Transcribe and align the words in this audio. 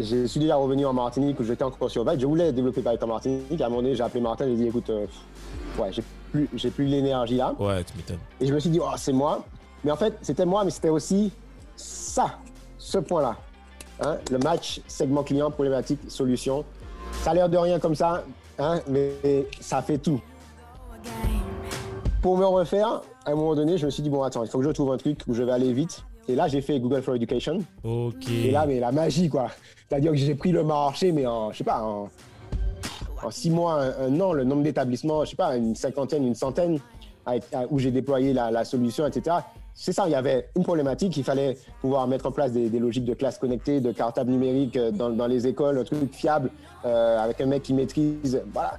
je 0.00 0.26
suis 0.26 0.40
déjà 0.40 0.56
revenu 0.56 0.86
en 0.86 0.92
Martinique 0.92 1.38
où 1.40 1.44
j'étais 1.44 1.64
encore 1.64 1.90
sur 1.90 2.04
bike. 2.04 2.20
Je 2.20 2.26
voulais 2.26 2.52
développer 2.52 2.82
Python 2.82 3.06
en 3.06 3.08
Martinique. 3.08 3.60
À 3.60 3.66
un 3.66 3.68
moment 3.68 3.82
donné, 3.82 3.94
j'ai 3.94 4.02
appelé 4.02 4.20
Martin, 4.20 4.46
j'ai 4.46 4.56
dit 4.56 4.66
écoute, 4.66 4.90
euh, 4.90 5.06
ouais, 5.78 5.92
j'ai 5.92 6.02
plus, 6.30 6.48
j'ai 6.54 6.70
plus 6.70 6.86
l'énergie 6.86 7.36
là. 7.36 7.54
Ouais, 7.58 7.82
tu 7.84 7.96
m'étonnes. 7.96 8.18
Et 8.40 8.46
je 8.46 8.54
me 8.54 8.60
suis 8.60 8.70
dit, 8.70 8.80
oh, 8.80 8.90
c'est 8.96 9.12
moi. 9.12 9.44
Mais 9.82 9.90
en 9.90 9.96
fait, 9.96 10.16
c'était 10.22 10.46
moi, 10.46 10.64
mais 10.64 10.70
c'était 10.70 10.88
aussi 10.88 11.32
ça, 11.76 12.38
ce 12.78 12.98
point-là. 12.98 13.36
Hein, 14.00 14.16
le 14.30 14.38
match 14.38 14.80
segment 14.86 15.22
client, 15.22 15.50
problématique, 15.50 16.00
solution. 16.08 16.64
Ça 17.22 17.30
a 17.30 17.34
l'air 17.34 17.48
de 17.48 17.56
rien 17.56 17.78
comme 17.78 17.94
ça, 17.94 18.24
hein, 18.58 18.80
mais 18.88 19.46
ça 19.60 19.82
fait 19.82 19.98
tout. 19.98 20.20
Pour 22.22 22.38
me 22.38 22.46
refaire, 22.46 23.02
à 23.24 23.30
un 23.30 23.34
moment 23.34 23.54
donné, 23.54 23.78
je 23.78 23.86
me 23.86 23.90
suis 23.90 24.02
dit, 24.02 24.10
bon, 24.10 24.22
attends, 24.22 24.42
il 24.42 24.50
faut 24.50 24.58
que 24.58 24.64
je 24.64 24.70
trouve 24.70 24.92
un 24.92 24.96
truc 24.96 25.20
où 25.28 25.34
je 25.34 25.42
vais 25.42 25.52
aller 25.52 25.72
vite. 25.72 26.04
Et 26.28 26.34
là, 26.34 26.48
j'ai 26.48 26.60
fait 26.60 26.80
Google 26.80 27.02
for 27.02 27.14
Education. 27.16 27.58
Ok. 27.82 28.28
Et 28.30 28.50
là, 28.50 28.64
mais 28.66 28.80
la 28.80 28.92
magie, 28.92 29.28
quoi. 29.28 29.48
C'est-à-dire 29.88 30.12
que 30.12 30.16
j'ai 30.16 30.34
pris 30.34 30.52
le 30.52 30.64
marché, 30.64 31.12
mais 31.12 31.26
en, 31.26 31.52
je 31.52 31.58
sais 31.58 31.64
pas, 31.64 31.82
en, 31.82 32.08
en 33.22 33.30
six 33.30 33.50
mois, 33.50 33.82
un, 33.82 34.06
un 34.08 34.20
an, 34.20 34.32
le 34.32 34.44
nombre 34.44 34.62
d'établissements, 34.62 35.24
je 35.24 35.30
sais 35.30 35.36
pas, 35.36 35.56
une 35.56 35.74
cinquantaine, 35.74 36.26
une 36.26 36.34
centaine, 36.34 36.78
à- 37.26 37.36
où 37.70 37.78
j'ai 37.78 37.90
déployé 37.90 38.32
la, 38.32 38.50
la 38.50 38.64
solution, 38.64 39.06
etc. 39.06 39.36
C'est 39.74 39.92
ça, 39.92 40.04
il 40.06 40.12
y 40.12 40.14
avait 40.14 40.48
une 40.56 40.62
problématique, 40.62 41.16
il 41.16 41.24
fallait 41.24 41.58
pouvoir 41.80 42.06
mettre 42.06 42.26
en 42.26 42.30
place 42.32 42.52
des, 42.52 42.68
des 42.70 42.78
logiques 42.78 43.04
de 43.04 43.14
classe 43.14 43.38
connectée, 43.38 43.80
de 43.80 43.90
cartable 43.92 44.30
numérique 44.30 44.76
euh, 44.76 44.90
dans, 44.92 45.10
dans 45.10 45.26
les 45.26 45.46
écoles, 45.48 45.78
un 45.78 45.84
truc 45.84 46.14
fiable, 46.14 46.50
euh, 46.84 47.18
avec 47.18 47.40
un 47.40 47.46
mec 47.46 47.64
qui 47.64 47.74
maîtrise. 47.74 48.40
Voilà. 48.52 48.78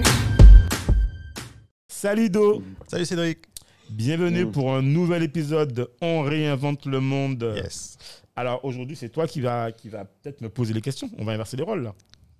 Salut 2.01 2.31
Do 2.31 2.63
Salut 2.87 3.05
Cédric. 3.05 3.37
Bienvenue 3.91 4.45
Mm. 4.45 4.51
pour 4.51 4.73
un 4.73 4.81
nouvel 4.81 5.21
épisode 5.21 5.71
de 5.71 5.87
On 6.01 6.21
réinvente 6.23 6.87
le 6.87 6.99
monde. 6.99 7.53
Yes. 7.55 7.99
Alors 8.35 8.65
aujourd'hui, 8.65 8.95
c'est 8.95 9.09
toi 9.09 9.27
qui 9.27 9.39
va, 9.39 9.71
qui 9.71 9.87
va 9.87 10.05
peut-être 10.05 10.41
me 10.41 10.49
poser 10.49 10.73
les 10.73 10.81
questions. 10.81 11.11
On 11.19 11.25
va 11.25 11.33
inverser 11.33 11.57
les 11.57 11.63
rôles 11.63 11.83
là. 11.83 11.93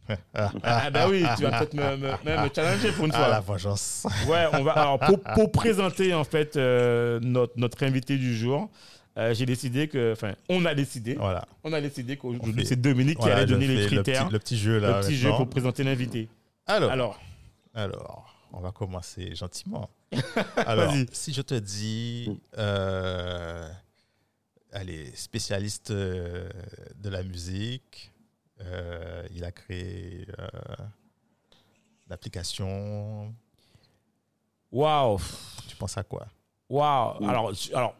Ah 0.63 0.89
bah 0.89 1.05
oui, 1.07 1.23
tu 1.37 1.43
vas 1.43 1.59
peut-être 1.59 1.75
me, 1.75 1.95
me- 1.95 2.49
challenger 2.55 2.91
pour 2.93 3.05
une 3.05 3.11
Ah, 3.13 3.17
fois. 3.19 3.27
la 3.27 3.39
vengeance. 3.39 4.07
Ouais, 4.27 4.45
on 4.51 4.63
va. 4.63 4.71
Alors 4.71 4.97
pour, 4.99 5.19
pour 5.19 5.51
présenter 5.51 6.15
en 6.15 6.23
fait 6.23 6.57
euh, 6.57 7.19
notre, 7.21 7.53
notre 7.57 7.83
invité 7.83 8.17
du 8.17 8.35
jour, 8.35 8.67
euh, 9.19 9.35
j'ai 9.35 9.45
décidé 9.45 9.87
que, 9.87 10.13
enfin, 10.13 10.33
on 10.49 10.65
a 10.65 10.73
décidé, 10.73 11.13
Voilà. 11.19 11.45
on 11.63 11.71
a 11.71 11.79
décidé 11.81 12.17
qu'aujourd'hui 12.17 12.65
c'est 12.65 12.81
Dominique 12.81 13.19
qui 13.19 13.29
allait 13.29 13.45
donner 13.45 13.67
les 13.67 13.75
fais 13.87 13.95
le 13.95 14.01
critères, 14.01 14.23
petit, 14.25 14.33
le 14.33 14.39
petit 14.39 14.57
jeu 14.57 14.73
le 14.79 14.87
là. 14.87 15.01
petit 15.01 15.15
jeu 15.15 15.29
pour 15.29 15.47
présenter 15.47 15.83
l'invité. 15.83 16.29
Alors, 16.65 16.89
alors, 16.91 17.19
Alors, 17.75 18.30
on 18.53 18.59
va 18.59 18.71
commencer 18.71 19.35
gentiment. 19.35 19.89
Alors, 20.55 20.93
si 21.11 21.33
je 21.33 21.41
te 21.41 21.53
dis, 21.55 22.29
euh, 22.57 23.69
allez, 24.71 25.15
spécialiste 25.15 25.91
euh, 25.91 26.49
de 26.95 27.09
la 27.09 27.23
musique, 27.23 28.11
euh, 28.61 29.25
il 29.33 29.43
a 29.43 29.51
créé 29.51 30.27
euh, 30.39 30.47
l'application. 32.09 33.33
waouh, 34.71 35.19
Tu 35.67 35.75
penses 35.75 35.97
à 35.97 36.03
quoi? 36.03 36.27
Waouh. 36.69 37.27
Alors, 37.27 37.53
je- 37.53 37.73
alors, 37.73 37.95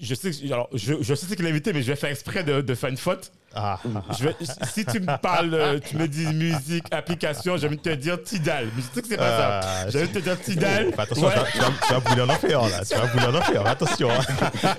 je 0.00 0.14
sais, 0.14 0.30
que- 0.30 0.52
alors, 0.52 0.68
je, 0.72 1.02
je 1.02 1.14
sais 1.14 1.26
ce 1.26 1.34
qu'il 1.34 1.46
a 1.46 1.48
invité, 1.50 1.72
mais 1.72 1.82
je 1.82 1.88
vais 1.88 1.96
faire 1.96 2.10
exprès 2.10 2.44
de, 2.44 2.60
de 2.60 2.74
faire 2.74 2.90
une 2.90 2.96
faute. 2.96 3.32
Ah, 3.54 3.80
Je 4.18 4.28
si 4.72 4.84
tu 4.84 5.00
me 5.00 5.16
parles, 5.20 5.54
euh, 5.54 5.80
tu 5.80 5.96
me 5.96 6.06
dis 6.06 6.26
musique, 6.26 6.84
application, 6.92 7.56
j'ai 7.56 7.66
envie 7.66 7.76
de 7.78 7.82
te 7.82 7.94
dire 7.94 8.22
Tidal. 8.22 8.66
Mais 8.76 8.82
je 8.82 8.94
sais 8.94 9.02
que 9.02 9.08
c'est 9.08 9.16
pas 9.16 9.36
ça. 9.38 9.60
Ah, 9.62 9.88
J'ai 9.90 9.98
envie 10.00 10.08
de 10.08 10.14
te 10.14 10.18
dire 10.18 10.40
Tidal. 10.40 10.92
Attention, 10.96 11.26
Ouais. 11.26 11.34
tu, 11.52 11.58
vas, 11.58 12.00
tu 12.00 12.14
vas- 12.16 12.24
en 12.24 12.28
enfer 12.28 12.60
là. 12.68 12.84
Tu 12.84 12.94
vas 12.94 13.06
bouler 13.06 13.24
en 13.26 13.34
enfer. 13.34 13.66
Attention. 13.66 14.10
hein. 14.10 14.20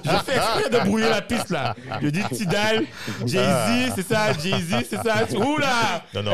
Je 0.06 0.10
fais 0.24 0.36
exprès 0.38 0.70
de 0.70 0.80
brouiller 0.86 1.10
la 1.10 1.22
piste 1.22 1.50
là. 1.50 1.76
Je 2.02 2.08
dis 2.10 2.24
Tidal, 2.32 2.86
Jay-Z, 3.26 3.94
c'est 3.96 4.08
ça, 4.08 4.34
Jay-Z, 4.34 4.76
c'est 4.90 5.02
ça. 5.04 5.26
Oula 5.36 6.04
Non, 6.14 6.24
non, 6.24 6.32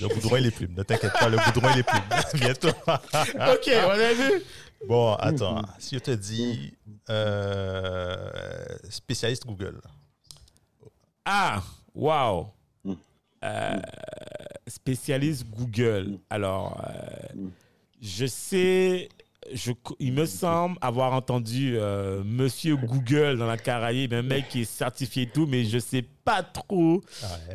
le 0.00 0.08
goudron 0.08 0.36
il 0.36 0.46
est 0.46 0.50
plume. 0.50 0.74
Ne 0.76 0.82
t'inquiète 0.82 1.12
pas, 1.12 1.28
le 1.28 1.38
goudron 1.38 1.68
il 1.74 1.78
est 1.80 1.82
plume. 1.84 2.02
Bientôt. 2.34 2.68
Ok, 2.68 3.70
on 3.86 3.90
a 3.90 4.12
vu. 4.12 4.42
Bon, 4.88 5.14
attends. 5.14 5.62
Si 5.78 5.94
je 5.94 6.00
te 6.00 6.10
dis 6.10 6.74
euh, 7.08 8.16
spécialiste 8.88 9.46
Google. 9.46 9.80
Ah, 11.24 11.62
waouh. 11.94 12.46
Euh, 13.42 13.76
spécialiste 14.66 15.46
Google. 15.50 16.18
Alors, 16.28 16.78
euh, 16.86 17.46
je 18.02 18.26
sais, 18.26 19.08
je, 19.54 19.72
il 19.98 20.12
me 20.12 20.26
semble 20.26 20.76
avoir 20.82 21.14
entendu 21.14 21.76
euh, 21.78 22.22
Monsieur 22.22 22.76
Google 22.86 23.38
dans 23.38 23.46
la 23.46 23.56
Caraïbe, 23.56 24.12
un 24.12 24.20
mec 24.20 24.48
qui 24.48 24.60
est 24.62 24.64
certifié 24.70 25.22
et 25.22 25.26
tout, 25.26 25.46
mais 25.46 25.64
je 25.64 25.78
sais 25.78 26.02
pas 26.22 26.42
trop. 26.42 27.00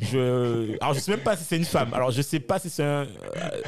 Je, 0.01 0.75
alors, 0.81 0.95
je 0.95 0.99
sais 1.01 1.11
même 1.11 1.19
pas 1.23 1.37
si 1.37 1.43
c'est 1.43 1.57
une 1.57 1.65
femme. 1.65 1.93
Alors, 1.93 2.09
je 2.09 2.23
sais 2.23 2.39
pas 2.39 2.57
si 2.57 2.71
c'est 2.71 2.83
un. 2.83 3.05
Euh, 3.37 3.61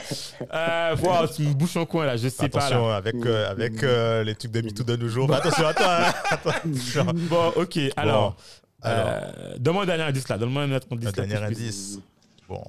euh, 0.53 0.95
wow, 1.03 1.27
tu 1.27 1.43
me 1.43 1.53
bouches 1.53 1.77
en 1.77 1.85
coin 1.85 2.07
là, 2.07 2.17
je 2.17 2.29
sais 2.29 2.49
pas. 2.49 2.65
Attention, 2.65 2.87
Là. 2.87 2.95
avec, 2.95 3.15
euh, 3.15 3.51
avec 3.51 3.83
euh, 3.83 4.23
les 4.23 4.33
trucs 4.33 4.51
de 4.51 4.61
MeToo 4.61 4.83
de 4.83 4.95
nos 4.95 5.07
jours. 5.07 5.31
Attention, 5.31 5.67
attends. 5.67 5.83
hein. 5.87 6.13
Attention. 6.31 7.05
Bon, 7.29 7.53
ok, 7.55 7.77
alors. 7.95 8.35
Alors. 8.81 9.07
euh, 9.37 9.57
donne-moi 9.57 9.83
un 9.83 9.85
dernier 9.85 10.03
indice 10.03 10.27
là, 10.29 10.37
donne-moi 10.37 10.63
un 10.63 10.71
autre 10.71 10.87
indice. 10.91 11.15
Le 11.15 11.21
là, 11.21 11.27
dernier 11.27 11.45
indice. 11.47 11.99
Bon, 12.47 12.63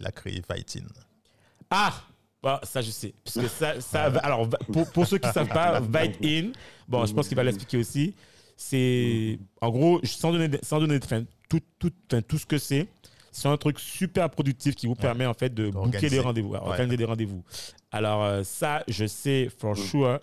il 0.00 0.06
a 0.06 0.10
créé 0.12 0.42
Fightin. 0.46 0.84
Ah 1.70 1.92
bah, 2.42 2.60
ça 2.64 2.80
je 2.82 2.90
sais. 2.90 3.14
Parce 3.24 3.38
que 3.38 3.48
ça, 3.80 4.04
alors, 4.22 4.48
pour, 4.72 4.90
pour 4.90 5.06
ceux 5.06 5.18
qui 5.18 5.28
ne 5.28 5.32
savent 5.32 5.48
pas, 5.48 5.80
Vite 6.02 6.18
In, 6.24 6.52
bon, 6.88 7.06
je 7.06 7.12
pense 7.14 7.28
qu'il 7.28 7.36
va 7.36 7.44
l'expliquer 7.44 7.76
aussi. 7.78 8.14
C'est, 8.56 9.38
en 9.60 9.70
gros, 9.70 10.00
sans 10.04 10.32
donner, 10.32 10.58
sans 10.62 10.78
donner 10.80 11.00
tout, 11.48 11.60
tout, 11.78 11.90
tout 12.28 12.38
ce 12.38 12.46
que 12.46 12.58
c'est, 12.58 12.86
c'est 13.30 13.48
un 13.48 13.56
truc 13.56 13.78
super 13.80 14.28
productif 14.30 14.74
qui 14.76 14.86
vous 14.86 14.94
permet 14.94 15.24
en 15.26 15.34
fait 15.34 15.52
de 15.52 15.70
booker 15.70 16.08
des 16.10 16.20
rendez-vous, 16.20 16.50
Ouais. 16.52 16.58
organiser 16.58 16.96
des 16.98 17.04
rendez-vous. 17.04 17.42
Alors 17.90 18.22
euh, 18.24 18.42
ça, 18.44 18.84
je 18.88 19.06
sais 19.06 19.48
for 19.58 19.76
sure. 19.76 20.20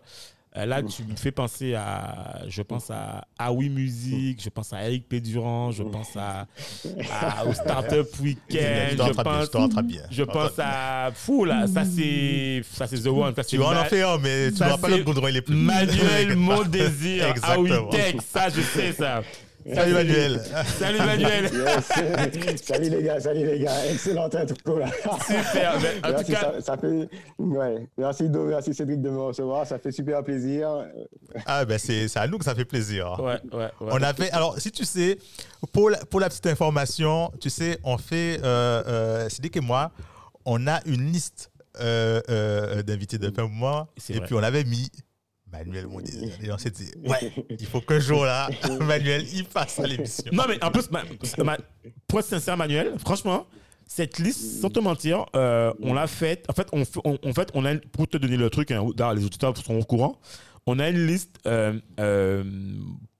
Euh, 0.59 0.65
là, 0.65 0.83
tu 0.83 1.03
me 1.03 1.15
fais 1.15 1.31
penser 1.31 1.73
à, 1.73 2.41
je 2.47 2.61
pense 2.61 2.91
à 2.91 3.25
Ah 3.37 3.51
oui 3.53 3.69
Musique, 3.69 4.41
je 4.43 4.49
pense 4.49 4.73
à 4.73 4.83
Eric 4.83 5.07
Pédurand, 5.07 5.71
je 5.71 5.83
pense 5.83 6.15
à, 6.17 6.47
à- 7.11 7.45
au 7.47 7.53
Startup 7.53 8.07
Weekend, 8.21 8.91
Je 8.91 8.95
te 8.97 9.03
je 9.03 9.07
rattrape 9.07 9.25
bien, 9.25 9.41
je 9.41 9.47
pense 9.51 9.83
bien. 9.83 10.01
je 10.11 10.23
pense 10.23 10.51
à 10.59 11.11
fou 11.13 11.45
là, 11.45 11.65
ça 11.67 11.83
c'est 11.85 12.61
ça 12.73 12.87
c'est 12.87 13.01
The 13.01 13.07
One, 13.07 13.33
ça 13.35 13.43
c'est 13.43 13.49
Tu 13.49 13.57
vas 13.57 13.67
en 13.67 13.73
Ma- 13.73 13.81
enfer, 13.83 14.19
mais 14.19 14.51
tu 14.51 14.61
n'auras 14.61 14.77
pas 14.77 14.89
le 14.89 15.03
goudron, 15.03 15.27
il 15.29 15.37
est 15.37 15.41
plus. 15.41 15.55
Manuel 15.55 16.35
Mon. 16.35 16.63
Désir, 16.63 17.23
oui 17.25 17.29
Exactement. 17.31 17.89
Tech, 17.89 18.15
ça 18.33 18.49
je 18.49 18.61
sais 18.61 18.91
ça. 18.91 19.21
Salut 19.73 19.93
Manuel. 19.93 20.41
Salut 20.79 20.97
Manuel. 20.99 21.43
Yes. 21.53 22.61
salut 22.65 22.89
les 22.89 23.03
gars, 23.03 23.19
salut 23.19 23.45
les 23.45 23.59
gars. 23.59 23.85
Excellente 23.91 24.35
intro 24.35 24.79
là. 24.79 24.87
Super. 25.21 25.79
mais 25.81 25.89
en 26.03 26.09
tout 26.19 26.25
Merci, 26.27 26.31
cas, 26.31 26.39
ça, 26.39 26.61
ça 26.61 26.77
fait. 26.77 27.09
Ouais. 27.37 27.87
Merci, 27.97 28.29
Do, 28.29 28.45
merci 28.45 28.73
Cédric 28.73 29.01
de 29.01 29.09
me 29.09 29.19
recevoir. 29.19 29.65
Ça 29.67 29.77
fait 29.79 29.91
super 29.91 30.23
plaisir. 30.23 30.85
Ah, 31.45 31.65
ben 31.65 31.77
c'est 31.77 32.15
à 32.17 32.27
nous 32.27 32.37
que 32.37 32.45
ça 32.45 32.55
fait 32.55 32.65
plaisir. 32.65 33.17
ouais, 33.19 33.39
ouais, 33.51 33.57
ouais. 33.59 33.69
On 33.91 34.01
a 34.01 34.13
fait, 34.13 34.31
alors 34.31 34.59
si 34.59 34.71
tu 34.71 34.85
sais, 34.85 35.17
pour 35.71 35.89
la, 35.89 35.97
pour 36.05 36.19
la 36.19 36.29
petite 36.29 36.47
information, 36.47 37.31
tu 37.39 37.49
sais, 37.49 37.79
on 37.83 37.97
fait, 37.97 38.39
euh, 38.43 38.83
euh, 38.87 39.29
Cédric 39.29 39.57
et 39.57 39.61
moi, 39.61 39.91
on 40.45 40.67
a 40.67 40.79
une 40.85 41.11
liste 41.11 41.51
euh, 41.79 42.19
euh, 42.29 42.81
d'invités 42.81 43.17
de 43.17 43.29
fin 43.31 43.43
de 43.45 43.51
mois, 43.51 43.87
C'est 43.97 44.13
et 44.13 44.17
vrai. 44.17 44.25
puis 44.25 44.35
on 44.35 44.43
avait 44.43 44.63
mis 44.63 44.89
Manuel 45.51 45.87
mon 45.87 45.99
désir. 45.99 46.29
Et 46.43 46.51
on 46.51 46.57
s'est 46.57 46.69
dit, 46.71 46.89
ouais, 47.05 47.31
il 47.59 47.65
faut 47.65 47.81
qu'un 47.81 47.99
jour 47.99 48.25
là, 48.25 48.49
Manuel, 48.81 49.25
il 49.33 49.45
passe 49.45 49.79
à 49.79 49.87
l'émission. 49.87 50.25
Non 50.31 50.43
mais 50.47 50.63
en 50.63 50.71
plus, 50.71 50.89
ma- 50.91 51.03
ma- 51.43 51.57
pour 52.07 52.19
être 52.19 52.25
sincère 52.27 52.57
Manuel, 52.57 52.93
franchement, 52.99 53.47
cette 53.87 54.19
liste, 54.19 54.61
sans 54.61 54.69
te 54.69 54.79
mentir, 54.79 55.25
euh, 55.35 55.73
on 55.81 55.93
l'a 55.93 56.05
faite. 56.07 56.45
En 56.49 56.53
fait, 56.53 56.67
on, 56.73 56.81
en 56.81 57.33
fait, 57.33 57.49
on 57.55 57.65
a 57.65 57.75
pour 57.75 58.07
te 58.07 58.17
donner 58.17 58.37
le 58.37 58.49
truc, 58.51 58.69
hein, 58.71 58.85
les 59.15 59.25
auditeurs 59.25 59.57
sont 59.57 59.75
au 59.75 59.83
courant. 59.83 60.19
On 60.67 60.77
a 60.77 60.89
une 60.89 61.07
liste, 61.07 61.37
euh, 61.47 61.73
euh, 61.99 62.43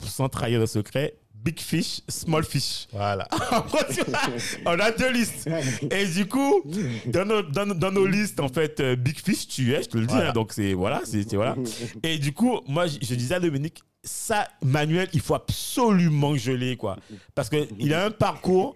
sans 0.04 0.30
trahir 0.30 0.60
le 0.60 0.68
secret, 0.68 1.16
Big 1.44 1.60
Fish, 1.60 2.02
Small 2.08 2.44
Fish. 2.44 2.88
Voilà. 2.92 3.28
on 4.66 4.80
a 4.80 4.92
deux 4.92 5.12
listes. 5.12 5.50
Et 5.92 6.06
du 6.06 6.26
coup, 6.28 6.64
dans 7.08 7.26
nos, 7.26 7.42
dans, 7.42 7.66
dans 7.68 7.92
nos 7.92 8.06
listes, 8.06 8.40
en 8.40 8.50
fait, 8.50 8.80
euh, 8.80 8.96
Big 8.96 9.18
Fish, 9.20 9.48
tu 9.48 9.74
es, 9.74 9.84
je 9.84 9.90
te 9.90 9.98
le 9.98 10.06
dis. 10.06 10.14
Voilà. 10.14 10.30
hein, 10.30 10.34
donc, 10.34 10.52
c'est 10.54 10.74
voilà, 10.74 11.02
c'est 11.06 11.34
voilà. 11.36 11.56
Et 12.04 12.18
du 12.18 12.34
coup, 12.34 12.60
moi, 12.68 12.88
je, 12.88 12.98
je 13.02 13.16
disais 13.16 13.36
à 13.36 13.40
Dominique, 13.40 13.82
ça, 14.04 14.48
Manuel, 14.64 15.08
il 15.14 15.22
faut 15.22 15.36
absolument 15.36 16.34
que 16.34 16.40
je 16.40 16.52
l'ai, 16.52 16.76
quoi. 16.78 16.98
Parce 17.36 17.50
qu'il 17.50 17.94
a 17.94 18.06
un 18.06 18.12
parcours, 18.12 18.76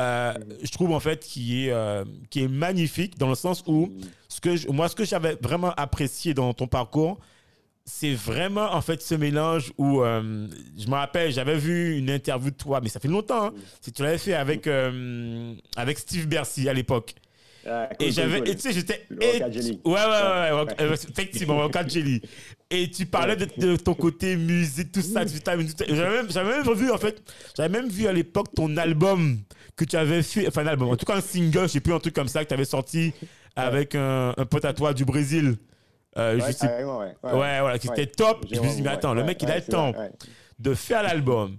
euh, 0.00 0.34
je 0.62 0.70
trouve, 0.70 0.92
en 0.92 1.00
fait, 1.00 1.20
qui 1.20 1.66
est, 1.66 1.70
euh, 1.72 2.04
qui 2.30 2.42
est 2.42 2.48
magnifique 2.48 3.18
dans 3.18 3.28
le 3.28 3.34
sens 3.36 3.62
où, 3.66 3.92
ce 4.28 4.40
que 4.40 4.56
je- 4.56 4.68
moi, 4.68 4.88
ce 4.88 4.94
que 4.94 5.04
j'avais 5.04 5.36
vraiment 5.40 5.72
apprécié 5.76 6.34
dans 6.34 6.52
ton 6.54 6.66
parcours, 6.66 7.18
c'est 7.86 8.14
vraiment 8.14 8.72
en 8.74 8.80
fait 8.80 9.02
ce 9.02 9.14
mélange 9.14 9.72
où 9.76 10.02
euh, 10.02 10.46
je 10.78 10.86
me 10.86 10.94
rappelle 10.94 11.32
j'avais 11.32 11.56
vu 11.58 11.98
une 11.98 12.08
interview 12.10 12.50
de 12.50 12.56
toi 12.56 12.80
mais 12.82 12.88
ça 12.88 12.98
fait 13.00 13.08
longtemps 13.08 13.46
hein, 13.46 13.54
si 13.82 13.92
tu 13.92 14.02
l'avais 14.02 14.18
fait 14.18 14.34
avec 14.34 14.66
euh, 14.66 15.52
avec 15.76 15.98
Steve 15.98 16.26
Bercy 16.26 16.68
à 16.68 16.72
l'époque. 16.72 17.14
Ouais, 17.66 17.88
et 17.98 18.10
j'avais 18.12 18.42
tu 18.42 18.58
sais 18.58 18.72
j'étais 18.72 19.06
et- 19.20 19.38
ouais 19.84 19.92
ouais 19.92 19.94
ouais, 19.94 20.64
ouais, 20.64 20.74
euh, 20.80 20.96
effectivement 21.10 21.56
Rock 21.58 21.88
Jelly. 21.88 22.20
Et 22.70 22.90
tu 22.90 23.06
parlais 23.06 23.36
de, 23.36 23.46
de 23.58 23.76
ton 23.76 23.94
côté 23.94 24.36
musique 24.36 24.92
tout 24.92 25.00
ça 25.00 25.24
tout 25.24 25.32
ça, 25.44 25.56
même 25.56 25.66
j'avais 26.30 26.62
même 26.62 26.74
vu 26.74 26.90
en 26.90 26.98
fait 26.98 27.22
j'avais 27.56 27.68
même 27.70 27.88
vu 27.90 28.06
à 28.06 28.12
l'époque 28.12 28.48
ton 28.54 28.76
album 28.76 29.38
que 29.76 29.84
tu 29.84 29.96
avais 29.96 30.22
fait 30.22 30.46
enfin 30.48 30.62
un 30.62 30.66
album 30.68 30.88
en 30.90 30.96
tout 30.96 31.06
cas 31.06 31.16
un 31.16 31.20
single 31.22 31.62
je 31.62 31.66
sais 31.68 31.80
plus 31.80 31.92
un 31.94 32.00
truc 32.00 32.14
comme 32.14 32.28
ça 32.28 32.42
que 32.44 32.48
tu 32.48 32.54
avais 32.54 32.64
sorti 32.66 33.12
avec 33.56 33.94
un, 33.94 34.34
un 34.36 34.44
pote 34.46 34.64
à 34.66 34.72
toi 34.74 34.92
du 34.92 35.04
Brésil 35.06 35.56
euh, 36.16 36.38
je 36.38 36.44
Ouais, 36.44 36.52
sais 36.52 36.66
carrément, 36.66 36.98
ouais. 36.98 37.14
Ouais, 37.22 37.60
voilà, 37.60 37.78
qui 37.78 37.88
était 37.88 38.06
top. 38.06 38.44
Je 38.50 38.60
me 38.60 38.66
suis 38.66 38.76
dit, 38.76 38.82
mais 38.82 38.90
attends, 38.90 39.14
le 39.14 39.24
mec, 39.24 39.42
il 39.42 39.50
a 39.50 39.56
le 39.56 39.62
temps 39.62 39.92
de 40.58 40.74
faire 40.74 41.02
l'album. 41.02 41.56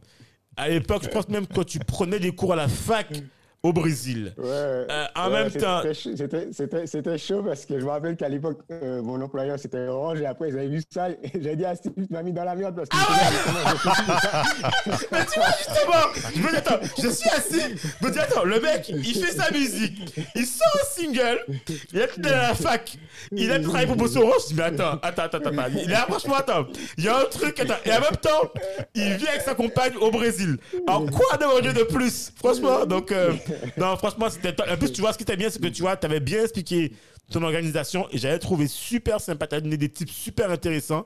À 0.57 0.69
l'époque, 0.69 1.03
je 1.03 1.09
pense 1.09 1.27
même 1.27 1.45
quand 1.47 1.65
tu 1.65 1.79
prenais 1.79 2.19
des 2.19 2.31
cours 2.33 2.53
à 2.53 2.55
la 2.55 2.67
fac 2.69 3.07
au 3.65 3.73
Brésil. 3.73 4.31
Ouais, 4.37 4.45
Euh, 4.47 5.05
en 5.15 5.31
ouais, 5.31 5.43
même 5.43 5.51
temps- 5.51 5.81
c'était 5.81 7.17
chaud- 7.17 7.41
parce 7.43 7.65
que 7.65 7.79
je 7.79 7.85
me 7.85 7.89
rappelle 7.89 8.15
qu'à 8.15 8.29
l'époque, 8.29 8.59
euh, 8.71 9.01
mon 9.01 9.19
employeur 9.21 9.57
c'était 9.57 9.87
Orange 9.87 10.21
et 10.21 10.25
après 10.27 10.49
ils 10.49 10.57
avaient 10.57 10.67
vu 10.67 10.83
ça. 10.87 11.09
et 11.09 11.17
J'ai 11.41 11.55
dit 11.55 11.65
à 11.65 11.75
Steve, 11.75 11.93
tu 11.95 12.05
m'as 12.13 12.21
mis 12.21 12.31
dans 12.31 12.43
la 12.43 12.53
merde 12.55 12.75
parce 12.75 12.89
que 12.89 12.95
Mais 15.11 15.25
tu 15.25 15.39
vois, 15.39 15.49
justement, 15.57 16.05
je 16.35 16.39
me 16.41 16.49
dis, 16.51 16.57
attends, 16.57 16.79
je 17.01 17.07
suis 17.09 17.29
assis, 17.29 17.61
je 18.01 18.05
me 18.07 18.11
dis, 18.11 18.19
attends, 18.19 18.43
le 18.43 18.59
mec, 18.59 18.89
il 18.89 19.03
fait 19.15 19.31
sa 19.31 19.49
musique, 19.51 19.97
il 20.35 20.45
sort 20.45 20.67
un 20.81 20.85
single, 21.01 21.39
il 21.91 21.99
est 21.99 22.19
de 22.19 22.29
la 22.29 22.53
fac, 22.53 22.97
il 23.31 23.51
a 23.51 23.59
travaillé 23.59 23.87
pour 23.87 23.95
Bosso 23.95 24.19
Orange. 24.21 24.41
Je 24.43 24.47
dis, 24.49 24.53
mais 24.55 24.63
attends, 24.63 24.99
attends, 25.01 25.23
attends, 25.23 25.37
attends, 25.39 25.51
il 25.71 25.91
est 25.91 25.95
franchement, 25.95 26.35
attends, 26.35 26.67
il 26.97 27.05
y 27.05 27.07
a 27.07 27.17
un 27.19 27.25
truc, 27.25 27.59
attends, 27.59 27.73
et 27.83 27.91
en 27.91 28.01
même 28.01 28.17
temps, 28.21 28.51
il 28.93 29.15
vient 29.15 29.29
avec 29.29 29.41
sa 29.41 29.55
compagne 29.55 29.93
au 29.99 30.11
Brésil. 30.11 30.57
Alors, 30.87 31.05
quoi 31.09 31.37
demander 31.37 31.73
de 31.73 31.83
plus? 31.83 32.31
Franchement, 32.35 32.85
donc, 32.85 33.11
euh, 33.11 33.33
non, 33.77 33.95
franchement, 33.97 34.29
c'était. 34.29 34.55
En 34.61 34.77
plus, 34.77 34.91
tu 34.91 35.01
vois, 35.01 35.13
ce 35.13 35.17
qui 35.17 35.23
était 35.23 35.37
bien, 35.37 35.49
c'est 35.49 35.61
que 35.61 35.67
tu 35.67 35.81
vois, 35.81 35.97
tu 35.97 36.05
avais 36.05 36.19
bien 36.19 36.43
expliqué 36.43 36.93
ton 37.31 37.41
organisation 37.43 38.07
et 38.11 38.17
j'avais 38.17 38.39
trouvé 38.39 38.67
super 38.67 39.19
sympa, 39.19 39.47
tu 39.47 39.55
as 39.55 39.61
donné 39.61 39.77
des 39.77 39.89
tips 39.89 40.11
super 40.11 40.51
intéressants. 40.51 41.05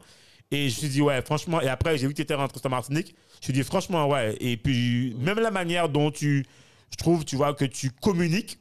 Et 0.51 0.69
je 0.69 0.75
me 0.75 0.80
suis 0.80 0.90
dit, 0.90 1.01
ouais, 1.01 1.22
franchement, 1.22 1.62
et 1.62 1.68
après, 1.68 1.98
j'ai 1.98 2.07
vu 2.07 2.13
que 2.13 2.18
tu 2.18 2.24
étais 2.24 2.34
rentré 2.34 2.60
sur 2.60 2.69
Martinique. 2.69 3.16
Je 3.34 3.38
me 3.38 3.44
suis 3.44 3.54
dit, 3.54 3.63
franchement, 3.63 4.07
ouais. 4.07 4.36
Et 4.40 4.57
puis, 4.57 5.16
même 5.19 5.40
la 5.40 5.51
manière 5.51 5.90
dont 5.90 6.10
tu, 6.10 6.46
je 6.90 6.98
trouve, 6.98 7.24
tu 7.24 7.36
vois, 7.36 7.54
que 7.54 7.66
tu 7.66 7.92
communiques, 7.92 8.57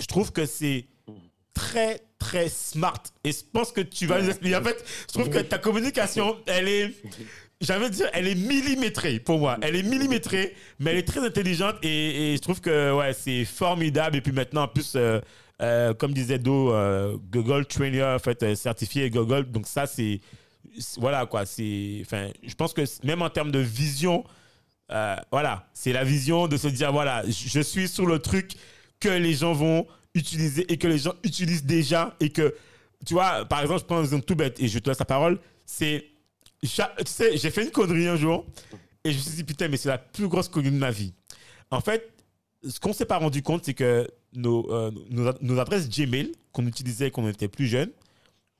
je 0.00 0.06
trouve 0.06 0.32
que 0.32 0.46
c'est 0.46 0.86
très, 1.54 2.00
très 2.18 2.48
smart. 2.48 3.02
Et 3.22 3.30
je 3.30 3.44
pense 3.52 3.70
que 3.70 3.80
tu 3.80 4.06
vas 4.06 4.20
nous 4.20 4.28
expliquer. 4.28 4.56
En 4.56 4.62
fait, 4.64 4.84
je 5.08 5.12
trouve 5.12 5.30
que 5.30 5.38
ta 5.38 5.58
communication, 5.58 6.36
elle 6.46 6.68
est, 6.68 6.94
j'allais 7.60 7.90
dire, 7.90 8.08
elle 8.12 8.26
est 8.26 8.34
millimétrée 8.34 9.18
pour 9.18 9.38
moi. 9.38 9.58
Elle 9.62 9.76
est 9.76 9.82
millimétrée, 9.82 10.54
mais 10.78 10.92
elle 10.92 10.98
est 10.98 11.08
très 11.08 11.24
intelligente 11.24 11.76
et, 11.82 12.34
je 12.36 12.40
trouve 12.40 12.60
que, 12.60 12.92
ouais, 12.92 13.12
c'est 13.12 13.44
formidable. 13.44 14.16
Et 14.16 14.20
puis 14.20 14.32
maintenant, 14.32 14.62
en 14.62 14.68
plus, 14.68 14.94
euh, 14.96 15.20
euh, 15.60 15.94
comme 15.94 16.12
disait 16.12 16.38
Do, 16.38 16.72
euh, 16.72 17.16
Google 17.30 17.66
Trainer, 17.66 18.04
en 18.04 18.18
fait, 18.18 18.54
certifié 18.54 19.10
Google. 19.10 19.50
Donc 19.50 19.66
ça, 19.66 19.86
c'est, 19.86 20.20
voilà 20.96 21.26
quoi. 21.26 21.46
C'est, 21.46 21.98
enfin, 22.02 22.30
je 22.42 22.54
pense 22.54 22.72
que 22.72 22.82
même 23.04 23.22
en 23.22 23.30
termes 23.30 23.50
de 23.50 23.58
vision, 23.58 24.24
voilà, 25.30 25.68
c'est 25.72 25.92
la 25.92 26.02
vision 26.02 26.48
de 26.48 26.56
se 26.56 26.66
dire 26.66 26.92
voilà, 26.92 27.22
je 27.28 27.60
suis 27.60 27.86
sur 27.86 28.06
le 28.06 28.18
truc 28.18 28.52
que 28.98 29.08
les 29.08 29.34
gens 29.34 29.52
vont 29.52 29.86
utiliser 30.14 30.70
et 30.72 30.78
que 30.78 30.88
les 30.88 30.98
gens 30.98 31.14
utilisent 31.22 31.64
déjà 31.64 32.16
et 32.18 32.30
que, 32.30 32.54
tu 33.06 33.14
vois, 33.14 33.44
par 33.44 33.60
exemple, 33.62 33.80
je 33.80 33.84
prends 33.84 33.98
un 33.98 34.02
exemple 34.02 34.24
tout 34.24 34.34
bête 34.34 34.60
et 34.60 34.66
je 34.66 34.78
te 34.78 34.88
laisse 34.88 34.98
la 34.98 35.04
parole. 35.04 35.38
C'est, 35.64 36.04
tu 36.62 36.68
sais, 37.06 37.36
j'ai 37.36 37.50
fait 37.50 37.64
une 37.64 37.70
connerie 37.70 38.06
un 38.08 38.16
jour 38.16 38.44
et 39.04 39.12
je 39.12 39.16
me 39.16 39.22
suis 39.22 39.32
dit 39.32 39.44
putain, 39.44 39.68
mais 39.68 39.76
c'est 39.76 39.88
la 39.88 39.98
plus 39.98 40.28
grosse 40.28 40.48
connerie 40.48 40.70
de 40.72 40.76
ma 40.78 40.90
vie. 40.90 41.14
En 41.70 41.80
fait, 41.80 42.12
ce 42.68 42.78
qu'on 42.80 42.92
s'est 42.92 43.06
pas 43.06 43.18
rendu 43.18 43.42
compte, 43.42 43.64
c'est 43.64 43.74
que 43.74 44.06
nos, 44.34 44.70
euh, 44.72 44.90
nos, 45.10 45.32
nos 45.40 45.58
adresses 45.58 45.88
Gmail 45.88 46.32
qu'on 46.52 46.66
utilisait 46.66 47.10
quand 47.10 47.22
on 47.22 47.28
était 47.28 47.48
plus 47.48 47.66
jeune, 47.66 47.90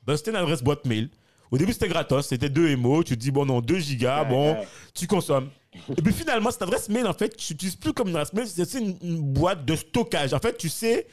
ben, 0.07 0.17
c'était 0.17 0.31
une 0.31 0.37
adresse 0.37 0.63
boîte 0.63 0.87
mail. 0.87 1.11
Au 1.51 1.59
début, 1.59 1.73
c'était 1.73 1.89
gratos, 1.89 2.29
c'était 2.29 2.49
2 2.49 2.77
MO. 2.77 3.03
Tu 3.03 3.17
te 3.17 3.21
dis, 3.21 3.31
bon, 3.33 3.45
non, 3.45 3.61
2 3.61 3.79
gigas, 3.81 4.23
Ouais, 4.23 4.29
bon, 4.29 4.53
ouais. 4.55 4.69
tu 4.95 5.07
consommes. 5.07 5.51
Et 5.97 6.01
puis 6.03 6.13
finalement, 6.13 6.51
cette 6.51 6.63
adresse 6.63 6.89
mail, 6.89 7.07
en 7.07 7.13
fait, 7.13 7.37
tu 7.37 7.53
n'utilises 7.53 7.77
plus 7.77 7.93
comme 7.93 8.09
une 8.09 8.17
adresse 8.17 8.33
mail, 8.33 8.47
c'est 8.47 8.79
une, 8.79 8.97
une 9.03 9.21
boîte 9.21 9.65
de 9.65 9.75
stockage. 9.77 10.33
En 10.33 10.39
fait, 10.39 10.57
tu 10.57 10.69
sais 10.69 11.07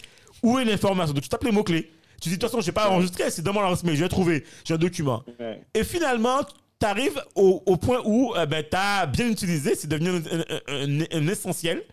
où 0.43 0.57
est 0.59 0.65
l'information. 0.65 1.13
Donc, 1.13 1.23
tu 1.23 1.29
tapes 1.29 1.43
les 1.43 1.51
mots-clés. 1.51 1.91
Tu 2.21 2.29
dis, 2.29 2.35
de 2.37 2.41
toute 2.41 2.49
façon, 2.49 2.61
je 2.61 2.67
n'ai 2.67 2.71
pas 2.71 2.89
enregistré, 2.89 3.29
c'est 3.31 3.41
dans 3.41 3.53
mon 3.53 3.61
adresse 3.61 3.83
mail, 3.83 3.95
je 3.95 4.03
vais 4.03 4.09
trouver, 4.09 4.43
j'ai 4.63 4.73
un 4.75 4.77
document. 4.77 5.23
Ouais. 5.39 5.61
Et 5.73 5.83
finalement, 5.83 6.39
tu 6.79 6.85
arrives 6.85 7.21
au, 7.35 7.77
point 7.77 8.01
où 8.05 8.33
tu 8.35 8.75
as 8.75 9.05
bien 9.05 9.29
utilisé, 9.29 9.75
c'est 9.75 9.87
devenu 9.87 10.21
un, 10.67 11.27
essentiel. 11.27 11.83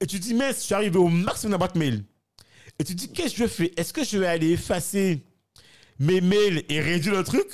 Et 0.00 0.06
tu 0.06 0.18
dis, 0.18 0.34
mais 0.34 0.48
je 0.48 0.58
suis 0.58 0.74
arrivé 0.74 0.98
au 0.98 1.08
maximum 1.08 1.50
de 1.50 1.54
la 1.54 1.58
boîte 1.58 1.76
mail. 1.76 2.04
Et 2.78 2.84
tu 2.84 2.94
dis, 2.94 3.12
qu'est-ce 3.12 3.34
que 3.34 3.44
je 3.44 3.46
fais? 3.46 3.72
Est-ce 3.76 3.92
que 3.92 4.04
je 4.04 4.18
vais 4.18 4.26
aller 4.26 4.52
effacer 4.52 5.22
mes 5.98 6.20
mails 6.20 6.64
et 6.68 6.80
réduire 6.80 7.14
le 7.14 7.24
truc? 7.24 7.46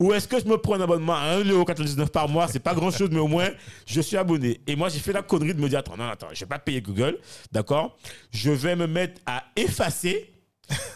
Ou 0.00 0.12
est-ce 0.12 0.28
que 0.28 0.38
je 0.38 0.44
me 0.44 0.56
prends 0.58 0.74
un 0.74 0.80
abonnement 0.80 1.14
à 1.14 1.40
1,99€ 1.40 2.08
par 2.08 2.28
mois? 2.28 2.46
C'est 2.46 2.60
pas 2.60 2.74
grand-chose, 2.74 3.08
mais 3.10 3.18
au 3.18 3.26
moins, 3.26 3.48
je 3.84 4.00
suis 4.00 4.16
abonné. 4.16 4.60
Et 4.66 4.76
moi, 4.76 4.88
j'ai 4.90 5.00
fait 5.00 5.12
la 5.12 5.22
connerie 5.22 5.54
de 5.54 5.60
me 5.60 5.68
dire, 5.68 5.80
attends, 5.80 5.96
non, 5.96 6.08
attends, 6.08 6.28
je 6.32 6.40
vais 6.40 6.46
pas 6.46 6.60
payer 6.60 6.80
Google, 6.80 7.18
d'accord? 7.50 7.96
Je 8.30 8.50
vais 8.50 8.76
me 8.76 8.86
mettre 8.86 9.20
à 9.26 9.44
effacer 9.56 10.32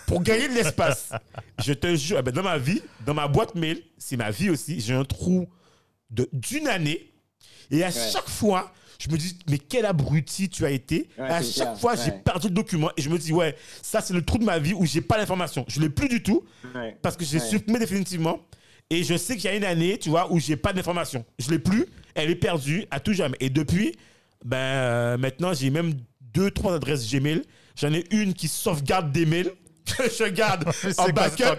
pour 0.07 0.23
gagner 0.23 0.49
de 0.49 0.55
l'espace. 0.55 1.13
Je 1.65 1.73
te 1.73 1.95
jure, 1.95 2.19
eh 2.19 2.23
ben, 2.23 2.33
dans 2.33 2.43
ma 2.43 2.59
vie, 2.59 2.83
dans 3.07 3.15
ma 3.15 3.29
boîte 3.29 3.55
mail, 3.55 3.83
c'est 3.99 4.17
ma 4.17 4.31
vie 4.31 4.51
aussi, 4.51 4.81
j'ai 4.81 4.95
un 4.95 5.05
trou 5.05 5.49
d'une 6.11 6.69
année. 6.69 7.13
Et 7.71 7.83
à 7.83 7.91
chaque 7.91 8.29
fois, 8.29 8.73
je 8.99 9.09
me 9.11 9.17
dis, 9.17 9.37
mais 9.49 9.59
quel 9.59 9.87
abruti 9.87 10.49
tu 10.49 10.65
as 10.65 10.71
été. 10.71 11.09
Ouais, 11.19 11.25
à 11.25 11.43
chaque 11.43 11.69
clair, 11.69 11.79
fois, 11.79 11.97
j'ai 11.97 12.13
perdu 12.13 12.49
le 12.49 12.55
document 12.55 12.91
et 12.97 13.03
je 13.03 13.09
me 13.09 13.19
dis, 13.19 13.33
ouais, 13.33 13.57
ça, 13.81 14.01
c'est 14.01 14.15
le 14.15 14.23
trou 14.23 14.39
de 14.39 14.45
ma 14.45 14.59
vie 14.59 14.75
où 14.75 14.87
j'ai 14.87 15.01
pas 15.01 15.17
l'information. 15.17 15.65
Je 15.69 15.81
l'ai 15.81 15.89
plus 15.89 16.09
du 16.09 16.23
tout 16.23 16.45
parce 17.01 17.17
que 17.17 17.25
j'ai 17.25 17.41
supprimé 17.41 17.79
définitivement. 17.79 18.41
Et 18.91 19.05
je 19.05 19.17
sais 19.17 19.37
qu'il 19.37 19.47
y 19.47 19.49
a 19.49 19.57
une 19.57 19.65
année, 19.65 19.99
tu 19.99 20.11
vois, 20.11 20.31
où 20.31 20.39
j'ai 20.39 20.57
pas 20.57 20.75
d'information. 20.75 21.25
Je 21.39 21.51
l'ai 21.51 21.59
plus, 21.59 21.87
elle 22.15 22.31
est 22.31 22.37
perdue 22.37 22.85
à 22.91 23.01
tout 23.01 23.15
jamais. 23.15 23.39
Et 23.41 23.49
depuis, 23.49 23.97
ben, 24.45 24.57
euh, 24.59 25.17
maintenant, 25.17 25.55
j'ai 25.55 25.71
même 25.71 25.95
deux, 26.21 26.51
trois 26.51 26.75
adresses 26.75 27.11
Gmail. 27.11 27.43
J'en 27.75 27.93
ai 27.93 28.05
une 28.11 28.35
qui 28.35 28.49
sauvegarde 28.49 29.11
des 29.11 29.25
mails 29.25 29.51
je 29.99 30.29
garde 30.31 30.65
en 30.99 31.09
backup. 31.11 31.59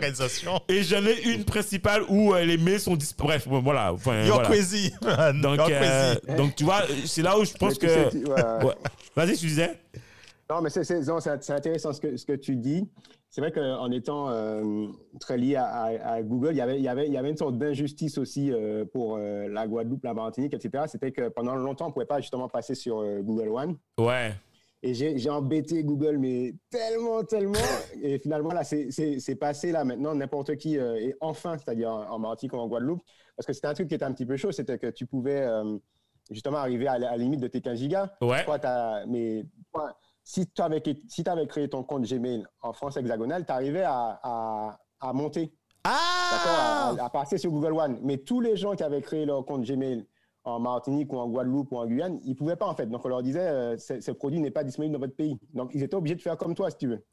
Et 0.70 0.84
j'en 0.84 1.06
ai 1.06 1.22
une 1.34 1.44
principale 1.44 2.04
où 2.10 2.34
euh, 2.34 2.44
les 2.44 2.58
mails 2.58 2.80
sont 2.80 2.96
disparus. 2.96 3.28
Bref, 3.30 3.48
bon, 3.48 3.62
voilà. 3.62 3.94
Enfin, 3.94 4.24
You're 4.24 4.36
voilà. 4.36 4.50
crazy. 4.50 4.92
Donc, 5.42 5.58
You're 5.58 5.70
euh, 5.72 6.16
crazy. 6.16 6.38
donc, 6.38 6.56
tu 6.56 6.64
vois, 6.64 6.82
c'est 7.06 7.22
là 7.22 7.38
où 7.38 7.46
je 7.46 7.54
pense 7.54 7.78
que. 7.78 7.88
ouais. 7.88 8.66
Ouais. 8.66 8.76
Vas-y, 9.16 9.38
tu 9.38 9.48
disais. 9.48 9.80
Non, 10.50 10.62
mais 10.62 10.70
c'est 10.70 11.50
intéressant 11.52 11.94
ce 11.94 12.02
que, 12.02 12.18
ce 12.18 12.26
que 12.26 12.34
tu 12.34 12.56
dis. 12.56 12.88
C'est 13.30 13.42
vrai 13.42 13.52
qu'en 13.52 13.90
étant 13.90 14.30
euh, 14.30 14.86
très 15.20 15.38
lié 15.38 15.56
à, 15.56 15.66
à- 15.66 16.12
à 16.14 16.22
Google, 16.22 16.50
il 16.52 16.58
y, 16.58 16.62
avait, 16.62 16.78
il, 16.78 16.84
y 16.84 16.88
avait, 16.88 17.08
il 17.08 17.14
y 17.14 17.18
avait 17.18 17.32
une 17.32 17.38
sorte 17.38 17.58
d'injustice 17.58 18.20
aussi 18.20 18.52
euh, 18.52 18.86
pour 18.86 19.16
euh, 19.18 19.48
la 19.50 19.66
Guadeloupe, 19.68 20.04
la 20.04 20.14
Martinique, 20.14 20.54
etc. 20.54 20.84
C'était 20.88 21.12
que 21.12 21.30
pendant 21.30 21.56
longtemps, 21.56 21.86
on 21.86 21.88
ne 21.88 21.94
pouvait 21.94 22.06
pas 22.06 22.22
justement 22.22 22.48
passer 22.48 22.76
sur 22.76 23.00
euh, 23.00 23.22
Google 23.24 23.50
One. 23.50 23.76
Ouais. 23.98 24.36
Et 24.86 24.94
j'ai 24.94 25.30
embêté 25.30 25.82
Google, 25.84 26.18
mais 26.18 26.54
tellement, 26.70 27.24
tellement. 27.24 27.54
Et 28.02 28.20
finalement, 28.20 28.50
là, 28.52 28.66
c'est- 28.66 28.90
passé 29.36 29.72
là 29.72 29.86
maintenant. 29.86 30.14
N'importe 30.14 30.58
qui 30.58 30.78
euh, 30.78 30.96
est 31.00 31.16
enfin, 31.22 31.58
c'est-à-dire 31.58 31.90
en, 31.90 32.10
en 32.12 32.20
Martinique 32.20 32.52
ou 32.54 32.58
en 32.58 32.68
Guadeloupe. 32.68 33.02
Parce 33.38 33.48
que 33.48 33.54
c'était 33.54 33.68
un 33.68 33.74
truc 33.74 33.88
qui 33.88 33.96
était 33.96 34.04
un 34.04 34.12
petit 34.12 34.26
peu 34.26 34.36
chaud. 34.36 34.52
C'était 34.52 34.78
que 34.78 34.88
tu 34.88 35.06
pouvais 35.06 35.42
euh, 35.42 35.78
justement 36.30 36.58
arriver 36.58 36.88
à, 36.88 37.00
la 37.00 37.08
à 37.08 37.12
la 37.12 37.18
limite 37.18 37.40
de 37.40 37.48
tes 37.48 37.62
15 37.62 37.80
gigas. 37.80 38.12
Ouais. 38.22 38.44
Toi, 38.44 38.60
t'as- 38.60 39.06
mais 39.06 39.46
toi, 39.74 39.98
si 40.26 40.48
tu 40.48 40.62
avais, 40.62 40.84
si 41.08 41.24
avais 41.28 41.48
créé 41.48 41.70
ton 41.70 41.84
compte 41.84 42.04
Gmail 42.04 42.46
en 42.62 42.74
France 42.74 42.98
hexagonale, 42.98 43.46
tu 43.46 43.54
arrivais 43.54 43.84
à, 43.84 44.20
à, 44.22 44.80
à 45.00 45.14
monter, 45.14 45.54
Ah 45.86 46.94
à, 47.00 47.06
à 47.06 47.10
passer 47.10 47.38
sur 47.38 47.52
Google 47.52 47.72
One. 47.74 48.00
Mais 48.04 48.18
tous 48.18 48.42
les 48.42 48.58
gens 48.58 48.76
qui 48.76 48.84
avaient 48.84 49.02
créé 49.02 49.26
leur 49.26 49.46
compte 49.46 49.64
Gmail 49.66 50.06
en 50.46 50.60
Martinique 50.60 51.12
ou 51.14 51.18
en 51.18 51.30
Guadeloupe 51.30 51.72
ou 51.72 51.78
en 51.78 51.86
Guyane, 51.86 52.20
ils 52.24 52.32
ne 52.32 52.36
pouvaient 52.36 52.56
pas 52.56 52.68
en 52.68 52.76
fait. 52.76 52.86
Donc 52.88 53.06
on 53.06 53.10
leur 53.10 53.24
disait, 53.24 53.40
euh, 53.48 53.78
ce, 53.78 54.02
ce 54.02 54.12
produit 54.12 54.40
n'est 54.40 54.52
pas 54.52 54.64
disponible 54.64 54.94
dans 54.94 55.00
votre 55.00 55.16
pays. 55.16 55.40
Donc 55.54 55.72
ils 55.74 55.84
étaient 55.84 55.96
obligés 55.96 56.16
de 56.16 56.22
faire 56.22 56.38
comme 56.38 56.54
toi 56.56 56.70
si 56.70 56.78
tu 56.78 56.88
veux. 56.88 57.04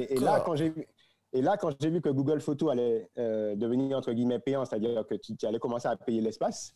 Et, 0.00 0.14
et 0.14 0.16
là, 0.16 0.32
D'accord. 0.32 0.44
quand 0.44 0.56
j'ai 0.56 0.70
vu, 0.70 0.86
et 1.32 1.42
là, 1.42 1.56
quand 1.56 1.70
j'ai 1.80 1.90
vu 1.90 2.00
que 2.00 2.08
Google 2.08 2.40
Photos 2.40 2.72
allait 2.72 3.08
euh, 3.18 3.56
devenir 3.56 3.98
entre 3.98 4.12
guillemets 4.12 4.38
payant, 4.38 4.64
c'est-à-dire 4.64 5.04
que 5.06 5.16
tu, 5.16 5.36
tu 5.36 5.46
allais 5.46 5.58
commencer 5.58 5.88
à 5.88 5.96
payer 5.96 6.20
l'espace, 6.20 6.74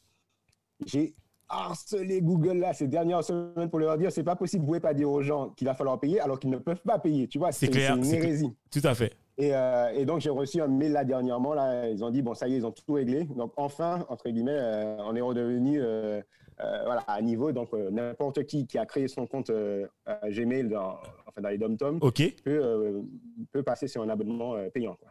j'ai 0.84 1.14
harcelé 1.48 2.20
Google 2.20 2.58
là 2.58 2.72
ces 2.72 2.88
dernières 2.88 3.24
semaines 3.24 3.70
pour 3.70 3.78
leur 3.78 3.96
dire 3.96 4.12
c'est 4.12 4.22
pas 4.22 4.36
possible, 4.36 4.62
vous 4.62 4.68
pouvez 4.68 4.80
pas 4.80 4.94
dire 4.94 5.10
aux 5.10 5.22
gens 5.22 5.50
qu'il 5.50 5.66
va 5.66 5.74
falloir 5.74 5.98
payer 5.98 6.20
alors 6.20 6.38
qu'ils 6.38 6.50
ne 6.50 6.58
peuvent 6.58 6.82
pas 6.82 6.98
payer. 6.98 7.28
Tu 7.28 7.38
vois, 7.38 7.52
c'est 7.52 7.66
une 7.66 8.04
hérésie. 8.04 8.54
Tout 8.70 8.80
à 8.84 8.94
fait. 8.94 9.14
Et, 9.38 9.54
euh, 9.54 9.90
et 9.94 10.04
donc 10.04 10.20
j'ai 10.20 10.30
reçu 10.30 10.60
un 10.60 10.66
mail 10.66 10.92
là 10.92 11.04
dernièrement 11.04 11.54
là, 11.54 11.88
ils 11.88 12.04
ont 12.04 12.10
dit 12.10 12.22
bon 12.22 12.34
ça 12.34 12.48
y 12.48 12.54
est 12.54 12.56
ils 12.58 12.66
ont 12.66 12.72
tout 12.72 12.92
réglé. 12.92 13.24
Donc 13.24 13.52
enfin 13.56 14.04
entre 14.08 14.28
guillemets 14.28 14.56
euh, 14.58 14.96
on 15.04 15.14
est 15.14 15.20
redevenu 15.20 15.80
euh, 15.80 16.20
voilà, 16.58 17.02
à 17.06 17.22
niveau. 17.22 17.52
Donc, 17.52 17.72
n'importe 17.72 18.44
qui 18.44 18.66
qui 18.66 18.78
a 18.78 18.84
créé 18.84 19.06
son 19.06 19.26
compte 19.28 19.52
Gmail 20.28 20.68
dans, 20.68 20.96
enfin, 21.28 21.40
dans 21.40 21.50
les 21.50 21.58
dom-tom 21.58 22.00
peut, 22.00 23.04
peut 23.52 23.62
passer 23.62 23.86
sur 23.86 24.02
un 24.02 24.08
abonnement 24.08 24.56
payant. 24.74 24.96
Quoi. 25.00 25.10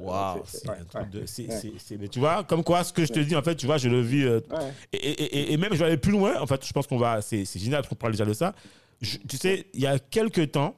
Waouh, 0.00 0.42
c'est- 0.46 0.68
un 0.68 0.84
truc 0.84 1.10
de- 1.10 1.20
ouais, 1.20 1.26
c'est- 1.26 1.48
ouais. 1.48 1.58
c'est- 1.60 1.72
c'est- 1.78 1.96
mais 1.98 2.08
tu 2.08 2.18
vois, 2.18 2.44
comme 2.44 2.62
quoi, 2.64 2.84
ce 2.84 2.92
que 2.92 3.04
je 3.04 3.12
te 3.12 3.20
dis, 3.20 3.34
en 3.36 3.42
fait, 3.42 3.54
tu 3.56 3.66
vois, 3.66 3.78
je 3.78 3.88
le 3.88 4.00
vis. 4.00 4.24
euh, 4.24 4.40
Ouais. 4.50 4.72
et, 4.92 4.96
et- 4.96 5.22
et- 5.22 5.52
et 5.52 5.56
même, 5.56 5.72
je 5.72 5.78
vais 5.78 5.84
aller 5.86 5.96
plus 5.96 6.12
loin. 6.12 6.40
En 6.40 6.46
fait, 6.46 6.64
je 6.66 6.72
pense 6.72 6.86
qu'on 6.86 6.98
va. 6.98 7.22
C'est 7.22 7.44
c'est 7.44 7.58
génial 7.58 7.80
parce 7.80 7.88
qu'on 7.88 7.94
parle 7.94 8.12
déjà 8.12 8.24
de 8.24 8.32
ça. 8.34 8.54
Je- 9.00 9.18
tu 9.28 9.36
sais, 9.36 9.66
il 9.74 9.80
y 9.80 9.86
a 9.86 9.98
quelques 9.98 10.52
temps, 10.52 10.76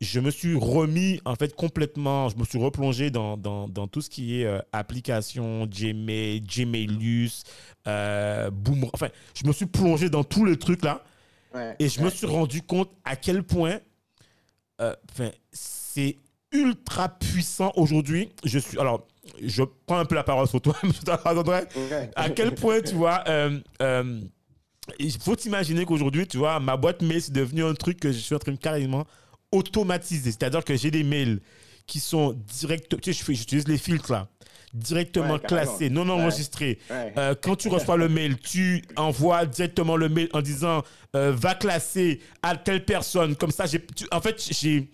je 0.00 0.20
me 0.20 0.30
suis 0.30 0.54
remis, 0.54 1.20
en 1.24 1.34
fait, 1.36 1.54
complètement. 1.56 2.28
Je 2.28 2.36
me 2.36 2.44
suis 2.44 2.58
replongé 2.58 3.10
dans, 3.10 3.36
dans, 3.38 3.66
dans 3.66 3.86
tout 3.88 4.02
ce 4.02 4.10
qui 4.10 4.40
est 4.42 4.44
euh, 4.46 4.58
application, 4.72 5.66
Gmail, 5.66 6.42
Gmailus, 6.42 7.44
euh, 7.86 8.50
Boom. 8.50 8.84
Enfin, 8.92 9.08
je 9.34 9.46
me 9.46 9.52
suis 9.52 9.64
plongé 9.66 10.10
dans 10.10 10.22
tous 10.24 10.44
les 10.44 10.58
trucs 10.58 10.84
là. 10.84 11.02
Ouais, 11.54 11.74
Et 11.78 11.88
je 11.88 12.00
me 12.00 12.06
ouais. 12.06 12.10
suis 12.10 12.26
rendu 12.26 12.60
compte 12.60 12.90
à 13.04 13.16
quel 13.16 13.42
point 13.42 13.78
euh, 14.82 14.94
'fin, 15.14 15.30
c'est 15.52 16.18
ultra 16.56 17.08
puissant 17.08 17.72
aujourd'hui. 17.76 18.30
Je 18.44 18.58
suis 18.58 18.78
alors, 18.78 19.06
je 19.42 19.62
prends 19.86 19.98
un 19.98 20.04
peu 20.04 20.14
la 20.14 20.24
parole 20.24 20.46
sur 20.48 20.60
toi. 20.60 20.74
Ouais. 21.46 22.10
À 22.16 22.30
quel 22.30 22.54
point 22.54 22.80
tu 22.80 22.94
vois, 22.94 23.24
euh, 23.28 23.58
euh, 23.82 24.20
il 24.98 25.12
faut 25.20 25.36
t'imaginer 25.36 25.84
qu'aujourd'hui, 25.84 26.26
tu 26.26 26.36
vois, 26.38 26.60
ma 26.60 26.76
boîte 26.76 27.02
mail 27.02 27.20
c'est 27.22 27.32
devenu 27.32 27.64
un 27.64 27.74
truc 27.74 27.98
que 28.00 28.12
je 28.12 28.18
suis 28.18 28.34
en 28.34 28.38
train 28.38 28.52
de 28.52 28.56
carrément 28.58 29.04
automatiser. 29.52 30.30
C'est-à-dire 30.30 30.64
que 30.64 30.76
j'ai 30.76 30.90
des 30.90 31.02
mails 31.04 31.40
qui 31.86 32.00
sont 32.00 32.32
direct, 32.32 33.00
tu 33.00 33.12
sais, 33.12 33.18
je 33.18 33.24
fais- 33.24 33.34
j'utilise 33.34 33.68
les 33.68 33.78
filtres 33.78 34.10
là, 34.10 34.28
directement 34.74 35.34
Ouais, 35.34 35.40
classés, 35.40 35.88
non 35.90 36.08
enregistrés. 36.08 36.78
Ouais. 36.90 37.12
Euh, 37.16 37.34
quand 37.40 37.54
tu 37.56 37.68
reçois 37.68 37.96
le 37.96 38.08
mail, 38.08 38.36
tu 38.38 38.82
envoies 38.96 39.46
directement 39.46 39.96
le 39.96 40.08
mail 40.08 40.28
en 40.32 40.42
disant 40.42 40.82
euh, 41.14 41.32
va 41.34 41.54
classer 41.54 42.20
à 42.42 42.56
telle 42.56 42.84
personne. 42.84 43.36
Comme 43.36 43.52
ça, 43.52 43.66
j'ai, 43.66 43.84
en 44.10 44.20
fait, 44.20 44.44
j'ai, 44.50 44.90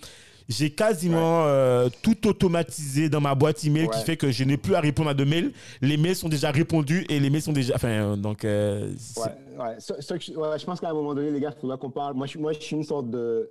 j'ai 0.49 0.71
quasiment 0.71 1.45
euh, 1.47 1.89
tout 2.03 2.27
automatisé 2.27 3.09
dans 3.09 3.21
ma 3.21 3.35
boîte 3.35 3.65
email 3.65 3.89
qui 3.89 3.99
Ouais. 3.99 4.05
fait 4.05 4.17
que 4.17 4.31
je 4.31 4.45
n'ai 4.45 4.57
plus 4.57 4.75
à 4.75 4.81
répondre 4.81 5.11
à 5.11 5.15
de 5.15 5.25
mails. 5.25 5.53
Les 5.81 5.97
mails 5.97 6.17
sont 6.17 6.29
déjà 6.29 6.51
répondus 6.51 7.05
et 7.09 7.21
les 7.21 7.31
mails 7.31 7.43
sont 7.43 7.53
déjà. 7.53 7.75
Enfin, 7.75 7.89
euh, 7.89 8.17
donc. 8.17 8.45
euh, 8.45 8.93
Ouais. 9.17 9.77
Ce- 9.79 10.01
ce 10.01 10.15
je, 10.19 10.65
pense 10.65 10.81
qu'à 10.81 10.91
un 10.91 10.95
moment 10.95 11.15
donné, 11.15 11.31
les 11.31 11.41
gars, 11.41 11.53
il 11.57 11.61
faudra 11.61 11.77
qu'on 11.77 11.91
parle. 11.91 12.15
Moi 12.15 12.27
je, 12.27 12.31
suis- 12.31 12.41
moi, 12.41 12.53
je 12.53 12.61
suis 12.61 12.77
une 12.77 12.85
sorte 12.85 13.11
de. 13.11 13.51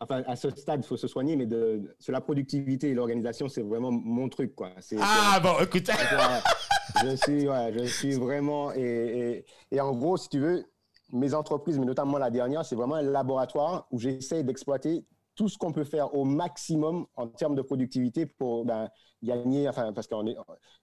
Enfin, 0.00 0.22
à 0.28 0.36
ce 0.36 0.48
stade, 0.50 0.80
il 0.84 0.86
faut 0.86 0.96
se 0.96 1.08
soigner, 1.08 1.34
mais 1.34 1.46
de, 1.46 1.56
de- 1.82 1.96
sur 1.98 2.12
la 2.12 2.20
productivité 2.20 2.90
et 2.90 2.94
l'organisation, 2.94 3.48
c'est 3.48 3.62
vraiment 3.62 3.90
mon 3.90 4.28
truc, 4.28 4.54
quoi. 4.54 4.70
Ah 5.00 5.40
bon, 5.42 5.54
écoute. 5.60 5.90
je 7.04 7.16
suis, 7.16 7.48
ouais, 7.48 7.72
je 7.76 7.84
suis 7.84 8.12
vraiment. 8.14 8.72
Et, 8.74 9.44
et, 9.70 9.76
et 9.76 9.80
en 9.80 9.92
gros, 9.92 10.16
si 10.16 10.28
tu 10.28 10.38
veux, 10.38 10.64
mes 11.12 11.34
entreprises, 11.34 11.78
mais 11.78 11.86
notamment 11.86 12.18
la 12.18 12.30
dernière, 12.30 12.64
c'est 12.64 12.76
vraiment 12.76 12.94
un 12.96 13.02
laboratoire 13.02 13.86
où 13.90 13.98
j'essaie 13.98 14.42
d'exploiter 14.44 15.04
tout 15.38 15.48
ce 15.48 15.56
qu'on 15.56 15.70
peut 15.72 15.84
faire 15.84 16.12
au 16.16 16.24
maximum 16.24 17.06
en 17.14 17.28
termes 17.28 17.54
de 17.54 17.62
productivité 17.62 18.26
pour 18.26 18.64
ben, 18.64 18.90
gagner, 19.22 19.68
enfin, 19.68 19.92
parce 19.92 20.08
qu'on 20.08 20.26
est 20.26 20.36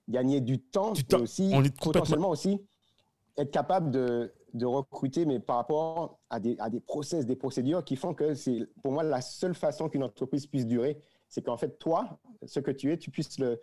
gagner 0.08 0.40
du 0.40 0.58
temps, 0.58 0.92
Du 0.92 1.02
et 1.02 1.04
temps. 1.04 1.20
aussi 1.20 1.50
On 1.52 1.62
est 1.62 1.68
complètement- 1.68 1.92
potentiellement 1.92 2.30
aussi 2.30 2.58
être 3.36 3.50
capable 3.50 3.90
de, 3.90 4.32
de 4.54 4.64
recruter, 4.64 5.26
mais 5.26 5.40
par 5.40 5.56
rapport 5.56 6.18
à 6.30 6.40
des, 6.40 6.56
à 6.58 6.70
des 6.70 6.80
process, 6.80 7.26
des 7.26 7.36
procédures 7.36 7.84
qui 7.84 7.96
font 7.96 8.14
que 8.14 8.32
c'est 8.34 8.66
pour 8.82 8.92
moi 8.92 9.02
la 9.02 9.20
seule 9.20 9.54
façon 9.54 9.90
qu'une 9.90 10.02
entreprise 10.02 10.46
puisse 10.46 10.66
durer, 10.66 11.02
c'est 11.28 11.42
qu'en 11.42 11.58
fait, 11.58 11.78
toi, 11.78 12.18
ce 12.46 12.58
que 12.60 12.70
tu 12.70 12.90
es, 12.90 12.96
tu 12.96 13.10
puisses 13.10 13.38
le, 13.38 13.60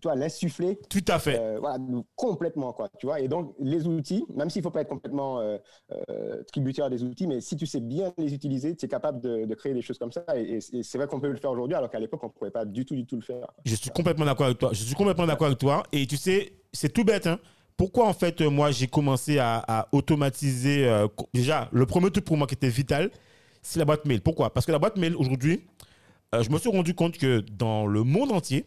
toi, 0.00 0.14
l'insuffler 0.14 0.78
Tout 0.88 1.04
à 1.08 1.18
fait. 1.18 1.38
euh, 1.38 1.58
voilà, 1.60 1.78
complètement, 2.16 2.72
quoi, 2.72 2.88
tu 2.98 3.06
vois. 3.06 3.20
Et 3.20 3.28
donc, 3.28 3.54
les 3.58 3.86
outils, 3.86 4.24
même 4.34 4.50
s'il 4.50 4.60
ne 4.60 4.64
faut 4.64 4.70
pas 4.70 4.80
être 4.80 4.88
complètement 4.88 5.40
euh, 5.40 5.58
euh, 5.92 6.42
tributaire 6.44 6.88
des 6.90 7.02
outils, 7.02 7.26
mais 7.26 7.40
si 7.40 7.56
tu 7.56 7.66
sais 7.66 7.80
bien 7.80 8.12
les 8.16 8.32
utiliser, 8.34 8.74
tu 8.76 8.86
es 8.86 8.88
capable 8.88 9.20
de, 9.20 9.44
de 9.44 9.54
créer 9.54 9.74
des 9.74 9.82
choses 9.82 9.98
comme 9.98 10.12
ça. 10.12 10.24
Et, 10.36 10.60
c'est 10.60 10.98
vrai 10.98 11.06
qu'on 11.06 11.20
peut 11.20 11.28
le 11.28 11.36
faire 11.36 11.50
aujourd'hui, 11.50 11.74
alors 11.76 11.90
qu'à 11.90 11.98
l'époque, 11.98 12.22
on 12.22 12.28
ne 12.28 12.32
pouvait 12.32 12.50
pas 12.50 12.64
du 12.64 12.84
tout, 12.84 12.94
du 12.94 13.06
tout 13.06 13.16
le 13.16 13.22
faire. 13.22 13.46
Je 13.64 13.74
suis 13.74 13.90
complètement 13.90 14.24
d'accord 14.24 14.46
avec 14.46 14.58
toi. 14.58 14.70
Je 14.72 14.82
suis 14.82 14.94
complètement 14.94 15.26
d'accord 15.26 15.46
avec 15.46 15.58
toi. 15.58 15.82
Et 15.92 16.06
tu 16.06 16.16
sais, 16.16 16.52
c'est 16.72 16.92
tout 16.92 17.04
bête. 17.04 17.26
Hein. 17.26 17.38
Pourquoi, 17.76 18.06
en 18.06 18.12
fait, 18.12 18.40
moi, 18.42 18.70
j'ai 18.70 18.86
commencé 18.86 19.38
à, 19.38 19.62
à 19.66 19.88
automatiser. 19.92 21.06
déjà, 21.32 21.68
le 21.72 21.86
premier 21.86 22.10
truc 22.10 22.24
pour 22.24 22.36
moi 22.36 22.46
qui 22.46 22.54
était 22.54 22.68
vital, 22.68 23.10
c'est 23.62 23.78
la 23.78 23.84
boîte 23.84 24.04
mail. 24.04 24.20
Pourquoi? 24.20 24.52
Parce 24.52 24.66
que 24.66 24.72
la 24.72 24.78
boîte 24.78 24.98
mail, 24.98 25.16
aujourd'hui, 25.16 25.66
je 26.32 26.48
me 26.50 26.58
suis 26.58 26.70
rendu 26.70 26.94
compte 26.94 27.16
que 27.16 27.40
dans 27.40 27.86
le 27.86 28.02
monde 28.02 28.32
entier, 28.32 28.66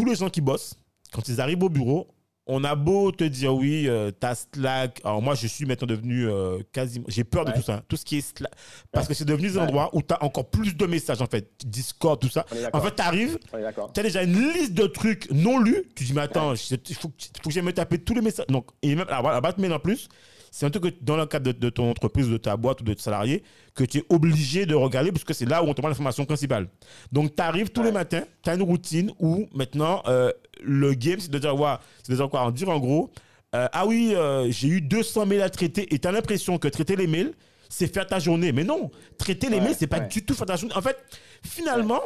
tous 0.00 0.06
les 0.06 0.14
gens 0.16 0.30
qui 0.30 0.40
bossent, 0.40 0.74
quand 1.12 1.28
ils 1.28 1.40
arrivent 1.40 1.62
au 1.62 1.68
bureau, 1.68 2.08
on 2.46 2.64
a 2.64 2.74
beau 2.74 3.12
te 3.12 3.22
dire 3.22 3.54
oui, 3.54 3.86
euh, 3.86 4.10
t'as 4.10 4.34
Slack. 4.34 5.00
Alors 5.04 5.20
moi, 5.22 5.34
je 5.34 5.46
suis 5.46 5.66
maintenant 5.66 5.86
devenu 5.86 6.26
euh, 6.26 6.58
quasiment. 6.72 7.04
J'ai 7.08 7.22
peur 7.22 7.44
de 7.44 7.52
tout 7.52 7.62
ça. 7.62 7.82
Tout 7.86 7.96
ce 7.96 8.04
qui 8.04 8.16
est 8.16 8.20
Slack. 8.22 8.50
Parce 8.90 9.04
Ouais. 9.06 9.08
que 9.10 9.14
c'est 9.14 9.24
devenu 9.26 9.48
des 9.48 9.56
Ouais. 9.56 9.62
endroits 9.62 9.90
où 9.92 10.00
tu 10.02 10.14
as 10.14 10.24
encore 10.24 10.48
plus 10.50 10.74
de 10.74 10.86
messages, 10.86 11.20
en 11.20 11.26
fait. 11.26 11.50
Discord, 11.66 12.18
tout 12.18 12.30
ça. 12.30 12.46
En 12.72 12.80
fait, 12.80 12.96
tu 12.96 13.02
arrives, 13.02 13.38
On 13.52 13.58
est 13.58 13.62
d'accord. 13.62 13.92
tu 13.92 14.00
as 14.00 14.02
déjà 14.02 14.22
une 14.22 14.52
liste 14.52 14.72
de 14.72 14.86
trucs 14.86 15.30
non 15.30 15.58
lus. 15.60 15.84
Tu 15.94 16.04
dis, 16.04 16.12
mais 16.14 16.22
attends, 16.22 16.54
je- 16.54 16.74
il 16.88 16.94
faut, 16.96 17.08
que- 17.08 17.14
faut 17.42 17.48
que 17.50 17.50
j'aille 17.50 17.62
me 17.62 17.72
taper 17.72 17.98
tous 17.98 18.14
les 18.14 18.22
messages. 18.22 18.46
Donc, 18.48 18.68
et 18.82 18.94
même 18.96 19.06
la, 19.08 19.20
la 19.20 19.74
en 19.76 19.78
plus, 19.78 20.08
c'est 20.50 20.66
un 20.66 20.70
truc 20.70 20.84
que 20.84 21.04
dans 21.04 21.16
le 21.16 21.26
cadre 21.26 21.52
de, 21.52 21.58
de 21.58 21.70
ton 21.70 21.90
entreprise, 21.90 22.28
de 22.28 22.36
ta 22.36 22.56
boîte 22.56 22.80
ou 22.80 22.84
de 22.84 22.92
tes 22.94 23.02
salariés, 23.02 23.42
que 23.74 23.84
tu 23.84 23.98
es 23.98 24.04
obligé 24.08 24.66
de 24.66 24.74
regarder 24.74 25.12
parce 25.12 25.24
que 25.24 25.32
c'est 25.34 25.46
là 25.46 25.62
où 25.62 25.66
on 25.68 25.74
te 25.74 25.80
donne 25.80 25.90
l'information 25.90 26.24
principale. 26.24 26.68
Donc, 27.12 27.34
tu 27.36 27.42
arrives 27.42 27.70
tous 27.70 27.82
les 27.82 27.92
matins, 27.92 28.22
tu 28.42 28.50
as 28.50 28.54
une 28.54 28.62
routine 28.62 29.12
où 29.18 29.46
maintenant, 29.54 30.02
euh, 30.08 30.32
le 30.62 30.94
game, 30.94 31.20
c'est 31.20 31.30
de 31.30 31.38
dire, 31.38 31.58
ouais, 31.58 31.74
c'est 32.02 32.12
de 32.12 32.16
dire 32.16 32.28
quoi 32.28 32.42
En 32.42 32.50
dire 32.50 32.68
en 32.68 32.78
gros, 32.78 33.10
euh, 33.54 33.66
ah 33.72 33.86
oui, 33.86 34.12
euh, 34.14 34.50
j'ai 34.50 34.68
eu 34.68 34.80
200 34.80 35.26
mails 35.26 35.42
à 35.42 35.50
traiter 35.50 35.92
et 35.94 35.98
tu 35.98 36.06
as 36.06 36.12
l'impression 36.12 36.58
que 36.58 36.68
traiter 36.68 36.96
les 36.96 37.06
mails, 37.06 37.32
c'est 37.68 37.92
faire 37.92 38.06
ta 38.06 38.18
journée. 38.18 38.52
Mais 38.52 38.64
non, 38.64 38.90
traiter 39.18 39.48
les 39.48 39.56
Ouais, 39.56 39.62
mails, 39.62 39.76
c'est 39.78 39.86
pas 39.86 39.98
ouais. 40.00 40.08
du 40.08 40.24
tout 40.24 40.34
faire 40.34 40.46
ta 40.46 40.56
journée. 40.56 40.74
En 40.76 40.82
fait, 40.82 40.96
finalement, 41.44 42.00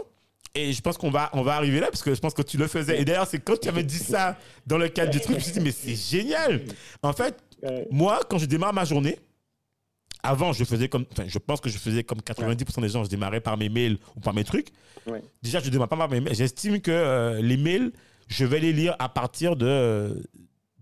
et 0.55 0.73
je 0.73 0.81
pense 0.81 0.97
qu'on 0.97 1.11
va, 1.11 1.31
on 1.33 1.43
va 1.43 1.55
arriver 1.57 1.81
là, 1.81 1.89
parce 1.91 2.03
que 2.03 2.15
je 2.15 2.21
pense 2.21 2.33
que 2.33 2.43
tu 2.43 2.57
le 2.57 2.69
faisais. 2.69 3.01
Et 3.01 3.05
d'ailleurs, 3.05 3.27
c'est 3.27 3.41
quand 3.41 3.59
tu 3.59 3.69
avais 3.69 3.83
dit 3.83 3.99
ça 3.99 4.39
dans 4.67 4.79
le 4.79 4.89
cadre 4.89 5.11
du 5.11 5.21
truc, 5.21 5.33
je 5.33 5.39
me 5.39 5.41
suis 5.41 5.53
dit, 5.53 5.61
mais 5.61 5.73
c'est 5.73 5.97
génial. 5.97 6.63
En 7.03 7.13
fait, 7.13 7.37
Ouais. 7.65 7.89
moi, 7.91 8.21
quand 8.29 8.39
je 8.39 8.47
démarre 8.47 8.73
ma 8.73 8.85
journée, 8.85 9.19
avant, 10.23 10.53
je 10.53 10.65
faisais 10.65 10.89
comme, 10.89 11.05
enfin, 11.13 11.25
je 11.27 11.39
pense 11.39 11.61
que 11.61 11.69
je 11.69 11.77
faisais 11.79 12.03
comme 12.03 12.19
90% 12.21 12.81
des 12.81 12.89
gens, 12.89 13.05
je 13.05 13.11
démarrais 13.11 13.41
par 13.41 13.57
mes 13.59 13.69
mails 13.69 13.99
ou 14.17 14.21
par 14.21 14.33
mes 14.33 14.45
trucs. 14.45 14.69
Ouais. 15.07 15.23
Déjà, 15.43 15.61
je 15.61 15.69
démarre 15.69 15.89
pas 15.89 15.97
par 15.99 16.09
mes 16.09 16.21
mails. 16.21 16.35
J'estime 16.35 16.81
que 16.81 16.91
euh, 16.91 17.43
les 17.43 17.57
mails, 17.59 17.93
je 18.29 18.45
vais 18.47 18.59
les 18.61 18.73
lire 18.73 18.97
à 18.99 19.09
partir 19.11 19.55
de 19.55 19.67
euh, 19.67 20.15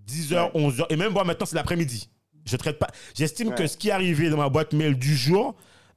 10h, 0.06 0.52
Ouais. 0.54 0.60
11h. 0.68 0.86
Et 0.90 0.96
même 0.96 1.12
moi, 1.12 1.24
maintenant, 1.24 1.46
c'est 1.46 1.56
l'après-midi. 1.56 2.08
Je 2.44 2.56
traite 2.56 2.78
pas. 2.78 2.88
J'estime 3.14 3.52
que 3.54 3.66
ce 3.66 3.76
qui 3.76 3.88
est 3.88 3.92
arrivé 3.92 4.28
dans 4.30 4.36
ma 4.36 4.48
boîte 4.48 4.72
mail 4.74 4.96
du 4.96 5.16
jour 5.16 5.54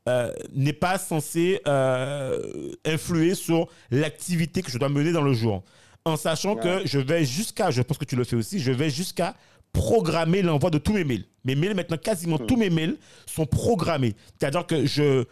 euh, 0.08 0.32
n'est 0.54 0.74
pas 0.74 0.98
censé 1.00 1.60
euh, 1.68 2.72
influer 2.86 3.34
sur 3.36 3.68
l'activité 3.92 4.62
que 4.62 4.70
je 4.72 4.78
dois 4.78 4.90
mener 4.90 5.12
dans 5.12 5.24
le 5.24 5.34
jour. 5.34 5.64
En 6.04 6.18
sachant 6.18 6.56
Ouais. 6.56 6.62
que 6.82 6.88
je 6.88 7.00
vais 7.00 7.26
jusqu'à, 7.26 7.72
je 7.72 7.82
pense 7.82 7.98
que 7.98 8.06
tu 8.06 8.16
le 8.16 8.24
fais 8.24 8.36
aussi, 8.36 8.60
je 8.60 8.72
vais 8.72 8.92
jusqu'à 8.92 9.36
programmer 9.76 10.42
l'envoi 10.42 10.70
de 10.72 10.78
tous 10.78 10.94
mes 10.94 11.04
mails. 11.04 11.26
Mes 11.44 11.56
mails, 11.56 11.76
maintenant, 11.76 11.98
quasiment 11.98 12.38
tous 12.40 12.56
mes 12.58 12.70
mails 12.70 12.98
sont 13.26 13.46
programmés. 13.46 14.14
C'est-à-dire 14.40 14.66
que 14.66 14.86
je. 14.86 15.26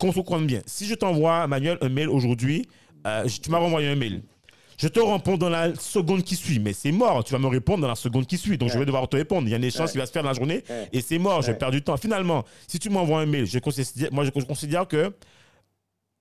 Qu'on 0.00 0.10
se 0.10 0.16
comprenne 0.18 0.46
bien. 0.46 0.62
Si 0.66 0.86
je 0.86 0.94
t'envoie, 0.94 1.46
Manuel, 1.46 1.78
un 1.80 1.88
mail 1.88 2.08
aujourd'hui, 2.08 2.66
euh, 3.06 3.26
tu 3.28 3.50
m'as 3.50 3.58
renvoyé 3.58 3.88
un 3.88 3.94
mail. 3.94 4.22
Je 4.78 4.88
te 4.88 4.98
réponds 4.98 5.36
dans 5.36 5.50
la 5.50 5.74
seconde 5.76 6.24
qui 6.24 6.34
suit, 6.34 6.58
mais 6.58 6.72
c'est 6.72 6.90
mort. 6.90 7.22
Tu 7.22 7.32
vas 7.32 7.38
me 7.38 7.46
répondre 7.46 7.82
dans 7.82 7.88
la 7.88 7.94
seconde 7.94 8.26
qui 8.26 8.36
suit. 8.36 8.58
Donc, 8.58 8.70
je 8.70 8.78
vais 8.78 8.84
devoir 8.84 9.08
te 9.08 9.16
répondre. 9.16 9.46
Il 9.46 9.50
y 9.50 9.54
a 9.54 9.58
un 9.58 9.62
échange 9.62 9.86
Ouais. 9.86 9.92
qui 9.92 9.98
va 9.98 10.06
se 10.06 10.10
faire 10.12 10.22
dans 10.24 10.30
la 10.30 10.34
journée 10.34 10.64
Ouais. 10.68 10.88
et 10.92 11.00
c'est 11.00 11.18
mort. 11.18 11.42
Je 11.42 11.52
perds 11.52 11.70
du 11.70 11.82
temps. 11.82 11.96
Finalement, 11.96 12.44
si 12.66 12.80
tu 12.80 12.90
m'envoies 12.90 13.20
un 13.20 13.26
mail, 13.26 13.46
je 13.46 13.58
considère, 13.60 14.12
moi, 14.12 14.24
je 14.24 14.30
considère 14.30 14.88
que 14.88 15.12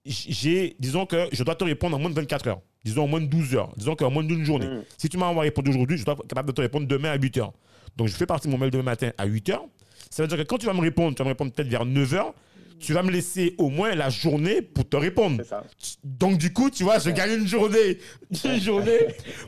j'ai, 0.06 0.76
disons 0.80 1.06
que 1.08 1.28
je 1.32 1.44
dois 1.44 1.56
te 1.56 1.64
répondre 1.64 1.96
en 1.96 2.00
moins 2.00 2.10
de 2.10 2.16
24 2.16 2.48
heures. 2.48 2.62
Disons 2.84 3.04
en 3.04 3.08
moins 3.08 3.22
de 3.22 3.28
12 3.28 3.56
heures. 3.56 3.72
Disons 3.78 3.96
qu'en 3.96 4.10
moins 4.10 4.24
d'une 4.24 4.44
journée. 4.44 4.68
Mm. 4.68 4.84
Si 4.98 5.10
tu 5.10 5.18
m'as 5.18 5.28
envoyé 5.28 5.50
répondre 5.50 5.70
aujourd'hui, 5.70 5.98
je 5.98 6.06
dois 6.06 6.16
être 6.16 6.28
capable 6.28 6.50
de 6.50 6.54
te 6.54 6.62
répondre 6.62 6.88
demain 6.88 7.12
à 7.12 7.18
8 7.18 7.38
heures. 7.38 7.54
Donc, 7.98 8.08
je 8.08 8.16
fais 8.16 8.26
partie 8.26 8.48
de 8.48 8.52
mon 8.52 8.58
mail 8.58 8.72
demain 8.72 8.84
matin 8.84 9.12
à 9.18 9.26
8 9.26 9.50
heures. 9.50 9.66
Ça 10.10 10.24
veut 10.24 10.28
dire 10.28 10.38
que 10.38 10.44
quand 10.44 10.58
tu 10.58 10.66
vas 10.66 10.74
me 10.74 10.82
répondre, 10.82 11.16
tu 11.16 11.20
vas 11.20 11.26
me 11.26 11.32
répondre 11.32 11.52
peut-être 11.52 11.68
vers 11.68 11.86
9 11.86 12.14
heures. 12.14 12.34
Tu 12.82 12.94
vas 12.94 13.04
me 13.04 13.12
laisser 13.12 13.56
au 13.58 13.70
moins 13.70 13.94
la 13.96 14.10
journée 14.10 14.62
pour 14.62 14.88
te 14.90 14.98
répondre. 14.98 15.44
Ça. 15.44 15.64
Donc 16.04 16.38
du 16.38 16.52
coup, 16.52 16.70
tu 16.70 16.84
vois, 16.84 17.00
je 17.00 17.10
gagne 17.12 17.40
une 17.42 17.48
journée, 17.48 18.00
une 18.44 18.60
journée 18.60 19.00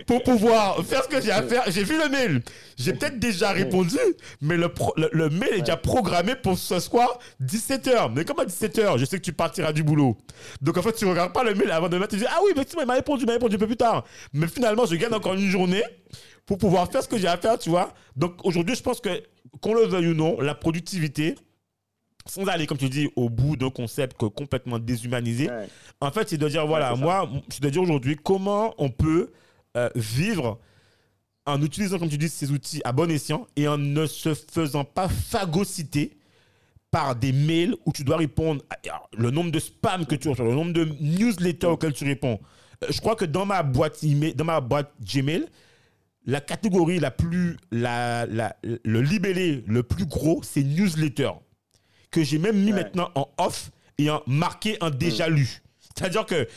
pour 0.05 0.21
pouvoir 0.23 0.83
faire 0.85 1.03
ce 1.03 1.09
que 1.09 1.19
j'ai 1.21 1.31
à 1.31 1.41
faire. 1.43 1.63
J'ai 1.69 1.83
vu 1.83 1.97
le 1.97 2.09
mail, 2.09 2.41
j'ai 2.77 2.93
peut-être 2.93 3.19
déjà 3.19 3.51
répondu, 3.51 3.97
mais 4.41 4.55
le, 4.57 4.69
pro- 4.69 4.93
le, 4.97 5.09
le 5.11 5.29
mail 5.29 5.49
est 5.55 5.59
déjà 5.61 5.77
programmé 5.77 6.35
pour 6.35 6.57
ce 6.57 6.79
soir 6.79 7.19
17h. 7.43 8.11
Mais 8.15 8.23
comme 8.25 8.39
à 8.39 8.45
17h, 8.45 8.97
je 8.97 9.05
sais 9.05 9.17
que 9.17 9.23
tu 9.23 9.33
partiras 9.33 9.73
du 9.73 9.83
boulot. 9.83 10.15
Donc 10.61 10.77
en 10.77 10.81
fait, 10.81 10.93
tu 10.93 11.05
regardes 11.05 11.33
pas 11.33 11.43
le 11.43 11.55
mail 11.55 11.71
avant 11.71 11.89
de 11.89 11.97
mettre, 11.97 12.11
tu 12.11 12.17
dis 12.17 12.25
ah 12.29 12.39
oui, 12.45 12.51
mais 12.55 12.65
tu 12.65 12.75
m'as 12.75 12.93
répondu, 12.93 13.23
il 13.23 13.27
m'a 13.27 13.33
répondu 13.33 13.55
un 13.55 13.59
peu 13.59 13.67
plus 13.67 13.77
tard. 13.77 14.05
Mais 14.33 14.47
finalement, 14.47 14.85
je 14.85 14.95
gagne 14.95 15.13
encore 15.13 15.33
une 15.33 15.49
journée 15.49 15.83
pour 16.45 16.57
pouvoir 16.57 16.91
faire 16.91 17.01
ce 17.01 17.07
que 17.07 17.17
j'ai 17.17 17.27
à 17.27 17.37
faire, 17.37 17.57
tu 17.57 17.69
vois. 17.69 17.93
Donc 18.15 18.33
aujourd'hui, 18.45 18.75
je 18.75 18.83
pense 18.83 18.99
que, 18.99 19.09
qu'on 19.61 19.73
le 19.73 19.85
veuille 19.87 20.07
ou 20.09 20.13
non, 20.13 20.39
la 20.41 20.53
productivité, 20.55 21.35
sans 22.25 22.45
aller, 22.47 22.65
comme 22.67 22.77
tu 22.77 22.89
dis, 22.89 23.09
au 23.15 23.29
bout 23.29 23.55
d'un 23.55 23.69
concept 23.69 24.17
complètement 24.17 24.79
déshumanisé, 24.79 25.49
Ouais. 25.49 25.67
en 26.01 26.11
fait, 26.11 26.29
c'est 26.29 26.37
de 26.37 26.47
dire, 26.47 26.65
voilà, 26.65 26.95
moi, 26.95 27.29
c'est 27.49 27.61
de 27.61 27.69
dire 27.69 27.81
aujourd'hui 27.81 28.15
comment 28.21 28.73
on 28.77 28.89
peut 28.89 29.31
euh, 29.75 29.89
vivre 29.95 30.59
en 31.45 31.61
utilisant, 31.61 31.99
comme 31.99 32.09
tu 32.09 32.17
dis, 32.17 32.29
ces 32.29 32.51
outils 32.51 32.81
à 32.85 32.91
bon 32.93 33.09
escient 33.11 33.45
et 33.57 33.67
en 33.67 33.77
ne 33.77 34.05
se 34.05 34.33
faisant 34.33 34.85
pas 34.85 35.09
phagocyter 35.09 36.15
par 36.91 37.15
des 37.15 37.33
mails 37.33 37.75
où 37.85 37.91
tu 37.91 38.03
dois 38.03 38.17
répondre 38.17 38.63
à- 38.69 38.77
alors, 38.87 39.09
le 39.17 39.31
nombre 39.31 39.51
de 39.51 39.59
spam 39.59 40.05
que 40.05 40.15
tu 40.15 40.29
reçois, 40.29 40.45
le 40.45 40.53
nombre 40.53 40.73
de 40.73 40.85
newsletters 41.01 41.67
auxquels 41.67 41.93
tu 41.93 42.05
réponds. 42.05 42.39
Euh, 42.83 42.87
Je 42.91 42.99
crois 43.01 43.15
que 43.15 43.25
dans 43.25 43.45
ma 43.45 43.63
boîte 43.63 44.01
email, 44.03 44.33
dans 44.35 44.45
ma 44.45 44.61
boîte 44.61 44.93
Gmail, 45.01 45.45
la 46.25 46.39
catégorie 46.39 46.99
la 46.99 47.11
plus, 47.11 47.57
la, 47.71 48.25
la- 48.27 48.55
le 48.63 49.01
libellé 49.01 49.63
le 49.67 49.83
plus 49.83 50.05
gros, 50.05 50.41
c'est 50.43 50.63
newsletter 50.63 51.31
que 52.13 52.23
j'ai 52.23 52.37
même 52.37 52.57
mis 52.57 52.71
Ouais. 52.71 52.83
maintenant 52.83 53.09
en 53.15 53.27
off 53.37 53.71
et 53.97 54.09
en 54.09 54.21
marqué 54.27 54.77
en 54.81 54.89
déjà 54.89 55.27
lu. 55.27 55.61
C'est-à-dire 55.79 56.25
que 56.25 56.47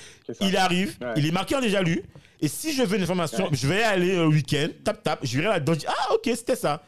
il 0.40 0.56
arrive, 0.56 0.96
Ouais. 1.00 1.14
il 1.16 1.26
est 1.26 1.30
marqué 1.32 1.56
en 1.56 1.60
déjà 1.60 1.82
lu, 1.82 2.02
et 2.40 2.48
si 2.48 2.72
je 2.72 2.82
veux 2.82 2.96
une 2.96 3.02
information, 3.02 3.44
Ouais. 3.46 3.50
je 3.56 3.66
vais 3.66 3.82
aller 3.82 4.16
un 4.16 4.26
week-end, 4.26 4.68
tap 4.84 5.02
tap, 5.02 5.18
je 5.22 5.36
verrai 5.38 5.54
là-dedans, 5.54 5.72
je 5.74 5.78
dis 5.80 5.86
ah 5.88 6.14
ok 6.14 6.30
c'était 6.36 6.56
ça. 6.56 6.82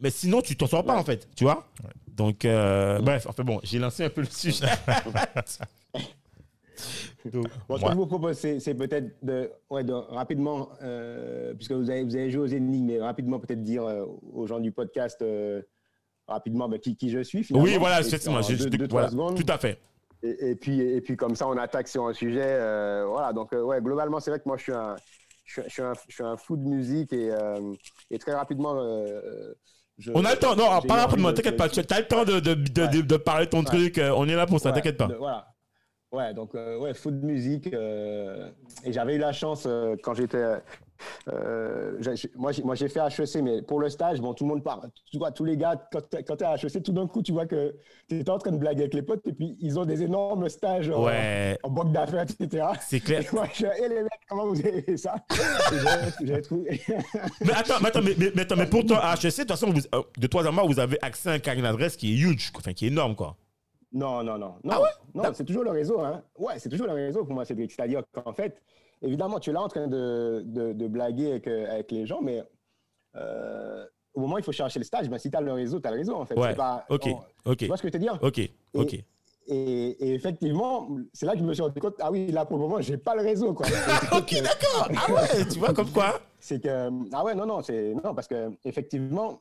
Mais 0.00 0.10
sinon 0.10 0.40
tu 0.40 0.56
t'en 0.56 0.66
sors 0.66 0.84
pas 0.84 0.94
Ouais. 0.94 1.00
en 1.00 1.04
fait, 1.04 1.28
tu 1.36 1.44
vois. 1.44 1.68
Donc 2.08 2.44
euh, 2.44 2.98
bref, 3.00 3.26
enfin 3.28 3.42
bon, 3.44 3.60
j'ai 3.62 3.78
lancé 3.78 4.04
un 4.04 4.10
peu 4.10 4.22
le 4.22 4.26
sujet. 4.28 4.66
Donc, 7.32 7.46
Bon, 7.68 7.76
ce 7.76 7.84
que 7.84 7.90
je 7.90 7.94
vous 7.96 8.06
propose, 8.06 8.36
c'est 8.36 8.58
c'est 8.58 8.74
peut-être 8.74 9.14
de, 9.24 9.50
ouais, 9.70 9.84
de 9.84 9.92
rapidement, 9.92 10.70
euh, 10.82 11.54
puisque 11.54 11.70
vous 11.72 11.88
avez, 11.88 12.02
vous 12.02 12.16
avez 12.16 12.30
joué 12.30 12.42
aux 12.42 12.46
énigmes, 12.46 12.86
mais 12.86 13.00
rapidement 13.00 13.38
peut-être 13.38 13.62
dire 13.62 13.84
euh, 13.84 14.04
aux 14.32 14.46
gens 14.48 14.58
du 14.58 14.72
podcast 14.72 15.22
euh, 15.22 15.62
rapidement 16.28 16.68
ben, 16.68 16.78
qui, 16.78 16.96
qui 16.96 17.10
je 17.10 17.22
suis. 17.22 17.44
Finalement, 17.44 17.64
oui 17.70 17.76
voilà, 17.78 18.00
deux, 18.02 18.18
trois 18.18 18.88
voilà, 18.90 19.10
secondes. 19.10 19.36
tout 19.36 19.52
à 19.52 19.58
fait. 19.58 19.78
Et, 20.22 20.50
et 20.50 20.54
puis, 20.54 20.80
et 20.80 21.00
puis 21.00 21.16
comme 21.16 21.34
ça, 21.34 21.48
on 21.48 21.56
attaque 21.56 21.88
sur 21.88 22.06
un 22.06 22.12
sujet. 22.12 22.40
euh, 22.44 23.04
voilà, 23.08 23.32
donc 23.32 23.52
euh, 23.52 23.62
ouais, 23.62 23.80
globalement, 23.80 24.20
c'est 24.20 24.30
vrai 24.30 24.38
que 24.38 24.44
moi, 24.48 24.56
je 24.56 24.62
suis 24.62 24.72
un, 24.72 24.94
je 25.44 25.52
suis, 25.52 25.62
je 25.66 25.72
suis 25.72 25.82
un, 25.82 25.92
je 26.08 26.14
suis 26.14 26.24
un 26.24 26.36
fou 26.36 26.56
de 26.56 26.62
musique 26.62 27.12
et, 27.12 27.30
euh, 27.32 27.72
et 28.10 28.18
très 28.18 28.32
rapidement. 28.32 28.74
euh, 28.76 29.52
je- 29.98 30.12
On 30.14 30.24
a 30.24 30.32
le 30.32 30.38
temps, 30.38 30.54
non, 30.56 30.80
pas 30.82 30.94
rapidement, 31.06 31.32
t'inquiète 31.32 31.56
pas, 31.56 31.68
tu 31.68 31.80
as 31.80 32.00
le 32.00 32.06
temps 32.06 32.24
de, 32.24 32.38
de, 32.40 32.54
de, 32.54 32.82
Ouais. 32.82 32.88
de- 32.88 33.00
de 33.02 33.16
parler 33.16 33.48
ton 33.48 33.58
Ouais. 33.58 33.64
truc, 33.64 34.00
on 34.14 34.28
est 34.28 34.34
là 34.36 34.46
pour 34.46 34.60
ça, 34.60 34.68
Ouais, 34.70 34.76
t'inquiète 34.76 34.96
pas. 34.96 35.08
voilà. 35.18 35.48
Ouais, 36.12 36.32
donc, 36.34 36.54
ouais, 36.54 36.94
foot 36.94 37.18
de 37.20 37.26
musique. 37.26 37.66
et 37.72 38.92
j'avais 38.92 39.16
eu 39.16 39.18
la 39.18 39.32
chance 39.32 39.66
quand 40.02 40.14
j'étais. 40.14 40.56
Euh, 41.28 41.98
moi, 42.36 42.52
j'ai- 42.52 42.62
moi, 42.62 42.74
j'ai 42.74 42.88
fait 42.88 43.00
HEC, 43.00 43.42
mais 43.42 43.62
pour 43.62 43.80
le 43.80 43.88
stage, 43.88 44.20
bon, 44.20 44.34
tout 44.34 44.44
le 44.44 44.50
monde 44.50 44.62
parle. 44.64 44.90
Tu 45.10 45.18
vois, 45.18 45.30
tous 45.32 45.44
les 45.44 45.56
gars, 45.56 45.76
quand 45.92 46.00
tu 46.10 46.16
es 46.16 46.44
à 46.44 46.54
HEC, 46.56 46.82
tout 46.82 46.92
d'un 46.92 47.06
coup, 47.06 47.22
tu 47.22 47.32
vois 47.32 47.46
que 47.46 47.74
tu 48.08 48.18
es 48.20 48.30
en 48.30 48.38
train 48.38 48.50
de 48.52 48.56
blaguer 48.58 48.82
avec 48.82 48.94
les 48.94 49.02
potes, 49.02 49.26
et 49.26 49.32
puis 49.32 49.56
ils 49.60 49.78
ont 49.78 49.84
des 49.84 50.02
énormes 50.02 50.48
stages 50.48 50.88
en, 50.90 51.04
Ouais, 51.04 51.58
en 51.62 51.70
banque 51.70 51.92
d'affaires, 51.92 52.22
etc. 52.22 52.66
c'est 52.80 53.00
clair. 53.00 53.20
Et 53.22 53.34
moi, 53.34 53.46
je 53.54 53.64
là, 53.64 53.72
Eh, 53.78 53.88
les 53.88 54.02
mecs, 54.02 54.10
comment 54.28 54.46
vous 54.46 54.60
avez 54.60 54.82
fait 54.82 54.96
ça? 54.96 55.14
J'ai- 55.70 56.26
J'ai 56.26 56.42
trouvé. 56.42 56.80
Mais 57.44 57.52
attends, 57.54 57.74
mais, 57.80 57.88
attends, 57.88 58.02
mais, 58.02 58.14
mais, 58.34 58.42
attends, 58.42 58.56
mais 58.56 58.66
pourtant, 58.66 58.96
à 59.00 59.14
HEC, 59.14 59.22
de 59.24 59.42
toute 59.42 59.48
façon, 59.50 59.70
vous- 59.70 59.80
euh, 59.94 60.02
de 60.18 60.26
toi 60.26 60.46
à 60.46 60.50
moi, 60.50 60.64
vous 60.66 60.78
avez 60.80 60.98
accès 61.02 61.30
à 61.30 61.32
un 61.32 61.38
carnet 61.38 61.62
d'adresse 61.62 61.96
qui 61.96 62.12
est 62.12 62.16
huge, 62.16 62.52
enfin, 62.56 62.72
qui 62.72 62.84
est 62.86 62.88
énorme, 62.88 63.14
quoi. 63.14 63.36
Non, 63.92 64.22
non, 64.22 64.38
non. 64.38 64.54
Non, 64.64 64.70
Ah 64.72 64.80
ouais? 64.80 64.88
non 65.14 65.24
c'est 65.34 65.44
toujours 65.44 65.64
le 65.64 65.70
réseau. 65.70 66.00
Hein. 66.00 66.22
Ouais, 66.38 66.54
c'est 66.58 66.70
toujours 66.70 66.86
le 66.86 66.94
réseau 66.94 67.24
pour 67.24 67.34
moi, 67.34 67.44
Cédric. 67.44 67.70
C'est-à-dire 67.72 68.02
qu'en 68.12 68.32
fait, 68.32 68.62
évidemment, 69.02 69.38
tu 69.40 69.50
es 69.50 69.52
là 69.52 69.60
en 69.62 69.68
train 69.68 69.86
de, 69.88 70.42
de, 70.46 70.72
de 70.72 70.86
blaguer 70.88 71.30
avec, 71.32 71.46
euh, 71.46 71.70
avec 71.70 71.90
les 71.92 72.06
gens, 72.06 72.20
mais 72.22 72.42
euh, 73.16 73.84
au 74.14 74.20
moment 74.20 74.36
où 74.36 74.38
il 74.38 74.44
faut 74.44 74.52
chercher 74.52 74.78
le 74.78 74.84
stage, 74.84 75.08
ben, 75.08 75.18
si 75.18 75.30
tu 75.30 75.36
as 75.36 75.40
le 75.40 75.52
réseau, 75.52 75.80
tu 75.80 75.86
as 75.88 75.90
le 75.90 75.98
réseau, 75.98 76.14
en 76.16 76.24
fait. 76.24 76.38
Ouais, 76.38 76.54
pas- 76.54 76.84
ok, 76.88 77.02
on- 77.06 77.50
ok, 77.50 77.56
Tu 77.58 77.66
vois 77.66 77.76
ce 77.76 77.82
que 77.82 77.88
je 77.88 77.92
veux 77.92 77.98
te 77.98 78.02
dire? 78.04 78.18
Ok, 78.22 78.40
ok. 78.74 78.94
Et, 78.94 79.04
et 80.08 80.14
effectivement, 80.14 80.88
c'est 81.12 81.26
là 81.26 81.32
que 81.32 81.38
je 81.40 81.44
me 81.44 81.52
suis 81.52 81.62
rendu 81.62 81.80
compte, 81.80 81.96
ah 82.00 82.10
oui, 82.12 82.30
là, 82.30 82.44
pour 82.44 82.58
le 82.58 82.62
moment, 82.62 82.80
j'ai 82.80 82.96
pas 82.96 83.14
le 83.16 83.22
réseau, 83.22 83.52
quoi. 83.54 83.66
ok, 84.16 84.34
d'accord. 84.42 84.88
Ah 84.96 85.12
ouais, 85.12 85.44
tu 85.50 85.58
vois, 85.58 85.72
comme 85.74 85.90
quoi? 85.90 86.20
c'est 86.44 86.60
que 86.60 86.90
ah 87.12 87.22
ouais 87.24 87.36
non 87.36 87.46
non 87.46 87.62
c'est 87.62 87.94
non 88.02 88.16
parce 88.16 88.26
que 88.26 88.50
effectivement 88.64 89.40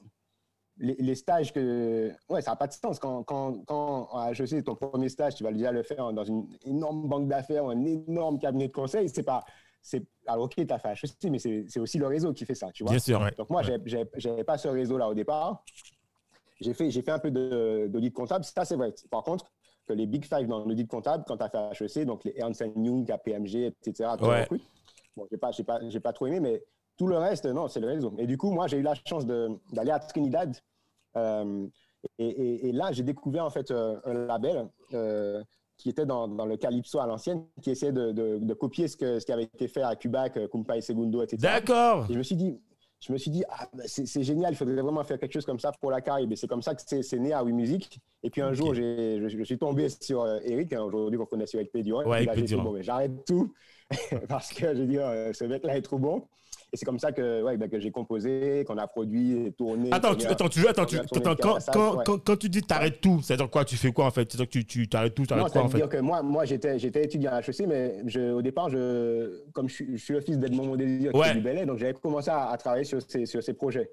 les, 0.83 0.95
les 0.95 1.15
stages 1.15 1.53
que 1.53 2.11
ouais 2.29 2.41
ça 2.41 2.51
n'a 2.51 2.55
pas 2.57 2.67
de 2.67 2.73
sens 2.73 2.97
quand 2.99 3.23
quand 3.23 3.63
quand 3.65 4.09
à 4.13 4.31
HEC 4.31 4.63
ton 4.63 4.75
premier 4.75 5.09
stage 5.09 5.35
tu 5.35 5.43
vas 5.43 5.51
déjà 5.53 5.71
le 5.71 5.83
faire 5.83 6.11
dans 6.11 6.23
une 6.23 6.47
énorme 6.65 7.07
banque 7.07 7.27
d'affaires 7.27 7.65
un 7.67 7.85
énorme 7.85 8.39
cabinet 8.39 8.67
de 8.67 8.73
conseil 8.73 9.07
c'est 9.07 9.23
pas 9.23 9.43
c'est 9.81 10.03
alors 10.25 10.45
ok 10.45 10.55
tu 10.55 10.67
as 10.73 10.79
fait 10.79 10.91
HEC 10.93 11.29
mais 11.31 11.39
c'est 11.39 11.65
c'est 11.69 11.79
aussi 11.79 11.97
le 11.99 12.07
réseau 12.07 12.33
qui 12.33 12.45
fait 12.45 12.55
ça 12.55 12.71
tu 12.73 12.83
vois 12.83 12.91
Bien 12.91 12.99
sûr. 12.99 13.21
Ouais. 13.21 13.31
donc 13.37 13.49
moi 13.51 13.61
Ouais. 13.63 13.79
j'avais 14.17 14.43
pas 14.43 14.57
ce 14.57 14.67
réseau 14.67 14.97
là 14.97 15.07
au 15.07 15.13
départ 15.13 15.63
j'ai 16.59 16.73
fait 16.73 16.89
j'ai 16.91 17.01
fait 17.01 17.11
un 17.11 17.19
peu 17.19 17.31
de- 17.31 17.87
d'audit 17.87 18.13
comptable 18.13 18.43
ça 18.43 18.65
c'est 18.65 18.75
vrai 18.75 18.93
par 19.09 19.23
contre 19.23 19.45
que 19.87 19.93
les 19.93 20.05
big 20.07 20.25
five 20.25 20.47
dans 20.47 20.65
l'audit 20.65 20.87
comptable 20.87 21.23
quand 21.27 21.37
tu 21.37 21.43
as 21.43 21.73
fait 21.75 21.85
HEC 21.85 22.05
donc 22.05 22.23
les 22.23 22.33
Ernst 22.37 22.63
Young 22.75 23.05
KPMG 23.05 23.73
etc 23.85 24.09
Ouais. 24.21 24.47
bon 25.15 25.27
j'ai 25.31 25.37
pas 25.37 25.51
j'ai 25.51 25.63
pas 25.63 25.79
j'ai 25.89 25.99
pas 25.99 26.13
trop 26.13 26.25
aimé 26.27 26.39
mais 26.39 26.63
tout 26.97 27.07
le 27.07 27.17
reste, 27.17 27.45
non, 27.47 27.67
c'est 27.67 27.79
le 27.79 27.87
réseau. 27.87 28.13
Et 28.19 28.27
du 28.27 28.37
coup, 28.37 28.51
moi, 28.51 28.67
j'ai 28.67 28.77
eu 28.77 28.83
la 28.83 28.93
chance 29.07 29.25
de- 29.25 29.49
d'aller 29.71 29.89
à 29.89 29.97
Trinidad. 29.97 30.55
Euh, 31.17 31.67
et, 32.17 32.25
et- 32.27 32.69
et 32.69 32.71
là, 32.71 32.91
j'ai 32.91 33.03
découvert 33.03 33.45
en 33.45 33.49
fait 33.49 33.69
euh, 33.71 33.99
un 34.05 34.13
label 34.13 34.67
euh, 34.93 35.43
qui 35.77 35.89
était 35.89 36.05
dans, 36.05 36.27
dans 36.27 36.45
le 36.45 36.57
Calypso 36.57 36.99
à 36.99 37.07
l'ancienne, 37.07 37.45
qui 37.61 37.71
essayait 37.71 37.91
de, 37.91 38.11
de- 38.11 38.37
de 38.39 38.53
copier 38.53 38.87
ce, 38.87 38.97
que, 38.97 39.19
ce 39.19 39.25
qui 39.25 39.31
avait 39.31 39.43
été 39.43 39.67
fait 39.67 39.81
à 39.83 39.95
Cuba, 39.95 40.29
Kumpa 40.29 40.77
et 40.77 40.81
Segundo, 40.81 41.21
etc. 41.21 41.37
D'accord. 41.41 42.05
Et 42.09 42.13
je 42.13 42.17
me 42.17 42.23
suis 42.23 42.35
dit, 42.35 42.59
je 42.99 43.11
me 43.11 43.17
suis 43.17 43.31
dit, 43.31 43.43
ah, 43.49 43.67
bah, 43.73 43.83
c'est 43.87 44.21
génial, 44.23 44.53
il 44.53 44.55
faudrait 44.55 44.79
vraiment 44.81 45.03
faire 45.03 45.17
quelque 45.17 45.33
chose 45.33 45.45
comme 45.45 45.59
ça 45.59 45.71
pour 45.81 45.89
la 45.89 46.01
Caraïbe. 46.01 46.31
Et 46.31 46.35
c'est 46.35 46.47
comme 46.47 46.61
ça 46.61 46.75
que 46.75 46.81
c'est 47.01 47.19
né 47.19 47.33
à 47.33 47.43
Oui 47.43 47.51
Music. 47.51 47.99
Et 48.21 48.29
puis 48.29 48.41
un 48.41 48.53
jour, 48.53 48.75
j'ai- 48.75 49.19
je, 49.21 49.27
je 49.27 49.43
suis 49.43 49.57
tombé 49.57 49.89
sur 49.89 50.27
Eric, 50.43 50.71
hein, 50.73 50.83
aujourd'hui 50.83 51.17
qu'on 51.17 51.25
connaît 51.25 51.47
sur 51.47 51.59
Eric 51.59 51.71
Pédurin. 51.71 52.05
Ouais, 52.05 52.19
j'ai 52.35 52.41
dit, 52.43 52.53
bon, 52.63 52.71
mais 52.73 52.83
j'arrête 52.83 53.25
tout 53.25 53.51
parce 54.29 54.53
que 54.53 54.75
j'ai 54.75 54.85
dit, 54.85 54.97
euh, 54.99 55.33
ce 55.33 55.45
mec-là 55.45 55.77
est 55.77 55.81
trop 55.81 55.97
bon. 55.97 56.27
Et 56.73 56.77
c'est 56.77 56.85
comme 56.85 56.99
ça 56.99 57.11
que, 57.11 57.43
ouais, 57.43 57.57
bah, 57.57 57.67
que 57.67 57.79
j'ai 57.81 57.91
composé, 57.91 58.63
qu'on 58.65 58.77
a 58.77 58.87
produit, 58.87 59.53
tourné. 59.57 59.89
Attends, 59.91 60.15
tu, 60.15 60.25
attends, 60.25 60.47
tu, 60.47 60.65
attends, 60.65 60.85
tu, 60.85 60.97
attends, 60.97 61.35
quand, 61.35 61.57
quand, 61.73 61.97
ouais. 61.97 62.03
quand, 62.05 62.17
quand 62.23 62.37
tu 62.37 62.47
dis 62.47 62.61
t'arrêtes 62.61 63.01
tout, 63.01 63.19
c'est-à-dire 63.21 63.49
quoi 63.49 63.65
Tu 63.65 63.75
fais 63.75 63.91
quoi 63.91 64.05
en 64.05 64.11
fait? 64.11 64.31
C'est-à-dire 64.31 64.45
que 64.47 64.51
tu, 64.59 64.65
tu 64.65 64.87
t'arrêtes 64.87 65.13
tout, 65.13 65.23
Non, 65.23 65.27
t'arrêtes 65.27 65.51
quoi 65.51 65.61
en 65.63 65.67
fait? 65.67 65.77
c'est-à-dire 65.79 65.89
que 65.89 66.01
moi, 66.01 66.21
moi 66.23 66.45
j'étais, 66.45 66.79
j'étais 66.79 67.03
étudiant 67.03 67.33
à 67.33 67.41
HEC, 67.41 67.67
mais 67.67 68.01
je, 68.07 68.31
au 68.31 68.41
départ, 68.41 68.69
je, 68.69 69.41
comme 69.51 69.67
je, 69.67 69.73
suis- 69.75 69.97
je 69.97 70.01
suis 70.01 70.13
le 70.13 70.21
fils 70.21 70.37
d'Edmond 70.39 70.65
Mondésir 70.67 71.13
Ouais. 71.13 71.33
du 71.33 71.41
Bel 71.41 71.65
donc 71.65 71.77
j'avais 71.77 71.93
commencé 71.93 72.29
à, 72.29 72.49
à 72.51 72.57
travailler 72.57 72.85
sur 72.85 73.01
ces, 73.01 73.25
sur 73.25 73.43
ces 73.43 73.53
projets. 73.53 73.91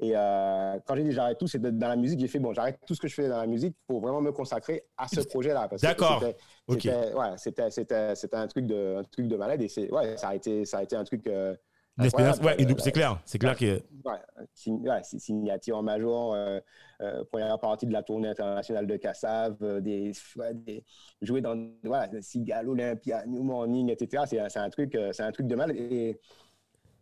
Et 0.00 0.10
euh, 0.16 0.74
quand 0.84 0.96
j'ai 0.96 1.04
dit 1.04 1.12
j'arrête 1.12 1.38
tout, 1.38 1.46
c'est 1.46 1.62
dans 1.62 1.88
la 1.88 1.96
musique, 1.96 2.18
j'ai 2.18 2.26
fait 2.28 2.40
bon, 2.40 2.52
j'arrête 2.52 2.80
tout 2.88 2.96
ce 2.96 3.00
que 3.00 3.06
je 3.06 3.14
fais 3.14 3.28
dans 3.28 3.38
la 3.38 3.46
musique 3.46 3.76
pour 3.86 4.00
vraiment 4.00 4.20
me 4.20 4.32
consacrer 4.32 4.82
à 4.96 5.06
ce 5.06 5.20
projet-là. 5.20 5.68
parce 5.68 5.80
que 5.80 5.86
D'accord. 5.86 6.20
c'était- 6.24 6.36
Ok. 6.66 6.80
C'était, 6.82 7.14
ouais, 7.14 7.26
c'était, 7.36 7.70
c'était, 7.70 8.14
c'était 8.16 8.36
un 8.36 8.48
truc 8.48 8.66
de, 8.66 8.96
un 8.98 9.04
truc 9.04 9.28
de 9.28 9.36
malade 9.36 9.62
et 9.62 9.68
c'est, 9.68 9.88
ouais, 9.92 10.16
ça 10.16 10.30
a 10.30 10.34
été, 10.34 10.64
ça 10.64 10.78
a 10.78 10.82
été 10.82 10.96
un 10.96 11.04
truc. 11.04 11.24
euh, 11.28 11.54
Une 11.98 12.04
expérience, 12.04 12.38
ouais, 12.40 12.56
une- 12.58 12.78
c'est 12.78 12.92
clair, 12.92 13.20
c'est 13.24 13.38
clair 13.38 13.56
que. 13.56 13.80
Ouais, 14.04 15.00
signature 15.02 15.78
en 15.78 15.82
major, 15.82 16.34
euh, 16.34 16.60
euh, 17.00 17.24
première 17.30 17.58
partie 17.58 17.86
de 17.86 17.92
la 17.92 18.02
tournée 18.02 18.28
internationale 18.28 18.86
de 18.86 18.96
Cassav, 18.96 19.56
euh, 19.62 19.80
des, 19.80 20.12
ouais, 20.36 20.52
des- 20.54 20.84
jouer 21.22 21.40
dans 21.40 21.56
voilà, 21.84 22.08
Sigal, 22.20 22.68
Olympia, 22.68 23.24
New 23.26 23.42
Morning, 23.42 23.90
etc. 23.90 24.24
C'est 24.26 24.58
un- 24.58 24.70
truc, 24.70 24.94
euh, 24.94 25.10
un 25.18 25.32
truc 25.32 25.46
de 25.46 25.54
mal. 25.56 25.70
Et, 25.74 26.20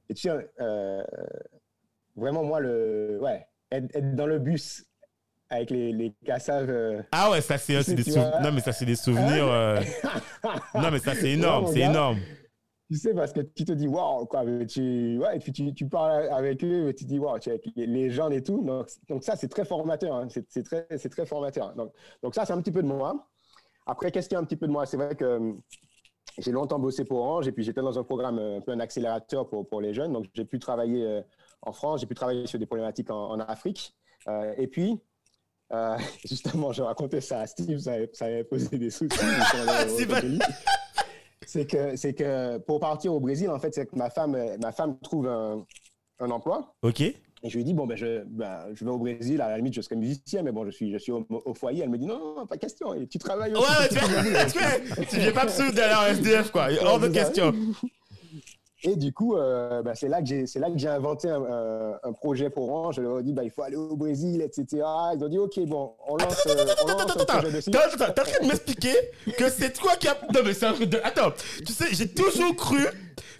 et 0.08 0.14
tu 0.14 0.22
sais, 0.28 0.50
euh, 0.60 1.02
vraiment, 2.16 2.44
moi, 2.44 2.60
le, 2.60 3.18
ouais, 3.20 3.46
être, 3.72 3.94
être 3.96 4.14
dans 4.14 4.26
le 4.26 4.38
bus 4.38 4.84
avec 5.50 5.70
les, 5.70 5.92
les 5.92 6.12
Cassav. 6.24 6.68
euh, 6.70 7.02
Ah 7.12 7.30
ouais, 7.30 7.40
ça 7.40 7.58
c'est 7.58 7.74
des 7.94 8.04
Tu 8.04 8.10
souvenirs. 8.12 8.30
vois. 8.30 8.40
Non 8.40 8.52
mais 8.52 8.60
ça 8.60 8.72
c'est 8.72 8.86
des 8.86 8.96
souvenirs. 8.96 9.46
euh, 9.48 9.80
Non 10.74 10.90
mais 10.90 10.98
ça 10.98 11.14
c'est 11.14 11.30
énorme, 11.32 11.66
c'est 11.66 11.80
énorme. 11.80 12.18
Tu 12.94 13.00
sais, 13.00 13.12
parce 13.12 13.32
que 13.32 13.40
tu 13.40 13.64
te 13.64 13.72
dis, 13.72 13.88
waouh, 13.88 14.24
quoi, 14.26 14.44
mais 14.44 14.66
tu, 14.66 15.18
ouais, 15.18 15.34
et 15.34 15.40
puis 15.40 15.50
tu, 15.50 15.74
tu 15.74 15.88
parles 15.88 16.28
avec 16.30 16.62
eux, 16.62 16.90
et 16.90 16.94
tu 16.94 17.02
te 17.02 17.08
dis, 17.08 17.18
waouh, 17.18 17.40
tu 17.40 17.48
es 17.48 17.52
avec 17.54 17.66
les, 17.74 18.08
gens 18.08 18.30
et 18.30 18.40
tout. 18.40 18.62
Donc, 18.62 18.88
donc 19.08 19.24
ça, 19.24 19.34
c'est 19.34 19.48
très 19.48 19.64
formateur. 19.64 20.14
hein. 20.14 20.28
C'est 20.30 20.46
c'est 20.48 20.62
très, 20.62 20.86
c'est 20.96 21.08
très 21.08 21.26
formateur. 21.26 21.74
Donc, 21.74 21.92
donc 22.22 22.36
ça, 22.36 22.44
c'est 22.44 22.52
un 22.52 22.60
petit 22.62 22.70
peu 22.70 22.82
de 22.84 22.86
moi. 22.86 23.28
Après, 23.84 24.12
qu'est-ce 24.12 24.28
qu'il 24.28 24.36
y 24.36 24.38
a 24.38 24.40
un 24.40 24.44
petit 24.44 24.54
peu 24.54 24.68
de 24.68 24.72
moi? 24.72 24.86
C'est 24.86 24.96
vrai 24.96 25.16
que 25.16 25.24
hum, 25.24 25.60
j'ai 26.38 26.52
longtemps 26.52 26.78
bossé 26.78 27.04
pour 27.04 27.18
Orange, 27.18 27.48
et 27.48 27.52
puis 27.52 27.64
j'étais 27.64 27.80
dans 27.80 27.98
un 27.98 28.04
programme, 28.04 28.38
euh, 28.38 28.58
un 28.58 28.60
peu 28.60 28.70
un 28.70 28.78
accélérateur 28.78 29.48
pour, 29.48 29.68
pour 29.68 29.80
les 29.80 29.92
jeunes. 29.92 30.12
Donc, 30.12 30.26
j'ai 30.32 30.44
pu 30.44 30.60
travailler 30.60 31.04
euh, 31.04 31.22
en 31.62 31.72
France, 31.72 32.00
j'ai 32.00 32.06
pu 32.06 32.14
travailler 32.14 32.46
sur 32.46 32.60
des 32.60 32.66
problématiques 32.66 33.10
en, 33.10 33.30
en 33.30 33.40
Afrique. 33.40 33.96
Euh, 34.28 34.54
et 34.56 34.68
puis, 34.68 35.00
euh, 35.72 35.98
justement, 36.24 36.72
je 36.72 36.82
racontais 36.82 37.20
ça 37.20 37.40
à 37.40 37.46
Steve, 37.48 37.78
ça 37.78 37.94
avait, 37.94 38.10
ça 38.12 38.26
avait 38.26 38.44
posé 38.44 38.78
des 38.78 38.90
soucis. 38.90 39.08
C'est 41.54 41.66
que, 41.66 41.94
c'est 41.94 42.14
que 42.14 42.58
pour 42.58 42.80
partir 42.80 43.14
au 43.14 43.20
Brésil, 43.20 43.48
en 43.48 43.60
fait, 43.60 43.72
c'est 43.72 43.86
que 43.86 43.94
ma 43.94 44.10
femme, 44.10 44.34
euh, 44.34 44.56
ma 44.60 44.72
femme 44.72 44.98
trouve 44.98 45.28
un, 45.28 45.64
un 46.18 46.30
emploi. 46.32 46.74
Ok. 46.82 47.00
Et 47.00 47.14
je 47.44 47.56
lui 47.56 47.62
dit, 47.62 47.74
bon, 47.74 47.86
ben, 47.86 47.96
je, 47.96 48.24
ben, 48.24 48.64
je 48.72 48.84
vais 48.84 48.90
au 48.90 48.98
Brésil, 48.98 49.40
à 49.40 49.50
la 49.50 49.58
limite, 49.58 49.72
je 49.72 49.80
serai 49.80 49.94
musicien, 49.94 50.42
mais 50.42 50.50
bon, 50.50 50.64
je 50.64 50.70
suis, 50.72 50.90
je 50.90 50.98
suis 50.98 51.12
au, 51.12 51.24
au 51.30 51.54
foyer. 51.54 51.84
Elle 51.84 51.90
me 51.90 51.98
dit, 51.98 52.06
non, 52.06 52.18
non, 52.18 52.34
non, 52.38 52.46
pas 52.48 52.56
question, 52.56 52.92
et 52.94 53.06
tu 53.06 53.18
travailles 53.18 53.52
Ouais, 53.52 53.58
aussi. 53.60 53.94
ouais, 53.94 54.46
tu 54.50 54.58
vois, 54.96 55.04
tu 55.04 55.16
viens 55.20 55.30
pas 55.32 55.44
me 55.44 55.48
souder 55.50 55.72
derrière 55.76 56.00
un 56.00 56.06
SDF 56.08 56.50
quoi, 56.50 56.66
hors 56.82 56.98
de 56.98 57.06
question. 57.06 57.52
Et 58.86 58.96
du 58.96 59.12
coup, 59.14 59.34
euh, 59.36 59.82
bah, 59.82 59.94
c'est 59.94 60.08
là 60.08 60.20
que 60.20 60.26
j'ai, 60.26 60.46
c'est 60.46 60.58
là 60.58 60.70
que 60.70 60.76
j'ai 60.76 60.88
inventé 60.88 61.28
un, 61.30 61.42
un- 61.42 61.98
un 62.02 62.12
projet 62.12 62.50
pour 62.50 62.68
Orange. 62.70 62.96
Je 62.96 63.00
leur 63.00 63.18
ai 63.20 63.22
dit, 63.22 63.32
bah, 63.32 63.42
il 63.42 63.50
faut 63.50 63.62
aller 63.62 63.76
au 63.76 63.96
Brésil, 63.96 64.42
etc. 64.42 64.66
Ils 65.16 65.24
ont 65.24 65.28
dit, 65.28 65.38
ok, 65.38 65.58
bon, 65.66 65.94
on 66.06 66.16
lance, 66.16 66.44
on 66.46 66.48
lance 66.54 66.60
Attends, 66.70 66.98
attends, 67.42 67.60
site. 67.60 67.74
attends, 67.74 68.04
attends, 68.04 68.12
t'es 68.12 68.20
en 68.20 68.24
train 68.24 68.42
de 68.42 68.46
m'expliquer 68.48 68.94
que 69.38 69.48
c'est 69.48 69.72
toi 69.72 69.96
qui 69.96 70.06
as. 70.06 70.18
Non, 70.34 70.40
mais 70.44 70.52
c'est 70.52 70.66
un 70.66 70.74
truc 70.74 70.90
de. 70.90 71.00
Attends, 71.02 71.32
tu 71.66 71.72
sais, 71.72 71.86
j'ai 71.92 72.08
toujours 72.08 72.54
cru 72.56 72.84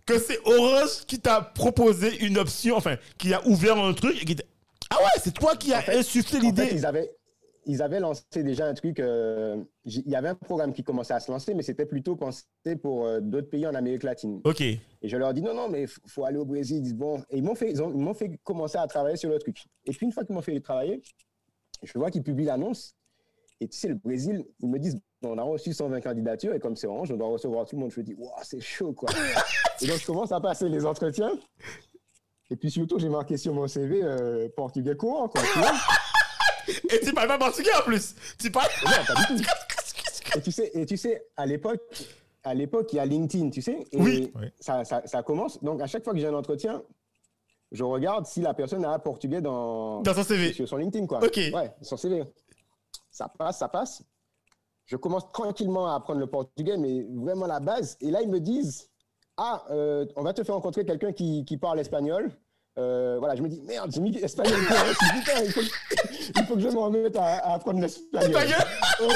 que 0.06 0.18
c'est 0.18 0.38
Orange 0.46 1.04
qui 1.06 1.20
t'a 1.20 1.42
proposé 1.42 2.24
une 2.24 2.38
option, 2.38 2.76
enfin, 2.76 2.96
qui 3.18 3.34
a 3.34 3.46
ouvert 3.46 3.76
un 3.76 3.92
truc 3.92 4.20
et 4.22 4.24
qui 4.24 4.36
t'a- 4.36 4.44
Ah 4.90 4.96
ouais, 4.98 5.20
c'est 5.22 5.34
toi 5.34 5.56
qui 5.56 5.74
as 5.74 5.82
fait- 5.82 5.98
insufflé 5.98 6.38
En 6.38 6.40
fait, 6.40 6.46
l'idée. 6.46 6.68
ils 6.72 6.86
avaient, 6.86 7.10
ils 7.66 7.82
avaient 7.82 8.00
lancé 8.00 8.22
déjà 8.36 8.66
un 8.66 8.74
truc. 8.74 9.00
euh, 9.00 9.62
il 9.84 10.08
y 10.08 10.14
avait 10.16 10.28
un 10.28 10.34
programme 10.34 10.72
qui 10.72 10.82
commençait 10.84 11.14
à 11.14 11.20
se 11.20 11.30
lancer, 11.30 11.54
mais 11.54 11.62
c'était 11.62 11.86
plutôt 11.86 12.16
pensé 12.16 12.44
pour 12.82 13.06
euh, 13.06 13.20
d'autres 13.20 13.48
pays 13.50 13.66
en 13.66 13.74
Amérique 13.74 14.02
latine. 14.02 14.40
Ok. 14.44 14.60
Et 14.60 14.80
je 15.02 15.16
leur 15.16 15.32
dis 15.34 15.42
non, 15.42 15.54
non, 15.54 15.68
mais 15.68 15.82
il 15.82 15.88
faut 15.88 16.24
aller 16.24 16.38
au 16.38 16.44
Brésil. 16.44 16.78
Ils 16.78 16.82
disent 16.82 16.94
bon. 16.94 17.18
Et 17.30 17.38
ils 17.38 17.42
m'ont 17.44 17.54
fait, 17.54 17.70
ils 17.70 17.82
ont- 17.82 17.90
ils 17.92 18.00
m'ont 18.00 18.14
fait 18.14 18.38
commencer 18.44 18.78
à 18.78 18.86
travailler 18.86 19.16
sur 19.16 19.30
le 19.30 19.38
truc. 19.38 19.64
Et 19.86 19.92
puis 19.92 20.06
une 20.06 20.12
fois 20.12 20.24
qu'ils 20.24 20.34
m'ont 20.34 20.42
fait 20.42 20.58
travailler, 20.60 21.02
je 21.82 21.98
vois 21.98 22.10
qu'ils 22.10 22.22
publient 22.22 22.44
l'annonce. 22.46 22.94
Et 23.60 23.68
tu 23.68 23.78
sais, 23.78 23.88
le 23.88 23.94
Brésil, 23.94 24.44
ils 24.60 24.68
me 24.68 24.78
disent 24.78 24.98
on 25.22 25.38
a 25.38 25.42
reçu 25.42 25.72
120 25.72 26.00
candidatures 26.02 26.52
et 26.54 26.60
comme 26.60 26.76
c'est 26.76 26.86
orange, 26.86 27.10
on 27.10 27.16
doit 27.16 27.28
recevoir 27.28 27.64
tout 27.66 27.76
le 27.76 27.80
monde. 27.82 27.90
Je 27.92 28.00
me 28.00 28.04
dis 28.04 28.14
waouh, 28.14 28.30
c'est 28.42 28.60
chaud 28.60 28.92
quoi. 28.92 29.08
et 29.80 29.86
donc 29.86 29.96
je 29.98 30.06
commence 30.06 30.32
à 30.32 30.40
passer 30.40 30.68
les 30.68 30.84
entretiens. 30.84 31.30
Et 32.50 32.56
puis 32.56 32.70
surtout, 32.70 32.98
j'ai 32.98 33.08
marqué 33.08 33.36
sur 33.38 33.54
mon 33.54 33.66
CV 33.66 34.02
euh, 34.02 34.48
portugais 34.54 34.94
courant 34.96 35.28
quoi. 35.28 35.40
tu 35.40 35.58
vois. 35.58 35.72
Et 36.90 37.00
tu 37.00 37.12
parles 37.12 37.28
pas 37.28 37.38
portugais 37.38 37.74
en 37.78 37.82
plus. 37.82 38.14
Tu 38.38 38.50
parles. 38.50 38.68
Non, 38.84 38.90
pas 39.14 39.14
du 39.34 39.42
tout. 39.42 40.38
Et 40.38 40.40
tu 40.42 40.52
sais, 40.52 40.70
et 40.74 40.86
tu 40.86 40.96
sais 40.96 41.26
à 41.36 41.46
l'époque, 41.46 41.80
à 42.42 42.54
l'époque, 42.54 42.92
il 42.92 42.96
y 42.96 42.98
a 42.98 43.06
LinkedIn, 43.06 43.50
tu 43.50 43.62
sais. 43.62 43.84
Et 43.92 43.96
Oui. 44.00 44.32
Ça, 44.60 44.84
ça, 44.84 45.02
ça 45.06 45.22
commence. 45.22 45.62
Donc, 45.62 45.80
à 45.80 45.86
chaque 45.86 46.04
fois 46.04 46.12
que 46.12 46.18
j'ai 46.18 46.26
un 46.26 46.34
entretien, 46.34 46.82
je 47.72 47.84
regarde 47.84 48.26
si 48.26 48.40
la 48.40 48.52
personne 48.54 48.84
a 48.84 48.90
un 48.90 48.98
portugais 48.98 49.40
dans, 49.40 50.00
Dans 50.02 50.14
son 50.14 50.22
CV. 50.24 50.52
sur 50.52 50.68
son 50.68 50.76
LinkedIn, 50.76 51.06
quoi. 51.06 51.24
Ok. 51.24 51.36
Ouais, 51.52 51.72
son 51.82 51.96
CV. 51.96 52.22
Ça 53.10 53.28
passe, 53.28 53.58
ça 53.58 53.68
passe. 53.68 54.02
Je 54.86 54.96
commence 54.96 55.30
tranquillement 55.32 55.90
à 55.90 55.94
apprendre 55.96 56.20
le 56.20 56.26
portugais, 56.26 56.76
mais 56.76 57.06
vraiment 57.10 57.46
la 57.46 57.60
base. 57.60 57.96
Et 58.00 58.10
là, 58.10 58.20
ils 58.20 58.28
me 58.28 58.40
disent 58.40 58.90
Ah, 59.36 59.64
euh, 59.70 60.04
on 60.16 60.22
va 60.22 60.34
te 60.34 60.42
faire 60.44 60.54
rencontrer 60.56 60.84
quelqu'un 60.84 61.12
qui, 61.12 61.44
qui 61.46 61.56
parle 61.56 61.80
espagnol. 61.80 62.30
Euh, 62.76 63.16
voilà, 63.20 63.36
je 63.36 63.42
me 63.42 63.48
dis 63.48 63.62
Merde, 63.62 63.90
j'ai 63.94 64.00
mis 64.00 64.14
espagnol. 64.18 64.58
Il 65.44 65.52
faut, 65.52 65.60
il 66.36 66.44
faut 66.44 66.54
que 66.54 66.60
je 66.60 66.68
me 66.68 66.78
remette 66.78 67.16
à, 67.16 67.38
à 67.38 67.54
apprendre 67.54 67.80
l'espagnol. 67.80 68.30
Espagnol 68.30 68.66
Oh. 69.00 69.08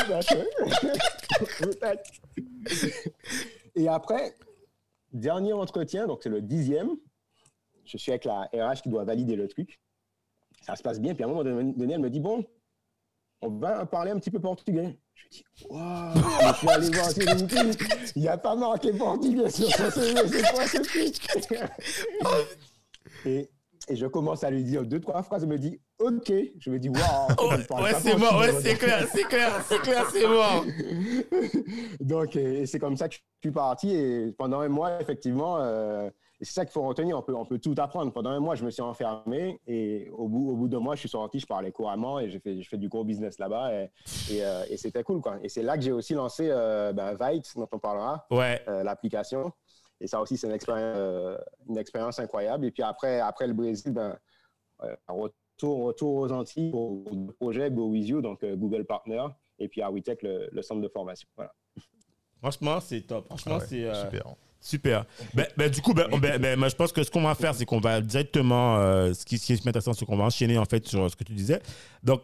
Peut-être. 1.60 2.10
Et 3.74 3.88
après, 3.88 4.34
dernier 5.12 5.52
entretien, 5.52 6.06
donc 6.06 6.20
c'est 6.22 6.28
le 6.28 6.42
dixième. 6.42 6.96
Je 7.84 7.96
suis 7.96 8.12
avec 8.12 8.24
la 8.24 8.48
RH 8.52 8.82
qui 8.82 8.88
doit 8.88 9.04
valider 9.04 9.36
le 9.36 9.48
truc. 9.48 9.80
Ça 10.62 10.76
se 10.76 10.82
passe 10.82 11.00
bien. 11.00 11.14
Puis 11.14 11.22
à 11.22 11.26
un 11.26 11.30
moment 11.30 11.44
donné, 11.44 11.94
elle 11.94 12.00
me 12.00 12.10
dit 12.10 12.20
Bon, 12.20 12.44
on 13.40 13.50
va 13.50 13.86
parler 13.86 14.10
un 14.10 14.18
petit 14.18 14.30
peu 14.30 14.40
portugais. 14.40 14.98
Je 15.14 15.28
dis 15.30 15.44
Waouh 15.70 16.14
Je 16.14 16.54
suis 16.56 16.68
allé 16.68 16.90
voir. 16.90 17.08
Il 18.16 18.22
n'y 18.22 18.28
a 18.28 18.36
pas 18.36 18.54
marqué 18.54 18.92
portugais 18.92 19.50
sur 19.50 19.68
son 19.70 19.90
CV. 19.90 20.28
C'est 20.28 20.52
quoi 20.52 20.66
ce 20.66 20.78
truc 20.78 21.16
et, 23.24 23.48
et 23.88 23.96
je 23.96 24.06
commence 24.06 24.44
à 24.44 24.50
lui 24.50 24.62
dire 24.64 24.84
deux, 24.84 25.00
trois 25.00 25.22
phrases. 25.22 25.42
Elle 25.42 25.48
me 25.48 25.58
dit 25.58 25.80
Ok. 25.98 26.32
Je 26.58 26.70
me 26.70 26.78
dis 26.78 26.88
Waouh 26.88 27.52
il 27.58 27.66
parle 27.66 27.82
ouais, 27.84 27.94
c'est 28.00 28.16
mort, 28.16 28.38
ouais, 28.38 28.52
c'est 28.60 28.76
clair, 28.76 29.06
c'est 29.12 29.24
clair, 29.24 29.62
c'est 29.66 29.78
clair, 29.80 30.06
c'est 30.12 30.26
mort. 30.26 30.64
Donc, 32.00 32.36
et, 32.36 32.60
et 32.62 32.66
c'est 32.66 32.78
comme 32.78 32.96
ça 32.96 33.08
que 33.08 33.14
je 33.14 33.20
suis 33.42 33.52
parti. 33.52 33.94
Et 33.94 34.32
pendant 34.32 34.60
un 34.60 34.68
mois, 34.68 35.00
effectivement, 35.00 35.58
euh, 35.58 36.08
c'est 36.40 36.52
ça 36.52 36.64
qu'il 36.64 36.72
faut 36.72 36.82
retenir. 36.82 37.18
On 37.18 37.22
peut, 37.22 37.34
on 37.34 37.44
peut 37.44 37.58
tout 37.58 37.74
apprendre. 37.78 38.12
Pendant 38.12 38.30
un 38.30 38.40
mois, 38.40 38.54
je 38.54 38.64
me 38.64 38.70
suis 38.70 38.82
enfermé. 38.82 39.60
Et 39.66 40.08
au 40.16 40.28
bout, 40.28 40.50
au 40.52 40.56
bout 40.56 40.68
d'un 40.68 40.78
mois, 40.80 40.94
je 40.94 41.00
suis 41.00 41.08
sorti, 41.08 41.40
je 41.40 41.46
parlais 41.46 41.72
couramment 41.72 42.20
et 42.20 42.30
j'ai 42.30 42.38
fait, 42.38 42.56
j'ai 42.56 42.64
fait 42.68 42.78
du 42.78 42.88
gros 42.88 43.04
business 43.04 43.38
là-bas. 43.38 43.72
Et, 43.74 43.90
et, 44.30 44.44
euh, 44.44 44.62
et 44.70 44.76
c'était 44.76 45.02
cool. 45.02 45.20
Quoi. 45.20 45.38
Et 45.42 45.48
c'est 45.48 45.62
là 45.62 45.76
que 45.76 45.82
j'ai 45.82 45.92
aussi 45.92 46.14
lancé 46.14 46.48
euh, 46.50 46.92
ben, 46.92 47.16
Vite, 47.20 47.52
dont 47.56 47.68
on 47.72 47.78
parlera, 47.78 48.26
Ouais. 48.30 48.62
l'application. 48.84 49.52
Et 50.00 50.06
ça 50.06 50.20
aussi, 50.20 50.36
c'est 50.36 50.46
une 50.46 50.52
expérience, 50.54 50.96
euh, 50.96 51.36
une 51.68 51.78
expérience 51.78 52.18
incroyable. 52.18 52.66
Et 52.66 52.70
puis 52.70 52.82
après, 52.82 53.20
après 53.20 53.46
le 53.46 53.52
Brésil, 53.54 53.92
ben, 53.92 54.16
euh, 54.84 54.94
retour, 55.08 55.84
retour 55.84 56.14
aux 56.14 56.32
Antilles 56.32 56.70
pour 56.70 57.02
le 57.10 57.32
projet 57.32 57.70
Go 57.70 57.86
With 57.88 58.06
You, 58.08 58.20
donc 58.20 58.42
euh, 58.44 58.54
Google 58.56 58.84
Partner. 58.84 59.24
Et 59.58 59.66
puis 59.68 59.82
à 59.82 59.90
WeTech, 59.90 60.22
le, 60.22 60.48
le 60.52 60.62
centre 60.62 60.80
de 60.80 60.88
formation. 60.88 61.28
Voilà. 61.36 61.52
Franchement, 62.40 62.80
c'est 62.80 63.00
top. 63.00 63.26
Franchement, 63.26 63.54
Ah 63.56 63.58
ouais, 63.58 63.66
c'est. 63.68 63.84
euh, 63.84 64.04
Super. 64.04 64.24
Super. 64.60 65.04
Ben, 65.34 65.46
ben, 65.56 65.70
du 65.70 65.80
coup, 65.80 65.94
ben, 65.94 66.08
ben, 66.20 66.40
ben, 66.40 66.68
je 66.68 66.74
pense 66.76 66.92
que 66.92 67.02
ce 67.02 67.10
qu'on 67.10 67.22
va 67.22 67.34
faire, 67.34 67.54
c'est 67.54 67.64
qu'on 67.64 67.80
va 67.80 68.00
directement, 68.00 68.76
euh, 68.78 69.12
ce 69.14 69.24
qui, 69.24 69.38
ce 69.38 69.46
qui 69.46 69.52
est 69.52 69.66
intéressant, 69.68 69.92
c'est 69.92 70.04
qu'on 70.04 70.16
va 70.16 70.24
enchaîner 70.24 70.58
en 70.58 70.64
fait 70.64 70.86
sur 70.86 71.08
ce 71.10 71.16
que 71.16 71.24
tu 71.24 71.32
disais. 71.32 71.60
Donc, 72.02 72.22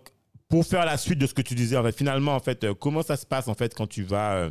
pour 0.49 0.65
faire 0.65 0.85
la 0.85 0.97
suite 0.97 1.19
de 1.19 1.27
ce 1.27 1.35
que 1.35 1.43
tu 1.43 1.55
disais, 1.55 1.77
en 1.77 1.83
fait, 1.83 1.97
finalement, 1.97 2.35
en 2.35 2.41
fait, 2.41 2.63
euh, 2.65 2.75
comment 2.75 3.03
ça 3.03 3.17
se 3.17 3.25
passe 3.27 3.49
en 3.49 3.55
fait 3.55 3.75
quand 3.75 3.87
tu 3.89 4.03
vas, 4.05 4.35
euh, 4.35 4.51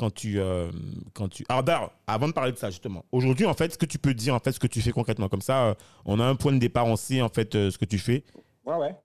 quand 0.00 0.10
tu, 0.10 0.40
euh, 0.40 0.70
quand 1.12 1.28
tu. 1.28 1.44
Alors, 1.50 1.62
d'ailleurs, 1.62 1.92
avant 2.06 2.26
de 2.26 2.32
parler 2.32 2.52
de 2.52 2.56
ça 2.56 2.70
justement, 2.70 3.04
aujourd'hui, 3.12 3.44
en 3.44 3.52
fait, 3.52 3.74
ce 3.74 3.76
que 3.76 3.84
tu 3.84 3.98
peux 3.98 4.14
dire, 4.14 4.34
en 4.34 4.38
fait, 4.38 4.52
ce 4.52 4.58
que 4.58 4.66
tu 4.66 4.80
fais 4.80 4.92
concrètement, 4.92 5.28
comme 5.28 5.42
ça, 5.42 5.66
euh, 5.66 5.74
on 6.06 6.18
a 6.18 6.24
un 6.24 6.36
point 6.36 6.54
de 6.54 6.58
départ, 6.58 6.86
on 6.86 6.96
sait 6.96 7.20
en 7.20 7.28
fait 7.28 7.54
euh, 7.54 7.70
ce 7.70 7.76
que 7.76 7.84
tu 7.84 7.98
fais. 7.98 8.24
Ouais, 8.64 8.76
ouais. 8.76 8.96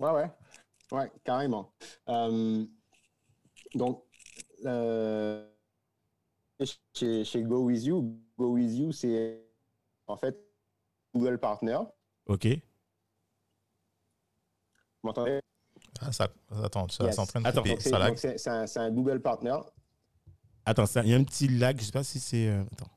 Ouais, 0.00 0.10
ouais. 0.10 0.30
Ouais, 0.90 1.12
carrément. 1.22 1.72
Euh, 2.08 2.64
donc, 3.76 4.02
euh, 4.66 5.48
chez, 6.92 7.24
chez 7.24 7.42
Go 7.44 7.60
With 7.66 7.84
You, 7.84 8.20
Go 8.36 8.54
With 8.54 8.74
You, 8.74 8.90
c'est 8.90 9.44
en 10.08 10.16
fait 10.16 10.36
Google 11.14 11.38
Partner. 11.38 11.78
Ok. 12.26 12.46
Vous 15.02 15.08
m'entendez? 15.08 15.40
Ah, 16.04 16.12
ça, 16.12 16.28
attends, 16.62 16.88
ça, 16.88 17.04
Yes. 17.04 17.18
en 17.18 17.26
train 17.26 17.40
de 17.40 17.46
Attends, 17.46 17.62
couper. 17.62 17.80
Ça 17.80 17.98
lag. 17.98 18.16
c'est- 18.16 18.48
un, 18.48 18.64
un 18.76 18.90
Google 18.90 19.20
Partner. 19.20 19.56
Attends, 20.64 20.84
il 21.02 21.08
y 21.08 21.14
a 21.14 21.16
un 21.16 21.24
petit 21.24 21.48
lag. 21.48 21.78
Je 21.78 21.84
sais 21.84 21.92
pas 21.92 22.04
si 22.04 22.18
c'est. 22.20 22.48
euh, 22.48 22.62
attends. 22.72 22.90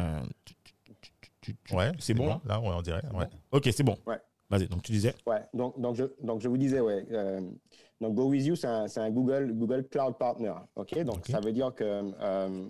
Euh, 0.00 0.20
tu- 0.44 0.54
tu- 1.40 1.74
Ouais, 1.74 1.90
c'est 1.98 2.14
bon, 2.14 2.40
Là, 2.44 2.60
ouais, 2.60 2.68
on 2.72 2.82
dirait. 2.82 3.02
Ouais. 3.12 3.26
Ok, 3.50 3.68
c'est 3.72 3.82
bon. 3.82 3.96
Ouais. 4.06 4.18
Vas-y. 4.48 4.68
Donc, 4.68 4.82
tu 4.82 4.92
disais? 4.92 5.14
Ouais, 5.26 5.40
donc, 5.54 5.80
donc, 5.80 5.96
je, 5.96 6.04
donc 6.22 6.40
je 6.40 6.48
vous 6.48 6.58
disais, 6.58 6.78
ouais. 6.80 7.06
euh, 7.10 7.40
donc 8.00 8.14
Go 8.14 8.26
With 8.28 8.44
You, 8.44 8.54
c'est 8.56 8.66
un, 8.68 9.10
Google, 9.10 9.52
Google 9.54 9.88
Cloud 9.88 10.16
Partner. 10.18 10.52
OK? 10.76 10.98
Donc, 11.04 11.26
ça 11.26 11.40
veut 11.40 11.52
dire 11.52 11.74
qu'on 11.74 12.14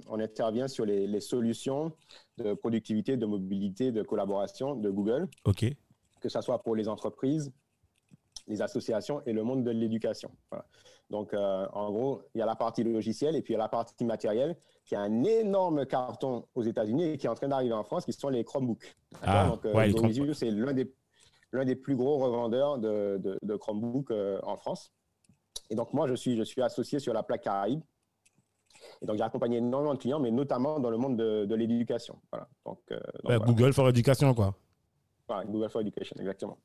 on 0.08 0.20
intervient 0.20 0.68
sur 0.68 0.84
les, 0.86 1.06
les 1.06 1.20
solutions 1.20 1.92
de 2.38 2.54
productivité, 2.54 3.16
de 3.16 3.26
mobilité, 3.26 3.90
de 3.92 4.02
collaboration 4.02 4.74
de 4.76 4.90
Google, 4.90 5.28
Ok. 5.44 5.66
que 6.20 6.28
ce 6.28 6.40
soit 6.40 6.62
pour 6.62 6.76
les 6.76 6.88
entreprises, 6.88 7.52
les 8.46 8.60
associations 8.62 9.22
et 9.26 9.32
le 9.32 9.42
monde 9.42 9.64
de 9.64 9.70
l'éducation. 9.70 10.30
Voilà. 10.50 10.64
Donc, 11.10 11.34
euh, 11.34 11.66
en 11.72 11.90
gros, 11.92 12.22
il 12.34 12.38
y 12.38 12.42
a 12.42 12.46
la 12.46 12.56
partie 12.56 12.82
logicielle 12.84 13.36
et 13.36 13.42
puis 13.42 13.52
il 13.52 13.56
y 13.56 13.60
a 13.60 13.62
la 13.62 13.68
partie 13.68 14.04
matérielle 14.04 14.56
qui 14.84 14.94
a 14.94 15.00
un 15.00 15.24
énorme 15.24 15.84
carton 15.86 16.46
aux 16.54 16.62
États-Unis 16.62 17.04
et 17.04 17.18
qui 17.18 17.26
est 17.26 17.30
en 17.30 17.34
train 17.34 17.48
d'arriver 17.48 17.74
en 17.74 17.84
France, 17.84 18.04
qui 18.04 18.12
sont 18.12 18.30
les 18.30 18.44
Chromebooks. 18.44 18.96
Ah, 19.22 19.46
Donc, 19.48 19.64
euh, 19.66 19.74
ouais, 19.74 19.92
c'est 20.34 20.50
l'un 20.50 20.72
des, 20.72 20.92
l'un 21.52 21.64
des 21.64 21.76
plus 21.76 21.96
gros 21.96 22.18
revendeurs 22.18 22.78
de, 22.78 23.18
de, 23.22 23.38
de 23.42 23.56
Chromebooks 23.56 24.10
euh, 24.10 24.40
en 24.42 24.56
France. 24.56 24.90
Et 25.70 25.74
donc, 25.74 25.92
moi, 25.92 26.06
je 26.08 26.14
suis, 26.14 26.36
je 26.36 26.42
suis 26.42 26.62
associé 26.62 26.98
sur 26.98 27.12
la 27.12 27.22
plaque 27.22 27.42
Caraïbe. 27.42 27.82
Et 29.00 29.06
donc, 29.06 29.16
j'ai 29.16 29.22
accompagné 29.22 29.58
énormément 29.58 29.94
de 29.94 29.98
clients, 29.98 30.18
mais 30.18 30.30
notamment 30.30 30.80
dans 30.80 30.90
le 30.90 30.96
monde 30.96 31.16
de, 31.16 31.44
de 31.44 31.54
l'éducation. 31.54 32.18
Voilà. 32.32 32.48
Donc, 32.64 32.80
euh, 32.90 32.96
donc 32.96 33.04
Ouais, 33.30 33.36
voilà. 33.36 33.52
Google 33.52 33.72
for 33.72 33.88
Education, 33.88 34.34
quoi. 34.34 34.54
Voilà, 35.28 35.44
Google 35.44 35.68
for 35.68 35.82
Education, 35.82 36.16
exactement. 36.18 36.58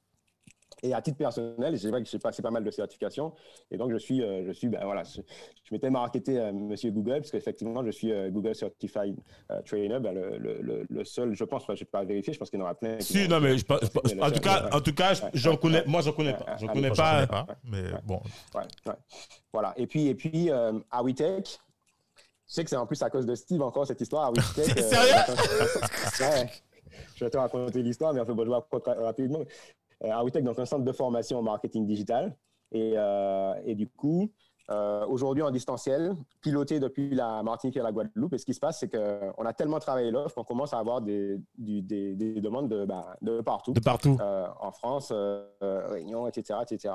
Et 0.83 0.93
à 0.93 1.01
titre 1.01 1.17
personnel, 1.17 1.79
c'est 1.79 1.89
vrai 1.89 2.03
que 2.03 2.07
j'ai 2.09 2.19
passé 2.19 2.41
pas 2.43 2.51
mal 2.51 2.63
de 2.63 2.69
certifications. 2.69 3.33
Et 3.71 3.77
donc, 3.77 3.91
je 3.91 3.97
suis, 3.97 4.21
euh, 4.21 4.43
je 4.45 4.51
suis 4.51 4.69
ben 4.69 4.79
voilà, 4.85 5.03
je, 5.03 5.21
je 5.63 5.73
m'étais 5.73 5.89
marketé 5.89 6.37
euh, 6.37 6.51
Monsieur 6.53 6.91
Google, 6.91 7.17
parce 7.21 7.31
qu'effectivement, 7.31 7.83
je 7.83 7.89
suis 7.89 8.11
euh, 8.11 8.29
Google 8.29 8.53
Certified 8.53 9.15
euh, 9.51 9.61
Trainer, 9.63 9.99
ben, 9.99 10.13
le, 10.13 10.37
le, 10.37 10.61
le, 10.61 10.85
le 10.87 11.03
seul, 11.03 11.33
je 11.33 11.43
pense, 11.45 11.63
je 11.67 11.71
ne 11.71 11.77
vais 11.79 11.85
pas 11.85 12.03
vérifier, 12.03 12.31
je 12.33 12.37
pense 12.37 12.51
qu'il 12.51 12.59
y 12.59 12.61
en 12.61 12.65
aura 12.65 12.75
plein. 12.75 12.99
Si, 12.99 13.27
non, 13.27 13.39
mais 13.39 13.57
je, 13.57 13.65
je 13.65 14.19
en 14.21 14.29
tout 14.31 14.39
cas, 14.39 14.69
en 14.71 14.81
tout 14.81 14.93
cas, 14.93 15.13
je- 15.15 15.21
j'en 15.33 15.55
connais. 15.57 15.83
Moi, 15.87 16.01
j'en 16.01 16.11
connais 16.13 16.33
pas. 16.33 16.57
J'en 16.59 16.67
connais 16.67 16.89
Je 16.89 16.93
pas. 16.93 17.25
pas, 17.27 17.47
mais 17.63 17.81
bon. 18.05 18.21
Ouais, 18.53 18.61
ouais. 18.85 18.93
Voilà. 19.51 19.73
Et 19.77 19.87
puis, 19.87 20.07
et 20.07 20.15
puis 20.15 20.51
à 20.51 21.01
WeTech, 21.03 21.59
je 22.47 22.53
sais 22.53 22.63
que 22.63 22.69
c'est 22.69 22.75
en 22.77 22.85
plus 22.85 23.01
à 23.01 23.09
cause 23.09 23.25
de 23.25 23.33
Steve 23.35 23.61
encore 23.63 23.87
cette 23.87 23.99
histoire. 23.99 24.25
À 24.25 24.31
WeTech, 24.31 24.77
sérieux? 24.79 25.33
Ouais. 26.21 26.49
Je 27.15 27.25
vais 27.25 27.29
te 27.31 27.37
raconter 27.37 27.81
l'histoire, 27.81 28.13
mais 28.13 28.19
enfin, 28.21 28.33
bon, 28.33 28.43
je 28.43 28.49
vais 28.49 28.55
raconter 28.55 28.91
ra- 28.91 29.03
rapidement. 29.05 29.39
Euh, 30.03 30.11
à 30.11 30.23
WeTech, 30.23 30.43
donc 30.43 30.59
un 30.59 30.65
centre 30.65 30.83
de 30.85 30.91
formation 30.91 31.39
en 31.39 31.41
marketing 31.43 31.85
digital. 31.85 32.35
Et, 32.71 32.93
euh, 32.95 33.53
et 33.65 33.75
du 33.75 33.87
coup, 33.87 34.29
euh, 34.69 35.05
aujourd'hui 35.07 35.41
en 35.41 35.49
distanciel, 35.51 36.13
piloté 36.41 36.79
depuis 36.79 37.15
la 37.15 37.41
Martinique 37.41 37.77
et 37.77 37.81
la 37.81 37.91
Guadeloupe. 37.91 38.33
Et 38.33 38.37
ce 38.37 38.45
qui 38.45 38.53
se 38.53 38.59
passe, 38.59 38.79
c'est 38.79 38.89
qu'on 38.89 39.45
a 39.45 39.53
tellement 39.53 39.79
travaillé 39.79 40.11
l'offre 40.11 40.35
qu'on 40.35 40.43
commence 40.43 40.73
à 40.73 40.79
avoir 40.79 41.01
des, 41.01 41.39
du- 41.57 41.81
des, 41.81 42.15
des 42.15 42.41
demandes 42.41 42.67
de, 42.69 42.85
bah, 42.85 43.15
de 43.21 43.39
partout 43.41 43.71
De 43.73 43.79
partout. 43.79 44.17
en 44.59 44.71
France, 44.71 45.13
Réunion, 45.61 46.27
etc., 46.27 46.59
etc. 46.69 46.93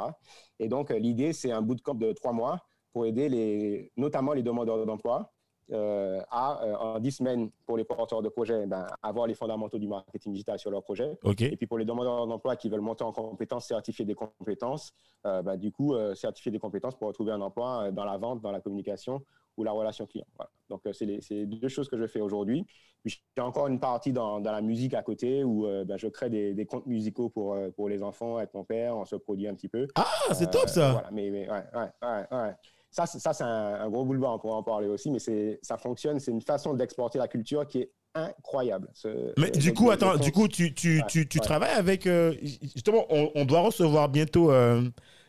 Et 0.58 0.68
donc, 0.68 0.90
l'idée, 0.90 1.32
c'est 1.32 1.50
un 1.50 1.62
bootcamp 1.62 1.94
de 1.94 2.12
trois 2.12 2.32
mois 2.32 2.58
pour 2.92 3.06
aider 3.06 3.28
les, 3.30 3.90
notamment 3.96 4.34
les 4.34 4.42
demandeurs 4.42 4.84
d'emploi 4.84 5.32
euh, 5.70 6.20
à, 6.30 6.64
euh, 6.64 6.74
en 6.76 6.98
10 6.98 7.12
semaines, 7.12 7.50
pour 7.66 7.76
les 7.76 7.84
porteurs 7.84 8.20
de 8.20 8.28
projets, 8.28 8.66
ben, 8.66 8.86
avoir 9.02 9.26
les 9.26 9.34
fondamentaux 9.34 9.78
du 9.78 9.86
marketing 9.86 10.32
digital 10.32 10.58
sur 10.58 10.70
leur 10.70 10.82
projet. 10.82 11.16
OK. 11.22 11.40
Et 11.40 11.56
puis 11.56 11.66
pour 11.66 11.78
les 11.78 11.84
demandeurs 11.84 12.26
d'emploi 12.26 12.56
qui 12.56 12.68
veulent 12.68 12.80
monter 12.80 13.04
en 13.04 13.12
compétences, 13.12 13.66
certifier 13.66 14.04
des 14.04 14.14
compétences, 14.14 14.92
euh, 15.24 15.42
ben, 15.42 15.56
du 15.56 15.70
coup, 15.70 15.94
certifier 16.14 16.50
des 16.50 16.58
compétences 16.58 16.96
pour 16.96 17.08
retrouver 17.08 17.32
un 17.32 17.40
emploi 17.40 17.90
dans 17.92 18.04
la 18.04 18.18
vente, 18.18 18.40
dans 18.40 18.50
la 18.50 18.60
communication 18.60 19.22
ou 19.56 19.64
la 19.64 19.72
relation 19.72 20.06
client. 20.06 20.26
Voilà. 20.36 20.50
Donc, 20.68 20.82
c'est 20.92 21.06
les, 21.06 21.46
deux 21.46 21.68
choses 21.68 21.88
que 21.88 21.96
je 21.96 22.06
fais 22.06 22.20
aujourd'hui. 22.20 22.66
Puis 23.04 23.20
j'ai 23.36 23.42
encore 23.42 23.66
une 23.66 23.80
partie 23.80 24.12
dans, 24.12 24.40
dans 24.40 24.52
la 24.52 24.62
musique 24.62 24.94
à 24.94 25.02
côté 25.02 25.42
où 25.44 25.66
ben, 25.86 25.96
je 25.96 26.08
crée 26.08 26.30
des, 26.30 26.54
des 26.54 26.66
contes 26.66 26.86
musicaux 26.86 27.28
pour, 27.28 27.56
pour 27.76 27.88
les 27.88 28.02
enfants 28.02 28.36
avec 28.36 28.52
mon 28.54 28.64
père. 28.64 28.96
On 28.96 29.04
se 29.04 29.16
produit 29.16 29.48
un 29.48 29.54
petit 29.54 29.68
peu. 29.68 29.86
Ah, 29.94 30.06
c'est 30.32 30.50
top 30.50 30.68
ça. 30.68 30.92
Voilà, 30.92 31.10
mais, 31.12 31.30
mais 31.30 31.50
ouais, 31.50 31.64
ouais, 31.74 31.90
ouais, 32.02 32.26
ouais. 32.30 32.54
Ça, 32.92 33.06
c'est- 33.06 33.18
ça 33.18 33.32
c'est 33.32 33.42
un, 33.42 33.74
un 33.80 33.88
gros 33.90 34.04
boulevard, 34.04 34.34
on 34.34 34.38
pourra 34.38 34.56
en 34.58 34.62
parler 34.62 34.86
aussi, 34.86 35.10
mais 35.10 35.18
ça 35.62 35.78
fonctionne. 35.78 36.20
C'est 36.20 36.30
une 36.30 36.42
façon 36.42 36.74
d'exporter 36.74 37.18
la 37.18 37.26
culture 37.26 37.66
qui 37.66 37.78
est 37.78 37.90
incroyable. 38.14 38.88
Ce- 38.92 39.32
Mais 39.40 39.48
euh, 39.48 39.58
du 39.58 39.72
coup, 39.72 39.90
attends, 39.90 40.16
du 40.18 40.30
coup, 40.30 40.46
tu, 40.46 40.74
tu, 40.74 40.98
Ouais, 40.98 41.04
tu, 41.08 41.26
tu 41.26 41.38
ouais. 41.38 41.44
travailles 41.44 41.72
avec. 41.74 42.06
euh, 42.06 42.34
justement, 42.74 43.06
on, 43.08 43.30
on 43.34 43.44
doit 43.46 43.60
recevoir 43.60 44.10
bientôt 44.10 44.52
euh, 44.52 44.82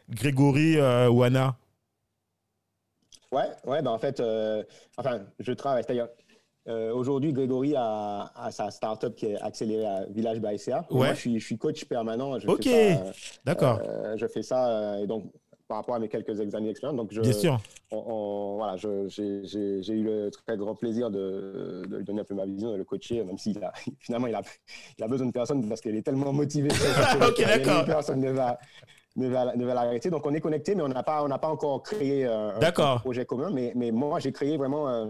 Grégory 0.09 0.77
euh, 0.77 1.09
Wana. 1.09 1.55
Ouais, 3.31 3.49
ouais, 3.65 3.81
ben 3.81 3.91
en 3.91 3.97
fait, 3.97 4.21
enfin, 4.97 5.21
je 5.39 5.53
travaille. 5.53 5.83
C'est-à-dire, 5.83 6.07
euh, 6.67 6.93
aujourd'hui, 6.93 7.33
Grégory 7.33 7.73
a, 7.75 8.31
a 8.35 8.51
sa 8.51 8.69
start-up 8.69 9.15
qui 9.15 9.27
est 9.27 9.41
accélérée 9.41 9.85
à 9.87 10.05
Village 10.05 10.39
by 10.39 10.59
SCA. 10.59 10.85
Ouais. 10.91 10.97
Moi, 10.97 11.13
je 11.13 11.19
suis, 11.19 11.39
je 11.39 11.45
suis 11.45 11.57
coach 11.57 11.85
permanent. 11.85 12.37
Je 12.39 12.47
Ok, 12.47 12.67
D'accord, 13.45 13.79
je 14.17 14.27
fais 14.27 14.43
ça, 14.43 14.99
et 14.99 15.07
donc, 15.07 15.31
par 15.67 15.77
rapport 15.77 15.95
à 15.95 15.99
mes 15.99 16.09
quelques 16.09 16.39
années 16.39 16.67
d'expérience. 16.67 16.97
Donc, 16.97 17.11
je, 17.11 17.21
bien 17.21 17.31
sûr. 17.33 17.59
on- 17.91 18.03
on- 18.05 18.55
voilà, 18.57 18.75
j'ai 18.77 19.93
eu 19.93 20.03
le 20.03 20.29
très 20.29 20.57
grand 20.57 20.75
plaisir 20.75 21.09
de, 21.09 21.83
de 21.87 21.97
lui 21.97 22.03
donner 22.03 22.21
un 22.21 22.25
peu 22.25 22.35
ma 22.35 22.45
vision, 22.45 22.71
de 22.71 22.77
le 22.77 22.83
coacher, 22.83 23.23
même 23.23 23.37
s'il 23.37 23.63
a, 23.63 23.71
finalement, 23.99 24.27
il 24.27 24.35
a, 24.35 24.41
il 24.97 25.03
a 25.03 25.07
besoin 25.07 25.27
de 25.27 25.31
personne 25.31 25.67
parce 25.67 25.81
qu'il 25.81 25.95
est 25.95 26.01
tellement 26.01 26.33
motivé. 26.33 26.69
Ok, 27.27 27.39
d'accord. 27.45 27.85
Personne 27.85 28.19
ne 28.19 28.31
va, 28.31 28.59
ne 29.15 29.27
va, 29.27 29.55
ne 29.55 29.65
va 29.65 29.73
l'arrêter. 29.73 30.09
Donc, 30.09 30.25
on 30.25 30.33
est 30.33 30.41
connecté, 30.41 30.75
mais 30.75 30.83
on 30.83 30.87
n'a 30.89 31.03
pas, 31.03 31.23
on 31.23 31.29
pas 31.29 31.47
encore 31.49 31.81
créé 31.83 32.25
euh, 32.25 32.51
un, 32.59 32.97
projet 32.99 33.25
commun. 33.25 33.49
Mais, 33.51 33.71
mais 33.75 33.91
moi, 33.91 34.19
j'ai 34.19 34.31
créé 34.31 34.57
vraiment, 34.57 34.89
euh, 34.89 35.05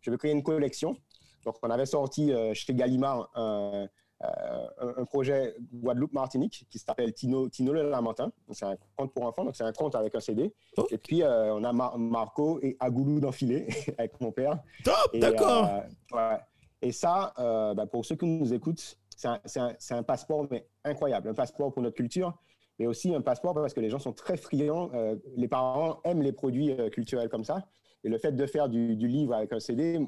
je 0.00 0.10
veux 0.10 0.16
créer 0.16 0.32
une 0.32 0.42
collection. 0.42 0.96
Donc, 1.44 1.56
on 1.62 1.70
avait 1.70 1.86
sorti 1.86 2.32
euh, 2.32 2.52
chez 2.54 2.74
Gallimard 2.74 3.30
un, 3.34 3.86
un- 4.20 4.94
un 4.98 5.04
projet 5.04 5.54
Guadeloupe-Martinique 5.72 6.66
qui 6.70 6.78
s'appelle 6.78 7.12
Tino, 7.12 7.48
Tino 7.48 7.72
le 7.72 7.88
Lamentin. 7.88 8.30
C'est 8.50 8.66
un 8.66 8.76
conte 8.96 9.12
pour 9.14 9.24
enfants, 9.24 9.44
donc 9.44 9.56
c'est 9.56 9.64
un 9.64 9.72
conte 9.72 9.94
avec 9.94 10.14
un 10.14 10.20
CD. 10.20 10.52
Oh. 10.76 10.86
Et 10.90 10.98
puis, 10.98 11.22
euh, 11.22 11.54
on 11.54 11.64
a 11.64 11.72
Mar- 11.72 11.98
Marco 11.98 12.60
et 12.62 12.76
Agoulou 12.80 13.20
d'enfilé 13.20 13.66
avec 13.98 14.20
mon 14.20 14.30
père. 14.32 14.58
Top, 14.84 14.94
d'accord. 15.14 15.66
euh, 15.66 16.16
ouais. 16.16 16.38
Et 16.82 16.92
ça, 16.92 17.32
euh, 17.38 17.74
bah, 17.74 17.86
pour 17.86 18.04
ceux 18.04 18.16
qui 18.16 18.26
nous 18.26 18.52
écoutent, 18.54 18.96
c'est 19.16 19.28
un, 19.28 19.74
un- 19.90 20.02
passeport 20.02 20.46
mais 20.50 20.66
incroyable. 20.84 21.28
Un 21.28 21.34
passeport 21.34 21.72
pour 21.72 21.82
notre 21.82 21.96
culture, 21.96 22.34
mais 22.78 22.86
aussi 22.86 23.14
un 23.14 23.20
passeport 23.20 23.52
parce 23.54 23.74
que 23.74 23.80
les 23.80 23.90
gens 23.90 23.98
sont 23.98 24.12
très 24.14 24.36
friands. 24.38 24.90
euh, 24.94 25.16
les 25.36 25.48
parents 25.48 26.00
aiment 26.04 26.22
les 26.22 26.32
produits 26.32 26.72
euh, 26.72 26.88
culturels 26.88 27.28
comme 27.28 27.44
ça. 27.44 27.66
Et 28.02 28.08
le 28.08 28.16
fait 28.16 28.32
de 28.32 28.46
faire 28.46 28.70
du, 28.70 28.96
du 28.96 29.08
livre 29.08 29.34
avec 29.34 29.52
un 29.52 29.60
CD, 29.60 29.98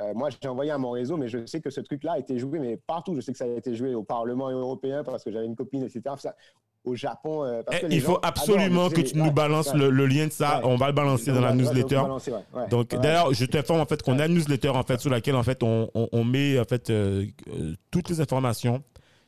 euh, 0.00 0.12
moi, 0.14 0.28
j'ai 0.30 0.48
envoyé 0.48 0.70
à 0.70 0.78
mon 0.78 0.90
réseau, 0.90 1.16
mais 1.16 1.28
je 1.28 1.46
sais 1.46 1.60
que 1.60 1.70
ce 1.70 1.80
truc-là 1.80 2.12
a 2.12 2.18
été 2.18 2.38
joué, 2.38 2.58
mais 2.58 2.76
partout. 2.76 3.14
Je 3.14 3.20
sais 3.20 3.32
que 3.32 3.38
ça 3.38 3.44
a 3.44 3.48
été 3.48 3.74
joué 3.74 3.94
au 3.94 4.02
Parlement 4.02 4.50
européen 4.50 5.04
parce 5.04 5.22
que 5.24 5.30
j'avais 5.30 5.46
une 5.46 5.54
copine, 5.56 5.82
etc. 5.84 6.02
Ça, 6.18 6.34
au 6.84 6.94
Japon. 6.96 7.44
euh, 7.44 7.62
parce 7.64 7.78
Eh, 7.82 7.86
que 7.86 7.92
il 7.92 8.00
faut 8.00 8.18
absolument 8.22 8.90
que 8.90 9.00
tu 9.00 9.16
nous 9.16 9.30
balances 9.30 9.72
ouais. 9.72 9.78
le, 9.78 9.90
le 9.90 10.06
lien 10.06 10.26
de 10.26 10.32
ça. 10.32 10.58
Ouais. 10.58 10.64
On 10.66 10.76
va 10.76 10.88
le 10.88 10.92
balancer 10.92 11.32
dans 11.32 11.40
la 11.40 11.54
newsletter. 11.54 11.94
balancer, 11.96 12.32
ouais. 12.32 12.68
Donc, 12.70 12.88
d'ailleurs, 12.96 13.32
je 13.32 13.44
t'informe 13.44 13.80
en 13.80 13.86
fait 13.86 14.02
qu'on 14.02 14.18
a 14.18 14.26
une 14.26 14.34
newsletter 14.34 14.68
en 14.70 14.82
fait 14.82 15.00
sur 15.00 15.10
laquelle 15.10 15.36
en 15.36 15.42
fait 15.42 15.62
on, 15.62 15.88
on, 15.94 16.08
on 16.12 16.24
met 16.24 16.58
en 16.58 16.64
fait 16.64 16.90
euh, 16.90 17.24
euh, 17.48 17.74
toutes 17.90 18.08
les 18.10 18.20
informations 18.20 18.82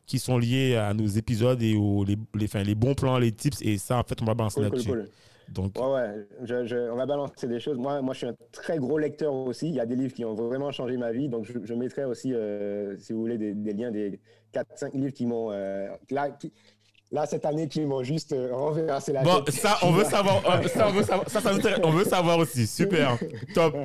qui 0.07 0.18
sont 0.18 0.37
liées 0.38 0.76
à 0.76 0.94
nos 0.94 1.07
épisodes 1.07 1.61
et 1.62 1.76
aux 1.76 2.05
les, 2.05 2.16
les, 2.35 2.44
enfin, 2.46 2.62
les 2.62 2.74
bons 2.74 2.94
plans, 2.94 3.18
les 3.18 3.33
tips 3.33 3.61
et 3.62 3.76
ça 3.79 3.98
en 3.98 4.05
fait 4.05 4.20
on 4.22 4.24
va 4.24 4.35
balancer 4.35 4.61
Cool, 4.61 4.68
cool, 4.70 4.76
là-dessus. 4.79 4.90
cool. 4.90 5.09
Donc, 5.48 5.72
Ouais, 5.78 5.87
ouais, 5.92 6.26
je- 6.44 6.64
je- 6.66 6.90
on 6.90 6.96
va 6.96 7.06
balancer 7.06 7.46
des 7.46 7.61
choses. 7.61 7.78
Moi, 7.78 8.02
moi, 8.02 8.12
je 8.14 8.18
suis 8.18 8.26
un 8.26 8.35
très 8.52 8.78
gros 8.78 8.98
lecteur 8.98 9.32
aussi. 9.32 9.68
Il 9.68 9.74
y 9.74 9.80
a 9.80 9.87
des 9.87 9.96
livres 9.96 10.12
qui 10.14 10.24
ont 10.24 10.35
vraiment 10.35 10.72
changé 10.72 10.96
ma 10.96 11.12
vie. 11.12 11.28
Donc, 11.28 11.44
je, 11.44 11.52
je 11.64 11.74
mettrai 11.74 12.04
aussi, 12.04 12.32
euh, 12.35 12.96
si 12.98 13.12
vous 13.12 13.20
voulez, 13.20 13.38
des, 13.38 13.54
des 13.54 13.72
liens 13.72 13.90
des 13.90 14.18
4-5 14.52 14.92
livres 14.94 15.12
qui 15.12 15.24
m'ont. 15.26 15.50
euh, 15.52 15.88
là, 16.11 16.30
qui- 16.30 16.52
là, 17.12 17.24
cette 17.26 17.44
année, 17.46 17.68
qui 17.68 17.80
m'ont 17.82 18.02
juste 18.02 18.32
euh, 18.32 18.52
renversé 18.52 19.12
la 19.12 19.22
bon, 19.22 19.40
tête. 19.42 19.54
ça 19.54 19.78
on 19.82 19.92
veut 19.92 20.04
savoir, 20.16 20.42
ça 20.42 20.88
on 20.88 20.92
veut 20.92 21.02
savoir, 21.04 21.30
ça, 21.30 21.40
ça 21.40 21.52
on 21.85 21.90
veut 21.90 22.04
savoir 22.04 22.38
aussi. 22.38 22.66
Super, 22.66 23.16
top. 23.54 23.76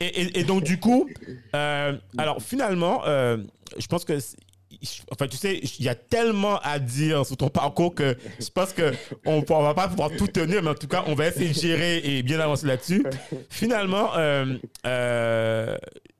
Et, 0.00 0.04
et- 0.22 0.40
et 0.40 0.44
donc, 0.44 0.62
du 0.62 0.78
coup, 0.78 1.08
alors 1.52 2.40
finalement, 2.40 3.02
je 3.04 3.86
pense 3.88 4.04
que. 4.04 4.14
Enfin, 5.10 5.26
tu 5.26 5.36
sais, 5.36 5.58
il 5.58 5.84
y 5.84 5.88
a 5.88 5.94
tellement 5.94 6.58
à 6.60 6.78
dire 6.78 7.26
sur 7.26 7.36
ton 7.36 7.48
parcours 7.48 7.94
que 7.94 8.16
je 8.38 8.48
pense 8.50 8.72
qu'on 8.72 9.40
ne 9.40 9.62
va 9.62 9.74
pas 9.74 9.88
pouvoir 9.88 10.10
tout 10.16 10.28
tenir, 10.28 10.62
mais 10.62 10.70
en 10.70 10.74
tout 10.74 10.86
cas, 10.86 11.04
on 11.06 11.14
va 11.14 11.26
essayer 11.28 11.48
de 11.48 11.54
gérer 11.54 11.98
et 11.98 12.22
bien 12.22 12.38
avancer 12.40 12.66
là-dessus. 12.66 13.04
Finalement, 13.48 14.16
euh, 14.16 14.56
euh, 14.86 15.76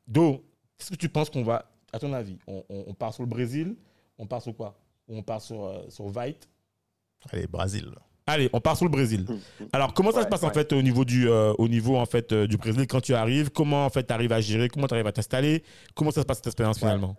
Do, 0.08 0.44
qu'est-ce 0.78 0.90
que 0.90 0.96
tu 0.96 1.08
penses 1.08 1.30
qu'on 1.30 1.44
va, 1.44 1.70
à 1.92 1.98
ton 1.98 2.12
avis, 2.12 2.38
on, 2.46 2.64
on- 2.68 2.84
on 2.88 2.94
part 2.94 3.14
sur 3.14 3.22
le 3.22 3.28
Brésil, 3.28 3.76
on 4.18 4.26
part 4.26 4.42
sur 4.42 4.54
quoi? 4.56 4.76
On 5.08 5.22
part 5.22 5.40
sur, 5.40 5.64
euh, 5.64 5.82
sur 5.88 6.08
Vite? 6.08 6.48
Allez, 7.32 7.46
Brésil. 7.46 7.86
Allez, 8.26 8.48
on 8.52 8.60
part 8.60 8.76
sur 8.76 8.84
le 8.84 8.90
Brésil. 8.90 9.26
Alors, 9.72 9.92
comment 9.94 10.10
ça 10.12 10.18
Ouais, 10.18 10.24
se 10.24 10.28
passe 10.28 10.42
en 10.44 10.50
fait 10.50 10.72
au 10.72 10.82
niveau 10.82 11.04
du 11.04 11.28
euh, 11.28 11.52
au 11.58 11.66
niveau 11.68 11.96
en 11.96 12.06
fait 12.06 12.32
euh, 12.32 12.46
du 12.46 12.56
Brésil? 12.58 12.86
Quand 12.86 13.00
tu 13.00 13.12
arrives 13.14 13.50
Comment 13.50 13.84
en 13.86 13.90
fait 13.90 14.06
tu 14.06 14.12
arrives 14.12 14.30
à 14.32 14.40
gérer? 14.40 14.68
Comment 14.68 14.86
tu 14.86 14.94
arrives 14.94 15.06
à 15.08 15.12
t'installer? 15.12 15.64
Comment 15.96 16.12
ça 16.12 16.20
se 16.20 16.26
passe 16.26 16.36
cette 16.38 16.46
expérience 16.46 16.76
Ouais. 16.76 16.80
finalement? 16.82 17.16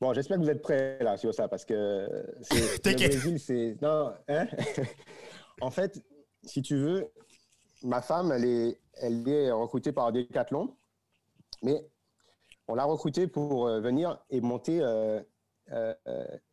Bon, 0.00 0.12
j'espère 0.12 0.36
que 0.38 0.42
vous 0.42 0.50
êtes 0.50 0.62
prêts 0.62 0.98
là 1.00 1.16
sur 1.16 1.32
ça 1.32 1.48
parce 1.48 1.64
que 1.64 2.08
c'est- 2.42 2.54
le 2.74 2.78
T'inquiète. 2.78 3.12
Brésil, 3.12 3.38
c'est 3.40 3.76
non. 3.80 4.12
hein? 4.28 4.46
en 5.60 5.70
fait, 5.70 6.02
si 6.42 6.62
tu 6.62 6.76
veux, 6.76 7.10
ma 7.82 8.02
femme, 8.02 8.32
elle 8.32 8.44
est, 8.44 8.80
elle 8.94 9.26
est 9.28 9.50
recrutée 9.50 9.92
par 9.92 10.12
Decathlon, 10.12 10.76
mais 11.62 11.86
on 12.68 12.74
l'a 12.74 12.84
recrutée 12.84 13.26
pour 13.26 13.66
euh, 13.66 13.80
venir 13.80 14.18
et 14.30 14.40
monter 14.40 14.80
euh, 14.82 15.20
euh, 15.72 15.94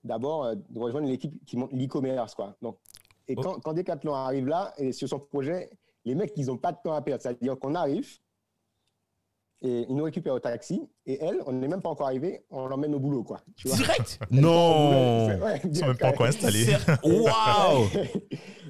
d'abord 0.03 0.55
de 0.55 0.79
rejoindre 0.79 1.07
l'équipe 1.07 1.33
qui 1.45 1.57
monte 1.57 1.71
l'e-commerce 1.73 2.35
quoi. 2.35 2.55
Donc, 2.61 2.77
et 3.27 3.35
Oh. 3.37 3.41
quand, 3.41 3.59
quand 3.61 3.73
Decathlon 3.73 4.13
arrive 4.13 4.47
là 4.47 4.73
et 4.77 4.91
sur 4.91 5.07
son 5.07 5.19
projet, 5.19 5.69
les 6.05 6.15
mecs 6.15 6.31
ils 6.35 6.49
ont 6.51 6.57
pas 6.57 6.71
de 6.71 6.77
temps 6.83 6.93
à 6.93 7.01
perdre, 7.01 7.21
c'est-à-dire 7.21 7.57
qu'on 7.59 7.75
arrive. 7.75 8.07
Et 9.63 9.85
ils 9.87 9.95
nous 9.95 10.03
récupèrent 10.03 10.33
au 10.33 10.39
taxi. 10.39 10.81
Et 11.05 11.23
elle, 11.23 11.39
on 11.45 11.51
n'est 11.53 11.67
même 11.67 11.81
pas 11.81 11.89
encore 11.89 12.07
arrivé, 12.07 12.43
on 12.49 12.65
l'emmène 12.67 12.95
au 12.95 12.99
boulot, 12.99 13.23
quoi. 13.23 13.41
Tu 13.55 13.67
vois 13.67 13.77
Direct 13.77 14.19
Non 14.31 15.27
Ouais, 15.27 15.61
Ils 15.63 15.75
sont 15.75 15.85
même 15.87 15.97
pas 15.97 16.09
encore 16.09 16.25
installés. 16.25 16.65
Waouh 17.03 17.87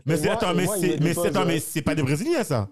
Mais 0.05 0.17
c'est 0.17 0.29
attends, 0.29 0.53
mais 0.53 0.63
il 0.63 0.69
c'est 0.69 0.87
me 0.87 0.91
mais 0.93 0.97
dépose, 0.99 1.23
c'est 1.23 1.29
attends, 1.29 1.45
mais 1.45 1.59
c'est 1.59 1.81
pas 1.81 1.95
des 1.95 2.03
Brésiliens 2.03 2.43
ça? 2.43 2.67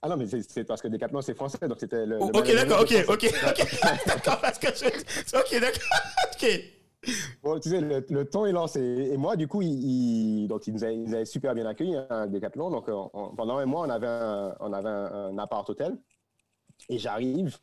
Ah 0.00 0.08
non, 0.08 0.16
mais 0.16 0.26
c'est- 0.26 0.50
c'est 0.50 0.64
parce 0.64 0.80
que 0.82 0.88
Decathlon, 0.88 1.20
c'est 1.22 1.34
français, 1.34 1.58
donc 1.66 1.78
c'était 1.80 2.04
le. 2.06 2.18
Oh, 2.20 2.30
le 2.32 2.38
Ok 2.38 2.54
d'accord, 2.54 2.80
ok 2.82 3.04
ok 3.08 3.32
ok 3.48 3.66
d'accord 4.06 4.40
parce 4.40 4.58
que 4.58 4.66
je 4.68 5.36
ok 5.38 5.60
d'accord 5.60 5.82
ok 6.34 6.60
Bon, 7.42 7.60
tu 7.60 7.68
sais, 7.68 7.82
le, 7.82 8.02
le 8.08 8.24
ton 8.24 8.46
est 8.46 8.52
lancé. 8.52 8.80
Et 8.80 9.18
moi, 9.18 9.36
du 9.36 9.46
coup, 9.46 9.60
il, 9.60 9.68
il- 10.44 10.48
donc, 10.48 10.66
ils 10.66 10.72
nous 10.72 10.84
avaient 10.84 11.26
super 11.26 11.54
bien 11.54 11.66
accueillis, 11.66 11.96
hein, 12.08 12.26
Decathlon. 12.28 12.70
Donc, 12.70 12.88
on- 12.88 13.10
on- 13.12 13.34
pendant 13.36 13.58
un 13.58 13.66
mois, 13.66 13.82
on 13.86 13.90
avait 13.90 14.06
un, 14.06 14.54
on 14.60 14.72
avait 14.72 14.88
un, 14.88 15.12
un 15.32 15.38
appart-hôtel. 15.38 15.98
Et 16.88 16.98
j'arrive. 16.98 17.56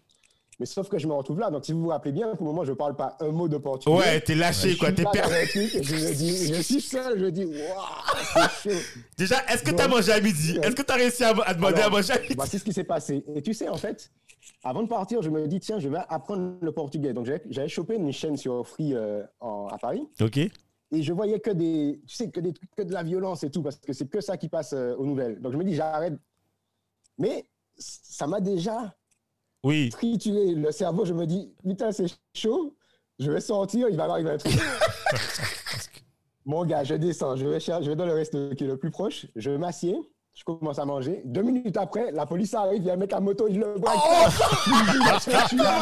Mais 0.60 0.65
sauf 0.67 0.89
que 0.89 1.00
je 1.00 1.08
me 1.08 1.13
retrouve 1.13 1.39
là. 1.39 1.50
Donc, 1.50 1.65
si 1.65 1.71
vous 1.71 1.82
vous 1.82 1.88
rappelez 1.88 2.12
bien, 2.12 2.36
pour 2.36 2.45
le 2.45 2.52
moment, 2.52 2.63
je 2.63 2.71
ne 2.71 2.76
parle 2.76 2.95
pas 2.95 3.17
un 3.19 3.32
mot 3.32 3.47
de 3.47 3.58
portugais. 3.58 3.95
ouais 3.97 4.21
t'es 4.21 4.36
lâché 4.36 4.71
Je 4.71 4.78
quoi 4.78 4.91
t'es 4.91 5.04
perdu 5.12 5.34
je 5.56 5.60
me 5.95 6.13
dis, 6.13 6.54
je 6.54 6.62
suis 6.62 6.82
seul, 6.82 7.17
je 7.19 7.26
me 7.26 7.32
dis, 7.32 7.45
waouh, 7.45 8.47
c'est 8.62 8.69
chaud. 8.71 8.80
déjà 9.17 9.43
est-ce 9.47 9.63
que 9.63 9.71
t'as 9.71 9.88
Donc- 9.88 9.95
mangé 9.97 10.12
à 10.12 10.21
midi? 10.21 10.58
est-ce 10.62 10.76
que 10.76 10.84
t'as 10.84 10.95
réussi 10.97 11.24
à, 11.24 11.30
à 11.30 11.54
demander 11.56 11.78
Alors, 11.82 11.88
à 11.88 11.89
manger 11.97 12.13
à 12.13 12.19
midi? 12.19 12.34
Voici 12.36 12.60
ce 12.60 12.63
qui 12.63 12.74
s'est 12.74 12.84
passé. 12.84 13.24
Et 13.34 13.41
tu 13.41 13.56
sais, 13.56 13.69
en 13.69 13.78
fait, 13.78 14.12
avant 14.63 14.84
de 14.84 14.88
partir, 14.88 15.24
je 15.24 15.32
me 15.32 15.47
dis, 15.47 15.60
tiens, 15.60 15.80
je 15.80 15.89
vais 15.89 15.97
apprendre 16.10 16.54
le 16.62 16.71
portugais. 16.71 17.13
Donc, 17.13 17.26
j'avais 17.26 17.41
j'avais 17.50 17.69
chopé 17.69 17.95
une 17.95 18.12
chaîne 18.12 18.38
sur 18.38 18.67
Free 18.67 18.93
euh, 18.93 19.24
en- 19.39 19.65
à 19.67 19.80
Paris. 19.80 20.08
ok 20.21 20.38
Et 20.38 20.52
je 21.02 21.12
voyais 21.13 21.39
que 21.39 21.50
des, 21.52 22.02
tu 22.06 22.15
sais, 22.15 22.30
que 22.30 22.39
des 22.39 22.54
trucs, 22.54 22.69
que 22.76 22.84
de 22.84 22.93
la 22.93 23.02
violence 23.02 23.43
et 23.43 23.50
tout, 23.50 23.63
parce 23.63 23.78
que 23.78 23.93
c'est 23.93 24.08
que 24.08 24.21
ça 24.21 24.38
qui 24.38 24.47
passe 24.47 24.74
euh, 24.74 24.93
aux 24.97 25.06
nouvelles. 25.08 25.41
Donc, 25.41 25.54
je 25.54 25.58
me 25.58 25.63
dis, 25.63 25.74
j'arrête. 25.74 26.13
Mais 27.17 27.45
ça 27.80 28.28
m'a 28.28 28.39
déjà 28.41 28.93
oui 29.63 29.89
trituré 29.89 30.54
le 30.56 30.71
cerveau. 30.71 31.06
Je 31.06 31.13
me 31.13 31.26
dis, 31.26 31.54
putain, 31.63 31.91
c'est 31.91 32.08
chaud. 32.36 32.76
Je 33.19 33.30
vais 33.32 33.41
sortir, 33.41 33.88
il 33.89 33.97
va 33.97 34.08
m'arriver 34.08 34.32
un 34.32 34.38
truc. 34.38 34.54
Mon 36.45 36.65
gars, 36.65 36.84
je 36.84 36.95
descends, 36.95 37.36
je 37.36 37.45
vais, 37.45 37.60
cher- 37.60 37.84
je 37.84 37.89
vais 37.91 37.95
dans 37.95 38.06
le 38.08 38.13
resto 38.13 38.50
qui 38.56 38.63
est 38.63 38.67
le 38.67 38.78
plus 38.78 38.89
proche, 38.89 39.28
je 39.36 39.52
m'assieds, 39.52 39.95
je 40.34 40.43
commence 40.43 40.80
à 40.80 40.86
manger. 40.86 41.21
Deux 41.26 41.43
minutes 41.43 41.78
après, 41.78 42.12
la 42.12 42.26
police 42.26 42.56
arrive, 42.56 42.82
il 42.82 42.86
y 42.86 42.89
a 42.89 42.93
un 42.93 42.97
mec 42.97 43.13
à 43.13 43.19
moto, 43.19 43.47
il 43.47 43.60
le 43.60 43.76
voit. 43.76 43.93
Il 44.65 44.74
me 44.74 44.91
dit, 44.91 45.15
Est-ce 45.15 45.30
que 45.30 45.50
tu 45.50 45.56
es 45.56 45.63
là 45.63 45.80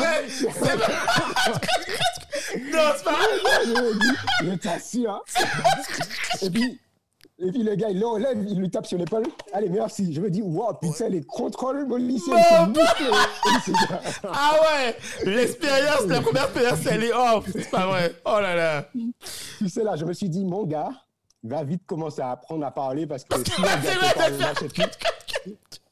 non 2.74 2.82
c'est 2.98 3.04
pas 3.04 3.16
je 3.64 3.70
me 3.70 4.00
dis, 4.00 4.18
je 4.44 4.56
t'assure. 4.56 5.24
Et 6.42 6.50
puis, 6.50 6.80
Et 7.42 7.52
puis 7.52 7.64
le 7.64 7.76
gars, 7.76 7.90
il 7.90 8.00
l'enlève, 8.00 8.38
il 8.48 8.60
lui 8.60 8.70
tape 8.70 8.86
sur 8.86 8.98
l'épaule. 8.98 9.24
Allez, 9.54 9.70
merci. 9.70 10.14
Je 10.14 10.20
me 10.20 10.30
dis, 10.30 10.42
wow, 10.42 10.74
putain, 10.74 11.08
les 11.08 11.24
contrôles 11.24 11.88
policiers 11.88 12.34
ah 14.24 14.56
ouais 14.62 14.98
L'expérience, 15.24 16.06
la 16.08 16.22
première 16.22 16.46
expérience, 16.46 16.86
elle 16.86 17.04
est 17.06 17.14
off. 17.14 17.46
C'est 17.52 17.70
pas 17.70 17.88
vrai. 17.88 18.14
Oh 18.26 18.40
là 18.42 18.56
là. 18.56 18.90
Tu 19.58 19.70
sais, 19.70 19.84
là, 19.84 19.96
je 19.96 20.04
me 20.04 20.12
suis 20.12 20.28
dit, 20.28 20.44
mon 20.44 20.66
gars, 20.66 20.92
va 21.44 21.64
vite 21.64 21.84
commencer 21.86 22.22
à 22.22 22.32
apprendre 22.32 22.66
à 22.66 22.72
parler 22.72 23.08
parce 23.08 23.24
que 23.24 23.38
si 23.38 23.52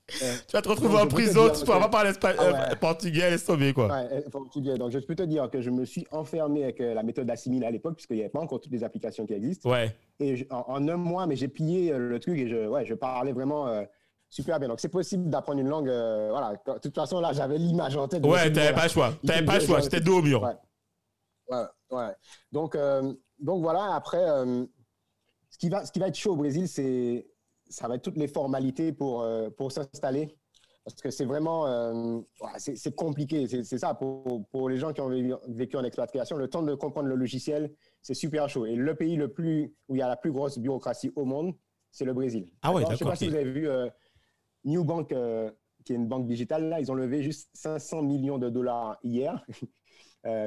tu 0.07 0.53
vas 0.53 0.61
te 0.61 0.69
retrouver 0.69 0.97
en 0.97 1.07
prison, 1.07 1.49
tu 1.49 1.65
pourras 1.65 1.81
pas 1.81 1.89
parler 1.89 2.11
ah 2.23 2.75
portugais, 2.77 3.29
laisse 3.29 3.43
tomber 3.43 3.73
quoi. 3.73 3.87
Ouais, 3.87 4.21
portugais. 4.31 4.77
Donc 4.77 4.91
je 4.91 4.99
peux 4.99 5.15
te 5.15 5.23
dire 5.23 5.49
que 5.49 5.61
je 5.61 5.69
me 5.69 5.83
suis 5.83 6.07
enfermé 6.11 6.63
avec 6.63 6.79
euh, 6.79 6.93
la 6.93 7.03
méthode 7.03 7.29
assimilée 7.29 7.65
à 7.65 7.71
l'époque, 7.71 7.95
puisqu'il 7.95 8.15
n'y 8.15 8.21
avait 8.21 8.29
pas 8.29 8.39
encore 8.39 8.61
toutes 8.61 8.71
les 8.71 8.83
applications 8.83 9.25
qui 9.25 9.33
existent. 9.33 9.69
Ouais. 9.69 9.93
Et 10.19 10.47
en, 10.49 10.87
un 10.87 10.97
mois, 10.97 11.27
mais 11.27 11.35
j'ai 11.35 11.49
pillé 11.49 11.91
euh, 11.91 11.97
le 11.97 12.19
truc 12.19 12.39
et 12.39 12.47
je, 12.47 12.67
ouais, 12.67 12.85
je 12.85 12.93
parlais 12.93 13.33
vraiment 13.33 13.67
euh, 13.67 13.83
super 14.29 14.59
bien. 14.59 14.69
Donc 14.69 14.79
c'est 14.79 14.87
possible 14.87 15.29
d'apprendre 15.29 15.59
une 15.59 15.67
langue. 15.67 15.89
voilà. 15.89 16.53
De 16.65 16.79
toute 16.79 16.95
façon, 16.95 17.19
là, 17.19 17.33
j'avais 17.33 17.57
l'image 17.57 17.97
en 17.97 18.07
tête. 18.07 18.25
Ouais, 18.25 18.51
t'avais 18.51 18.73
pas 18.73 18.83
le 18.83 18.89
choix. 18.89 19.13
T'avais 19.25 19.45
pas 19.45 19.59
le 19.59 19.65
choix. 19.65 19.81
J'étais 19.81 19.99
dos 19.99 20.19
au 20.19 20.21
mur. 20.21 20.41
Ouais. 21.49 21.65
ouais. 21.91 22.11
Donc, 22.53 22.77
donc 23.39 23.61
voilà, 23.61 23.93
après, 23.93 24.25
ce, 25.49 25.57
qui 25.57 25.67
va, 25.67 25.85
ce 25.85 25.91
qui 25.91 25.99
va 25.99 26.07
être 26.07 26.15
chaud 26.15 26.31
au 26.31 26.37
Brésil, 26.37 26.69
c'est 26.69 27.27
ça 27.69 27.88
va 27.88 27.95
être 27.95 28.01
toutes 28.01 28.17
les 28.17 28.27
formalités 28.27 28.91
pour, 28.91 29.21
euh, 29.21 29.49
pour 29.49 29.71
s'installer. 29.71 30.36
Parce 30.84 31.01
que 31.01 31.10
c'est 31.10 31.25
vraiment, 31.25 31.67
euh, 31.67 32.21
c'est 32.58 32.95
compliqué. 32.95 33.45
C'est 33.47 33.77
ça, 33.77 33.93
pour, 33.93 34.47
pour, 34.47 34.69
les 34.69 34.77
gens 34.77 34.93
qui 34.93 35.01
ont 35.01 35.10
vécu 35.49 35.75
en 35.75 35.84
expatriation, 35.84 36.38
le 36.38 36.47
temps 36.47 36.63
de 36.63 36.73
comprendre 36.75 37.10
le 37.10 37.15
logiciel, 37.15 37.73
c'est 38.01 38.13
super 38.13 38.47
chaud. 38.47 38.65
Et 38.65 38.75
le 38.75 38.95
pays 38.95 39.17
le 39.17 39.27
plus, 39.27 39.75
où 39.89 39.95
il 39.95 39.99
y 39.99 40.01
a 40.01 40.08
la 40.08 40.15
plus 40.15 40.32
grosse 40.32 40.58
bureaucratie 40.58 41.12
au 41.17 41.25
monde, 41.25 41.53
c'est 41.91 42.06
le 42.06 42.13
Brésil. 42.13 42.53
Ah 42.62 42.73
ouais, 42.73 42.86
Je 42.86 42.91
ne 42.91 42.95
sais 42.95 43.03
pas 43.03 43.17
si 43.17 43.27
vous 43.27 43.36
avez 43.36 43.51
vu 43.51 43.67
euh, 43.67 43.89
New 44.63 44.86
Bank, 44.86 45.13
qui 45.84 45.91
est 45.91 45.95
une 45.95 46.08
banque 46.08 46.25
digitale, 46.25 46.69
là, 46.69 46.80
ils 46.80 46.89
ont 46.89 46.95
levé 46.95 47.21
juste 47.21 47.49
500 47.53 48.03
millions 48.03 48.38
de 48.38 48.49
dollars 48.49 48.97
hier, 49.03 49.45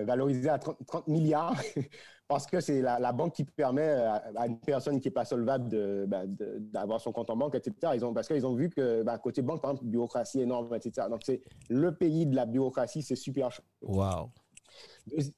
valorisé 0.04 0.48
à 0.48 0.58
30 0.58 1.08
milliards 1.08 1.56
parce 2.30 2.46
que 2.46 2.60
c'est 2.60 2.80
la, 2.80 3.12
banque 3.12 3.34
qui 3.34 3.44
permet 3.44 3.88
à, 3.88 4.46
une 4.46 4.60
personne 4.60 5.00
qui 5.00 5.08
n'est 5.08 5.12
pas 5.12 5.24
solvable 5.24 6.06
bah, 6.06 6.22
d'avoir 6.26 7.00
son 7.00 7.10
compte 7.10 7.28
en 7.28 7.36
banque, 7.36 7.56
etc. 7.56 7.92
Ils 7.96 8.04
ont, 8.04 8.14
parce 8.14 8.28
qu'ils 8.28 8.46
ont 8.46 8.54
vu 8.54 8.70
que 8.70 9.02
bah, 9.02 9.18
côté 9.18 9.42
banque, 9.42 9.60
par 9.60 9.72
exemple, 9.72 9.90
bureaucratie 9.90 10.40
énorme, 10.40 10.72
etc. 10.76 11.08
Donc, 11.10 11.22
c'est 11.24 11.40
le 11.68 11.92
pays 11.92 12.26
de 12.26 12.36
la 12.36 12.46
bureaucratie, 12.46 13.02
c'est 13.02 13.16
super 13.16 13.50
chaud. 13.50 13.64
Wow. 13.82 14.30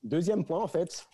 deuxième 0.02 0.44
point, 0.44 0.62
en 0.62 0.66
fait, 0.66 1.06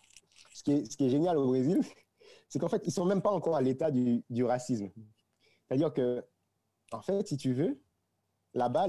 ce 0.52 0.64
qui 0.64 0.72
est, 0.72 0.90
ce 0.90 0.96
qui 0.96 1.06
est 1.06 1.10
génial 1.10 1.38
au 1.38 1.46
Brésil, 1.46 1.80
c'est 2.48 2.58
qu'en 2.58 2.68
fait, 2.68 2.82
ils 2.84 2.88
ne 2.88 2.94
sont 2.94 3.04
même 3.04 3.22
pas 3.22 3.30
encore 3.30 3.54
à 3.54 3.62
l'état 3.62 3.92
du, 3.92 4.44
racisme. 4.44 4.90
C'est-à-dire 5.68 5.92
que, 5.92 6.24
en 6.90 7.02
fait, 7.02 7.28
si 7.28 7.36
tu 7.36 7.52
veux, 7.52 7.80
là-bas, 8.52 8.88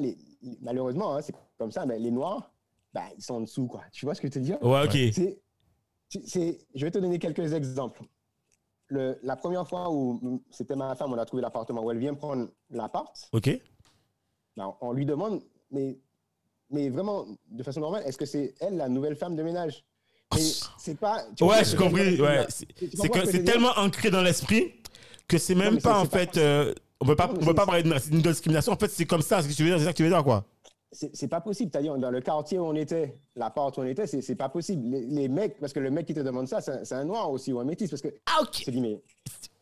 malheureusement, 0.62 1.16
hein, 1.16 1.22
c'est 1.22 1.36
comme 1.60 1.72
ça, 1.72 1.86
mais 1.86 2.00
les 2.00 2.10
Noirs, 2.10 2.52
bah, 2.94 3.04
ils 3.18 3.24
sont 3.24 3.36
en 3.36 3.42
dessous, 3.42 3.68
quoi. 3.68 3.84
Tu 3.92 4.06
vois 4.06 4.16
ce 4.16 4.22
que 4.22 4.28
je 4.28 4.34
veux 4.34 4.40
te 4.40 4.46
dire? 4.46 4.62
Ouais, 4.64 4.84
ok 4.84 5.36
je 6.12 6.86
vais 6.86 6.92
te 6.92 6.98
donner 6.98 7.20
quelques 7.20 7.54
exemples. 7.54 8.02
Le, 8.88 9.20
la 9.22 9.36
première 9.36 9.68
fois 9.68 9.92
où 9.92 10.42
c'était 10.50 10.76
ma 10.76 10.96
femme, 10.96 11.14
on 11.14 11.18
a 11.18 11.26
trouvé 11.26 11.42
l'appartement, 11.42 11.84
où 11.84 11.92
elle 11.92 12.00
vient 12.00 12.16
prendre 12.16 12.50
l'appart. 12.72 13.30
OK. 13.32 13.50
Ben, 14.58 14.74
on 14.82 14.92
lui 14.92 15.06
demande, 15.06 15.44
mais, 15.70 16.00
mais 16.72 16.90
vraiment, 16.90 17.28
de 17.52 17.62
façon 17.62 17.82
normale, 17.82 18.04
est-ce 18.08 18.18
que 18.18 18.26
c'est 18.26 18.56
elle 18.60 18.78
la 18.78 18.90
nouvelle 18.90 19.16
femme 19.16 19.36
de 19.36 19.44
ménage? 19.44 19.86
C'est 20.78 21.00
pas. 21.00 21.26
Ouais, 21.42 21.64
j'ai 21.64 21.78
compris. 21.78 22.20
Ouais. 22.20 22.46
C'est 22.50 23.44
tellement 23.44 23.78
ancré 23.78 24.10
dans 24.10 24.22
l'esprit 24.22 24.74
que 25.28 25.38
c'est 25.38 25.56
même 25.56 25.80
pas, 25.80 26.00
en 26.00 26.06
fait. 26.06 26.38
Euh, 26.38 26.74
on 27.00 27.06
ne 27.06 27.12
peut 27.12 27.16
pas, 27.16 27.30
on 27.30 27.46
peut 27.46 27.56
pas 27.56 27.66
parler 27.66 27.84
d'une 27.84 28.22
discrimination. 28.22 28.74
En 28.74 28.78
fait, 28.78 28.90
c'est 28.90 29.06
comme 29.06 29.22
ça, 29.22 29.42
ce 29.42 29.48
que 29.48 29.54
tu 29.54 29.64
veux 29.64 29.70
dire, 29.70 29.80
c'est 29.80 29.86
ça 29.86 29.92
que 29.92 29.98
tu 29.98 30.04
veux 30.04 30.10
dire, 30.10 30.24
quoi 30.24 30.46
c'est 30.92 31.28
pas 31.28 31.42
possible. 31.42 31.70
C'est-à-dire, 31.72 31.98
dans 31.98 32.10
le 32.10 32.22
quartier 32.22 32.58
où 32.58 32.66
on 32.66 32.76
était, 32.76 33.18
la 33.36 33.50
porte 33.50 33.78
où 33.78 33.82
on 33.82 33.86
était, 33.86 34.08
c'est 34.08 34.36
pas 34.36 34.50
possible. 34.50 34.90
Les, 34.90 35.28
mecs, 35.28 35.60
parce 35.60 35.74
que 35.74 35.80
le 35.80 35.92
mec 35.92 36.08
qui 36.08 36.14
te 36.14 36.20
demande 36.20 36.48
ça, 36.48 36.62
c'est 36.62 36.92
un, 36.94 37.06
noir 37.06 37.30
aussi 37.32 37.54
ou 37.54 37.60
un 37.60 37.64
métis. 37.64 37.90
Parce 37.90 38.02
que, 38.02 38.10
ah, 38.26 38.42
ok. 38.42 38.70
Dit, 38.70 38.82
mais, 38.82 39.00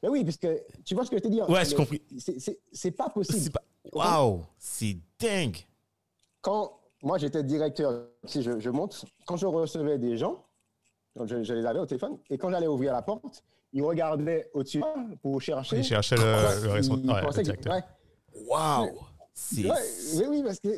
mais 0.02 0.10
oui, 0.10 0.24
parce 0.24 0.38
que 0.38 0.64
tu 0.86 0.96
vois 0.96 1.06
ce 1.06 1.12
que 1.12 1.18
je 1.18 1.24
te 1.24 1.28
dis. 1.28 1.42
Ouais, 1.42 1.66
j'ai 1.66 1.76
compris. 1.76 2.02
C'est 2.72 2.92
pas 2.92 3.10
possible. 3.10 3.52
Waouh, 3.94 4.46
c'est 4.58 4.98
dingue. 5.20 5.58
Quand 6.42 6.80
moi 7.04 7.18
j'étais 7.18 7.44
directeur, 7.44 8.08
si 8.26 8.42
je, 8.42 8.60
je, 8.60 8.70
monte, 8.70 9.06
quand 9.26 9.38
je 9.38 9.46
recevais 9.46 9.98
des 9.98 10.18
gens, 10.18 10.44
je, 11.26 11.54
les 11.54 11.66
avais 11.66 11.80
au 11.80 11.86
téléphone, 11.86 12.18
et 12.30 12.38
quand 12.38 12.50
j'allais 12.50 12.68
ouvrir 12.68 12.94
la 12.94 13.02
porte, 13.02 13.44
ils 13.74 13.84
regardaient 13.84 14.50
au-dessus 14.54 14.84
pour 15.22 15.42
chercher. 15.42 15.78
Ils 15.78 15.84
cherchaient 15.84 16.16
le, 16.16 16.64
le 16.64 16.72
responsable. 16.72 17.84
Waouh! 18.46 19.07
Mais 19.62 20.28
oui, 20.28 20.44
parce 20.44 20.60
que 20.60 20.70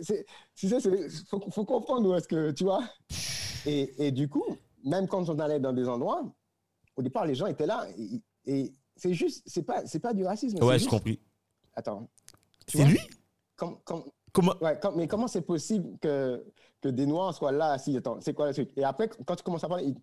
il 0.62 1.10
faut, 1.28 1.52
faut, 1.52 1.65
comprendre 1.65 2.10
où 2.10 2.15
est-ce 2.15 2.28
que 2.28 2.52
tu 2.52 2.65
vois. 2.65 2.84
Et, 3.65 4.08
et, 4.08 4.12
du 4.12 4.28
coup, 4.28 4.45
même 4.84 5.08
quand 5.08 5.28
on 5.30 5.39
allait 5.39 5.60
dans 5.60 5.74
des 5.74 5.88
endroits, 5.88 6.24
au 6.95 7.02
départ, 7.02 7.26
les 7.26 7.36
gens 7.36 7.48
étaient 7.48 7.65
là. 7.65 7.88
Et, 8.45 8.74
c'est 8.95 9.13
juste, 9.13 9.43
c'est 9.45 9.63
pas, 9.63 9.86
c'est 9.86 10.00
pas 10.00 10.13
du 10.13 10.26
racisme. 10.26 10.62
Ouais, 10.63 10.78
j'ai 10.78 10.88
compris. 10.88 11.19
Attends. 11.74 12.10
C'est 12.67 12.84
lui? 12.84 13.00
Comme, 13.56 13.78
Comment? 14.32 14.56
ouais, 14.62 14.80
Mais 14.95 15.08
comment 15.08 15.28
c'est 15.28 15.41
possible 15.41 15.98
que, 16.00 16.45
que 16.82 16.89
des 16.89 17.06
Noirs 17.06 17.34
soient 17.34 17.52
là 17.52 17.72
assis 17.72 17.95
Attends, 17.98 18.19
c'est 18.22 18.34
quoi 18.34 18.48
le 18.48 18.54
truc? 18.54 18.72
Et 18.78 18.84
après, 18.84 19.10
quand 19.26 19.36
tu 19.36 19.43
commences 19.43 19.63
à 19.63 19.67
parler, 19.67 19.95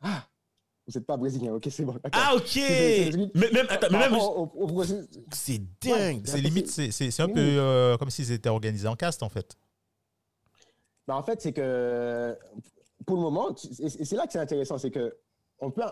ah, 0.00 0.24
vous 0.86 0.98
n'êtes 0.98 1.06
pas 1.06 1.16
brésilien, 1.16 1.54
ok, 1.54 1.68
c'est 1.70 1.84
bon. 1.84 1.94
Ah, 2.12 2.34
ok. 2.34 2.56
mais 2.56 3.50
même, 3.52 3.66
attends, 3.68 3.86
mais 3.90 3.98
même. 3.98 5.06
C'est 5.32 5.60
dingue. 5.80 6.22
C'est 6.24 6.40
limite, 6.40 6.68
c'est 6.68 7.20
un 7.20 7.28
peu 7.28 7.40
euh, 7.40 7.96
comme 7.96 8.10
s'ils 8.10 8.32
étaient 8.32 8.48
organisés 8.48 8.88
en 8.88 8.96
caste, 8.96 9.22
en 9.22 9.28
fait. 9.28 9.56
Bah, 11.06 11.16
en 11.16 11.22
fait, 11.22 11.40
c'est 11.40 11.52
que 11.52 12.36
pour 13.06 13.16
le 13.16 13.22
moment, 13.22 13.54
et 13.80 13.88
c'est 13.88 14.16
là 14.16 14.26
que 14.26 14.32
c'est 14.32 14.38
intéressant, 14.38 14.78
c'est 14.78 14.90
que 14.90 15.16
on 15.60 15.70
peut, 15.70 15.82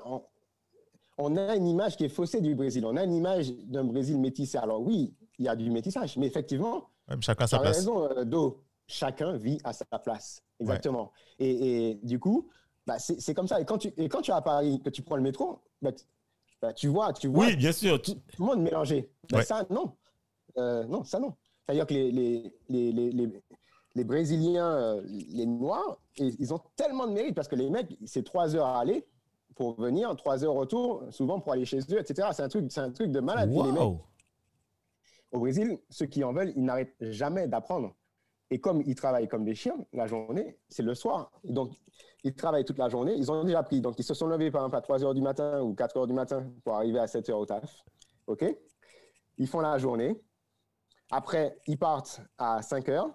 on, 1.19 1.37
a 1.37 1.55
une 1.55 1.69
image 1.69 1.97
qui 1.97 2.05
est 2.05 2.09
faussée 2.09 2.41
du 2.41 2.55
Brésil. 2.57 2.85
On 2.85 2.97
a 2.97 3.05
une 3.05 3.15
image 3.15 3.53
d'un 3.65 3.85
Brésil 3.85 4.19
métissé. 4.19 4.59
Alors 4.59 4.83
oui, 4.83 5.15
il 5.39 5.45
y 5.45 5.49
a 5.49 5.55
du 5.55 5.71
métissage, 5.71 6.17
mais 6.17 6.27
effectivement, 6.27 6.89
Même 7.09 7.23
chacun 7.23 7.47
sa 7.47 7.61
place. 7.61 7.77
raison, 7.77 8.11
euh, 8.11 8.25
Do. 8.25 8.65
Chacun 8.89 9.37
vit 9.37 9.61
à 9.63 9.73
sa 9.73 9.85
place. 9.85 10.43
Exactement. 10.59 11.13
Et, 11.39 11.91
et, 11.91 11.95
du 12.03 12.19
coup, 12.19 12.51
bah, 12.87 12.99
c'est 12.99 13.35
comme 13.35 13.49
ça. 13.49 13.61
Et 13.61 13.65
quand, 13.65 13.79
tu, 13.79 13.93
et 13.97 14.09
quand 14.09 14.23
tu 14.23 14.31
es 14.31 14.35
à 14.35 14.41
Paris, 14.41 14.81
que 14.85 14.91
tu 14.91 15.03
prends 15.03 15.17
le 15.17 15.23
métro, 15.23 15.61
bah, 15.83 15.91
bah, 16.61 16.73
tu 16.73 16.89
vois, 16.89 17.13
tu 17.13 17.29
vois. 17.29 17.47
Oui, 17.47 17.57
bien 17.57 17.73
sûr. 17.73 18.01
Tout, 18.01 18.21
le 18.39 18.45
monde 18.45 18.63
mélangé. 18.63 19.11
Bah, 19.31 19.43
ça, 19.43 19.67
non. 19.71 19.97
Euh, 20.59 20.85
non, 20.85 21.05
ça, 21.05 21.19
non. 21.19 21.35
C'est-à-dire 21.67 21.87
que 21.87 21.95
les, 21.95 22.11
les, 22.69 22.93
les, 22.93 23.11
les, 23.13 23.43
les 23.95 24.05
Brésiliens, 24.05 24.73
euh, 24.73 25.03
les 25.07 25.47
Noirs, 25.47 25.99
ils, 26.17 26.53
ont 26.53 26.61
tellement 26.77 27.07
de 27.07 27.13
mérite 27.13 27.35
parce 27.35 27.49
que 27.49 27.57
les 27.57 27.71
mecs, 27.71 27.97
c'est 28.05 28.25
trois 28.25 28.55
heures 28.55 28.67
à 28.67 28.81
aller 28.81 29.07
pour 29.55 29.81
venir, 29.81 30.15
trois 30.17 30.45
heures 30.45 30.55
retour, 30.55 31.05
souvent 31.11 31.41
pour 31.41 31.53
aller 31.53 31.65
chez 31.65 31.79
eux, 31.79 31.99
etc. 31.99 32.29
C'est 32.33 32.43
un 32.43 32.49
truc, 32.49 32.71
c'est 32.71 32.81
un 32.81 32.91
truc 32.91 33.11
de 33.11 33.21
malade. 33.21 33.51
Wow. 33.51 34.01
au 35.33 35.39
Brésil, 35.41 35.79
ceux 35.91 36.07
qui 36.07 36.25
en 36.25 36.33
veulent, 36.33 36.53
ils 36.57 36.65
n'arrêtent 36.65 36.97
jamais 37.01 37.47
d'apprendre. 37.47 37.95
Et 38.51 38.61
comme 38.61 38.83
ils 38.85 38.95
travaillent 38.95 39.29
comme 39.29 39.45
des 39.45 39.55
chiens 39.55 39.77
la 39.93 40.07
journée, 40.07 40.59
c'est 40.69 40.83
le 40.83 40.95
soir. 40.95 41.31
Donc, 41.45 41.73
ils 42.25 42.35
travaillent 42.35 42.65
toute 42.65 42.79
la 42.79 42.89
journée. 42.89 43.15
Ils 43.17 43.31
ont 43.31 43.45
déjà 43.45 43.63
pris. 43.63 43.81
Donc, 43.81 43.99
ils 43.99 44.05
se 44.05 44.15
sont 44.15 44.27
levés, 44.27 44.51
par 44.51 44.63
exemple, 44.63 44.77
à 44.77 44.81
3 44.81 45.05
heures 45.05 45.15
du 45.15 45.23
matin 45.23 45.61
ou 45.63 45.75
4 45.75 45.97
heures 45.97 46.07
du 46.07 46.13
matin 46.13 46.45
pour 46.65 46.75
arriver 46.75 46.99
à 46.99 47.07
7 47.07 47.29
heures 47.31 47.39
au 47.39 47.47
taf. 47.47 47.85
OK? 48.27 48.45
Ils 49.39 49.47
font 49.47 49.61
la 49.61 49.79
journée. 49.79 50.21
Après, 51.11 51.57
ils 51.67 51.79
partent 51.79 52.21
à 52.39 52.63
5 52.63 52.89
heures. 52.89 53.11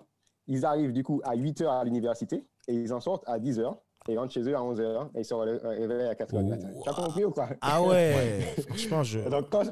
Ils 0.47 0.65
arrivent, 0.65 0.93
du 0.93 1.03
coup, 1.03 1.21
à 1.23 1.35
8 1.35 1.61
heures 1.61 1.73
à 1.73 1.83
l'université 1.83 2.45
et 2.67 2.73
ils 2.73 2.93
en 2.93 2.99
sortent 2.99 3.23
à 3.27 3.39
10 3.39 3.59
heures. 3.59 3.77
Et 4.07 4.13
ils 4.13 4.19
rentrent 4.19 4.33
chez 4.33 4.41
eux 4.41 4.55
à 4.55 4.61
11 4.61 4.79
heures 4.81 5.09
et 5.15 5.21
ils 5.21 5.25
se 5.25 5.33
réveillent 5.33 6.07
à 6.07 6.15
4 6.15 6.35
heures 6.35 6.43
du 6.43 6.49
matin. 6.49 6.69
T'as 6.83 6.93
compris 6.93 7.25
ou 7.25 7.31
quoi? 7.31 7.49
Ah 7.61 7.81
ouais! 7.81 8.53
Franchement, 8.67 9.03
je. 9.03 9.19
Donc, 9.19 9.49
quand, 9.49 9.63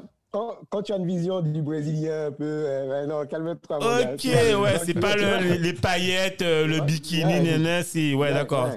quand, 0.68 0.82
tu 0.82 0.92
as 0.92 0.96
une 0.96 1.06
vision 1.06 1.40
du 1.40 1.62
Brésilien 1.62 2.26
un 2.26 2.32
peu, 2.32 2.64
ben 2.88 3.06
non, 3.06 3.24
calme-toi. 3.24 3.78
Ok, 3.78 4.24
ouais, 4.24 4.78
c'est 4.84 4.98
pas 4.98 5.14
le, 5.14 5.54
les, 5.54 5.72
paillettes, 5.72 6.42
euh, 6.42 6.66
le 6.66 6.80
bikini, 6.80 7.34
ouais, 7.34 7.82
c'est, 7.84 8.14
ouais, 8.14 8.32
d'accord. 8.34 8.70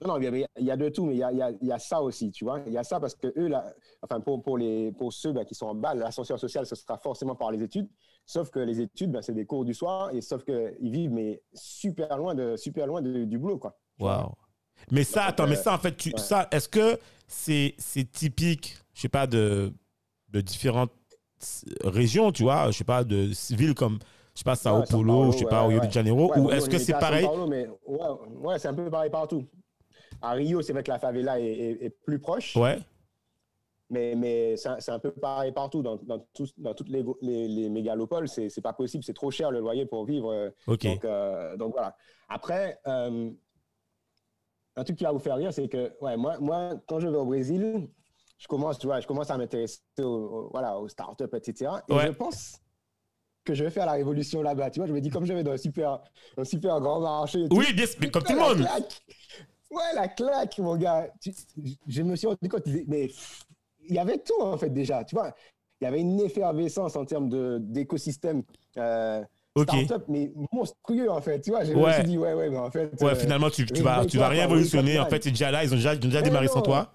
Non, 0.00 0.18
non, 0.18 0.20
il 0.20 0.46
y, 0.58 0.70
a 0.70 0.76
de 0.76 0.88
tout, 0.88 1.04
mais 1.04 1.14
il 1.14 1.18
y 1.18 1.22
a, 1.22 1.32
y, 1.32 1.42
a, 1.42 1.50
y 1.60 1.72
a, 1.72 1.78
ça 1.78 2.00
aussi, 2.00 2.30
tu 2.30 2.44
vois. 2.44 2.60
Il 2.66 2.72
y 2.72 2.78
a 2.78 2.84
ça 2.84 3.00
parce 3.00 3.14
que 3.14 3.26
eux, 3.36 3.48
là, 3.48 3.72
enfin, 4.02 4.20
pour, 4.20 4.42
pour, 4.42 4.56
les, 4.56 4.92
pour 4.92 5.12
ceux 5.12 5.32
ben, 5.32 5.44
qui 5.44 5.54
sont 5.54 5.66
en 5.66 5.74
bas, 5.74 5.94
l'ascenseur 5.94 6.38
social, 6.38 6.66
ce 6.66 6.74
sera 6.74 6.98
forcément 6.98 7.34
par 7.34 7.50
les 7.50 7.62
études. 7.62 7.88
Sauf 8.24 8.50
que 8.50 8.60
les 8.60 8.80
études, 8.80 9.10
ben, 9.10 9.22
c'est 9.22 9.34
des 9.34 9.46
cours 9.46 9.64
du 9.64 9.74
soir, 9.74 10.14
et 10.14 10.20
sauf 10.20 10.44
qu'ils 10.44 10.90
vivent, 10.92 11.12
mais 11.12 11.42
super 11.52 12.16
loin, 12.16 12.34
de, 12.34 12.56
super 12.56 12.86
loin 12.86 13.02
du 13.02 13.38
boulot, 13.38 13.58
quoi. 13.58 13.76
Waouh. 13.98 14.32
Mais 14.92 15.02
ça, 15.02 15.24
attends, 15.24 15.48
mais 15.48 15.56
ça, 15.56 15.74
en 15.74 15.78
fait, 15.78 15.96
tu, 15.96 16.12
ça, 16.16 16.46
est-ce 16.52 16.68
que 16.68 16.98
c'est 17.26 17.74
typique, 18.12 18.78
je 18.94 19.02
sais 19.02 19.08
pas, 19.08 19.26
de 19.26 19.72
de 20.30 20.40
différentes 20.40 20.92
régions, 21.84 22.32
tu 22.32 22.42
vois, 22.42 22.70
je 22.70 22.78
sais 22.78 22.84
pas, 22.84 23.04
de 23.04 23.30
villes 23.50 23.74
comme, 23.74 23.98
je 24.34 24.40
sais 24.40 24.44
pas, 24.44 24.56
Sao 24.56 24.82
Paulo, 24.88 25.32
je 25.32 25.38
sais 25.38 25.44
pas, 25.44 25.66
Rio 25.66 25.80
de 25.80 25.90
Janeiro, 25.90 26.32
ou 26.36 26.50
est-ce 26.50 26.68
que 26.68 26.78
c'est 26.78 26.92
pareil? 26.92 27.26
Ouais, 27.26 28.58
c'est 28.58 28.68
un 28.68 28.74
peu 28.74 28.90
pareil 28.90 29.10
partout. 29.10 29.44
À 30.20 30.32
Rio, 30.32 30.62
c'est 30.62 30.72
vrai 30.72 30.82
que 30.82 30.90
la 30.90 30.98
favela 30.98 31.40
est, 31.40 31.78
est, 31.80 31.90
plus 31.90 32.18
proche. 32.18 32.56
Ouais. 32.56 32.78
Mais, 33.90 34.14
mais 34.14 34.56
c'est 34.56 34.90
un 34.90 34.98
peu 34.98 35.12
pareil 35.12 35.52
partout. 35.52 35.82
Dans, 35.82 35.96
dans, 35.96 36.26
dans 36.58 36.74
toutes 36.74 36.88
les, 36.88 37.04
les, 37.22 37.68
mégalopoles, 37.70 38.28
c'est 38.28 38.60
pas 38.60 38.72
possible. 38.72 39.02
C'est 39.04 39.14
trop 39.14 39.30
cher 39.30 39.50
le 39.50 39.60
loyer 39.60 39.86
pour 39.86 40.04
vivre. 40.04 40.52
Ok. 40.66 40.84
Donc, 40.84 41.06
donc 41.56 41.72
voilà. 41.72 41.96
Après, 42.28 42.78
un 44.78 44.84
truc 44.84 44.96
qui 44.96 45.04
va 45.04 45.12
vous 45.12 45.18
faire 45.18 45.36
rire, 45.36 45.52
c'est 45.52 45.68
que 45.68 45.92
ouais, 46.00 46.16
moi, 46.16 46.38
moi, 46.38 46.74
quand 46.86 47.00
je 47.00 47.08
vais 47.08 47.16
au 47.16 47.24
Brésil, 47.24 47.88
je 48.38 48.46
commence, 48.46 48.78
tu 48.78 48.86
vois, 48.86 49.00
je 49.00 49.06
commence 49.06 49.30
à 49.30 49.36
m'intéresser 49.36 49.80
aux, 50.00 50.48
voilà, 50.52 50.78
aux 50.78 50.88
startups, 50.88 51.24
etc. 51.34 51.72
Et 51.88 51.98
je 51.98 52.12
pense 52.12 52.60
que 53.44 53.54
je 53.54 53.64
vais 53.64 53.70
faire 53.70 53.86
la 53.86 53.92
révolution 53.92 54.42
là-bas. 54.42 54.70
Tu 54.70 54.78
vois, 54.78 54.86
je 54.86 54.92
me 54.92 55.00
dis, 55.00 55.10
comme 55.10 55.24
je 55.24 55.32
vais 55.32 55.42
dans 55.42 55.52
un 55.52 55.56
super, 55.56 56.00
un 56.36 56.44
super 56.44 56.80
grand 56.80 57.00
marché. 57.00 57.46
Oui, 57.50 57.66
mais 58.00 58.10
comme 58.10 58.22
tout 58.22 58.34
le 58.34 58.38
monde. 58.38 58.68
Ouais, 59.70 59.94
la 59.94 60.08
claque, 60.08 60.58
mon 60.58 60.76
gars. 60.76 61.08
je 61.86 62.02
me 62.02 62.16
suis 62.16 62.26
rendu 62.26 62.48
compte, 62.48 62.66
mais 62.86 63.10
il 63.88 63.94
y 63.94 63.98
avait 63.98 64.18
tout, 64.18 64.40
en 64.40 64.56
fait, 64.56 64.70
déjà. 64.70 65.04
Tu 65.04 65.14
vois, 65.14 65.34
il 65.80 65.84
y 65.84 65.86
avait 65.86 66.00
une 66.00 66.20
effervescence 66.20 66.96
en 66.96 67.04
termes 67.04 67.28
d'écosystème. 67.60 68.42
Euh, 68.76 69.22
Startup, 69.62 70.04
mais 70.08 70.30
monstrueux 70.52 71.10
en 71.10 71.20
fait. 71.20 71.40
Tu 71.40 71.50
vois, 71.50 71.64
je 71.64 71.72
me 71.72 71.92
suis 71.92 72.04
dit, 72.04 72.18
ouais, 72.18 72.34
ouais, 72.34 72.48
mais 72.48 72.58
en 72.58 72.70
fait. 72.70 72.92
Ouais, 73.02 73.12
euh, 73.12 73.14
finalement, 73.16 73.50
tu, 73.50 73.66
tu 73.66 73.82
vas, 73.82 74.04
tu 74.06 74.18
vas 74.18 74.28
rien 74.28 74.42
révolutionner. 74.42 74.98
En 74.98 75.06
fait, 75.06 75.24
c'est 75.24 75.30
déjà 75.30 75.50
là, 75.50 75.64
ils 75.64 75.72
ont 75.72 75.76
déjà, 75.76 75.94
ils 75.94 75.98
ont 75.98 76.08
déjà 76.08 76.22
démarré 76.22 76.48
sans 76.48 76.62
toi. 76.62 76.92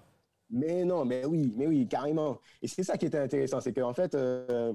Mais 0.50 0.84
non, 0.84 1.04
mais 1.04 1.24
oui, 1.24 1.52
mais 1.56 1.66
oui, 1.66 1.86
carrément. 1.88 2.38
Et 2.62 2.68
c'est 2.68 2.82
ça 2.82 2.96
qui 2.96 3.06
était 3.06 3.18
intéressant, 3.18 3.60
c'est 3.60 3.72
qu'en 3.72 3.92
fait, 3.92 4.14
euh, 4.14 4.72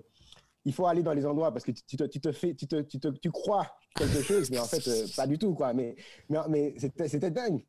il 0.65 0.73
faut 0.73 0.85
aller 0.87 1.03
dans 1.03 1.13
les 1.13 1.25
endroits 1.25 1.51
parce 1.51 1.63
que 1.63 1.71
tu, 1.71 1.95
te, 1.95 2.03
tu 2.03 2.19
te, 2.19 2.31
fais, 2.31 2.53
tu, 2.53 2.67
te, 2.67 2.81
tu, 2.81 2.99
te, 2.99 3.07
tu 3.07 3.31
crois 3.31 3.65
quelque 3.95 4.21
chose, 4.21 4.49
mais 4.51 4.59
en 4.59 4.65
fait, 4.65 4.85
euh, 4.87 5.05
pas 5.15 5.25
du 5.25 5.37
tout, 5.37 5.53
quoi. 5.53 5.73
Mais, 5.73 5.95
mais, 6.27 6.39
mais 6.49 6.75
c'était 7.07 7.31
dingue. 7.31 7.63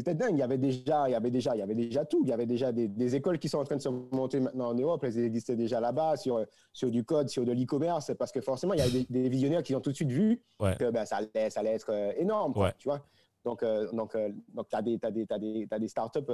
C'était 0.00 0.14
dingue. 0.14 0.32
Il 0.32 0.38
y 0.38 0.42
avait 0.42 0.58
déjà, 0.58 1.08
il 1.08 1.12
y 1.12 1.14
avait 1.14 1.30
déjà, 1.30 1.54
il 1.54 1.58
y 1.58 1.62
avait 1.62 1.74
déjà 1.74 2.04
tout. 2.04 2.20
Il 2.24 2.28
y 2.28 2.32
avait 2.32 2.46
déjà 2.46 2.72
des, 2.72 2.88
des, 2.88 3.14
écoles 3.14 3.38
qui 3.38 3.48
sont 3.48 3.58
en 3.58 3.64
train 3.64 3.76
de 3.76 3.82
se 3.82 3.88
monter 3.88 4.40
maintenant 4.40 4.68
en 4.68 4.74
Europe. 4.74 5.04
Elles 5.04 5.18
existaient 5.18 5.56
déjà 5.56 5.80
là-bas 5.80 6.16
sur, 6.16 6.44
sur 6.72 6.90
du 6.90 7.04
code, 7.04 7.28
sur 7.28 7.44
de 7.44 7.52
l'e-commerce, 7.52 8.12
parce 8.18 8.32
que 8.32 8.40
forcément, 8.40 8.74
il 8.74 8.80
y 8.80 8.82
a 8.82 8.88
des, 8.88 9.06
des, 9.08 9.28
visionnaires 9.28 9.62
qui 9.62 9.74
ont 9.74 9.80
tout 9.80 9.90
de 9.90 9.96
suite 9.96 10.10
vu 10.10 10.42
que 10.58 10.90
ben, 10.90 11.04
ça, 11.04 11.16
allait, 11.16 11.50
ça 11.50 11.60
allait 11.60 11.74
être 11.74 11.90
euh, 11.90 12.12
énorme, 12.16 12.54
tu 12.78 12.88
vois. 12.88 13.00
Donc, 13.44 13.64
donc, 13.92 14.16
donc, 14.52 14.68
tu 14.68 14.76
as 14.76 14.82
des, 14.82 14.98
as 15.02 15.10
des, 15.10 15.26
as 15.30 15.38
des, 15.38 15.66
as 15.70 15.78
des 15.78 15.88
startups 15.88 16.30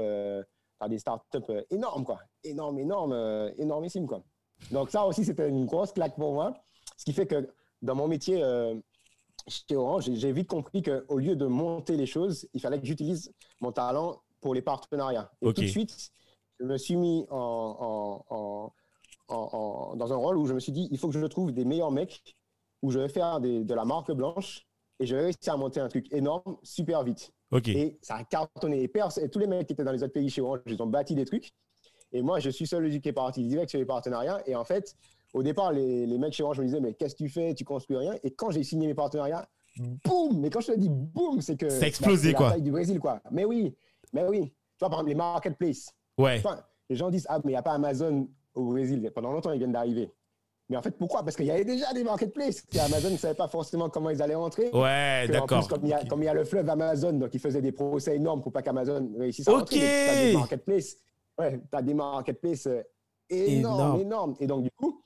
as 0.81 0.89
des 0.89 0.99
startups 0.99 1.39
euh, 1.51 1.63
énormes, 1.71 2.05
quoi. 2.05 2.21
Énormes, 2.45 2.79
énormes, 2.79 3.13
euh, 3.13 3.51
énormissimes, 3.59 4.07
quoi. 4.07 4.23
Donc 4.71 4.91
ça 4.91 5.05
aussi, 5.05 5.25
c'était 5.25 5.49
une 5.49 5.67
grosse 5.67 5.93
claque 5.93 6.17
pour 6.17 6.33
moi. 6.33 6.55
Ce 6.97 7.05
qui 7.05 7.13
fait 7.13 7.27
que 7.27 7.49
dans 7.83 7.95
mon 7.95 8.09
métier 8.09 8.43
euh, 8.43 8.75
chez 9.49 9.77
Orange, 9.77 10.11
j'ai 10.13 10.33
vite 10.33 10.49
compris 10.49 10.83
qu'au 10.83 11.19
lieu 11.19 11.37
de 11.37 11.47
monter 11.47 11.97
les 11.97 12.07
choses, 12.07 12.49
il 12.55 12.61
fallait 12.61 12.81
que 12.81 12.87
j'utilise 12.87 13.33
mon 13.61 13.73
talent 13.73 14.21
pour 14.41 14.55
les 14.55 14.63
partenariats. 14.63 15.31
Et 15.43 15.53
tout 15.53 15.63
de 15.63 15.67
suite, 15.67 16.11
je 16.59 16.65
me 16.65 16.77
suis 16.79 16.97
mis 16.97 17.27
en, 17.31 18.25
en, 18.29 18.73
en, 19.29 19.97
dans 19.97 20.13
un 20.13 20.17
rôle 20.17 20.39
où 20.39 20.47
je 20.47 20.55
me 20.55 20.61
suis 20.61 20.73
dit, 20.73 20.89
il 20.91 20.99
faut 20.99 21.09
que 21.09 21.19
je 21.19 21.27
trouve 21.27 21.53
des 21.53 21.65
meilleurs 21.65 21.91
mecs, 21.91 22.37
où 22.83 22.91
je 22.91 22.99
vais 22.99 23.09
faire 23.09 23.41
des, 23.41 23.65
de 23.65 23.75
la 23.75 23.85
marque 23.85 24.13
blanche 24.13 24.67
et 24.99 25.07
je 25.07 25.15
vais 25.15 25.23
réussir 25.23 25.53
à 25.53 25.57
monter 25.57 25.81
un 25.81 25.89
truc 25.89 26.13
énorme 26.13 26.57
super 26.63 27.03
vite. 27.03 27.33
Et 27.67 27.99
ça 28.03 28.17
a 28.17 28.25
cartonné. 28.25 28.83
Et, 28.83 29.29
tous 29.29 29.39
les 29.39 29.47
mecs 29.47 29.67
qui 29.67 29.73
étaient 29.73 29.85
dans 29.85 29.93
les 29.93 30.03
autres 30.03 30.13
pays 30.13 30.31
chez 30.31 30.41
Orange, 30.41 30.61
ils 30.67 30.83
ont 30.83 30.87
bâti 30.87 31.15
des 31.15 31.25
trucs. 31.25 31.53
Et 32.13 32.23
moi, 32.23 32.41
je 32.41 32.51
suis 32.51 32.67
qui 32.67 33.09
est 33.09 33.13
parti 33.13 33.45
direct 33.45 33.71
sur 33.71 33.79
les 33.79 33.85
partenariats. 33.85 34.43
Et 34.47 34.55
en 34.55 34.65
fait, 34.65 34.97
au 35.35 35.43
départ, 35.43 35.73
les, 35.73 36.07
les 36.07 36.19
mecs 36.19 36.33
chez 36.33 36.43
Orange 36.43 36.61
me 36.61 36.65
disaient, 36.65 36.81
mais 36.81 36.95
qu'est-ce 36.95 37.15
que 37.15 37.25
tu 37.25 37.29
fais? 37.29 37.55
Tu 37.55 37.65
construis 37.65 37.97
rien. 37.97 38.15
Et 38.23 38.31
quand 38.31 38.51
j'ai 38.51 38.63
signé 38.63 38.87
mes 38.87 38.95
partenariats, 38.95 39.47
boum 40.05 40.41
Mais 40.41 40.51
quand 40.51 40.61
je 40.61 40.73
te 40.73 40.79
dis 40.79 40.89
boum, 40.89 41.41
c'est 41.41 41.57
que. 41.57 41.69
C'est 41.69 41.89
explosé, 41.89 42.33
quoi. 42.33 42.47
La 42.47 42.53
taille 42.53 42.63
du 42.63 42.71
Brésil, 42.71 42.99
quoi. 42.99 43.21
Mais 43.31 43.45
oui, 43.45 43.77
mais 44.13 44.25
oui. 44.25 44.45
Tu 44.51 44.81
vois, 44.81 44.91
par 44.91 44.99
exemple, 45.01 45.09
les 45.11 45.15
marketplaces. 45.15 45.95
Ouais. 46.19 46.43
les 46.89 46.97
gens 46.97 47.11
disent, 47.11 47.27
ah, 47.29 47.39
mais 47.45 47.53
il 47.53 47.55
n'y 47.55 47.59
a 47.59 47.63
pas 47.63 47.73
Amazon 47.73 48.29
au 48.55 48.65
Brésil. 48.65 49.11
Pendant 49.15 49.33
longtemps, 49.33 49.53
ils 49.53 49.59
viennent 49.59 49.73
d'arriver. 49.73 50.11
Mais 50.69 50.77
en 50.77 50.83
fait, 50.83 50.91
pourquoi? 50.93 51.23
Parce 51.23 51.37
qu'il 51.37 51.47
y 51.47 51.51
avait 51.51 51.65
déjà 51.65 51.93
des 51.93 52.03
marketplaces. 52.03 52.65
Amazon 52.85 53.11
ne 53.11 53.17
savait 53.17 53.35
pas 53.35 53.47
forcément 53.47 53.89
comment 53.89 54.11
ils 54.11 54.21
allaient 54.21 54.35
rentrer. 54.35 54.71
Ouais, 54.73 55.29
d'accord. 55.29 55.69
Comme, 55.69 55.89
comme, 56.09 56.23
il 56.23 56.27
y 56.27 56.29
a 56.29 56.35
le 56.35 56.45
fleuve 56.45 56.69
Amazon, 56.69 57.13
donc 57.13 57.33
ils 57.33 57.41
faisaient 57.41 57.63
des 57.63 57.73
procès 57.73 58.17
énormes 58.17 58.43
pour 58.43 58.53
pas 58.53 58.63
qu'Amazon 58.63 59.13
réussisse 59.17 59.47
à 59.47 59.53
rentrer. 59.53 59.79
Tu 59.79 59.85
as 59.85 60.25
des 60.25 60.33
marketplaces. 60.33 60.97
Ouais, 61.39 61.61
tu 61.71 61.79
as 61.79 61.83
des 61.83 61.95
marketplaces 61.95 62.67
euh, 62.67 62.83
énormes, 63.29 64.01
énormes. 64.01 64.35
Et 64.41 64.47
donc, 64.47 64.65
du 64.65 64.71
coup, 64.71 65.01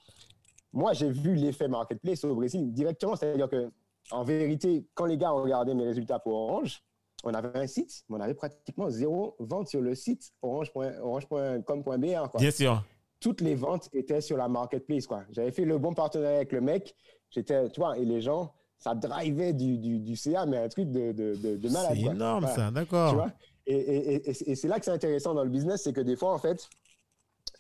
moi, 0.73 0.93
j'ai 0.93 1.11
vu 1.11 1.35
l'effet 1.35 1.69
marketplace 1.69 2.25
au 2.25 2.35
Brésil 2.35 2.73
directement. 2.73 3.17
C'est-à-dire 3.17 3.49
que, 3.49 3.71
en 4.11 4.25
vérité, 4.25 4.87
quand 4.95 5.07
les 5.07 5.17
gars 5.19 5.35
ont 5.35 5.43
regardé 5.43 5.75
mes 5.75 5.85
résultats 5.85 6.19
pour 6.19 6.35
Orange, 6.35 6.83
on 7.25 7.35
avait 7.35 7.59
un 7.59 7.67
site, 7.67 8.05
mais 8.09 8.17
on 8.17 8.21
avait 8.21 8.35
pratiquement 8.35 8.89
zéro 8.89 9.37
vente 9.39 9.69
sur 9.69 9.81
le 9.81 9.95
site 9.95 10.33
orange.com.br. 10.43 12.39
Bien 12.39 12.51
sûr 12.51 12.83
toutes 13.21 13.43
les 13.43 13.55
ventes 13.55 13.89
étaient 13.93 14.21
sur 14.21 14.37
la 14.37 14.49
marketplace. 14.49 15.07
quoi. 15.07 15.23
J'avais 15.31 15.53
fait 15.53 15.65
le 15.65 15.79
bon 15.79 15.95
partenariat 15.95 16.37
avec 16.37 16.53
le 16.53 16.61
mec. 16.61 16.95
J'étais, 17.31 17.69
tu 17.69 17.81
vois, 17.81 17.97
et 17.99 18.05
les 18.05 18.21
gens, 18.23 18.53
ça 18.79 18.95
drivait 18.95 19.53
du, 19.53 19.79
du, 19.79 20.01
du 20.01 20.17
CA, 20.17 20.47
mais 20.47 20.57
un 20.57 20.69
truc 20.69 20.91
de, 20.91 21.13
de, 21.13 21.37
de, 21.37 21.69
malade. 21.69 21.93
C'est 21.95 22.01
énorme, 22.01 22.47
ça, 22.47 22.71
d'accord. 22.71 23.29
Et, 23.67 23.77
et, 23.77 24.51
et, 24.51 24.55
c'est 24.57 24.67
là 24.67 24.79
que 24.79 24.87
c'est 24.87 24.91
intéressant 24.91 25.35
dans 25.35 25.45
le 25.45 25.51
business, 25.51 25.83
c'est 25.85 25.93
que 25.93 26.01
des 26.01 26.17
fois, 26.17 26.33
en 26.33 26.39
fait, 26.39 26.69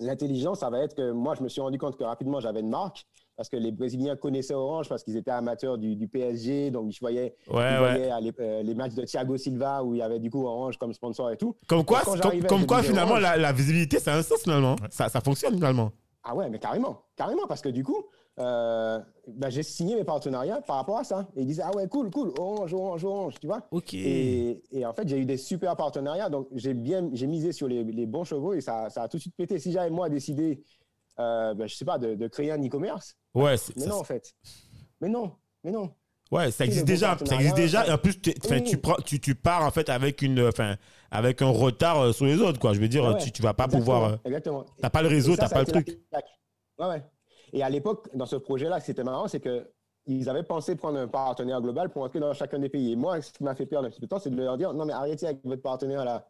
l'intelligence, 0.01 0.61
ça 0.61 0.70
va 0.70 0.80
être 0.80 0.94
que 0.94 1.12
moi, 1.12 1.34
je 1.34 1.42
me 1.42 1.48
suis 1.48 1.61
rendu 1.61 1.78
compte 1.78 1.96
que 1.96 2.05
rapidement, 2.05 2.40
j'avais 2.40 2.61
une 2.61 2.70
marque 2.70 3.07
parce 3.36 3.48
que 3.48 3.57
les 3.57 3.72
Brésiliens 3.72 4.16
connaissaient 4.16 4.55
Orange 4.55 4.88
parce 4.88 5.03
qu'ils 5.03 5.16
étaient 5.16 5.30
amateurs 5.30 5.78
du, 5.78 5.96
du, 5.96 6.09
PSG. 6.09 6.70
Donc, 6.70 6.90
je 6.92 7.01
voyais, 7.01 7.34
euh, 7.51 8.62
les, 8.62 8.74
matchs 8.74 8.94
de 8.94 9.05
Thiago 9.05 9.36
Silva 9.38 9.82
où 9.82 9.94
il 9.94 9.98
y 9.98 10.03
avait 10.03 10.18
du 10.18 10.30
coup 10.30 10.44
Orange 10.44 10.76
comme 10.76 10.92
sponsor 10.92 11.30
et 11.30 11.36
tout. 11.36 11.57
Comme 11.66 11.84
quoi, 11.84 12.03
comme, 12.48 12.66
quoi 12.66 12.82
finalement, 12.82 13.16
la, 13.16 13.53
visibilité, 13.53 13.98
c'est 13.98 14.11
un 14.11 14.22
sens 14.22 14.42
finalement. 14.42 14.76
Ça, 14.90 15.09
ça 15.09 15.20
fonctionne 15.20 15.55
finalement. 15.55 15.90
Ah 16.22 16.34
ouais, 16.34 16.51
mais 16.51 16.59
carrément. 16.59 17.03
Carrément, 17.16 17.46
parce 17.48 17.62
que 17.62 17.70
du 17.70 17.82
coup, 17.82 18.05
euh, 18.41 18.99
bah, 19.28 19.51
j'ai 19.51 19.62
signé 19.62 19.95
mes 19.95 20.05
partenariats 20.05 20.61
par 20.62 20.76
rapport 20.76 20.99
à 20.99 21.05
ça. 21.05 21.28
Et 21.36 21.43
ils 21.43 21.47
disaient, 21.47 21.62
ah 21.64 21.74
ouais, 21.76 21.86
cool, 21.86 22.11
cool, 22.11 22.32
Orange, 22.38 22.74
Orange, 22.74 23.05
Orange, 23.05 23.34
tu 23.41 23.47
vois. 23.47 23.66
OK. 23.70 23.95
Et, 23.95 24.62
et 24.72 24.84
en 24.84 24.93
fait, 24.93 25.07
j'ai 25.07 25.18
eu 25.18 25.26
des 25.26 25.36
super 25.36 25.76
partenariats. 25.76 26.28
Donc, 26.28 26.49
j'ai 26.53 26.74
bien, 26.74 27.09
j'ai 27.12 27.26
misé 27.26 27.53
sur 27.53 27.68
les, 27.68 27.84
les, 27.84 28.07
bons 28.07 28.24
chevaux 28.24 28.55
et 28.55 28.61
ça, 28.61 28.91
ça 28.91 29.03
a 29.03 29.09
tout 29.09 29.18
de 29.18 29.22
suite 29.22 29.36
pété. 29.36 29.59
Si 29.59 29.70
j'avais 29.70 29.91
moi 29.91 30.09
décidé 30.09 30.62
euh, 31.20 31.55
ben, 31.55 31.68
je 31.68 31.74
sais 31.74 31.84
pas, 31.84 31.99
de, 31.99 32.14
de 32.14 32.28
créer 32.28 32.51
un 32.51 32.64
e-commerce. 32.64 33.16
Ouais, 33.34 33.57
mais 33.76 33.86
non, 33.86 33.97
en 33.97 34.05
fait. 34.05 34.34
Mais 35.01 35.09
non, 35.09 35.32
mais 35.64 35.70
non. 35.70 35.91
Ouais, 36.30 36.51
ça 36.51 36.64
existe 36.64 36.86
déjà. 36.86 37.18
Ça 37.24 37.34
existe 37.34 37.57
déjà. 37.57 37.86
Et 37.86 37.91
en 37.91 37.99
plus, 37.99 38.20
tu, 38.20 38.32
tu, 39.05 39.20
tu, 39.20 39.34
pars 39.34 39.64
en 39.64 39.70
fait 39.70 39.88
avec, 39.88 40.22
une, 40.22 40.47
enfin, 40.47 40.76
avec 41.11 41.43
un 41.43 41.51
retard 41.51 41.99
euh, 42.01 42.12
sur 42.12 42.24
les 42.24 42.41
autres. 42.41 42.59
Quoi. 42.59 42.72
Je 42.72 42.80
veux 42.80 42.88
dire, 42.88 43.16
tu, 43.18 43.32
tu 43.32 43.43
vas 43.43 43.53
pas 43.53 43.68
pouvoir. 43.68 44.05
Euh, 44.05 44.16
exactement. 44.24 44.64
Tu 44.64 44.82
n'as 44.82 44.91
pas 44.91 45.03
le 45.03 45.09
réseau, 45.09 45.34
tu 45.34 45.41
n'as 45.41 45.49
pas 45.49 45.61
le 45.61 45.66
truc. 45.66 45.99
Ouais, 46.78 46.86
ouais. 46.86 47.03
Et 47.53 47.62
à 47.62 47.70
l'époque, 47.70 48.09
dans 48.14 48.26
ce 48.26 48.36
projet-là, 48.36 48.80
ce 48.80 48.86
qui 48.86 48.90
était 48.92 49.05
marrant, 49.05 49.28
c'est 49.28 49.40
que 49.40 49.66
ils 50.07 50.28
avaient 50.28 50.42
pensé 50.42 50.76
prendre 50.76 50.98
un 50.98 51.09
partenaire 51.09 51.61
global 51.61 51.90
pour 51.90 52.03
entrer 52.03 52.20
dans 52.20 52.32
chacun 52.32 52.59
des 52.59 52.68
pays. 52.68 52.92
Et 52.92 52.96
moi, 52.96 53.20
ce 53.20 53.32
qui 53.32 53.44
m'a 53.44 53.55
fait 53.55 53.66
peur 53.66 53.84
un 53.84 53.90
petit 53.90 54.01
peu 54.01 54.07
de 54.07 54.11
temps, 54.11 54.18
c'est 54.18 54.30
de 54.30 54.36
leur 54.36 54.57
dire 54.57 54.72
non, 54.72 54.84
mais 54.84 54.92
arrêtez 54.92 55.26
avec 55.26 55.44
votre 55.44 55.62
partenaire 55.62 56.05
là. 56.05 56.26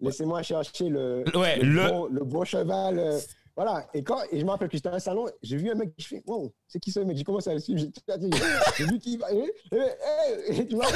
Laissez-moi 0.00 0.42
chercher 0.42 0.88
le, 0.88 1.24
ouais, 1.34 1.58
le, 1.58 1.88
Bon, 1.88 2.06
le, 2.06 2.24
bon, 2.24 2.44
cheval. 2.44 3.18
Voilà. 3.54 3.86
Et 3.92 4.02
quand, 4.02 4.18
et 4.32 4.40
je 4.40 4.44
me 4.46 4.50
rappelle 4.50 4.68
que 4.68 4.76
j'étais 4.76 4.88
dans 4.88 4.96
un 4.96 5.00
salon, 5.00 5.26
j'ai 5.42 5.58
vu 5.58 5.70
un 5.70 5.74
mec, 5.74 5.92
je 5.98 6.06
fais, 6.06 6.22
wow, 6.26 6.50
c'est 6.66 6.78
qui 6.78 6.90
ce 6.90 7.00
mec? 7.00 7.16
J'ai 7.16 7.24
commencé 7.24 7.50
à 7.50 7.54
le 7.54 7.60
suivre, 7.60 7.78
j'ai 7.78 8.84
vu 8.86 8.98
qui 8.98 9.18
va, 9.18 9.30
et, 9.32 10.66
tu 10.66 10.74
vois, 10.74 10.86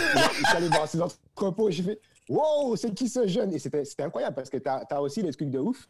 allé 0.54 0.68
voir 0.68 0.88
ses 0.88 1.02
entrepôts, 1.02 1.70
j'ai 1.70 1.82
fait, 1.82 2.00
wow, 2.30 2.74
c'est 2.76 2.94
qui 2.94 3.08
ce 3.08 3.26
jeune? 3.26 3.52
Et 3.52 3.58
c'était 3.58 4.02
incroyable 4.02 4.34
parce 4.34 4.48
que 4.48 4.56
tu 4.56 4.68
as, 4.68 5.02
aussi 5.02 5.22
des 5.22 5.32
trucs 5.32 5.50
de 5.50 5.58
ouf. 5.58 5.88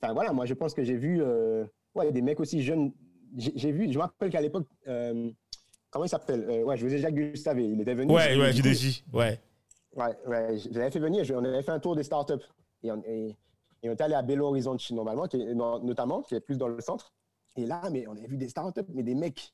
Enfin, 0.00 0.12
voilà, 0.12 0.32
moi, 0.32 0.46
je 0.46 0.54
pense 0.54 0.74
que 0.74 0.84
j'ai 0.84 0.96
vu, 0.96 1.20
euh, 1.20 1.64
ouais, 1.98 2.12
des 2.12 2.22
mecs 2.22 2.40
aussi 2.40 2.62
jeunes. 2.62 2.92
J'ai 3.36 3.72
vu, 3.72 3.92
je 3.92 3.98
me 3.98 4.02
rappelle 4.02 4.30
qu'à 4.30 4.40
l'époque, 4.40 4.66
euh, 4.86 5.30
comment 5.90 6.04
il 6.04 6.08
s'appelle? 6.08 6.46
Euh, 6.48 6.62
ouais, 6.64 6.76
je 6.76 6.84
faisais 6.84 6.98
Jacques 6.98 7.14
Gustave, 7.14 7.60
il 7.60 7.80
était 7.80 7.94
venu. 7.94 8.12
Ouais, 8.12 8.36
ouais, 8.36 8.52
JDJ, 8.52 9.04
ouais. 9.12 9.40
Ouais, 9.96 10.16
ouais, 10.26 10.58
j'avais 10.70 10.90
fait 10.90 10.98
venir, 10.98 11.24
on 11.34 11.44
avait 11.44 11.62
fait 11.62 11.72
un 11.72 11.80
tour 11.80 11.94
des 11.96 12.04
startups. 12.04 12.44
Et, 12.82 12.90
on, 12.92 13.02
et 13.06 13.36
et 13.82 13.88
on 13.88 13.92
est 13.92 14.00
allé 14.00 14.14
à 14.14 14.22
Belo 14.22 14.46
Horizonte, 14.46 14.90
normalement, 14.90 15.26
qui 15.26 15.40
est, 15.40 15.54
notamment, 15.54 16.22
qui 16.22 16.34
est 16.34 16.40
plus 16.40 16.58
dans 16.58 16.68
le 16.68 16.80
centre. 16.80 17.12
Et 17.56 17.64
là, 17.64 17.82
mais 17.92 18.06
on 18.08 18.12
a 18.16 18.26
vu 18.26 18.36
des 18.36 18.48
startups, 18.48 18.80
mais 18.92 19.02
des 19.02 19.14
mecs, 19.14 19.52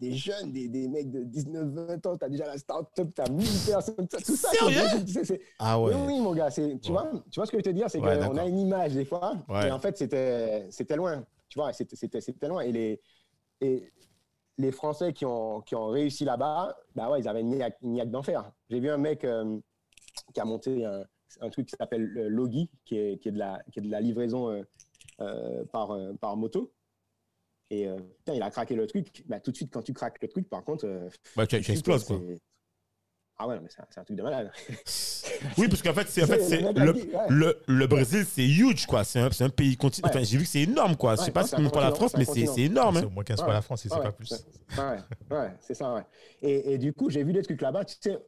des 0.00 0.12
jeunes, 0.12 0.52
des, 0.52 0.68
des 0.68 0.86
mecs 0.88 1.10
de 1.10 1.24
19-20 1.24 2.08
ans, 2.08 2.16
tu 2.18 2.24
as 2.24 2.28
déjà 2.28 2.46
la 2.46 2.58
startup, 2.58 3.14
tu 3.14 3.22
as 3.22 3.30
1000 3.30 3.46
personnes, 3.66 4.06
tout 4.08 4.36
ça. 4.36 4.50
Sérieux? 4.50 5.38
Ah 5.58 5.80
ouais. 5.80 5.94
Oui, 6.06 6.20
mon 6.20 6.34
gars, 6.34 6.50
tu, 6.50 6.62
vois, 6.88 7.10
tu 7.30 7.40
vois 7.40 7.46
ce 7.46 7.50
que 7.52 7.56
je 7.56 7.58
veux 7.58 7.62
te 7.62 7.70
dire, 7.70 7.88
c'est 7.88 8.00
qu'on 8.00 8.36
a 8.36 8.46
une 8.46 8.58
image 8.58 8.92
des 8.92 9.04
fois, 9.04 9.34
et 9.64 9.70
en 9.70 9.78
fait, 9.78 9.96
c'était 9.96 10.96
loin. 10.96 11.24
Tu 11.54 11.60
vois, 11.60 11.72
c'était 11.72 12.48
loin. 12.48 12.62
Et 12.62 12.72
les, 12.72 13.00
et 13.60 13.92
les 14.58 14.72
Français 14.72 15.12
qui 15.12 15.24
ont, 15.24 15.60
qui 15.60 15.76
ont 15.76 15.86
réussi 15.86 16.24
là-bas, 16.24 16.76
bah 16.96 17.10
ouais, 17.10 17.20
ils 17.20 17.28
avaient 17.28 17.42
une 17.42 17.56
niaque, 17.82 18.10
d'enfer. 18.10 18.50
J'ai 18.68 18.80
vu 18.80 18.90
un 18.90 18.98
mec 18.98 19.24
euh, 19.24 19.58
qui 20.32 20.40
a 20.40 20.44
monté 20.44 20.84
un 20.84 21.04
un 21.40 21.50
truc 21.50 21.66
qui 21.66 21.76
s'appelle 21.76 22.12
euh, 22.16 22.28
Logi, 22.28 22.70
qui 22.84 22.96
est, 22.96 23.18
qui 23.20 23.28
est, 23.28 23.32
de, 23.32 23.38
la, 23.38 23.62
qui 23.72 23.78
est 23.80 23.82
de 23.82 23.90
la 23.90 24.00
livraison 24.00 24.50
euh, 24.50 24.62
euh, 25.20 25.64
par, 25.66 25.96
par 26.20 26.36
moto. 26.36 26.72
Et 27.70 27.88
il 28.28 28.42
a 28.42 28.50
craqué 28.50 28.76
le 28.76 28.86
truc. 28.86 29.24
Bah, 29.26 29.40
tout 29.40 29.50
de 29.50 29.56
suite, 29.56 29.72
quand 29.72 29.82
tu 29.82 29.92
craques 29.92 30.22
le 30.22 30.28
truc, 30.28 30.48
par 30.48 30.62
contre. 30.62 31.08
bah, 31.34 31.46
tu, 31.46 31.56
exploses, 31.56 32.04
quoi. 32.04 32.20
Ah 33.36 33.48
ouais, 33.48 33.58
mais 33.60 33.68
c'est 33.68 33.80
un, 33.80 33.86
c'est 33.90 34.04
truc 34.04 34.16
de 34.16 34.22
malade. 34.22 34.50
Oui, 35.58 35.68
parce 35.68 35.82
qu'en 35.82 35.92
fait, 35.94 36.08
c'est 36.08 36.22
en 36.22 36.26
fait, 36.26 36.40
C'est- 36.40 36.60
c'est 36.62 36.72
le 36.72 36.92
le, 36.92 36.94
le, 37.28 37.62
le 37.66 37.86
Brésil, 37.86 38.24
c'est 38.24 38.46
huge, 38.46 38.86
quoi. 38.86 39.02
C'est 39.04 39.18
un, 39.20 39.30
c'est 39.32 39.44
un 39.44 39.48
pays 39.48 39.76
continent. 39.76 40.06
Ouais. 40.08 40.14
Enfin, 40.14 40.24
j'ai 40.24 40.36
vu 40.38 40.44
que 40.44 40.50
c'est 40.50 40.60
énorme, 40.62 40.96
quoi. 40.96 41.16
Je 41.16 41.22
sais 41.22 41.30
pas 41.32 41.42
si 41.42 41.50
c'est 41.50 41.56
c'est 41.56 41.62
un 41.66 41.68
pour 41.70 41.80
la 41.80 41.90
France, 41.92 42.12
c'est 42.12 42.18
mais 42.18 42.24
c'est 42.24 42.46
c'est 42.46 42.62
énorme. 42.62 42.96
C'est 42.96 43.02
hein. 43.04 43.06
au 43.06 43.10
moins 43.10 43.24
15 43.24 43.40
fois 43.42 43.52
la 43.52 43.62
France, 43.62 43.84
ici, 43.84 43.94
Ouais, 43.96 44.02
pas 44.02 44.12
plus. 44.12 44.26
c'est- 44.26 44.80
Ouais, 44.80 45.36
ouais, 45.36 45.50
c'est 45.60 45.74
ça, 45.74 45.94
ouais. 45.94 46.02
Et, 46.42 46.74
et 46.74 46.78
du 46.78 46.92
coup, 46.92 47.10
j'ai 47.10 47.24
vu 47.24 47.32
des 47.32 47.42
trucs 47.42 47.60
là-bas. 47.60 47.84
Tu 47.84 47.96
sais, 48.00 48.18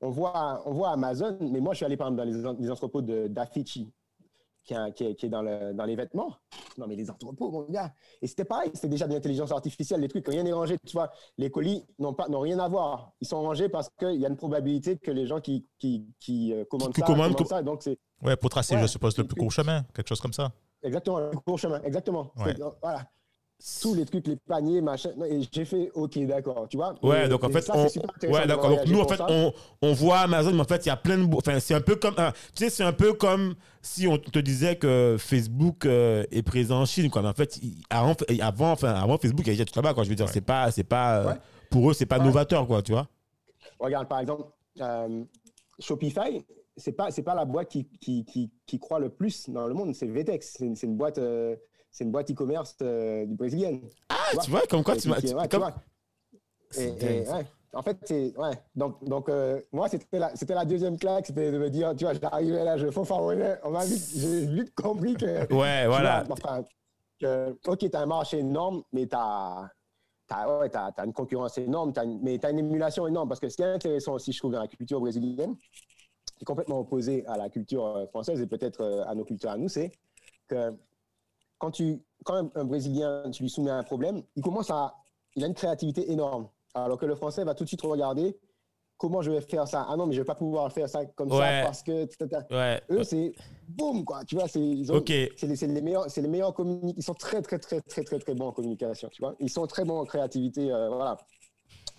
on 0.00 0.10
voit, 0.10 0.62
on 0.66 0.72
voit 0.72 0.90
Amazon, 0.92 1.36
mais 1.40 1.60
moi, 1.60 1.72
je 1.74 1.78
suis 1.78 1.86
allé 1.86 1.96
par 1.96 2.08
exemple 2.12 2.44
dans 2.44 2.54
les 2.60 2.70
entrepôts 2.70 3.02
de- 3.02 3.26
d'Affici, 3.28 3.92
qui, 4.64 4.74
est- 4.74 4.92
qui, 4.94 5.04
est- 5.04 5.14
qui 5.14 5.26
est 5.26 5.28
dans, 5.28 5.42
le, 5.42 5.72
dans 5.74 5.84
les 5.84 5.96
vêtements. 5.96 6.36
Non, 6.78 6.86
mais 6.86 6.96
les 6.96 7.10
entrepôts, 7.10 7.50
mon 7.50 7.62
gars. 7.64 7.92
Et 8.20 8.26
c'était 8.26 8.44
pareil, 8.44 8.70
c'était 8.74 8.88
déjà 8.88 9.06
de 9.06 9.12
l'intelligence 9.12 9.52
artificielle, 9.52 10.00
les 10.00 10.08
trucs, 10.08 10.26
rien 10.28 10.42
n'est 10.42 10.52
rangé. 10.52 10.76
Tu 10.86 10.92
vois, 10.92 11.10
les 11.38 11.50
colis 11.50 11.84
n'ont 11.98 12.14
rien 12.40 12.58
à 12.58 12.68
voir. 12.68 13.12
Ils 13.20 13.26
sont 13.26 13.42
rangés 13.42 13.68
parce 13.68 13.88
qu'il 13.98 14.20
y 14.20 14.24
a 14.24 14.28
une 14.28 14.36
probabilité 14.36 14.96
que 14.98 15.10
les 15.10 15.26
gens 15.26 15.40
qui, 15.40 15.66
qui, 15.78 16.06
qui 16.20 16.52
euh, 16.52 16.64
commandent 16.64 16.96
ça, 16.96 17.02
commandent, 17.02 17.18
commandent 17.32 17.36
com- 17.36 17.46
ça. 17.46 17.62
Donc, 17.62 17.82
c'est 17.82 17.98
Ouais, 18.22 18.36
pour 18.36 18.50
tracer, 18.50 18.76
Ouais. 18.76 18.82
je 18.82 18.86
suppose, 18.86 19.16
le 19.18 19.24
plus 19.24 19.34
court 19.36 19.50
chemin, 19.52 19.82
quelque 19.94 20.08
chose 20.08 20.20
comme 20.20 20.32
ça. 20.32 20.52
exactement 20.82 21.18
le 21.20 21.30
court 21.38 21.58
chemin. 21.58 21.80
Exactement. 21.82 22.32
Ouais. 22.36 22.54
C'est- 22.56 22.62
Voilà. 22.80 23.06
Tous 23.80 23.94
les 23.94 24.04
trucs, 24.04 24.26
les 24.26 24.34
paniers, 24.36 24.80
machin. 24.80 25.10
Et 25.24 25.40
j'ai 25.52 25.64
fait, 25.64 25.90
OK, 25.94 26.18
d'accord, 26.26 26.66
tu 26.68 26.76
vois. 26.76 26.94
Ouais, 27.00 27.26
Et- 27.26 27.28
donc 27.28 27.44
en 27.44 27.48
fait, 27.48 27.60
ça, 27.60 27.74
on, 27.76 27.84
ouais, 28.32 28.46
d'accord. 28.46 28.70
Donc 28.70 28.86
nous, 28.86 28.98
en 28.98 29.06
fait, 29.06 29.20
on, 29.28 29.52
on 29.82 29.92
voit 29.92 30.18
Amazon, 30.18 30.52
mais 30.52 30.62
en 30.62 30.64
fait, 30.64 30.84
il 30.84 30.88
y 30.88 30.92
a 30.92 30.96
plein 30.96 31.16
de. 31.18 31.32
Enfin, 31.32 31.60
c'est 31.60 31.74
un 31.74 31.80
peu 31.80 31.94
comme. 31.94 32.14
tu 32.16 32.22
sais, 32.64 32.70
c'est 32.70 32.82
un 32.82 32.92
peu 32.92 33.12
comme 33.12 33.54
si 33.80 34.08
on 34.08 34.18
te 34.18 34.38
disait 34.40 34.74
que 34.76 35.16
Facebook 35.16 35.86
euh, 35.86 36.24
est 36.32 36.42
présent 36.42 36.80
en 36.80 36.86
Chine, 36.86 37.08
quoi. 37.08 37.22
Mais 37.22 37.28
en 37.28 37.34
fait, 37.34 37.60
avant, 37.88 38.14
avant, 38.40 38.72
enfin, 38.72 38.94
avant 38.94 39.16
Facebook, 39.18 39.42
il 39.46 39.46
y 39.46 39.50
avait 39.50 39.56
déjà 39.58 39.64
tout 39.64 39.78
là-bas, 39.78 39.94
quoi. 39.94 40.02
Je 40.02 40.08
veux 40.08 40.16
dire, 40.16 40.28
c'est 40.28 40.40
pas, 40.40 40.70
c'est 40.72 40.82
pas, 40.84 41.18
euh, 41.18 41.26
Ouais. 41.28 41.34
pour 41.70 41.88
eux, 41.90 41.94
c'est 41.94 42.06
pas 42.06 42.18
Ouais. 42.18 42.24
novateur, 42.24 42.66
quoi, 42.66 42.82
tu 42.82 42.90
vois. 42.92 43.06
Regarde, 43.78 44.08
par 44.08 44.18
exemple, 44.18 44.44
euh, 44.80 45.22
Shopify, 45.78 46.44
c'est 46.76 46.92
pas 46.92 47.10
c'est 47.10 47.22
pas 47.22 47.34
la 47.34 47.44
boîte 47.44 47.68
qui, 47.68 47.86
qui, 48.00 48.24
qui, 48.24 48.50
qui 48.66 48.78
croit 48.80 48.98
le 48.98 49.08
plus 49.10 49.48
dans 49.50 49.66
le 49.68 49.74
monde, 49.74 49.94
c'est 49.94 50.06
Vetex. 50.06 50.56
C'est 50.58 50.86
une, 50.86 50.96
boîte 50.96 51.18
c'est 51.92 52.04
une 52.04 52.10
boîte 52.10 52.30
e-commerce 52.30 52.74
euh, 52.82 53.24
du 53.26 53.34
brésilienne. 53.34 53.80
Ah, 54.08 54.14
vois? 54.34 54.42
tu 54.42 54.50
vois, 54.50 54.62
comme 54.68 54.82
quoi, 54.82 54.96
tu 54.96 55.08
m'as. 55.08 55.20
ouais, 55.20 55.48
comme- 55.48 55.62
ouais. 57.30 57.46
En 57.74 57.82
fait, 57.82 57.96
c'est 58.04 58.36
ouais. 58.36 58.50
Donc 58.74 59.02
donc 59.04 59.28
euh, 59.30 59.60
moi 59.72 59.88
c'était 59.88 60.18
la 60.18 60.34
c'était 60.36 60.54
la 60.54 60.64
deuxième 60.66 60.98
claque, 60.98 61.26
c'était 61.26 61.50
de 61.50 61.58
me 61.58 61.70
dire 61.70 61.94
tu 61.96 62.04
vois, 62.04 62.12
j'arrivais 62.14 62.64
là, 62.64 62.76
je 62.76 62.90
fanfaronnais, 62.90 63.56
on 63.64 63.70
m'a 63.70 63.84
vite 63.84 64.02
j'ai 64.14 64.46
vite 64.46 64.74
compris 64.74 65.14
que 65.14 65.24
Ouais, 65.54 65.86
voilà. 65.86 66.24
vois, 66.24 66.34
enfin, 66.42 66.64
que, 67.18 67.56
ok, 67.66 67.78
tu 67.78 67.96
as 67.96 68.00
un 68.00 68.06
marché 68.06 68.38
énorme, 68.40 68.82
mais 68.92 69.06
tu 69.06 69.16
as, 69.16 69.70
ouais, 70.60 70.68
t'as- 70.68 70.92
t'as 70.92 71.06
une 71.06 71.12
concurrence 71.14 71.56
énorme, 71.56 71.92
t'as 71.94 72.04
une- 72.04 72.20
mais 72.22 72.38
tu 72.38 72.44
as 72.46 72.50
une 72.50 72.58
émulation 72.58 73.06
énorme. 73.06 73.28
Parce 73.28 73.40
que 73.40 73.48
ce 73.48 73.56
qui 73.56 73.62
est 73.62 73.66
intéressant 73.66 74.14
aussi, 74.14 74.32
je 74.32 74.38
trouve, 74.38 74.52
dans 74.52 74.60
la 74.60 74.68
culture 74.68 75.00
brésilienne, 75.00 75.56
qui 75.56 76.42
est 76.42 76.44
complètement 76.44 76.80
opposé 76.80 77.24
à 77.26 77.38
la 77.38 77.48
culture 77.48 77.86
euh, 77.86 78.06
française 78.06 78.40
et 78.40 78.46
peut-être 78.46 78.80
euh, 78.82 79.04
à 79.06 79.14
nos 79.14 79.24
cultures 79.24 79.50
à 79.50 79.56
nous, 79.56 79.68
c'est 79.68 79.92
que 80.48 80.72
quand, 81.62 81.70
tu, 81.70 82.02
quand 82.24 82.50
un, 82.56 82.64
Brésilien, 82.64 83.30
tu 83.30 83.44
lui 83.44 83.48
soumets 83.50 83.70
un 83.70 83.84
problème, 83.84 84.20
il 84.34 84.42
commence 84.42 84.68
à. 84.70 84.96
Il 85.36 85.44
a 85.44 85.46
une 85.46 85.54
créativité 85.54 86.10
énorme. 86.10 86.48
Alors 86.74 86.98
que 86.98 87.06
le 87.06 87.14
Français 87.14 87.44
va 87.44 87.54
tout 87.54 87.62
de 87.62 87.68
suite 87.68 87.82
regarder 87.82 88.36
comment 88.98 89.22
je 89.22 89.30
vais 89.30 89.40
faire 89.40 89.68
ça? 89.68 89.86
Ah 89.88 89.96
non, 89.96 90.06
mais 90.06 90.12
je 90.14 90.20
vais 90.20 90.24
pas 90.26 90.34
pouvoir 90.34 90.70
faire 90.72 90.88
ça 90.88 91.06
comme 91.06 91.30
Ouais. 91.30 91.38
ça 91.38 91.62
parce 91.64 91.82
que. 91.84 92.08
Ouais. 92.50 92.82
Eux, 92.90 93.04
c'est 93.04 93.32
boum, 93.68 94.04
quoi. 94.04 94.24
Tu 94.24 94.34
vois, 94.34 94.48
c'est, 94.48 94.60
ils 94.60 94.90
ont- 94.90 94.96
Ok. 94.96 95.12
c'est 95.36 95.46
les, 95.46 95.66
les 95.68 95.80
meilleurs, 95.80 96.10
c'est 96.10 96.20
les 96.20 96.28
meilleurs 96.28 96.52
Ils 96.96 97.02
sont 97.02 97.14
très, 97.14 97.40
très, 97.42 97.60
très, 97.60 97.80
très, 97.80 98.02
très, 98.02 98.18
très 98.18 98.34
bons 98.34 98.48
en 98.48 98.52
communication, 98.52 99.08
tu 99.08 99.22
vois. 99.22 99.36
Ils 99.38 99.48
sont 99.48 99.66
très 99.68 99.84
bons 99.84 100.00
en 100.00 100.04
créativité, 100.04 100.72
euh, 100.72 100.88
voilà. 100.88 101.16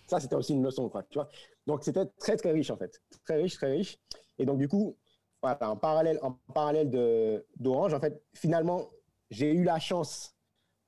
Ça, 0.08 0.20
c'était 0.20 0.36
aussi 0.36 0.54
une 0.54 0.64
leçon, 0.64 0.90
quoi, 0.90 1.04
tu 1.04 1.18
vois. 1.18 1.30
Donc, 1.66 1.86
c'était 1.86 2.06
très, 2.20 2.36
très 2.36 2.52
riche, 2.52 2.70
en 2.70 2.78
fait. 2.78 3.02
Très 3.26 3.38
riche, 3.38 3.56
très 3.56 3.72
riche. 3.72 3.98
Et 4.38 4.46
donc, 4.46 4.58
du 4.58 4.68
coup, 4.68 4.98
voilà, 5.42 5.72
en 5.72 5.78
parallèle, 5.78 6.20
en 6.22 6.34
parallèle 6.54 6.90
d'Orange, 7.58 7.94
en 7.94 8.02
fait, 8.02 8.22
finalement, 8.34 8.90
j'ai 9.34 9.52
eu 9.54 9.64
la 9.64 9.80
chance 9.80 10.36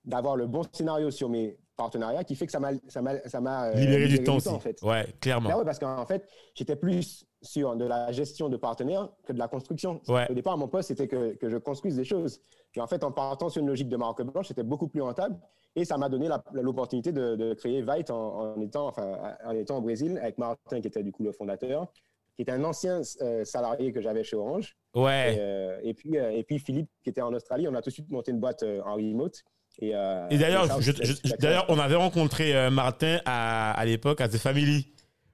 d'avoir 0.04 0.36
le 0.38 0.48
bon 0.48 0.62
scénario 0.72 1.12
sur 1.12 1.30
mes 1.30 1.58
partenariats 1.76 2.24
qui 2.24 2.36
fait 2.36 2.46
que 2.46 2.52
ça 2.52 2.60
m'a, 2.60 2.72
euh, 2.72 3.74
Libérer 3.74 4.08
du 4.08 4.24
temps 4.24 4.38
aussi. 4.38 4.48
en 4.48 4.60
fait. 4.60 4.82
Ouais, 4.82 5.06
clairement. 5.20 5.50
Là, 5.50 5.58
ouais, 5.58 5.66
parce 5.66 5.80
qu'en 5.80 6.06
fait, 6.06 6.28
j'étais 6.54 6.76
plus 6.76 7.26
sur 7.41 7.76
de 7.76 7.86
la 7.86 8.12
gestion 8.12 8.48
de 8.50 8.56
partenaires 8.58 9.10
que 9.26 9.34
de 9.34 9.39
la 9.39 9.48
construction. 9.48 10.02
Ouais. 10.08 10.26
Au 10.30 10.34
départ, 10.34 10.58
mon 10.58 10.68
poste, 10.68 10.88
c'était 10.89 11.08
que, 11.08 11.34
que 11.36 11.50
je 11.50 11.58
construise 11.58 11.96
des 11.96 12.06
choses. 12.06 12.39
Et 12.76 12.82
en 12.82 12.88
fait, 12.88 13.04
en 13.04 13.12
partant 13.12 13.50
sur 13.50 13.62
une 13.62 13.68
logique 13.68 13.89
de 13.89 13.98
marque 13.98 14.22
blanche, 14.24 14.48
c'était 14.48 14.64
beaucoup 14.64 14.88
plus 14.88 15.02
rentable. 15.02 15.38
Et 15.76 15.84
ça 15.84 15.98
m'a 15.98 16.08
donné 16.08 16.30
l'opportunité 16.54 17.12
de, 17.12 17.36
de 17.36 17.54
créer 17.54 17.82
Vite 17.82 18.10
en, 18.10 18.54
en 18.56 18.62
étant, 18.62 18.88
enfin, 18.88 19.36
en 19.46 19.52
étant 19.52 19.78
au 19.78 19.82
Brésil 19.82 20.18
avec 20.22 20.38
Martin, 20.38 20.80
qui 20.80 20.88
était 20.88 21.04
du 21.04 21.12
coup 21.12 21.24
le 21.24 21.34
fondateur, 21.34 21.91
qui 22.36 22.42
était 22.42 22.52
un 22.52 22.64
ancien 22.64 23.02
euh, 23.22 23.44
salarié 23.46 23.92
que 23.92 24.02
j'avais 24.02 24.24
chez 24.24 24.36
Orange. 24.36 24.76
Et, 24.96 25.00
Ouais. 25.00 25.36
euh, 25.40 25.80
et, 25.84 25.94
puis, 25.94 26.18
euh, 26.18 26.32
et 26.32 26.44
puis 26.44 26.60
Philippe, 26.60 26.90
qui 27.04 27.10
était 27.10 27.22
en 27.22 27.34
Australie, 27.34 27.68
on 27.68 27.74
a 27.76 27.82
tout 27.82 27.90
de 27.90 27.94
suite 27.94 28.10
monté 28.10 28.32
une 28.32 28.40
boîte 28.40 28.64
euh, 28.64 28.82
en 28.86 28.96
remote. 28.96 29.42
Et, 29.82 29.92
euh, 29.96 30.28
Et 30.30 30.38
d'ailleurs, 30.38 31.66
on 31.70 31.80
avait 31.80 31.96
rencontré 31.96 32.56
euh, 32.56 32.70
Martin 32.70 33.20
à, 33.26 33.72
à 33.72 33.86
l'époque 33.86 34.22
à 34.22 34.28
The 34.30 34.38
Family. 34.38 34.94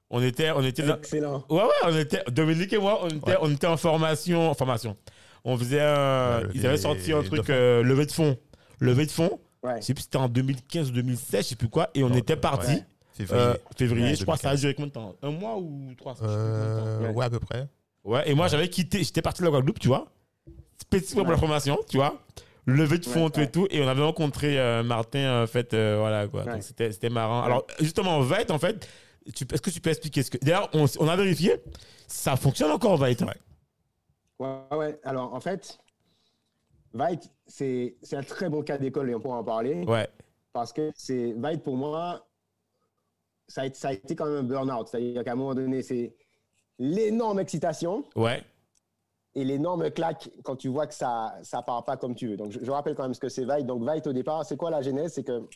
On 0.10 0.22
était, 0.22 0.52
on 0.52 0.64
était 0.64 0.84
dans- 0.84 0.98
Excellent. 0.98 1.44
Ouais, 1.50 1.64
ouais, 1.64 1.70
on 1.86 1.98
était, 1.98 2.24
Dominique 2.32 2.74
et 2.74 2.78
moi, 2.78 3.00
on 3.04 3.08
était, 3.08 3.32
Ouais. 3.32 3.38
on 3.42 3.52
était 3.52 3.68
en 3.68 3.78
formation, 3.78 4.50
en 4.50 4.54
formation. 4.54 4.98
On 5.46 5.58
faisait 5.58 5.82
un, 5.82 6.42
Ouais, 6.42 6.48
ils 6.54 6.66
avaient 6.68 6.78
sorti 6.78 7.14
un 7.14 7.24
truc, 7.24 7.50
euh, 7.50 7.82
levée 7.84 8.06
de 8.06 8.12
fonds. 8.12 8.38
Levée 8.80 9.06
de 9.06 9.12
fonds. 9.12 9.40
Ouais. 9.64 9.76
Je 9.80 9.86
sais 9.86 9.94
plus 9.94 10.02
si 10.02 10.06
c'était 10.06 10.18
en 10.18 10.28
2015 10.28 10.90
ou 10.90 10.94
2016, 10.94 11.44
je 11.44 11.50
sais 11.50 11.56
plus 11.56 11.70
quoi. 11.70 11.90
Et 11.94 12.04
on 12.04 12.10
Non, 12.10 12.16
était 12.16 12.34
euh, 12.34 12.38
parti. 12.38 12.72
ouais. 12.74 12.86
Février. 13.14 13.42
euh, 13.44 13.54
février, 13.78 14.04
Ouais, 14.10 14.16
je 14.16 14.24
crois 14.24 14.36
que 14.36 14.42
ça 14.42 14.50
a 14.50 14.56
2015. 14.56 14.62
duré 14.62 14.74
combien 14.74 14.88
de 14.88 14.92
temps? 14.94 15.16
Un 15.22 15.32
mois 15.32 15.58
ou 15.58 15.94
trois? 15.98 16.16
Euh, 16.24 17.02
Ouais. 17.02 17.14
ouais, 17.14 17.26
à 17.26 17.30
peu 17.30 17.40
près. 17.40 17.68
Ouais, 18.04 18.30
et 18.30 18.34
moi 18.34 18.48
j'avais 18.48 18.70
quitté, 18.70 19.04
j'étais 19.04 19.22
parti 19.22 19.42
de 19.42 19.46
la 19.46 19.52
Guadeloupe, 19.52 19.80
tu 19.80 19.88
vois, 19.88 20.08
spécifiquement 20.82 21.24
pour 21.24 21.34
la 21.34 21.38
formation, 21.38 21.78
tu 21.88 21.98
vois, 21.98 22.20
levée 22.66 22.98
de 22.98 23.06
fonds, 23.06 23.26
Ouais, 23.26 23.30
tout 23.32 23.40
et 23.42 23.52
tout, 23.52 23.68
et 23.70 23.82
on 23.84 23.88
avait 23.88 24.02
rencontré 24.04 24.60
euh, 24.60 24.82
Martin, 24.82 25.44
en 25.44 25.48
fait, 25.48 25.74
euh, 25.74 25.98
voilà 26.00 26.28
quoi, 26.28 26.44
Ouais. 26.44 26.54
donc 26.54 26.64
c'était 26.64 26.92
c'était 26.92 27.10
marrant. 27.10 27.44
Alors 27.44 27.68
justement, 27.80 28.20
Vite, 28.22 28.50
en 28.50 28.58
fait, 28.60 28.88
tu- 29.36 29.46
est-ce 29.54 29.62
que 29.62 29.70
tu 29.70 29.82
peux 29.82 29.90
expliquer 29.92 30.24
ce 30.24 30.32
que. 30.32 30.38
D'ailleurs, 30.40 30.70
on, 30.74 30.86
on 31.00 31.08
a 31.08 31.16
vérifié, 31.16 31.58
ça 32.08 32.36
fonctionne 32.38 32.72
encore 32.72 33.04
Vite. 33.04 33.22
hein? 33.22 33.28
Ouais. 34.40 34.48
Ouais, 34.72 34.78
ouais. 34.78 35.00
Alors, 35.04 35.34
en 35.36 35.40
fait, 35.40 35.78
Vite, 36.94 37.30
c'est 37.46 37.96
c'est 38.02 38.16
un 38.16 38.24
très 38.24 38.50
bon 38.50 38.64
cas 38.64 38.78
d'école 38.80 39.10
et 39.12 39.16
on 39.16 39.20
pourra 39.20 39.38
en 39.38 39.44
parler. 39.44 39.84
Ouais, 39.84 40.08
Parce 40.54 40.74
que 40.74 40.92
c'est 40.96 41.34
Vite, 41.38 41.62
pour 41.64 41.78
moi, 41.78 42.26
ça 43.52 43.62
a, 43.62 43.66
été- 43.66 43.78
ça 43.80 43.90
a 43.90 43.94
été 43.94 44.16
quand 44.16 44.26
même 44.26 44.38
un 44.38 44.44
burn-out. 44.44 44.88
C'est-à-dire 44.88 45.24
qu'à 45.24 45.34
un 45.34 45.36
moment 45.36 45.54
donné, 45.56 45.82
c'est 45.82 46.16
l'énorme 46.80 47.40
excitation 47.40 48.04
ouais, 48.16 48.44
et 49.36 49.44
l'énorme 49.44 49.92
claque 49.92 50.30
quand 50.44 50.56
tu 50.56 50.68
vois 50.70 50.88
que 50.88 50.94
ça 50.94 51.36
ne 51.42 51.62
part 51.66 51.84
pas 51.86 51.98
comme 51.98 52.16
tu 52.16 52.28
veux. 52.30 52.38
Donc, 52.38 52.52
je, 52.52 52.60
je 52.62 52.72
rappelle 52.72 52.96
quand 52.96 53.04
même 53.04 53.14
ce 53.14 53.20
que 53.20 53.30
c'est 53.30 53.46
Vite. 53.46 53.66
Donc, 53.68 53.88
Vite, 53.90 54.08
au 54.08 54.14
départ, 54.14 54.46
c'est 54.46 54.58
quoi 54.58 54.70
la 54.72 54.82
genèse? 54.82 55.14
C'est 55.14 55.24
que 55.24 55.48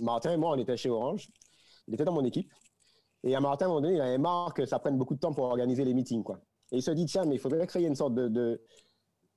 Martin 0.00 0.32
et 0.32 0.36
moi, 0.36 0.52
on 0.54 0.58
était 0.58 0.76
chez 0.76 0.90
Orange. 0.90 1.28
Il 1.88 1.94
était 1.94 2.04
dans 2.04 2.12
mon 2.12 2.24
équipe. 2.24 2.50
Et 3.24 3.34
à 3.34 3.40
Martin, 3.40 3.64
à 3.64 3.68
un 3.68 3.70
moment 3.70 3.80
donné, 3.80 3.94
il 3.94 4.00
avait 4.00 4.18
marre 4.18 4.54
que 4.54 4.66
ça 4.66 4.78
prenne 4.78 4.96
beaucoup 4.98 5.14
de 5.14 5.20
temps 5.20 5.32
pour 5.32 5.44
organiser 5.44 5.84
les 5.84 5.94
meetings. 5.94 6.22
Quoi. 6.22 6.40
Et 6.72 6.76
il 6.76 6.82
se 6.82 6.90
dit, 6.90 7.06
tiens, 7.06 7.24
mais 7.24 7.34
il 7.36 7.40
faudrait 7.40 7.66
créer 7.66 7.86
une 7.86 7.94
sorte 7.96 8.14
de, 8.14 8.28
de- 8.28 8.60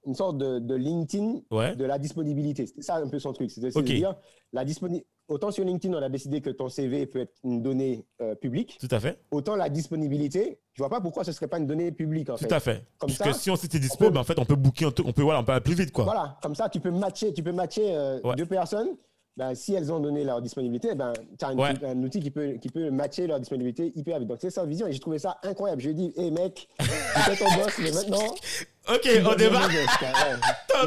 une 0.06 0.16
sorte 0.16 0.38
de, 0.38 0.60
de 0.60 0.76
LinkedIn 0.76 1.42
ouais, 1.52 1.76
de 1.76 1.86
la 1.86 1.98
disponibilité. 2.00 2.66
C'était 2.66 2.82
ça 2.82 2.96
un 2.98 3.10
peu 3.10 3.20
son 3.20 3.34
truc. 3.34 3.52
C'était 3.52 3.72
c'est 3.72 3.80
Ok. 3.80 3.86
de 3.86 3.94
dire, 3.94 4.16
la 4.54 4.64
disponi- 4.64 5.06
autant 5.30 5.52
sur 5.52 5.64
LinkedIn, 5.64 5.94
on 5.98 6.02
a 6.02 6.10
décidé 6.10 6.42
que 6.42 6.50
ton 6.50 6.68
CV 6.70 7.06
peut 7.06 7.20
être 7.22 7.34
une 7.44 7.62
donnée 7.62 8.06
euh, 8.22 8.36
publique, 8.36 8.78
tout 8.80 8.88
à 8.92 9.00
fait, 9.00 9.20
autant 9.32 9.56
la 9.56 9.70
disponibilité, 9.70 10.60
je 10.74 10.82
vois 10.82 10.90
pas 10.90 11.00
pourquoi 11.02 11.24
ce 11.24 11.32
serait 11.32 11.48
pas 11.48 11.58
une 11.60 11.68
donnée 11.68 11.92
publique 11.92 12.30
en 12.30 12.36
tout 12.36 12.44
fait. 12.46 12.54
à 12.54 12.60
fait. 12.60 12.84
Comme 12.98 13.10
Parce 13.10 13.18
ça, 13.18 13.26
que 13.26 13.34
si 13.34 13.50
on 13.50 13.56
s'était 13.56 13.80
dispo, 13.80 14.06
on 14.06 14.08
peut- 14.08 14.14
ben, 14.16 14.20
en 14.20 14.24
fait, 14.26 14.38
on 14.40 14.46
peut 14.46 14.56
booker, 14.56 14.86
un 14.86 14.92
truc- 14.92 15.08
on 15.08 15.14
peut, 15.14 15.22
voilà, 15.24 15.40
on 15.40 15.44
peut 15.44 15.52
aller 15.54 15.62
plus 15.62 15.76
vite, 15.76 15.92
quoi. 15.92 16.04
Voilà, 16.06 16.38
comme 16.42 16.56
ça, 16.56 16.68
tu 16.70 16.80
peux 16.80 16.92
matcher, 16.92 17.34
tu 17.34 17.44
peux 17.44 17.52
matcher 17.54 17.96
euh, 17.96 18.20
Ouais. 18.24 18.36
deux 18.36 18.46
personnes. 18.46 18.90
Ben, 19.38 19.56
si 19.56 19.74
elles 19.74 19.90
ont 19.94 20.02
donné 20.02 20.26
leur 20.26 20.42
disponibilité, 20.42 20.96
ben, 20.96 21.14
tu 21.38 21.46
as 21.46 21.54
Ouais. 21.54 21.72
un 21.86 22.04
outil 22.04 22.20
qui 22.20 22.30
peut, 22.30 22.54
qui 22.62 22.68
peut 22.68 22.90
matcher 22.92 23.26
leur 23.26 23.40
disponibilité 23.40 23.94
hyper 23.96 24.20
vite. 24.20 24.28
Donc, 24.28 24.40
c'est 24.42 24.50
ça, 24.50 24.66
vision. 24.66 24.86
Et 24.88 24.92
j'ai 24.92 25.00
trouvé 25.00 25.18
ça 25.18 25.38
incroyable. 25.44 25.82
Je 25.82 25.90
lui 25.90 25.92
ai 25.92 26.10
dit, 26.10 26.14
hey 26.18 26.30
mec, 26.30 26.68
j'étais 26.80 27.38
ton 27.46 27.46
boss, 27.56 27.74
mais 27.82 27.92
maintenant, 27.92 28.36
Ok, 28.90 29.02
tu 29.02 29.22
on. 29.24 29.30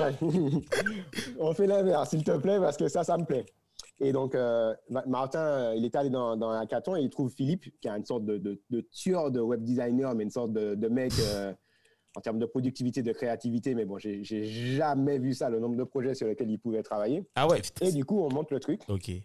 Ouais. 0.01 0.13
On 1.41 1.55
fait 1.55 1.67
l'inverse, 1.67 2.11
s'il 2.11 2.25
te 2.25 2.37
plaît, 2.37 2.59
parce 2.59 2.77
que 2.77 2.89
ça, 2.89 3.05
ça 3.05 3.17
me 3.17 3.25
plaît. 3.25 3.47
Et 4.05 4.13
donc, 4.13 4.35
euh, 4.35 4.75
Ma- 4.91 5.07
Martin, 5.07 5.39
euh, 5.41 5.75
il 5.77 5.85
est 5.85 5.95
allé 5.95 6.11
dans, 6.11 6.37
dans 6.37 6.51
un 6.51 6.61
hackathon 6.61 6.97
et 6.97 7.03
il 7.03 7.09
trouve 7.09 7.31
Philippe, 7.31 7.73
qui 7.81 7.87
est 7.87 7.91
une 7.91 8.05
sorte 8.05 8.25
de, 8.25 8.37
de, 8.37 8.61
de 8.71 8.81
tueur 8.81 9.31
de 9.31 9.41
web 9.41 9.63
designer, 9.63 10.13
mais 10.17 10.25
une 10.25 10.31
sorte 10.31 10.53
de, 10.53 10.75
de 10.75 10.89
mec 10.89 11.13
euh, 11.21 11.53
en 12.17 12.21
termes 12.21 12.41
de 12.41 12.47
productivité, 12.47 13.03
de 13.03 13.13
créativité. 13.13 13.77
Mais 13.77 13.85
bon, 13.85 13.99
j'ai 13.99 14.25
jamais 14.25 15.19
vu 15.21 15.35
ça, 15.35 15.49
le 15.51 15.61
nombre 15.61 15.77
de 15.77 15.85
projets 15.85 16.15
sur 16.15 16.27
lesquels 16.27 16.51
il 16.51 16.59
pouvait 16.59 16.83
travailler. 16.83 17.25
Ah 17.37 17.47
ouais. 17.47 17.63
Et 17.81 17.93
du 17.93 18.05
coup, 18.05 18.21
on 18.21 18.29
monte 18.29 18.51
le 18.51 18.59
truc. 18.59 18.83
Ok. 18.89 19.09
Et 19.09 19.23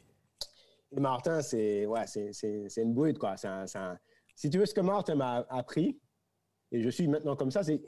Martin, 1.00 1.42
c'est 1.42 1.86
ouais, 1.88 2.06
c'est- 2.06 2.32
c'est- 2.32 2.70
c'est 2.70 2.84
une 2.84 2.94
brute, 2.94 3.18
quoi. 3.18 3.36
Un- 3.44 3.66
un- 3.76 3.98
Si 4.36 4.52
tu 4.52 4.60
veux, 4.60 4.68
ce 4.68 4.76
que 4.76 4.82
Martin 4.82 5.16
m'a 5.16 5.46
appris, 5.50 6.00
et 6.72 6.84
je 6.84 6.90
suis 6.90 7.08
maintenant 7.08 7.36
comme 7.36 7.50
ça, 7.50 7.64
c'est 7.64 7.82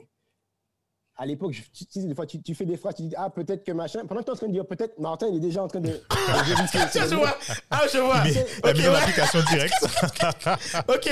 à 1.22 1.26
l'époque, 1.26 1.52
tu, 1.52 1.84
tu 1.84 1.98
des 2.06 2.14
fois, 2.14 2.24
tu, 2.24 2.40
tu 2.40 2.54
fais 2.54 2.64
des 2.64 2.78
phrases, 2.78 2.94
tu 2.94 3.02
dis, 3.02 3.14
ah, 3.14 3.28
peut-être 3.28 3.62
que 3.62 3.72
machin. 3.72 4.06
Pendant 4.08 4.20
que 4.22 4.24
tu 4.24 4.30
es 4.30 4.32
en 4.32 4.36
train 4.36 4.46
de 4.46 4.52
dire, 4.52 4.64
peut-être, 4.66 4.98
Martin, 4.98 5.26
il 5.28 5.36
est 5.36 5.40
déjà 5.40 5.62
en 5.62 5.68
train 5.68 5.80
de. 5.80 5.90
Tiens, 6.92 7.06
je 7.10 7.14
vois. 7.14 7.36
Ah, 7.70 7.82
je 7.92 7.98
vois. 7.98 8.24
Mais 8.24 8.32
la 8.32 8.70
Ok, 8.70 8.76
mise 8.78 8.88
en 8.88 8.92
ouais. 8.92 8.96
application 8.98 9.40
directe. 9.50 9.74
Ok, 10.88 11.06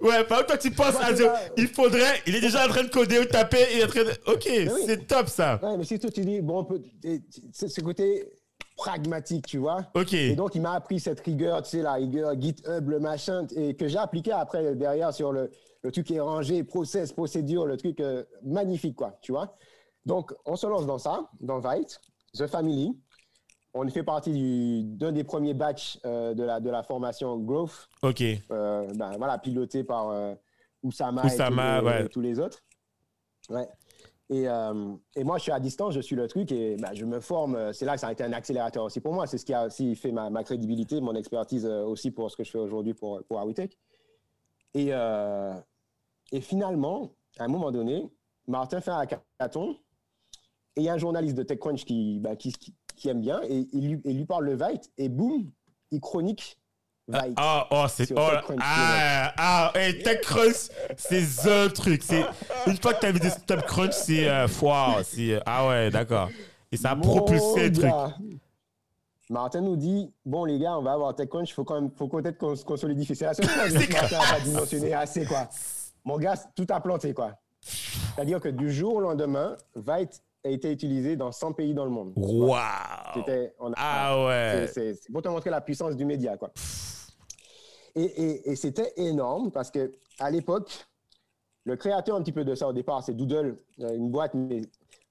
ouais, 0.00 0.24
par 0.24 0.38
exemple, 0.38 0.46
toi 0.46 0.58
tu 0.58 0.70
penses 0.70 0.94
à 1.02 1.12
dire, 1.12 1.32
il 1.56 1.66
faudrait, 1.66 2.22
il 2.26 2.36
est 2.36 2.40
déjà 2.40 2.64
en 2.66 2.68
train 2.68 2.84
de 2.84 2.88
coder 2.88 3.18
ou 3.18 3.24
taper, 3.24 3.66
il 3.74 3.80
est 3.80 3.84
en 3.84 3.88
train 3.88 4.04
de. 4.04 4.12
Ok, 4.26 4.44
oui. 4.48 4.68
c'est 4.86 5.06
top 5.08 5.28
ça. 5.28 5.58
Ouais, 5.60 5.76
mais 5.76 5.84
c'est 5.84 5.98
tout, 5.98 6.10
tu 6.10 6.20
dis, 6.20 6.40
bon, 6.40 6.60
on 6.60 6.64
peut. 6.64 6.80
et- 7.02 7.20
C'est 7.52 7.68
ce 7.68 7.80
côté 7.80 8.28
pragmatique, 8.76 9.46
tu 9.46 9.58
vois. 9.58 9.84
Ok. 9.94 10.12
Et 10.14 10.36
donc, 10.36 10.54
il 10.54 10.62
m'a 10.62 10.74
appris 10.74 11.00
cette 11.00 11.18
rigueur, 11.20 11.62
tu 11.62 11.70
sais, 11.70 11.82
la 11.82 11.94
rigueur 11.94 12.40
GitHub, 12.40 12.88
le 12.88 13.00
machin, 13.00 13.44
et 13.56 13.74
que 13.74 13.88
j'ai 13.88 13.98
appliqué 13.98 14.30
après 14.30 14.76
derrière 14.76 15.12
sur 15.12 15.32
le, 15.32 15.50
le 15.82 15.92
truc 15.92 16.10
est 16.10 16.20
rangé, 16.20 16.64
process, 16.64 17.12
procédure, 17.12 17.66
le 17.66 17.76
truc 17.76 18.00
euh, 18.00 18.24
magnifique, 18.42 18.96
quoi, 18.96 19.16
tu 19.22 19.32
vois. 19.32 19.56
Donc, 20.04 20.34
on 20.44 20.56
se 20.56 20.66
lance 20.66 20.86
dans 20.86 20.98
ça, 20.98 21.28
dans 21.40 21.58
Vite, 21.60 22.00
The 22.34 22.46
Family. 22.46 22.96
On 23.74 23.86
fait 23.88 24.02
partie 24.02 24.32
du- 24.32 24.82
d'un 24.82 25.12
des 25.12 25.24
premiers 25.24 25.54
batchs 25.54 25.98
euh, 26.04 26.34
de, 26.34 26.42
la, 26.42 26.58
de 26.58 26.70
la 26.70 26.82
formation 26.82 27.36
Growth, 27.38 27.88
Ok. 28.02 28.22
euh, 28.22 28.88
ben, 28.94 29.12
voilà, 29.18 29.38
piloté 29.38 29.84
par 29.84 30.34
Oussama, 30.82 31.24
Oussama, 31.24 31.78
et, 31.78 31.80
tous 31.80 31.84
les, 31.84 31.90
ouais. 31.90 32.04
et 32.04 32.08
tous 32.08 32.20
les 32.20 32.38
autres. 32.40 32.58
Ouais. 33.50 33.68
Et, 34.30 34.42
et 35.16 35.24
moi, 35.24 35.38
je 35.38 35.42
suis 35.44 35.52
à 35.52 35.58
distance, 35.60 35.94
je 35.94 36.00
suis 36.00 36.14
le 36.16 36.28
truc 36.28 36.52
et 36.52 36.76
ben, 36.76 36.90
je 36.92 37.06
me 37.06 37.18
forme. 37.20 37.72
C'est 37.72 37.86
là 37.86 37.94
que 37.94 38.00
ça 38.00 38.08
a 38.08 38.12
été 38.12 38.22
un 38.24 38.32
accélérateur 38.34 38.84
aussi 38.84 39.00
pour 39.00 39.14
moi. 39.14 39.26
C'est 39.26 39.38
ce 39.38 39.44
qui 39.46 39.54
a 39.54 39.66
aussi 39.66 39.94
fait 39.96 40.12
ma, 40.12 40.28
ma 40.28 40.44
crédibilité, 40.44 41.00
mon 41.00 41.14
expertise 41.14 41.64
aussi 41.64 42.10
pour 42.10 42.30
ce 42.30 42.36
que 42.36 42.44
je 42.44 42.50
fais 42.50 42.58
aujourd'hui 42.58 42.92
pour, 42.92 43.22
pour 43.24 43.38
Awitech. 43.40 43.78
Et, 44.74 44.88
euh, 44.90 45.54
et 46.32 46.40
finalement, 46.40 47.12
à 47.38 47.44
un 47.44 47.48
moment 47.48 47.70
donné, 47.70 48.08
Martin 48.46 48.80
fait 48.80 48.90
un 48.90 48.98
hackathon 48.98 49.76
et 50.76 50.80
il 50.80 50.84
y 50.84 50.88
a 50.88 50.94
un 50.94 50.98
journaliste 50.98 51.36
de 51.36 51.42
TechCrunch 51.42 51.84
qui, 51.84 52.22
qui, 52.38 52.52
qui, 52.52 52.74
qui 52.96 53.08
aime 53.08 53.20
bien 53.20 53.40
et 53.48 53.66
il 53.72 53.88
lui, 53.88 54.00
il 54.04 54.16
lui 54.18 54.24
parle 54.26 54.48
de 54.48 54.52
Vite 54.54 54.90
et 54.98 55.08
boum, 55.08 55.50
il 55.90 56.00
chronique 56.00 56.58
Vite. 57.08 57.34
Ah, 57.38 57.66
oh, 57.70 57.86
c'est. 57.88 58.12
Oh, 58.12 58.28
TechCrunch, 58.30 58.60
ah, 58.62 59.32
ah, 59.38 59.72
hey, 59.74 60.02
TechCrunch, 60.02 60.68
c'est 60.98 61.22
the 61.42 61.72
truc. 61.72 62.02
Une 62.66 62.76
fois 62.76 62.92
que 62.92 63.00
tu 63.00 63.06
as 63.06 63.12
vu 63.12 63.18
des 63.18 63.30
TechCrunch, 63.46 63.92
c'est. 63.92 64.28
Euh, 64.28 64.46
wow, 64.60 65.02
c'est. 65.02 65.32
euh, 65.32 65.40
Ah 65.46 65.66
ouais, 65.68 65.88
d'accord. 65.90 66.28
Et 66.70 66.76
ça 66.76 66.90
a 66.90 66.94
Mon 66.94 67.00
propulsé 67.00 67.70
le 67.70 67.72
truc. 67.72 67.90
Martin 69.30 69.60
nous 69.60 69.76
dit 69.76 70.10
bon 70.24 70.44
les 70.46 70.58
gars 70.58 70.78
on 70.78 70.82
va 70.82 70.92
avoir 70.92 71.14
TechCrunch 71.14 71.52
faut 71.52 71.62
quand 71.64 71.74
même 71.80 71.90
faut 71.90 72.08
peut-être 72.08 72.38
qu'on 72.38 72.56
qu'on 72.56 72.76
solidifie 72.78 73.14
c'est 73.14 73.26
la 73.26 73.34
seule 73.34 73.44
C'est 73.70 73.86
que 73.86 73.92
Martin 73.92 74.18
n'a 74.18 74.24
pas 74.24 74.40
dimensionné 74.40 74.94
assez 74.94 75.26
quoi 75.26 75.48
mon 76.08 76.16
gars 76.16 76.36
tout 76.56 76.66
a 76.70 76.80
planté 76.80 77.12
quoi 77.12 77.32
c'est 77.60 78.20
à 78.22 78.24
dire 78.24 78.40
que 78.40 78.48
du 78.48 78.72
jour 78.72 78.94
au 78.94 79.00
lendemain 79.00 79.56
Vite 79.76 80.22
a 80.42 80.48
été 80.48 80.72
utilisé 80.72 81.16
dans 81.16 81.30
100 81.32 81.52
pays 81.52 81.74
dans 81.74 81.84
le 81.84 81.90
monde 81.90 82.12
on 83.60 83.70
a- 83.72 83.76
Ah 83.76 84.24
ouais. 84.26 84.66
c'est- 84.72 85.12
pour 85.12 85.20
te 85.22 85.28
montrer 85.28 85.50
la 85.50 85.60
puissance 85.60 85.94
du 85.96 86.04
média 86.06 86.36
quoi 86.38 86.50
et, 87.94 88.02
et- 88.04 88.50
et 88.50 88.56
c'était 88.56 88.92
énorme 88.96 89.50
parce 89.50 89.70
que 89.70 89.92
à 90.18 90.30
l'époque 90.30 90.86
le 91.64 91.76
créateur 91.76 92.16
un 92.16 92.22
petit 92.22 92.32
peu 92.32 92.44
de 92.44 92.54
ça 92.54 92.68
au 92.68 92.72
départ 92.72 93.02
c'est 93.04 93.12
Doodle 93.14 93.58
euh, 93.80 93.94
une 93.94 94.10
boîte 94.10 94.32
mais 94.34 94.62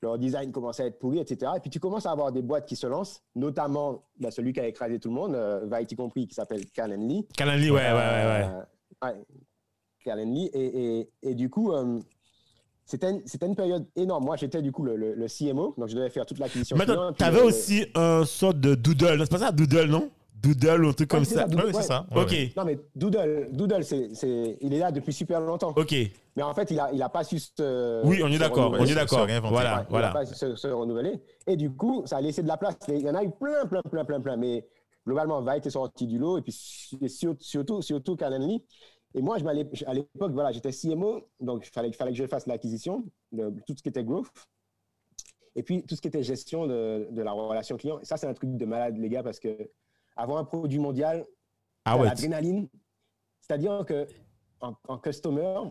leur 0.01 0.17
design 0.17 0.51
commençait 0.51 0.83
à 0.83 0.85
être 0.85 0.99
pourri, 0.99 1.17
etc. 1.17 1.53
Et 1.57 1.59
puis 1.59 1.71
tu 1.71 1.79
commences 1.79 2.05
à 2.05 2.11
avoir 2.11 2.31
des 2.31 2.43
boîtes 2.43 2.67
qui 2.67 2.75
se 2.75 2.85
lancent, 2.85 3.23
notamment 3.35 4.03
ben, 4.19 4.29
celui 4.29 4.53
qui 4.53 4.59
a 4.59 4.67
écrasé 4.67 4.99
tout 4.99 5.09
le 5.09 5.15
monde, 5.15 5.33
euh, 5.33 5.67
Vite 5.71 5.91
y 5.91 5.95
compris, 5.95 6.27
qui 6.27 6.35
s'appelle 6.35 6.69
Calendly. 6.69 7.25
Calendly, 7.35 7.71
ouais, 7.71 7.77
ouais, 7.77 7.93
ouais. 7.93 7.93
ouais. 7.93 8.45
Euh, 8.45 9.07
ouais, 9.07 9.15
Calendly. 10.07 10.49
Et, 10.53 10.99
et, 10.99 11.09
et 11.23 11.35
du 11.35 11.49
coup, 11.49 11.71
euh, 11.73 11.99
c'était 12.85 13.11
une, 13.11 13.21
c'était 13.25 13.45
une 13.47 13.55
période 13.55 13.85
énorme. 13.95 14.23
Moi, 14.25 14.37
j'étais 14.37 14.61
du 14.61 14.71
coup 14.71 14.83
le, 14.83 14.95
le- 14.95 15.13
le 15.13 15.27
CMO, 15.27 15.75
donc 15.77 15.89
je 15.89 15.95
devais 15.95 16.09
faire 16.09 16.25
toute 16.25 16.39
l'acquisition. 16.39 16.77
Mais 16.77 16.85
puis 16.85 16.95
t'avais 17.17 17.39
le- 17.41 17.45
aussi 17.45 17.85
un 17.95 18.23
sorte 18.25 18.59
de 18.59 18.75
doodle. 18.75 19.19
C'est 19.19 19.29
pas 19.31 19.37
ça, 19.39 19.51
doodle, 19.51 19.89
non? 19.89 20.09
Doodle 20.41 20.85
ou 20.85 20.89
un 20.89 20.93
truc 20.93 21.09
comme 21.09 21.25
ça. 21.25 21.47
Oui, 21.49 21.71
c'est 21.73 21.81
ça. 21.81 22.05
Ouais, 22.15 22.21
Ok, 22.21 22.29
ouais. 22.31 22.53
Non, 22.55 22.63
mais 22.63 22.77
Doodle, 22.95 23.49
Doodle 23.51 23.83
c'est, 23.83 24.57
il 24.61 24.71
est 24.73 24.77
là 24.79 24.91
depuis 24.91 25.11
super 25.11 25.41
longtemps. 25.41 25.73
ok. 25.75 25.95
Mais 26.35 26.43
en 26.43 26.53
fait, 26.53 26.69
il 26.69 26.77
n'a 26.77 26.91
il 26.93 27.01
a 27.01 27.09
pas 27.09 27.23
su 27.23 27.39
se. 27.39 28.05
Oui, 28.05 28.21
on 28.23 28.27
est 28.31 28.37
d'accord, 28.37 28.71
on 28.79 28.85
est 28.85 28.93
d'accord. 28.93 29.25
Voilà, 29.49 29.77
Ouais, 29.79 29.85
Il 29.89 29.93
n'a 29.93 30.11
voilà. 30.11 30.11
pas 30.11 30.25
se, 30.25 30.55
se 30.55 30.67
renouveler. 30.67 31.19
Et 31.47 31.55
du 31.57 31.71
coup, 31.71 32.03
ça 32.05 32.17
a 32.17 32.21
laissé 32.21 32.43
de 32.43 32.47
la 32.47 32.55
place. 32.57 32.75
Il 32.87 32.99
y 33.01 33.09
en 33.09 33.15
a 33.15 33.23
eu 33.23 33.31
plein, 33.31 33.65
plein, 33.65 33.81
plein, 33.81 34.05
plein, 34.05 34.21
plein. 34.21 34.37
Mais 34.37 34.63
globalement, 35.05 35.41
Vite 35.41 35.65
est 35.65 35.71
sorti 35.71 36.05
du 36.05 36.19
lot. 36.19 36.37
Et 36.37 36.41
puis 36.43 36.51
surtout, 36.53 37.37
surtout, 37.43 37.81
surtout 37.81 38.15
Calendly. 38.15 38.63
Et 39.17 39.21
moi, 39.21 39.39
je 39.39 39.45
à 39.85 39.93
l'époque, 39.95 40.31
voilà, 40.31 40.51
j'étais 40.51 40.71
CMO. 40.71 41.27
Donc, 41.39 41.65
il 41.65 41.71
fallait, 41.71 41.91
fallait 41.91 42.11
que 42.11 42.17
je 42.17 42.27
fasse 42.27 42.45
l'acquisition 42.45 43.03
de 43.31 43.49
tout 43.65 43.73
ce 43.75 43.81
qui 43.81 43.89
était 43.89 44.03
growth. 44.03 44.27
Et 45.55 45.63
puis, 45.63 45.83
tout 45.83 45.95
ce 45.95 46.01
qui 46.01 46.07
était 46.07 46.21
gestion 46.21 46.67
de, 46.67 47.07
de 47.09 47.21
la 47.23 47.31
relation 47.31 47.77
client. 47.77 47.99
Et 47.99 48.05
ça, 48.05 48.15
c'est 48.17 48.27
un 48.27 48.33
truc 48.35 48.55
de 48.55 48.65
malade, 48.65 48.95
les 48.97 49.09
gars, 49.09 49.23
parce 49.23 49.39
que 49.39 49.71
avoir 50.15 50.37
un 50.37 50.43
produit 50.45 50.77
mondial, 50.77 51.25
Ah 51.83 51.97
ouais. 51.97 52.05
l'adrénaline. 52.05 52.69
C'est-à-dire 53.41 53.83
que 53.87 54.07
en, 54.61 54.75
en 54.87 54.99
customer, 54.99 55.61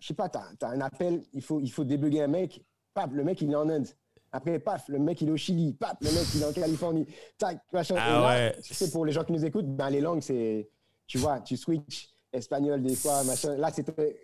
je 0.00 0.08
sais 0.08 0.14
pas, 0.14 0.28
tu 0.28 0.38
as, 0.38 0.68
un 0.68 0.80
appel, 0.80 1.22
il 1.32 1.42
faut, 1.42 1.60
il 1.60 1.70
faut 1.70 1.84
débugger 1.84 2.22
un 2.22 2.28
mec, 2.28 2.64
paf, 2.92 3.12
le 3.12 3.22
mec 3.22 3.40
il 3.40 3.52
est 3.52 3.56
en 3.56 3.68
Inde. 3.68 3.86
Après, 4.32 4.58
paf, 4.58 4.88
le 4.88 4.98
mec 4.98 5.20
il 5.20 5.28
est 5.28 5.32
au 5.32 5.36
Chili, 5.36 5.74
paf, 5.74 5.96
le 6.00 6.10
mec 6.10 6.26
il 6.34 6.42
est 6.42 6.44
en 6.44 6.52
Californie. 6.52 7.06
Tac, 7.38 7.62
machin. 7.72 7.94
Ah 7.98 8.08
Et 8.08 8.10
là, 8.10 8.28
ouais. 8.28 8.62
Tu 8.62 8.74
sais, 8.74 8.90
pour 8.90 9.06
les 9.06 9.12
gens 9.12 9.22
qui 9.22 9.32
nous 9.32 9.44
écoutent, 9.44 9.68
ben, 9.76 9.90
les 9.90 10.00
langues, 10.00 10.22
c'est, 10.22 10.68
tu 11.06 11.18
vois, 11.18 11.40
tu 11.40 11.56
switch 11.56 12.17
espagnol 12.32 12.82
des 12.82 12.94
fois, 12.94 13.22
machin. 13.24 13.56
Là, 13.56 13.70
c'était. 13.72 14.20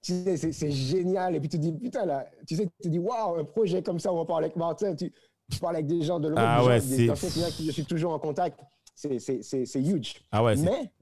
Tu 0.00 0.12
sais, 0.12 0.36
c'est, 0.36 0.52
c'est 0.52 0.70
génial. 0.70 1.34
Et 1.34 1.40
puis 1.40 1.48
tu 1.48 1.56
te 1.56 1.62
dis, 1.62 1.72
putain, 1.72 2.04
là, 2.04 2.28
tu 2.46 2.56
sais, 2.56 2.66
tu 2.66 2.72
te 2.82 2.88
dis, 2.88 2.98
waouh, 2.98 3.36
un 3.40 3.44
projet 3.44 3.82
comme 3.82 3.98
ça, 3.98 4.12
on 4.12 4.16
va 4.18 4.24
parler 4.26 4.46
avec 4.46 4.56
Martin. 4.56 4.94
Tu, 4.94 5.12
tu 5.50 5.58
parles 5.58 5.76
avec 5.76 5.86
des 5.86 6.02
gens 6.02 6.20
de 6.20 6.28
l'Europe, 6.28 6.44
Ah 6.46 6.60
des, 6.62 6.66
ouais, 6.68 6.80
des 6.80 7.10
anciens 7.10 7.30
clients 7.30 7.48
qui 7.48 7.66
je 7.66 7.70
suis 7.72 7.84
toujours 7.86 8.12
en 8.12 8.18
contact. 8.18 8.60
C'est, 8.94 9.18
c'est, 9.18 9.42
c'est, 9.42 9.64
c'est 9.64 9.82
huge. 9.82 10.14
Ah 10.30 10.44
ouais, 10.44 10.56
Mais, 10.56 10.92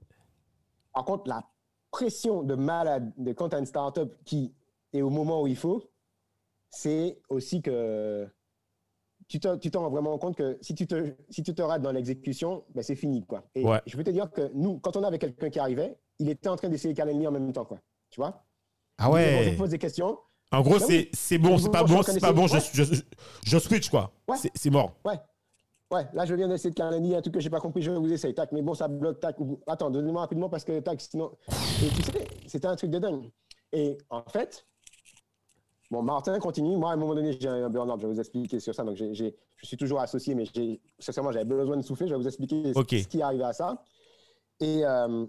par 0.94 1.04
contre, 1.04 1.28
la 1.28 1.42
pression 1.90 2.42
de 2.42 2.54
malade 2.54 3.12
de 3.18 3.32
quand 3.32 3.50
tu 3.50 3.56
as 3.56 3.58
une 3.58 3.66
startup 3.66 4.14
qui 4.24 4.54
est 4.92 5.02
au 5.02 5.10
moment 5.10 5.42
où 5.42 5.46
il 5.46 5.56
faut, 5.56 5.90
c'est 6.70 7.20
aussi 7.28 7.60
que 7.60 8.26
tu 9.28 9.40
te 9.40 9.76
rends 9.78 9.90
vraiment 9.90 10.16
compte 10.18 10.36
que 10.36 10.58
si 10.60 10.74
tu 10.74 10.86
te, 10.86 11.14
si 11.28 11.42
tu 11.42 11.54
te 11.54 11.62
rates 11.62 11.82
dans 11.82 11.92
l'exécution, 11.92 12.64
ben 12.74 12.82
c'est 12.82 12.96
fini. 12.96 13.24
Quoi. 13.26 13.44
Et 13.54 13.64
Ouais. 13.64 13.80
je 13.86 13.96
peux 13.96 14.04
te 14.04 14.10
dire 14.10 14.30
que 14.30 14.50
nous, 14.54 14.78
quand 14.78 14.96
on 14.96 15.02
avait 15.02 15.18
quelqu'un 15.18 15.50
qui 15.50 15.58
arrivait, 15.58 15.98
il 16.18 16.28
était 16.30 16.48
en 16.48 16.56
train 16.56 16.68
d'essayer 16.68 16.94
Calendly 16.94 17.26
en 17.26 17.32
même 17.32 17.52
temps. 17.52 17.64
Quoi. 17.64 17.78
Tu 18.10 18.20
vois? 18.20 18.44
Ah 18.98 19.10
ouais. 19.10 19.52
me 19.52 19.56
pose 19.56 19.70
des 19.70 19.78
questions. 19.78 20.18
En 20.50 20.60
gros, 20.60 20.78
Bah 20.78 20.84
c'est 20.86 21.08
oui. 21.32 21.38
bon, 21.38 21.56
c'est 21.58 21.70
pas 21.70 21.82
bon, 21.82 22.02
c'est 22.02 22.20
pas 22.20 22.32
bon, 22.32 22.46
je, 22.46 22.58
je, 22.74 22.84
je 23.44 23.58
switch 23.58 23.88
quoi. 23.88 24.12
Ouais. 24.28 24.36
C'est- 24.54 24.70
mort. 24.70 24.92
Ouais. 25.04 25.18
Ouais, 25.90 26.06
là, 26.14 26.24
je 26.24 26.34
viens 26.34 26.48
d'essayer 26.48 26.70
de 26.70 26.74
Calendly, 26.74 27.14
un 27.14 27.20
truc 27.20 27.34
que 27.34 27.40
j'ai 27.40 27.50
pas 27.50 27.60
compris, 27.60 27.82
je 27.82 27.90
vais 27.90 27.98
vous 27.98 28.10
essayer. 28.10 28.32
Tac, 28.34 28.50
mais 28.52 28.62
bon, 28.62 28.72
ça 28.72 28.88
bloque, 28.88 29.20
tac. 29.20 29.36
Attends, 29.66 29.90
donnez-moi 29.90 30.22
rapidement 30.22 30.48
parce 30.48 30.64
que, 30.64 30.80
tac, 30.80 30.98
sinon. 31.02 31.32
Et 31.84 31.88
tu 31.88 32.02
sais, 32.02 32.26
c'était 32.46 32.66
un 32.66 32.76
truc 32.76 32.90
de 32.90 32.98
dingue. 32.98 33.30
Et 33.72 33.98
en 34.08 34.22
fait, 34.24 34.66
bon, 35.90 36.02
Martin 36.02 36.38
continue. 36.38 36.76
Moi, 36.78 36.90
à 36.90 36.94
un 36.94 36.96
moment 36.96 37.14
donné, 37.14 37.36
j'ai 37.38 37.46
un 37.48 37.68
burn-out, 37.68 38.00
je 38.00 38.06
vais 38.06 38.12
vous 38.14 38.20
expliquer 38.20 38.58
sur 38.58 38.74
ça. 38.74 38.84
Donc, 38.84 38.96
j'ai- 38.96 39.12
je 39.14 39.66
suis 39.66 39.76
toujours 39.76 40.00
associé, 40.00 40.34
mais 40.34 40.44
sincèrement, 40.98 41.30
j'avais 41.30 41.44
besoin 41.44 41.76
de 41.76 41.82
souffler. 41.82 42.08
Je 42.08 42.14
vais 42.14 42.20
vous 42.20 42.26
expliquer 42.26 42.72
ce 42.74 43.08
qui 43.08 43.18
est 43.18 43.22
arrivé 43.22 43.44
à 43.44 43.52
ça. 43.52 43.82
Et, 44.60 44.84
euh, 44.86 45.26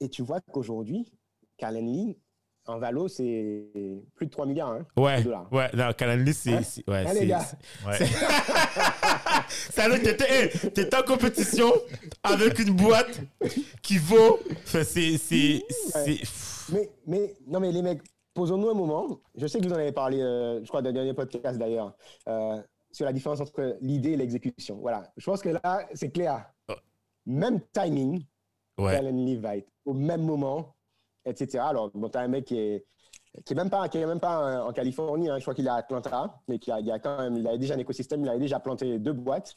et 0.00 0.08
tu 0.08 0.22
vois 0.22 0.40
qu'aujourd'hui, 0.52 1.10
Calendly, 1.58 2.18
en 2.66 2.78
valo, 2.78 3.06
c'est 3.08 3.70
plus 4.14 4.26
de 4.26 4.30
3 4.30 4.44
milliards. 4.46 4.70
Hein, 4.72 4.86
Ouais, 4.96 5.18
de 5.18 5.24
dollars. 5.24 5.52
ouais, 5.52 5.70
non, 5.74 5.92
Calendly, 5.96 6.34
c'est. 6.34 6.52
Hein? 6.52 6.62
ouais, 6.88 7.06
Hein, 7.06 7.12
les 7.14 7.20
c'est- 7.20 7.26
gars 7.26 7.40
c'est- 7.40 7.86
Ouais. 7.86 8.06
Ça 9.48 9.88
veut 9.88 10.00
hey, 10.04 10.50
t'étais 10.72 10.96
en 10.96 11.02
compétition 11.02 11.72
avec 12.22 12.58
une 12.58 12.74
boîte 12.74 13.20
qui 13.82 13.98
vaut. 13.98 14.38
Enfin, 14.64 14.82
c'est. 14.84 15.16
c'est- 15.18 15.62
c'est- 15.68 16.72
Mais, 16.72 16.90
mais, 17.06 17.34
non, 17.46 17.60
mais 17.60 17.70
les 17.70 17.82
mecs, 17.82 18.02
posons-nous 18.34 18.68
un 18.70 18.74
moment. 18.74 19.20
Je 19.36 19.46
sais 19.46 19.60
que 19.60 19.66
vous 19.66 19.72
en 19.72 19.76
avez 19.76 19.92
parlé, 19.92 20.20
euh, 20.20 20.60
je 20.62 20.68
crois, 20.68 20.82
dans 20.82 20.88
le 20.88 20.94
dernier 20.94 21.14
podcast 21.14 21.58
d'ailleurs, 21.58 21.94
euh, 22.28 22.60
sur 22.90 23.04
la 23.04 23.12
différence 23.12 23.40
entre 23.40 23.76
l'idée 23.80 24.12
et 24.12 24.16
l'exécution. 24.16 24.76
Voilà. 24.80 25.12
Je 25.16 25.24
pense 25.24 25.40
que 25.42 25.50
là, 25.50 25.86
c'est 25.94 26.10
clair. 26.10 26.50
Même 27.26 27.60
timing, 27.72 28.24
Ouais. 28.78 28.92
Calendly 28.92 29.36
Vite, 29.36 29.66
au 29.84 29.94
même 29.94 30.22
moment, 30.22 30.74
etc. 31.24 31.58
Alors, 31.58 31.90
bon, 31.94 32.08
t'as 32.08 32.22
un 32.22 32.28
mec 32.28 32.44
qui 32.44 32.58
est, 32.58 32.86
qui 33.44 33.52
est 33.52 33.56
même 33.56 33.70
pas, 33.70 33.88
qui 33.88 33.98
est 33.98 34.06
même 34.06 34.20
pas 34.20 34.64
en 34.64 34.72
Californie, 34.72 35.28
hein, 35.28 35.38
je 35.38 35.42
crois 35.42 35.54
qu'il 35.54 35.66
est 35.66 35.70
à 35.70 35.76
Atlanta, 35.76 36.40
mais 36.48 36.58
qui 36.58 36.70
a, 36.70 36.80
il 36.80 36.90
a 36.90 36.98
quand 36.98 37.18
même, 37.18 37.36
il 37.36 37.46
avait 37.46 37.58
déjà 37.58 37.74
un 37.74 37.78
écosystème, 37.78 38.22
il 38.22 38.28
avait 38.28 38.38
déjà 38.38 38.60
planté 38.60 38.98
deux 38.98 39.12
boîtes. 39.12 39.54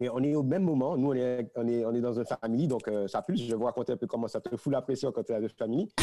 Et 0.00 0.08
on 0.08 0.18
est 0.18 0.34
au 0.34 0.42
même 0.42 0.64
moment, 0.64 0.96
nous 0.96 1.10
on 1.10 1.14
est, 1.14 1.50
on 1.54 1.66
est, 1.68 1.84
on 1.84 1.94
est 1.94 2.00
dans 2.00 2.14
une 2.14 2.24
famille, 2.24 2.66
donc 2.66 2.88
euh, 2.88 3.06
ça 3.06 3.22
pulse. 3.22 3.40
Je 3.40 3.48
vais 3.48 3.54
vous 3.54 3.64
raconter 3.64 3.92
un 3.92 3.96
peu 3.96 4.06
comment 4.06 4.26
ça 4.26 4.40
te 4.40 4.56
fout 4.56 4.72
la 4.72 4.82
pression 4.82 5.12
quand 5.12 5.22
tu 5.22 5.32
es 5.32 5.36
dans 5.36 5.42
une 5.42 5.48
famille. 5.48 5.88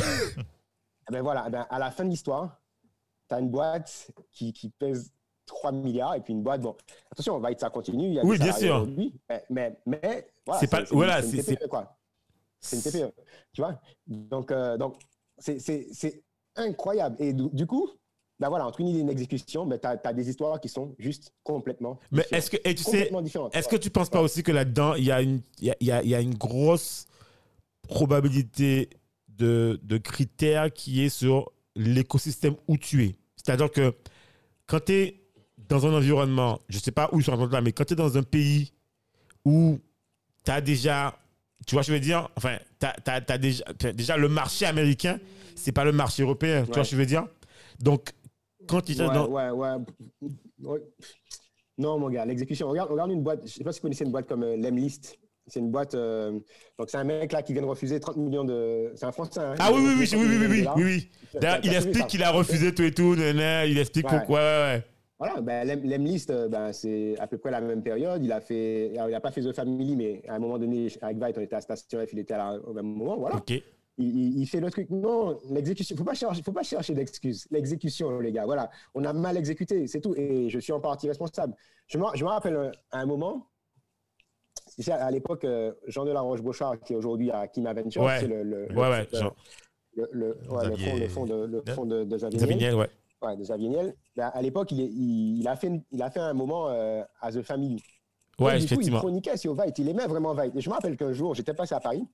Eh 1.09 1.11
ben 1.11 1.24
voilà, 1.24 1.45
eh 1.47 1.49
ben, 1.49 1.65
à 1.72 1.80
la 1.80 1.89
fin 1.89 2.05
de 2.05 2.09
l'histoire, 2.09 2.61
tu 3.28 3.34
as 3.34 3.39
une 3.39 3.49
boîte 3.49 4.11
qui, 4.32 4.53
qui 4.53 4.70
pèse 4.70 5.11
3 5.49 5.71
milliards 5.71 6.15
et 6.15 6.21
puis 6.21 6.33
une 6.33 6.41
boîte, 6.43 6.61
bon, 6.61 6.75
attention, 7.11 7.35
on 7.35 7.39
va 7.39 7.51
être, 7.51 7.59
ça 7.59 7.69
continue. 7.69 8.07
Il 8.07 8.13
y 8.13 8.19
a 8.19 8.23
Oui, 8.25 8.37
bien 8.37 8.53
sûr. 8.53 8.87
Mais, 9.29 9.43
mais, 9.49 9.77
mais 9.85 10.27
voilà, 10.45 10.59
C'est 10.59 10.67
pas- 10.67 10.81
une- 10.81 10.87
voilà, 10.91 11.21
c'est 11.21 11.43
TPE, 11.43 11.67
quoi. 11.67 11.97
C'est 12.59 12.75
une 12.77 12.81
TPE, 12.83 13.13
tu 13.53 13.61
vois. 13.61 13.79
Donc, 14.07 14.51
euh, 14.51 14.77
donc 14.77 14.95
c'est- 15.37 15.59
c'est 15.59 15.87
c'est 15.91 16.23
incroyable. 16.55 17.15
Et 17.19 17.33
du, 17.33 17.49
du 17.53 17.65
coup, 17.65 17.89
ben 18.39 18.49
voilà, 18.49 18.65
entre 18.67 18.79
une 18.81 18.87
idée 18.87 18.99
et 18.99 19.01
une 19.01 19.09
exécution, 19.09 19.65
ben, 19.65 19.77
tu 19.79 19.87
as, 19.87 20.13
des 20.13 20.29
histoires 20.29 20.59
qui 20.61 20.69
sont 20.69 20.95
juste 20.97 21.33
complètement 21.43 21.99
Mais 22.11 22.25
est-ce 22.31 22.49
que, 22.51 22.57
et 22.63 22.73
tu 22.75 22.83
sais, 22.83 23.11
est-ce 23.53 23.67
que 23.67 23.75
tu 23.75 23.89
penses 23.89 24.09
pas 24.09 24.21
aussi 24.21 24.43
que 24.43 24.51
là-dedans, 24.51 24.95
il 24.95 25.05
y, 25.05 25.11
a 25.11 25.21
une, 25.21 25.41
y 25.61 25.71
a, 25.71 25.75
il 26.03 26.09
y 26.09 26.15
a 26.15 26.21
une 26.21 26.35
grosse 26.35 27.05
probabilité 27.87 28.89
de, 29.27 29.79
de 29.83 29.97
critères 29.97 30.71
qui 30.71 31.03
est 31.03 31.09
sur 31.09 31.51
l'écosystème 31.75 32.55
où 32.67 32.77
tu 32.77 33.05
es? 33.05 33.15
C'est-à-dire 33.35 33.71
que 33.71 33.93
quand 34.67 34.85
tu 34.85 34.93
es 34.93 35.21
dans 35.70 35.86
un 35.86 35.93
environnement, 35.93 36.59
je 36.67 36.78
ne 36.78 36.82
sais 36.82 36.91
pas 36.91 37.09
où 37.13 37.20
ils 37.20 37.24
sont 37.24 37.32
rencontrés 37.32 37.55
là, 37.55 37.61
mais 37.61 37.72
quand 37.72 37.86
tu 37.86 37.93
es 37.93 37.95
dans 37.95 38.17
un 38.17 38.24
pays 38.24 38.74
où 39.45 39.80
tu 40.43 40.51
as 40.51 40.61
déjà, 40.61 41.15
tu 41.65 41.76
vois, 41.76 41.84
je 41.84 41.93
veux 41.93 41.99
dire, 41.99 42.28
enfin, 42.36 42.57
tu 42.80 42.88
as, 43.11 43.38
déjà, 43.38 43.63
déjà 43.93 44.17
le 44.17 44.28
marché 44.28 44.65
américain, 44.65 45.20
c'est 45.55 45.72
pas 45.72 45.86
le 45.86 45.91
marché 45.91 46.24
européen, 46.24 46.65
tu 46.65 46.74
vois, 46.74 46.84
je 46.84 46.95
veux 46.95 47.05
dire? 47.05 47.28
Donc, 47.80 48.09
quand 48.67 48.82
tu 48.82 48.93
ouais, 48.93 48.97
dans... 48.97 49.28
ouais, 49.28 49.49
ouais. 49.51 50.80
Non, 51.78 51.97
mon 51.97 52.09
gars, 52.09 52.26
l'exécution. 52.26 52.67
Regarde, 52.67 52.91
regarde 52.91 53.11
une 53.11 53.24
boîte, 53.24 53.39
je 53.41 53.45
ne 53.45 53.49
sais 53.49 53.63
pas 53.63 53.72
si 53.72 53.80
vous 53.80 53.84
connaissez 53.84 54.03
une 54.03 54.11
boîte 54.11 54.28
comme 54.28 54.43
euh, 54.43 54.57
Lemlist. 54.57 55.17
C'est 55.47 55.61
une 55.61 55.72
boîte. 55.72 55.95
Euh, 55.95 56.38
donc, 56.78 56.89
c'est 56.89 56.97
un 56.97 57.05
mec 57.05 57.32
là 57.32 57.41
qui 57.41 57.53
vient 57.53 57.61
de 57.61 57.67
refuser 57.67 57.99
30 57.99 58.17
millions 58.17 58.43
de. 58.43 58.91
C'est 58.95 59.05
un 59.05 59.11
Français. 59.11 59.39
Hein. 59.39 59.55
Ah 59.57 59.72
oui, 59.72 59.82
oui, 59.82 59.93
oui, 59.97 60.07
oui, 60.13 60.47
oui, 60.47 60.67
oui, 60.76 60.84
oui, 60.84 61.09
il 61.63 61.74
explique 61.74 62.07
qu'il 62.07 62.22
a 62.22 62.32
refusé 62.32 62.76
tout 62.76 62.84
et 62.84 62.91
tout. 62.91 63.15
Il 63.17 63.78
explique 63.80 64.07
pourquoi. 64.07 64.39
ouais, 64.39 64.43
ouais. 64.43 64.84
Voilà, 65.20 65.41
ben, 65.41 65.67
l'Emlist, 65.84 66.30
euh, 66.30 66.47
ben, 66.47 66.72
c'est 66.72 67.20
à 67.20 67.28
peu 67.28 67.38
près 67.38 67.51
la 67.51 67.59
même 67.59 67.84
période. 67.84 68.24
Il 68.24 68.32
a 68.32 68.39
fait, 68.39 68.88
il 68.88 69.11
n'a 69.11 69.20
pas 69.20 69.32
fait 69.32 69.41
The 69.41 69.51
Family, 69.51 69.97
mais 69.97 70.22
à 70.30 70.36
un 70.36 70.39
moment 70.39 70.57
donné, 70.57 70.88
avec 71.01 71.17
Vite, 71.22 71.38
on 71.38 71.41
était 71.41 71.57
à 71.57 71.61
Station 71.61 71.99
F, 71.99 72.13
il 72.13 72.20
était 72.20 72.38
au 72.65 72.74
même 72.74 72.86
moment. 72.86 73.17
Voilà. 73.17 73.36
Ok. 73.36 73.51
Il, 73.97 74.39
il, 74.39 74.47
fait 74.47 74.61
le 74.61 74.72
truc. 74.72 74.89
Non, 74.89 75.38
l'exécution. 75.49 75.93
Faut 75.97 76.05
pas 76.05 76.13
chercher, 76.13 76.41
faut 76.41 76.53
pas 76.53 76.63
chercher 76.63 76.93
d'excuses. 76.93 77.47
L'exécution, 77.51 78.22
les 78.22 78.32
gars. 78.32 78.45
Voilà, 78.45 78.70
on 78.95 79.03
a 79.03 79.11
mal 79.11 79.36
exécuté, 79.36 79.88
c'est 79.88 79.99
tout. 79.99 80.15
Et 80.15 80.49
je 80.49 80.57
suis 80.57 80.72
en 80.72 80.80
partie 80.80 81.09
responsable. 81.09 81.53
Je 81.88 81.97
me, 81.97 82.05
je 82.13 82.24
rappelle 82.24 82.55
euh, 82.55 82.72
à 82.91 82.99
un 83.01 83.05
moment. 83.05 83.49
À 84.88 85.11
l'époque, 85.11 85.43
euh, 85.43 85.74
Jean 85.88 86.05
de 86.05 86.11
la 86.11 86.22
Roche-Beauchard, 86.22 86.80
qui 86.80 86.93
est 86.93 86.95
aujourd'hui 86.95 87.30
à 87.30 87.49
Kim 87.49 87.67
Adventure, 87.67 88.09
c'est 88.17 88.28
le, 88.28 88.43
le, 88.43 88.72
ouais, 88.72 88.89
ouais, 88.89 89.07
le, 89.11 90.07
le, 90.13 90.38
ouais, 90.49 90.99
le, 90.99 91.07
fond, 91.09 91.26
de, 91.26 91.45
le 91.45 91.61
fond 91.74 91.86
de, 91.86 92.05
de 92.05 92.76
ouais. 92.76 92.89
Ouais, 93.22 93.36
de 93.36 93.43
Zaviniel. 93.43 93.95
Ben, 94.15 94.32
à 94.34 94.41
l'époque, 94.41 94.72
il, 94.72 94.80
il, 94.80 95.39
il, 95.39 95.47
a 95.47 95.55
fait, 95.55 95.72
il 95.91 96.01
a 96.01 96.09
fait 96.09 96.22
un 96.22 96.34
moment 96.34 96.70
euh, 96.70 97.03
à 97.20 97.32
The 97.32 97.41
Family. 97.41 97.84
Ouais, 98.39 98.57
du 98.57 98.63
effectivement. 98.63 98.99
Coup, 98.99 99.07
il 99.07 99.09
chroniquait 99.09 99.38
sur 99.38 99.53
Vite, 99.61 99.78
il 99.80 99.89
aimait 99.89 100.07
vraiment 100.07 100.34
Vite. 100.34 100.55
Et 100.55 100.61
je 100.61 100.70
me 100.70 100.74
rappelle 100.74 100.95
qu'un 100.95 101.11
jour, 101.11 101.36
j'étais 101.36 101.53
passé 101.53 101.76
à 101.76 101.82
Paris, 101.82 102.07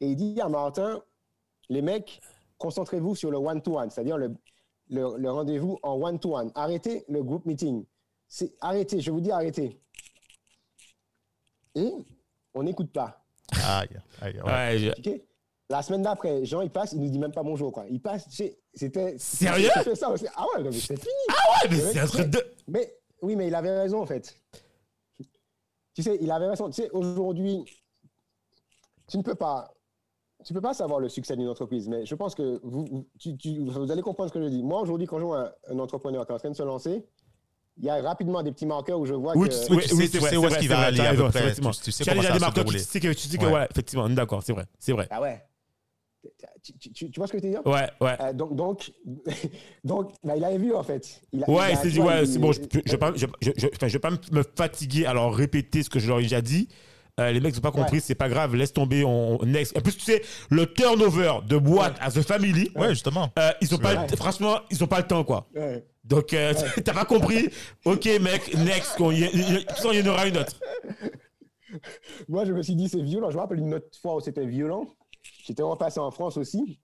et 0.00 0.06
il 0.06 0.16
dit 0.16 0.40
à 0.40 0.48
Martin, 0.48 1.02
les 1.68 1.82
mecs, 1.82 2.20
concentrez-vous 2.56 3.14
sur 3.14 3.30
le 3.30 3.36
one-to-one, 3.36 3.90
c'est-à-dire 3.90 4.16
le, 4.16 4.34
le, 4.88 5.18
le 5.18 5.30
rendez-vous 5.30 5.78
en 5.82 6.00
one-to-one. 6.00 6.50
Arrêtez 6.54 7.04
le 7.08 7.22
group 7.22 7.44
meeting. 7.44 7.84
Arrêtez, 8.62 9.00
je 9.02 9.10
vous 9.10 9.20
dis 9.20 9.30
arrêtez. 9.30 9.78
Et 11.74 11.92
on 12.54 12.62
n'écoute 12.62 12.90
pas. 12.90 13.22
Aïe, 13.66 13.88
aïe, 14.22 14.40
ouais. 14.40 14.94
ouais 15.04 15.24
la 15.72 15.80
semaine 15.80 16.02
d'après, 16.02 16.44
Jean, 16.44 16.60
il 16.60 16.68
passe, 16.68 16.92
il 16.92 17.00
nous 17.00 17.08
dit 17.08 17.18
même 17.18 17.32
pas 17.32 17.42
bonjour, 17.42 17.72
quoi. 17.72 17.86
Il 17.88 17.98
passe, 17.98 18.28
c'était. 18.74 19.16
Sérieux? 19.16 19.70
ça. 19.94 20.14
Ah 20.36 20.44
ouais, 20.54 20.64
mais 20.64 20.72
c'est 20.72 20.98
fini. 20.98 21.12
Ah 21.30 21.32
ouais, 21.32 21.70
mais 21.70 21.76
c'est 21.78 21.98
un 21.98 22.06
truc 22.06 22.28
de. 22.28 22.44
Mais 22.68 22.94
oui, 23.22 23.36
mais 23.36 23.48
il 23.48 23.54
avait 23.54 23.70
raison, 23.70 24.02
en 24.02 24.06
fait. 24.06 24.36
Tu 25.94 26.02
sais, 26.02 26.18
il 26.20 26.30
avait 26.30 26.46
raison. 26.46 26.68
Tu 26.68 26.82
sais, 26.82 26.90
aujourd'hui, 26.90 27.64
tu 29.08 29.16
ne 29.16 29.22
peux 29.22 29.34
pas. 29.34 29.72
Tu 30.44 30.52
peux 30.52 30.60
pas 30.60 30.74
savoir 30.74 31.00
le 31.00 31.08
succès 31.08 31.36
d'une 31.36 31.48
entreprise, 31.48 31.88
mais 31.88 32.04
je 32.04 32.14
pense 32.16 32.34
que 32.34 32.60
vous, 32.64 33.06
tu, 33.18 33.36
tu, 33.38 33.60
vous 33.60 33.90
allez 33.90 34.02
comprendre 34.02 34.28
ce 34.28 34.34
que 34.34 34.42
je 34.42 34.48
dis. 34.48 34.62
Moi, 34.62 34.78
aujourd'hui, 34.78 35.06
quand 35.06 35.20
je 35.20 35.24
vois 35.24 35.54
un, 35.68 35.78
entrepreneur 35.78 36.26
qui 36.26 36.32
est 36.32 36.34
en 36.34 36.38
train 36.38 36.50
de 36.50 36.56
se 36.56 36.64
lancer, 36.64 37.06
il 37.78 37.84
y 37.84 37.88
a 37.88 38.02
rapidement 38.02 38.42
des 38.42 38.52
petits 38.52 38.66
marqueurs 38.66 38.98
où 38.98 39.06
je 39.06 39.14
vois 39.14 39.34
oui, 39.36 39.48
que... 39.48 39.54
Oui, 39.72 39.82
tu 39.88 39.96
sais, 39.96 40.08
tu 40.08 40.20
sais 40.20 40.36
où 40.36 40.46
est-ce 40.46 40.58
qu'il 40.58 40.68
va 40.68 40.80
aller 40.80 41.00
à 41.00 41.14
peu 41.14 41.28
près. 41.28 41.54
Tu, 41.54 41.62
tu 41.62 41.92
sais 41.92 42.04
comment 42.04 42.22
ça 42.22 42.36
va 42.36 42.48
se 42.50 42.54
dérouler. 42.54 42.78
Tu 42.80 42.84
sais 42.84 43.00
que, 43.00 43.12
tu 43.12 43.28
sais 43.28 43.38
que, 43.38 43.46
ouais, 43.46 43.68
effectivement, 43.70 44.08
d'accord, 44.10 44.42
c'est 44.42 44.52
vrai, 44.52 44.66
c'est 44.78 44.92
vrai. 44.92 45.06
Ah 45.10 45.22
ouais. 45.22 45.40
Tu, 46.62 46.72
tu, 46.78 47.10
tu, 47.10 47.10
vois 47.16 47.26
ce 47.26 47.32
que 47.32 47.38
je 47.38 47.42
veux 47.42 47.50
dire? 47.50 47.66
Ouais, 47.66 47.88
ouais. 48.00 48.16
Euh, 48.20 48.32
donc, 48.32 48.54
donc, 48.54 48.92
donc 49.84 50.12
bah, 50.22 50.34
il 50.36 50.44
avait 50.44 50.58
vu 50.58 50.72
en 50.72 50.82
fait. 50.82 51.20
Il 51.32 51.42
a, 51.42 51.50
ouais, 51.50 51.72
il, 51.72 51.76
s'est 51.76 51.90
dit, 51.90 52.00
ouais, 52.00 52.24
c'est 52.24 52.38
bon, 52.38 52.52
je 52.52 52.60
ne 52.60 52.90
vais 52.90 52.96
pas, 52.96 53.12
je, 53.16 53.26
je, 53.40 53.50
je, 53.56 53.86
vais 53.86 53.98
pas 53.98 54.10
me 54.10 54.42
fatiguer 54.56 55.06
à 55.06 55.14
leur 55.14 55.34
répéter 55.34 55.82
ce 55.82 55.90
que 55.90 55.98
je 55.98 56.08
leur 56.08 56.20
ai 56.20 56.22
déjà 56.22 56.40
dit. 56.40 56.68
Euh, 57.20 57.30
les 57.30 57.40
mecs 57.40 57.54
n'ont 57.54 57.60
pas 57.60 57.72
compris, 57.72 57.96
ouais. 57.96 58.00
c'est 58.00 58.14
pas 58.14 58.28
grave, 58.28 58.54
laisse 58.54 58.72
tomber, 58.72 59.04
on, 59.04 59.38
next. 59.44 59.76
En 59.76 59.80
plus, 59.80 59.96
tu 59.96 60.04
sais, 60.04 60.22
le 60.50 60.66
turnover 60.72 61.40
de 61.46 61.58
boîte 61.58 61.98
ouais. 61.98 62.06
à 62.06 62.10
The 62.10 62.22
Family. 62.22 62.70
Ouais, 62.76 62.90
justement. 62.90 63.30
Euh, 63.38 63.50
ils 63.60 63.74
ont 63.74 63.78
pas, 63.78 64.06
franchement, 64.16 64.60
ils 64.70 64.82
ont 64.82 64.86
pas 64.86 64.98
le 64.98 65.06
temps, 65.06 65.24
quoi. 65.24 65.48
Donc, 66.04 66.26
t'as 66.84 66.94
pas 66.94 67.04
compris 67.04 67.48
Ok, 67.84 68.06
mec, 68.20 68.54
next, 68.56 68.96
il 68.98 69.98
y 69.98 70.02
en 70.02 70.06
aura 70.06 70.26
une 70.26 70.38
autre. 70.38 70.58
Moi, 72.28 72.44
je 72.44 72.52
me 72.52 72.62
suis 72.62 72.74
dit, 72.74 72.88
c'est 72.88 73.02
violent. 73.02 73.30
Je 73.30 73.36
me 73.36 73.40
rappelle 73.40 73.58
une 73.58 73.74
autre 73.74 73.98
fois 74.00 74.16
où 74.16 74.20
c'était 74.20 74.46
violent. 74.46 74.86
J'étais 75.42 75.62
repassé 75.62 75.98
en 76.00 76.10
France 76.10 76.36
aussi. 76.36 76.80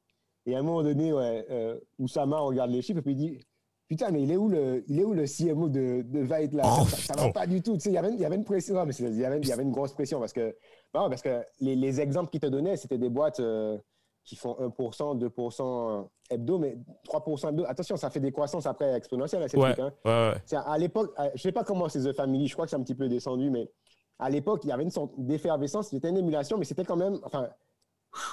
Et 0.46 0.54
à 0.54 0.58
un 0.58 0.62
moment 0.62 0.82
donné, 0.82 1.12
ouais, 1.12 1.46
euh, 1.50 1.78
Oussama 1.98 2.38
regarde 2.38 2.70
les 2.70 2.82
chiffres 2.82 2.98
et 2.98 3.02
puis 3.02 3.12
il 3.12 3.16
dit 3.16 3.40
Putain, 3.88 4.10
mais 4.10 4.22
il 4.22 4.30
est 4.30 4.36
où 4.36 4.48
le, 4.48 4.84
il 4.86 5.00
est 5.00 5.04
où 5.04 5.14
le 5.14 5.24
CMO 5.24 5.68
de, 5.68 6.02
de 6.02 6.20
Vite 6.20 6.52
là? 6.52 6.64
Oh, 6.66 6.84
Ça 6.86 7.14
ne 7.14 7.20
va 7.20 7.32
pas 7.32 7.46
du 7.46 7.62
tout. 7.62 7.74
Tu 7.74 7.80
sais, 7.80 7.90
il, 7.90 7.94
y 7.94 7.98
avait, 7.98 8.12
il 8.12 8.20
y 8.20 8.24
avait 8.24 8.36
une 8.36 8.44
pression. 8.44 8.84
mais 8.84 8.92
il, 8.94 9.16
y 9.16 9.24
avait, 9.24 9.38
il 9.38 9.48
y 9.48 9.52
avait 9.52 9.62
une 9.62 9.72
grosse 9.72 9.94
pression 9.94 10.18
parce 10.20 10.32
que, 10.32 10.54
non, 10.94 11.08
parce 11.08 11.22
que 11.22 11.42
les, 11.60 11.74
les 11.74 12.00
exemples 12.00 12.30
qu'il 12.30 12.40
te 12.40 12.46
donnait, 12.46 12.76
c'était 12.76 12.98
des 12.98 13.08
boîtes 13.08 13.40
euh, 13.40 13.78
qui 14.24 14.36
font 14.36 14.54
1%, 14.54 15.18
2% 15.18 16.08
hebdo, 16.28 16.58
mais 16.58 16.76
3% 17.08 17.48
hebdo. 17.48 17.64
Attention, 17.66 17.96
ça 17.96 18.10
fait 18.10 18.20
des 18.20 18.32
croissances 18.32 18.66
après 18.66 18.92
exponentielles. 18.94 19.42
Ouais, 19.42 19.48
trucs, 19.48 19.78
hein. 19.78 19.92
ouais, 20.04 20.32
ouais. 20.34 20.58
À 20.66 20.76
l'époque, 20.76 21.14
je 21.16 21.32
ne 21.32 21.38
sais 21.38 21.52
pas 21.52 21.64
comment 21.64 21.88
c'est 21.88 22.00
The 22.02 22.12
Family, 22.12 22.46
je 22.46 22.52
crois 22.52 22.66
que 22.66 22.70
c'est 22.70 22.76
un 22.76 22.82
petit 22.82 22.94
peu 22.94 23.08
descendu, 23.08 23.48
mais 23.48 23.70
à 24.18 24.28
l'époque, 24.28 24.60
il 24.64 24.68
y 24.68 24.72
avait 24.72 24.82
une 24.82 24.90
sorte 24.90 25.12
d'effervescence. 25.16 25.88
C'était 25.88 26.10
une 26.10 26.18
émulation, 26.18 26.58
mais 26.58 26.64
c'était 26.66 26.84
quand 26.84 26.96
même. 26.96 27.18
Enfin, 27.22 27.48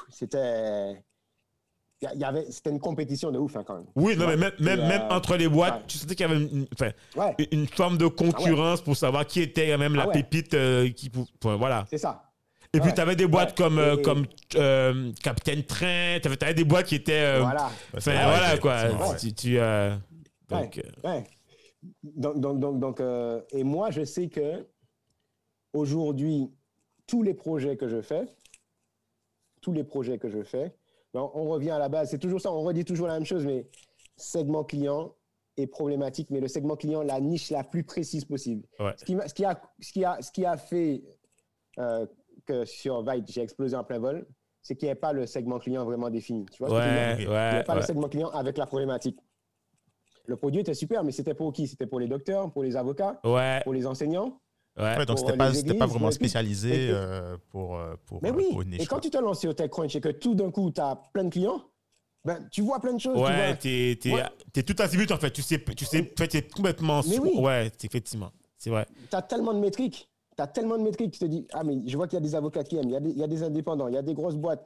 c'était. 0.10 1.04
Il 2.14 2.20
y 2.20 2.26
avait, 2.26 2.52
c'était 2.52 2.72
une 2.72 2.80
compétition 2.80 3.32
de 3.32 3.40
ouf 3.40 3.56
hein, 3.56 3.64
quand 3.66 3.76
même. 3.76 3.86
Oui, 3.96 4.18
non, 4.18 4.28
mais 4.28 4.36
même, 4.36 4.52
même, 4.60 4.80
euh, 4.80 4.88
même 4.88 5.02
entre 5.10 5.38
les 5.38 5.48
boîtes, 5.48 5.76
ouais. 5.76 5.84
tu 5.88 5.98
sentais 5.98 6.14
qu'il 6.16 6.28
y 6.28 6.30
avait 6.30 6.42
une, 6.42 6.68
enfin, 6.74 6.92
ouais. 7.16 7.48
une 7.52 7.68
forme 7.68 7.98
de 7.98 8.08
concurrence 8.08 8.80
ah 8.82 8.86
pour 8.86 8.98
savoir 8.98 9.26
qui 9.26 9.42
était 9.42 9.76
même 9.78 9.96
la 9.96 10.04
ah 10.04 10.12
pépite 10.12 10.54
euh, 10.54 10.90
qui, 10.90 11.10
voilà. 11.42 11.86
C'est 11.90 11.98
ça. 11.98 12.22
Et 12.74 12.82
puis, 12.82 12.94
tu 12.94 13.00
avais 13.00 13.16
des 13.16 13.28
boîtes 13.28 13.56
comme, 13.56 13.80
euh, 13.80 13.96
comme 13.96 14.26
euh, 14.56 15.14
Captain 15.24 15.62
Train, 15.62 16.20
tu 16.22 16.28
avais, 16.28 16.44
avais, 16.44 16.54
des 16.54 16.66
boîtes 16.66 16.88
qui 16.88 16.96
étaient. 16.96 17.40
Voilà. 17.40 17.72
Enfin, 17.96 18.12
voilà, 18.12 18.58
quoi. 18.58 19.16
Tu, 19.18 19.34
tu 19.34 19.58
donc, 20.50 20.82
donc, 22.04 22.40
donc, 22.40 22.60
donc, 22.60 22.80
donc 22.80 23.02
et 23.52 23.64
moi, 23.64 23.92
je 23.92 24.04
sais 24.04 24.28
que 24.28 24.68
aujourd'hui, 25.72 26.52
tous 27.08 27.24
les 27.24 27.34
projets 27.34 27.78
que 27.78 27.88
je 27.88 28.02
fais, 28.02 28.26
tous 29.66 29.74
les 29.74 29.84
projets 29.84 30.20
que 30.20 30.30
je 30.30 30.44
fais, 30.44 30.76
on 31.16 31.46
revient 31.50 31.72
à 31.72 31.80
la 31.80 31.90
base. 31.90 32.12
C'est 32.12 32.20
toujours 32.20 32.40
ça, 32.40 32.52
on 32.52 32.62
redit 32.62 32.86
toujours 32.86 33.08
la 33.08 33.16
même 33.16 33.26
chose, 33.26 33.44
mais 33.48 33.66
segment 34.16 34.64
client 34.64 35.16
est 35.58 35.66
problématique, 35.66 36.30
mais 36.30 36.40
le 36.40 36.48
segment 36.48 36.76
client, 36.76 37.02
la 37.02 37.20
niche 37.20 37.50
la 37.50 37.64
plus 37.64 37.84
précise 37.84 38.26
possible. 38.26 38.68
Ouais. 38.80 38.94
Ce, 38.96 39.06
qui, 39.06 39.18
ce, 39.26 39.34
qui 39.34 39.44
a, 39.44 39.60
ce, 39.80 39.92
qui 39.92 40.06
a, 40.06 40.22
ce 40.22 40.32
qui 40.32 40.46
a 40.46 40.56
fait 40.56 41.02
euh, 41.80 42.06
que 42.46 42.64
sur 42.64 43.02
Vite, 43.02 43.26
j'ai 43.32 43.42
explosé 43.42 43.76
en 43.76 43.84
plein 43.84 43.98
vol, 43.98 44.28
c'est 44.62 44.76
qu'il 44.76 44.86
n'y 44.86 44.92
avait 44.92 45.00
pas 45.00 45.14
le 45.14 45.26
segment 45.26 45.58
client 45.58 45.84
vraiment 45.84 46.12
défini. 46.12 46.46
Tu 46.52 46.64
vois 46.64 46.72
ouais, 46.72 47.16
Il 47.20 47.28
n'y 47.28 47.36
avait 47.36 47.64
pas 47.64 47.76
le 47.76 47.82
segment 47.82 48.08
client 48.08 48.30
avec 48.30 48.58
la 48.60 48.68
problématique. 48.68 49.18
Le 50.28 50.36
produit 50.36 50.62
était 50.62 50.76
super, 50.76 51.04
mais 51.04 51.12
c'était 51.12 51.34
pour 51.34 51.52
qui? 51.54 51.68
C'était 51.68 51.88
pour 51.88 52.00
les 52.00 52.08
docteurs, 52.08 52.52
pour 52.52 52.62
les 52.62 52.76
avocats, 52.76 53.20
pour 53.64 53.74
les 53.74 53.88
enseignants. 53.88 54.40
Ouais. 54.78 55.06
donc, 55.06 55.20
c'était 55.20 55.38
pas, 55.38 55.52
pas 55.52 55.86
vraiment 55.86 56.12
spécialisé 56.12 56.90
euh, 56.90 57.38
pour, 57.50 57.80
pour, 58.06 58.22
mais 58.22 58.32
oui. 58.32 58.48
pour 58.52 58.62
une 58.62 58.72
niche. 58.72 58.82
Et 58.82 58.86
quand 58.86 59.00
tu 59.00 59.10
te 59.10 59.18
lances 59.18 59.40
sur 59.40 59.56
TechCrunch 59.56 59.96
et 59.96 60.02
que 60.02 60.10
tout 60.10 60.36
d'un 60.36 60.52
coup, 60.52 60.70
tu 60.72 60.82
as 60.82 60.98
plein 61.14 61.24
de 61.24 61.30
clients, 61.30 61.62
ben, 62.26 62.40
tu 62.52 62.62
vois 62.62 62.80
plein 62.80 62.94
de 62.94 63.00
choses. 63.00 63.20
Ouais, 63.20 63.56
tu 63.58 63.70
es, 63.70 63.92
es, 64.04 64.14
ouais. 64.14 64.24
es, 64.56 64.64
tout 64.64 64.76
azimut 64.82 65.12
en 65.12 65.18
fait. 65.18 65.30
Tu 65.30 65.44
sais, 65.44 65.64
tu 65.64 65.86
sais, 65.86 66.12
tu 66.16 66.38
es 66.38 66.42
complètement. 66.42 67.02
Mais 67.08 67.20
oui. 67.20 67.38
Ouais, 67.38 67.72
effectivement. 67.84 68.32
C'est 68.58 68.72
vrai. 68.72 68.88
Tu 69.12 69.16
as 69.16 69.22
tellement 69.22 69.54
de 69.54 69.60
métriques. 69.60 70.10
Tu 70.36 70.42
as 70.42 70.48
tellement 70.48 70.78
de 70.78 70.84
métriques. 70.84 71.12
Tu 71.12 71.20
te 71.20 71.26
dis, 71.26 71.48
ah, 71.54 71.64
mais 71.64 71.78
je 71.86 71.96
vois 71.96 72.08
qu'il 72.08 72.18
y 72.18 72.22
a 72.22 72.26
des 72.26 72.34
avocats 72.34 72.64
qui 72.64 72.78
aiment, 72.78 72.90
il 72.90 72.94
y, 72.94 72.96
a 72.96 73.00
des, 73.00 73.12
il 73.12 73.18
y 73.18 73.24
a 73.24 73.28
des 73.28 73.44
indépendants, 73.44 73.88
il 73.88 73.94
y 73.94 73.98
a 73.98 74.02
des 74.02 74.16
grosses 74.16 74.36
boîtes. 74.36 74.66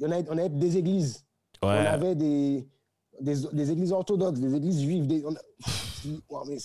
Il 0.00 0.04
y 0.04 0.08
en 0.08 0.10
a, 0.10 0.20
on 0.28 0.36
avait 0.36 0.48
des 0.48 0.78
églises. 0.78 1.24
Ouais. 1.62 1.68
On 1.68 1.86
avait 1.86 2.16
des, 2.16 2.68
des, 3.20 3.36
des, 3.52 3.70
églises 3.70 3.92
orthodoxes, 3.92 4.40
des 4.40 4.56
églises 4.56 4.82
juives. 4.82 5.06
Des, 5.06 5.24
on 5.24 5.32
a... 5.32 5.38
wow, 6.28 6.44
mais 6.46 6.58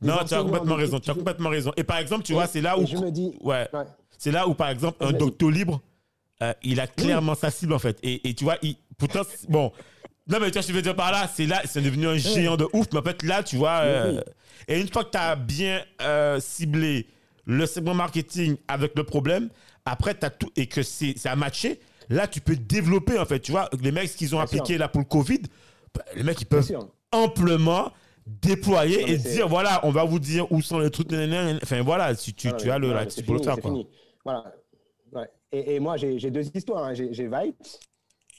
non, 0.00 0.18
tu 0.26 0.34
as 0.34 0.42
complètement 0.42 0.76
raison. 0.76 1.00
Tu 1.00 1.10
as 1.10 1.14
complètement 1.14 1.48
raison. 1.50 1.72
Et 1.76 1.84
par 1.84 1.98
exemple, 1.98 2.22
tu 2.22 2.32
vois, 2.32 2.46
c'est 2.46 2.60
là 2.60 2.78
où. 2.78 2.86
Je 2.86 2.96
me 2.96 3.10
dis. 3.10 3.32
Ouais. 3.40 3.68
ouais. 3.72 3.84
C'est 4.16 4.30
là 4.30 4.48
où, 4.48 4.54
par 4.54 4.68
exemple, 4.68 5.04
un 5.04 5.12
docteur 5.12 5.50
libre, 5.50 5.80
euh, 6.42 6.52
il 6.62 6.80
a 6.80 6.86
clairement 6.86 7.32
oui. 7.32 7.38
sa 7.40 7.50
cible, 7.50 7.72
en 7.72 7.78
fait. 7.78 7.98
Et, 8.02 8.28
et 8.28 8.34
tu 8.34 8.44
vois, 8.44 8.56
il, 8.62 8.76
pourtant, 8.96 9.22
bon. 9.48 9.72
Non, 10.28 10.38
mais 10.40 10.50
tu 10.50 10.58
vois, 10.58 10.62
je 10.62 10.72
veux 10.72 10.82
dire 10.82 10.94
par 10.94 11.10
là, 11.10 11.28
c'est 11.32 11.46
là, 11.46 11.62
c'est 11.64 11.80
devenu 11.80 12.06
un 12.06 12.16
géant 12.16 12.56
de 12.56 12.68
ouf. 12.72 12.86
Mais 12.92 12.98
en 12.98 13.02
fait, 13.02 13.22
là, 13.22 13.42
tu 13.42 13.56
vois. 13.56 13.80
Euh, 13.82 14.20
et 14.66 14.80
une 14.80 14.88
fois 14.88 15.04
que 15.04 15.10
tu 15.10 15.18
as 15.18 15.36
bien 15.36 15.82
euh, 16.02 16.38
ciblé 16.40 17.06
le 17.46 17.64
segment 17.64 17.94
marketing 17.94 18.56
avec 18.68 18.92
le 18.96 19.04
problème, 19.04 19.48
après, 19.84 20.16
tu 20.16 20.26
as 20.26 20.30
tout. 20.30 20.50
Et 20.54 20.66
que 20.66 20.82
c'est 20.82 21.14
a 21.24 21.34
matché, 21.34 21.80
là, 22.10 22.26
tu 22.26 22.40
peux 22.40 22.56
développer, 22.56 23.18
en 23.18 23.24
fait. 23.24 23.40
Tu 23.40 23.52
vois, 23.52 23.70
les 23.80 23.90
mecs 23.90 24.14
qu'ils 24.14 24.34
ont 24.34 24.38
Bien 24.38 24.44
appliqué 24.44 24.74
sûr. 24.74 24.78
là 24.80 24.88
pour 24.88 25.00
le 25.00 25.06
Covid, 25.06 25.42
bah, 25.94 26.04
les 26.14 26.22
mecs, 26.22 26.40
ils 26.40 26.46
peuvent 26.46 26.70
amplement 27.10 27.92
déployer 28.28 29.00
Non, 29.02 29.06
et 29.08 29.16
dire 29.16 29.48
voilà, 29.48 29.80
on 29.84 29.90
va 29.90 30.04
vous 30.04 30.18
dire 30.18 30.50
où 30.52 30.60
sont 30.60 30.78
les 30.78 30.90
trucs. 30.90 31.12
Enfin 31.62 31.82
voilà, 31.82 32.14
si 32.14 32.34
tu, 32.34 32.50
tu 32.56 32.70
as 32.70 32.78
le 32.78 32.92
c'est 33.08 33.24
fini, 33.24 33.42
ça, 33.42 33.54
c'est 33.54 33.60
quoi. 33.60 33.70
fini. 33.70 33.88
Voilà. 34.24 34.52
Ouais. 35.12 35.28
Et, 35.52 35.74
et 35.76 35.80
moi, 35.80 35.96
j'ai 35.96 36.30
deux 36.30 36.46
histoires. 36.54 36.84
hein. 36.84 36.94
J'ai 36.94 37.28
Vite. 37.28 37.80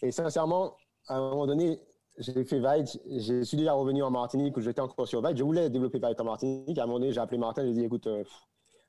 Et 0.02 0.12
sincèrement, 0.12 0.76
à 1.08 1.16
un 1.18 1.30
moment 1.32 1.48
donné, 1.48 1.80
j'ai 2.18 2.44
fait 2.46 2.60
Vite. 2.60 3.00
Je 3.10 3.42
suis 3.44 3.58
déjà 3.58 3.74
revenu 3.74 4.04
en 4.04 4.12
Martinique 4.12 4.56
où 4.58 4.62
j'étais 4.62 4.82
encore 4.82 5.08
sur 5.08 5.26
Vite. 5.26 5.38
Je 5.38 5.44
voulais 5.44 5.70
développer 5.70 6.00
Vite 6.00 6.20
en 6.22 6.26
Martinique. 6.26 6.78
À 6.78 6.84
un 6.84 6.86
moment 6.86 7.00
donné, 7.00 7.12
j'ai 7.12 7.20
appelé 7.20 7.38
Martin. 7.38 7.66
J'ai 7.66 7.74
dit, 7.74 7.84
écoute, 7.84 8.06
euh, 8.08 8.24
pff, 8.24 8.32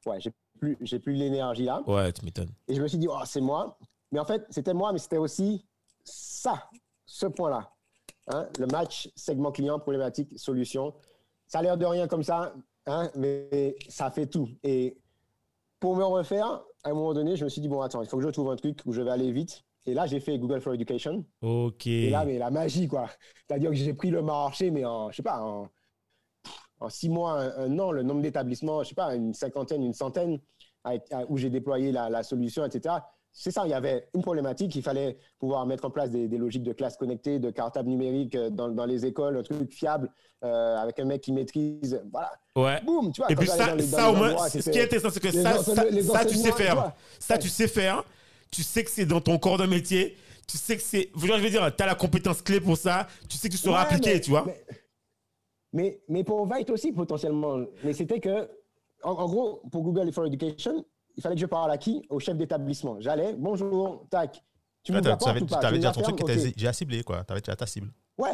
ouais, 0.06 0.20
j'ai 0.20 0.30
plus, 0.58 0.76
j'ai 0.82 0.98
plus 0.98 1.14
l'énergie 1.14 1.64
là. 1.64 1.82
Ouais, 1.86 2.12
tu 2.12 2.24
m'étonnes. 2.24 2.50
Et 2.68 2.74
je 2.74 2.82
me 2.82 2.86
suis 2.88 2.98
dit, 2.98 3.08
oh, 3.08 3.16
c'est 3.24 3.40
moi. 3.40 3.78
Mais 4.12 4.18
en 4.18 4.24
fait, 4.24 4.44
c'était 4.50 4.74
moi, 4.74 4.92
mais 4.92 4.98
c'était 4.98 5.16
aussi 5.16 5.64
ça, 6.04 6.68
ce 7.06 7.26
point-là. 7.26 7.70
Hein, 8.28 8.48
le 8.58 8.66
match 8.66 9.10
segment 9.16 9.50
client, 9.50 9.78
problématique, 9.78 10.38
solution. 10.38 10.94
Ça 11.46 11.58
a 11.58 11.62
l'air 11.62 11.76
de 11.76 11.84
rien 11.86 12.06
comme 12.06 12.22
ça, 12.22 12.54
hein, 12.86 13.10
mais 13.16 13.74
ça 13.88 14.10
fait 14.10 14.26
tout. 14.26 14.48
Et 14.62 14.96
pour 15.80 15.96
me 15.96 16.04
refaire, 16.04 16.62
à 16.84 16.90
un 16.90 16.94
moment 16.94 17.12
donné, 17.12 17.34
je 17.36 17.44
me 17.44 17.48
suis 17.48 17.60
dit, 17.60 17.68
bon, 17.68 17.80
attends, 17.80 18.02
il 18.02 18.08
faut 18.08 18.18
que 18.18 18.22
je 18.22 18.28
trouve 18.28 18.50
un 18.50 18.56
truc 18.56 18.80
où 18.86 18.92
je 18.92 19.02
vais 19.02 19.10
aller 19.10 19.32
vite. 19.32 19.64
Et 19.86 19.94
là, 19.94 20.06
j'ai 20.06 20.20
fait 20.20 20.38
Google 20.38 20.60
for 20.60 20.74
Education. 20.74 21.24
Ok. 21.40 21.86
Et 21.86 22.10
là, 22.10 22.24
mais 22.24 22.38
la 22.38 22.50
magie, 22.50 22.86
quoi. 22.86 23.08
C'est-à-dire 23.48 23.70
que 23.70 23.76
j'ai 23.76 23.94
pris 23.94 24.10
le 24.10 24.22
marché, 24.22 24.70
mais 24.70 24.84
en, 24.84 25.10
je 25.10 25.16
sais 25.16 25.22
pas, 25.22 25.42
en, 25.42 25.68
en 26.80 26.88
six 26.88 27.08
mois, 27.08 27.40
un, 27.40 27.64
un 27.72 27.78
an, 27.78 27.90
le 27.90 28.02
nombre 28.02 28.20
d'établissements, 28.20 28.82
je 28.82 28.90
sais 28.90 28.94
pas, 28.94 29.14
une 29.14 29.34
cinquantaine, 29.34 29.82
une 29.82 29.94
centaine, 29.94 30.38
avec- 30.84 31.10
où 31.28 31.36
j'ai 31.38 31.50
déployé 31.50 31.90
la, 31.92 32.08
la 32.10 32.22
solution, 32.22 32.64
etc. 32.64 32.96
C'est 33.32 33.50
ça, 33.52 33.62
il 33.64 33.70
y 33.70 33.74
avait 33.74 34.08
une 34.14 34.22
problématique, 34.22 34.74
il 34.74 34.82
fallait 34.82 35.16
pouvoir 35.38 35.64
mettre 35.64 35.84
en 35.84 35.90
place 35.90 36.10
des, 36.10 36.26
des 36.28 36.36
logiques 36.36 36.64
de 36.64 36.72
classe 36.72 36.96
connectée, 36.96 37.38
de 37.38 37.50
cartable 37.50 37.88
numérique 37.88 38.34
euh, 38.34 38.50
dans, 38.50 38.68
dans 38.68 38.84
les 38.86 39.06
écoles, 39.06 39.36
un 39.38 39.42
truc 39.42 39.72
fiable, 39.72 40.10
euh, 40.44 40.76
avec 40.76 40.98
un 40.98 41.04
mec 41.04 41.20
qui 41.22 41.32
maîtrise, 41.32 42.02
voilà. 42.10 42.32
Ouais. 42.56 42.82
Boum, 42.84 43.12
tu 43.12 43.20
vois. 43.20 43.30
Et 43.30 43.36
puis 43.36 43.46
ça, 43.46 43.74
les- 43.76 43.84
ça 43.84 44.10
au 44.10 44.16
moins, 44.16 44.30
endroits, 44.32 44.48
ce 44.48 44.58
qui 44.58 44.78
est 44.78 44.82
intéressant, 44.84 45.10
c'est 45.10 45.20
que 45.20 45.30
ça, 45.30 45.58
enseignements- 45.60 45.74
ça, 45.84 45.90
les 45.90 46.02
ça, 46.02 46.24
tu 46.24 46.34
sais 46.36 46.50
tu 46.50 46.56
faire. 46.56 46.74
vois. 46.74 46.94
Ça, 47.20 47.38
tu 47.38 47.48
sais 47.48 47.68
faire. 47.68 48.04
Tu 48.50 48.62
sais 48.64 48.82
que 48.82 48.90
c'est 48.90 49.06
dans 49.06 49.20
ton 49.20 49.38
corps 49.38 49.58
de 49.58 49.66
métier. 49.66 50.16
Tu 50.48 50.58
sais 50.58 50.76
que 50.76 50.82
c'est. 50.82 51.08
Je 51.16 51.20
veux 51.32 51.50
dire, 51.50 51.74
tu 51.76 51.82
as 51.82 51.86
la 51.86 51.94
compétence 51.94 52.42
clé 52.42 52.60
pour 52.60 52.76
ça. 52.76 53.06
Tu 53.28 53.36
sais 53.36 53.48
que 53.48 53.54
tu 53.54 53.60
sauras 53.60 53.82
Ouais, 53.82 53.92
appliquer, 53.94 54.14
mais- 54.14 54.20
tu 54.20 54.30
vois. 54.30 54.44
Mais, 54.44 54.64
mais, 55.72 56.00
mais 56.08 56.24
pour 56.24 56.52
Vite 56.52 56.68
aussi, 56.70 56.90
potentiellement. 56.92 57.60
Mais 57.84 57.92
c'était 57.92 58.18
que, 58.18 58.48
en, 59.04 59.12
en 59.12 59.26
gros, 59.28 59.62
pour 59.70 59.82
Google 59.82 60.12
for 60.12 60.26
Education, 60.26 60.84
il 61.16 61.22
fallait 61.22 61.34
que 61.34 61.40
je 61.40 61.46
parle 61.46 61.70
à 61.70 61.78
qui? 61.78 62.04
Au 62.10 62.18
chef 62.18 62.36
d'établissement. 62.36 62.96
J'allais, 63.00 63.34
bonjour, 63.36 64.06
tac. 64.10 64.42
Tu 64.82 64.92
Ouais, 64.92 65.00
tu 65.02 65.08
avais, 65.08 65.40
tu 65.40 65.46
Tu 65.46 65.72
déjà 65.74 65.92
ton 65.92 66.00
truc 66.00 66.16
qui 66.16 66.22
était 66.32 66.50
déjà 66.52 66.72
ciblé, 66.72 67.02
quoi. 67.02 67.22
Tu 67.24 67.32
avais 67.32 67.40
déjà 67.40 67.54
ta 67.56 67.66
cible. 67.66 67.90
Ouais. 68.16 68.30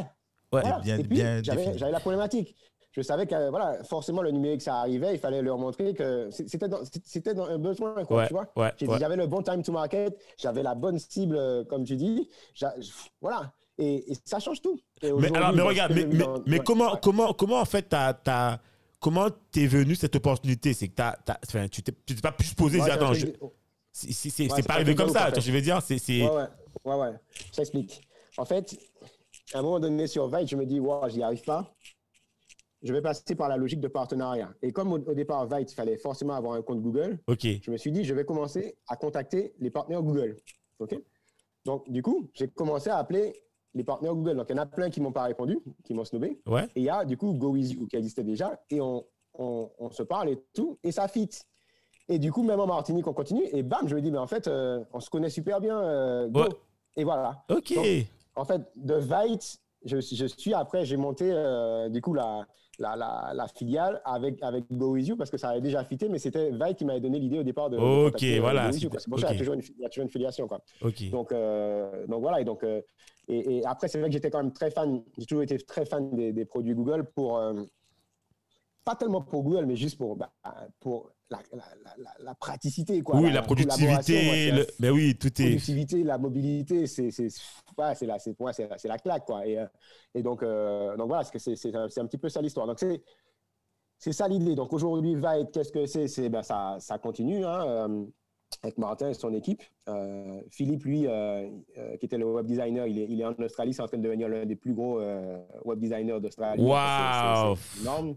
Ouais. 0.53 0.61
voilà. 0.63 0.79
bien- 0.79 0.97
Et 0.97 1.01
puis, 1.01 1.09
bien 1.09 1.43
j'avais 1.43 1.91
la 1.91 2.01
problématique. 2.01 2.55
Je 2.93 3.03
savais 3.03 3.27
que 3.27 3.51
voilà, 3.51 3.83
forcément, 3.85 4.23
le 4.23 4.31
numérique, 4.31 4.63
ça 4.63 4.77
arrivait. 4.77 5.13
Il 5.15 5.19
fallait 5.19 5.43
leur 5.43 5.59
montrer 5.59 5.93
que 5.93 6.29
c'était 6.31 6.69
dans, 6.69 6.79
c'était 7.05 7.35
dans 7.35 7.45
un 7.47 7.59
besoin, 7.59 8.05
quoi, 8.07 8.19
Ouais, 8.19 8.27
tu 8.29 8.33
vois. 8.33 8.47
ouais, 8.57 8.73
J'ai 8.79 8.87
dit, 8.87 8.93
ouais. 8.93 8.99
J'avais 8.99 9.17
le 9.17 9.27
bon 9.27 9.43
time 9.43 9.63
to 9.63 9.71
market, 9.73 10.17
j'avais 10.39 10.63
la 10.63 10.75
bonne 10.75 10.99
cible, 10.99 11.37
euh, 11.37 11.63
comme 11.65 11.85
tu 11.85 11.97
dis. 11.97 12.27
J'a- 12.55 12.75
Voilà. 13.21 13.53
Et, 13.77 14.11
et 14.13 14.17
ça 14.25 14.39
change 14.39 14.63
tout. 14.63 14.81
Et 15.03 15.13
Mais 15.13 15.37
alors, 15.37 15.53
mais 15.53 15.61
regarde, 15.63 15.93
mais, 15.95 16.07
mais, 16.07 16.17
dans- 16.25 16.43
mais 16.47 16.59
ouais, 16.59 16.65
comment, 16.65 16.93
ouais. 16.95 16.99
comment, 17.03 17.33
comment 17.35 17.61
en 17.61 17.65
fait 17.67 17.83
t'as, 17.83 18.15
t'as- 18.15 18.61
comment 19.01 19.29
t'es 19.51 19.67
venu 19.67 19.95
cette 19.95 20.17
opportunité? 20.17 20.73
C'est 20.75 20.89
que 20.89 20.95
t'as, 20.95 21.17
t'as- 21.25 21.39
enfin, 21.47 21.69
tu 21.69 21.83
t'es, 21.83 21.93
tu 22.07 22.15
t'es 22.15 22.21
pas 22.21 22.35
Ouais, 22.61 22.81
un 22.81 22.85
attends, 22.85 23.07
truc 23.13 23.19
je- 23.21 23.47
c'est, 23.93 24.13
c'est, 24.13 24.31
c'est- 24.31 24.43
Ouais, 24.45 24.49
c'est 24.51 24.57
c'est 24.63 24.67
pas 24.69 24.75
arrivé 24.75 24.95
comme 24.95 25.11
ça. 25.11 25.31
je 25.39 25.53
veux 25.53 25.61
dire, 25.61 25.81
c'est, 25.83 25.99
c'est, 25.99 26.23
Ouais, 26.23 26.31
ouais, 26.31 26.47
ouais, 26.85 26.95
ouais. 26.97 27.13
Je 27.47 27.51
t'explique. 27.53 28.03
En 28.37 28.45
fait, 28.45 28.77
à 29.55 29.59
un 29.59 29.63
moment 29.63 29.81
donné 29.81 30.07
sur 30.07 30.29
Vite, 30.29 30.49
je 30.49 30.57
me 30.57 30.67
dis, 30.67 30.81
wow, 30.81 31.09
j'y 31.09 31.23
arrive 31.23 31.43
pas. 31.43 31.75
Je 32.83 32.93
vais 32.93 33.01
passer 33.01 33.35
par 33.35 33.49
la 33.49 33.57
logique 33.57 33.81
de 33.81 33.89
partenariat. 33.89 34.53
Et 34.63 34.71
comme 34.71 34.93
au, 34.93 34.99
au 34.99 35.15
départ, 35.15 35.47
Vite, 35.49 35.73
il 35.73 35.75
fallait 35.75 35.97
forcément 35.97 36.35
avoir 36.35 36.53
un 36.55 36.63
compte 36.63 36.83
Google, 36.83 37.19
ok, 37.27 37.47
je 37.63 37.71
me 37.71 37.77
suis 37.79 37.91
dit, 37.91 38.05
je 38.05 38.15
vais 38.15 38.25
commencer 38.25 38.77
à 38.87 38.97
contacter 38.97 39.55
les 39.59 39.71
partenaires 39.71 40.03
Google. 40.03 40.37
OK 40.79 40.95
Donc, 41.65 41.91
du 41.91 42.03
coup, 42.03 42.31
j'ai 42.35 42.49
commencé 42.49 42.91
à 42.91 42.99
appeler 42.99 43.33
les 43.77 43.85
partenaires 43.85 44.15
Google. 44.15 44.37
Donc, 44.37 44.47
il 44.49 44.57
y 44.57 44.59
en 44.59 44.63
a 44.63 44.67
plein 44.67 44.91
qui 44.91 45.01
m'ont 45.01 45.13
pas 45.13 45.25
répondu, 45.25 45.59
qui 45.85 45.95
m'ont 45.95 46.05
snobé. 46.05 46.41
ouais, 46.47 46.65
Et 46.75 46.81
il 46.81 46.83
y 46.85 46.91
a, 46.91 47.05
du 47.05 47.17
coup, 47.17 47.33
Go 47.35 47.51
With 47.51 47.71
You 47.73 47.87
qui 47.87 47.97
existait 47.97 48.25
déjà. 48.25 48.59
Et 48.71 48.81
on, 48.81 49.05
on, 49.39 49.71
on 49.79 49.91
se 49.91 50.03
parle 50.03 50.31
et 50.31 50.43
tout. 50.55 50.79
Et 50.83 50.93
ça 50.93 51.07
fit. 51.09 51.29
Et 52.09 52.19
du 52.19 52.33
coup, 52.33 52.43
même 52.43 52.61
en 52.61 52.67
Martinique, 52.67 53.07
on 53.07 53.13
continue. 53.13 53.45
Et 53.53 53.63
bam, 53.63 53.87
je 53.87 53.95
me 53.95 54.01
dis, 54.01 54.11
mais 54.11 54.19
en 54.19 54.27
fait, 54.27 54.49
euh, 54.49 54.83
on 54.93 55.01
se 55.01 55.11
connaît 55.11 55.31
super 55.31 55.61
bien. 55.61 55.79
euh, 55.81 56.29
go. 56.29 56.41
Ouais. 56.43 56.49
Et 56.97 57.05
voilà. 57.05 57.45
ok, 57.51 57.75
Donc, 57.75 57.87
En 58.37 58.45
fait, 58.45 58.63
de 58.77 58.95
Vite, 58.95 59.59
je, 59.85 60.01
je 60.01 60.27
suis 60.27 60.55
après, 60.55 60.85
j'ai 60.85 60.97
monté 60.97 61.31
euh, 61.33 61.89
du 61.91 62.01
coup 62.01 62.15
la, 62.15 62.47
la, 62.79 62.95
la, 62.97 63.33
la 63.35 63.49
filiale 63.49 64.01
avec, 64.05 64.43
avec 64.43 64.65
Go 64.71 64.93
With 64.93 65.07
You 65.09 65.17
parce 65.17 65.31
que 65.31 65.39
ça 65.39 65.51
avait 65.51 65.61
déjà 65.61 65.85
fité, 65.85 66.09
mais 66.09 66.19
c'était 66.19 66.51
Vite 66.51 66.77
qui 66.77 66.85
m'avait 66.85 67.01
donné 67.01 67.19
l'idée 67.19 67.39
au 67.39 67.43
départ 67.43 67.71
de. 67.71 67.77
de 67.77 67.83
Ok, 67.83 68.05
contacter, 68.07 68.37
euh, 68.37 68.41
voilà, 68.41 68.73
c'est- 68.73 68.89
pour 68.89 69.19
ça 69.19 69.29
qu'il 69.29 69.37
y 69.37 69.37
a 69.37 69.39
toujours 69.39 69.55
une- 69.55 69.63
il 69.63 69.83
y 69.83 69.87
a 69.87 69.89
toujours 69.89 70.05
une 70.05 70.11
filiation. 70.11 70.47
Quoi. 70.49 70.61
ok. 70.83 71.11
Donc, 71.11 71.33
euh, 71.33 72.07
donc 72.07 72.21
voilà. 72.21 72.41
Et, 72.41 72.45
donc, 72.45 72.63
euh, 72.65 72.81
et, 73.29 73.59
et 73.59 73.67
après, 73.67 73.89
c'est 73.89 73.99
vrai 73.99 74.09
que 74.09 74.13
j'étais 74.13 74.31
quand 74.31 74.43
même 74.43 74.53
très 74.53 74.71
fan, 74.71 75.03
j'ai 75.19 75.27
toujours 75.27 75.43
été 75.43 75.57
très 75.59 75.85
fan 75.87 76.11
des, 76.15 76.33
des 76.33 76.45
produits 76.45 76.75
Google 76.75 77.05
pour. 77.15 77.39
euh, 77.39 77.63
pas 78.85 78.95
tellement 78.95 79.21
pour 79.21 79.43
Google, 79.43 79.67
mais 79.67 79.75
juste 79.75 79.99
pour, 79.99 80.15
bah, 80.17 80.31
pour 80.79 81.11
la, 81.31 82.35
praticité. 82.35 83.03
Quoi, 83.03 83.17
oui, 83.17 83.25
la, 83.25 83.41
moi, 83.41 83.43
productivité, 83.43 84.51
le... 84.53 84.67
ben 84.79 84.91
oui, 84.93 85.17
tout 85.19 85.29
est. 85.29 85.47
productivité, 85.47 86.05
la 86.05 86.19
mobilité, 86.19 86.87
c'est 86.87 87.11
c'est 87.11 87.29
ouais, 87.79 87.95
c'est 87.95 88.07
la 88.07 88.19
moi 88.39 88.53
la, 88.85 88.99
claque 88.99 89.25
quoi. 89.25 89.47
Et, 89.47 89.59
euh, 89.59 89.67
et 90.15 90.23
donc 90.23 90.43
euh, 90.43 90.97
donc 90.97 91.09
voilà, 91.09 91.25
c'est 91.25 91.75
un 91.75 91.85
un 91.85 92.07
petit 92.07 92.19
peu 92.19 92.29
ça 92.29 92.41
l'histoire. 92.41 92.67
Donc 92.67 92.79
c'est 92.79 93.03
c'est 93.99 94.13
ça 94.13 94.29
l'idée. 94.29 94.55
Donc 94.55 94.73
aujourd'hui 94.73 95.15
Vite, 95.15 95.51
qu'est-ce 95.53 95.73
que 95.73 95.87
c'est? 95.87 96.09
C'est 96.09 96.29
ben 96.29 96.43
ça 96.43 96.77
ça 96.79 96.99
continue 96.99 97.45
hein, 97.45 97.67
euh, 97.67 98.05
avec 98.63 98.79
Martin 98.79 99.11
et 99.11 99.15
son 99.15 99.33
équipe. 99.35 99.63
Euh, 99.89 100.41
Philippe 100.51 100.85
lui 100.85 101.07
euh, 101.07 101.49
qui 101.99 102.07
était 102.07 102.19
le 102.19 102.27
web 102.27 102.47
designer, 102.47 102.87
il 102.87 102.99
est 102.99 103.07
il 103.09 103.21
est 103.21 103.25
en 103.25 103.33
Australie, 103.33 103.75
c'est 103.75 103.83
en 103.83 103.89
train 103.89 103.99
de 103.99 104.03
devenir 104.03 104.29
l'un 104.29 104.45
des 104.45 104.57
plus 104.57 104.75
gros 104.75 105.01
web 105.65 105.79
designers 105.81 106.21
d'Australie. 106.21 106.63
Waouh. 106.63 107.57
C'est 107.57 107.83
énorme. 107.83 108.17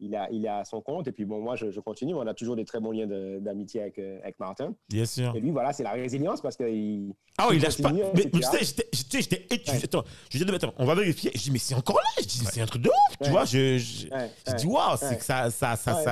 Il 0.00 0.14
a, 0.14 0.28
il 0.30 0.46
a 0.46 0.64
son 0.64 0.80
compte 0.80 1.08
et 1.08 1.12
puis 1.12 1.24
bon 1.24 1.40
moi 1.40 1.56
je, 1.56 1.70
je 1.72 1.80
continue 1.80 2.14
on 2.14 2.26
a 2.26 2.32
toujours 2.32 2.54
des 2.54 2.64
très 2.64 2.78
bons 2.78 2.92
liens 2.92 3.08
d'amitié 3.40 3.80
avec, 3.80 3.98
euh, 3.98 4.20
avec 4.22 4.38
Martin 4.38 4.72
Bien 4.88 5.04
sûr. 5.04 5.34
et 5.34 5.40
lui 5.40 5.50
voilà 5.50 5.72
c'est 5.72 5.82
la 5.82 5.90
résilience 5.90 6.40
parce 6.40 6.56
que 6.56 6.62
il, 6.70 7.14
Ah 7.36 7.48
oui, 7.50 7.56
il 7.56 7.62
lâche 7.62 7.82
pas. 7.82 7.90
Mais, 7.92 8.30
tu 8.30 8.40
sais, 8.42 8.64
j'étais- 8.64 8.88
j'étais. 9.20 9.46
Ouais. 9.72 9.84
Attends, 9.84 10.04
je 10.30 10.44
dis, 10.44 10.54
attends, 10.54 10.72
on 10.78 10.84
va 10.86 10.94
vérifier. 10.94 11.32
Je 11.34 11.42
dis, 11.42 11.50
mais 11.50 11.58
c'est 11.58 11.74
encore 11.74 11.96
là. 11.96 12.22
Je 12.22 12.26
dis, 12.28 12.40
mais 12.44 12.50
c'est 12.52 12.60
un 12.60 12.66
truc 12.66 12.82
de 12.82 12.88
ouf. 12.88 13.16
Tu 13.18 13.24
Ouais. 13.24 13.30
vois, 13.30 13.44
je, 13.44 13.78
je, 13.78 14.08
Ouais, 14.08 14.30
je 14.46 14.50
ouais, 14.52 14.56
dis, 14.58 14.66
waouh, 14.66 14.96
c'est 14.96 15.08
ouais. 15.08 15.16
que 15.18 15.24
ça, 15.24 15.50
ça, 15.50 15.74
ça, 15.76 15.94
Ouais. 15.96 16.04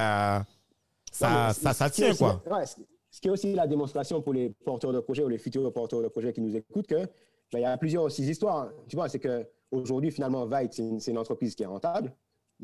ça, 1.12 1.53
ça, 1.53 1.72
ça, 1.72 1.91
tient, 1.91 2.11
aussi- 2.11 2.18
quoi. 2.18 2.43
ouais, 2.51 2.64
ce 3.11 3.20
qui 3.20 3.28
est 3.28 3.30
aussi 3.30 3.55
la 3.55 3.66
démonstration 3.66 4.20
pour 4.20 4.32
les 4.34 4.51
porteurs 4.51 4.93
de 4.93 5.01
projets 5.01 5.22
ou 5.22 5.28
les 5.28 5.39
futurs 5.39 5.72
porteurs 5.72 6.03
de 6.03 6.09
projets 6.09 6.32
qui 6.32 6.41
nous 6.41 6.55
écoutent 6.57 6.87
que 6.87 7.07
ben, 7.53 7.59
il 7.59 7.62
y 7.62 7.64
a 7.64 7.76
plusieurs 7.76 8.03
aussi 8.03 8.22
histoires. 8.24 8.68
Tu 8.89 8.97
vois, 8.97 9.09
c'est 9.09 9.18
que 9.20 9.47
aujourd'hui 9.70 10.11
finalement 10.11 10.47
Vite 10.47 10.72
c'est 10.74 10.82
une, 10.82 11.01
c'est 11.01 11.11
une 11.12 11.18
entreprise 11.18 11.55
qui 11.55 11.62
est 11.62 11.66
rentable. 11.66 12.12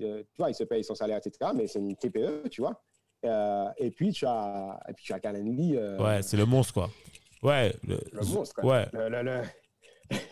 Euh, 0.01 0.23
tu 0.23 0.39
vois, 0.39 0.51
il 0.51 0.55
se 0.55 0.65
paye 0.65 0.83
son 0.83 0.95
salaire, 0.95 1.19
etc. 1.19 1.51
Mais 1.55 1.67
c'est 1.67 1.79
une 1.81 1.95
TPE, 1.97 2.49
tu 2.51 2.63
vois. 2.63 2.81
Euh, 3.25 3.65
et 3.77 3.91
puis 3.91 4.13
tu 4.13 4.25
as, 4.27 4.81
et 4.89 4.93
puis 4.95 5.05
tu 5.05 5.13
as 5.13 5.21
Calendly. 5.21 5.77
euh, 5.77 5.99
Ouais, 6.03 6.23
c'est 6.23 6.37
le 6.37 6.47
monstre, 6.47 6.73
quoi. 6.75 6.91
Ouais. 7.43 7.75
Le, 7.87 7.99
le 8.13 8.25
monstre. 8.27 8.55
quoi. 8.55 8.65
Ouais. 8.65 8.87
Le- 8.93 9.43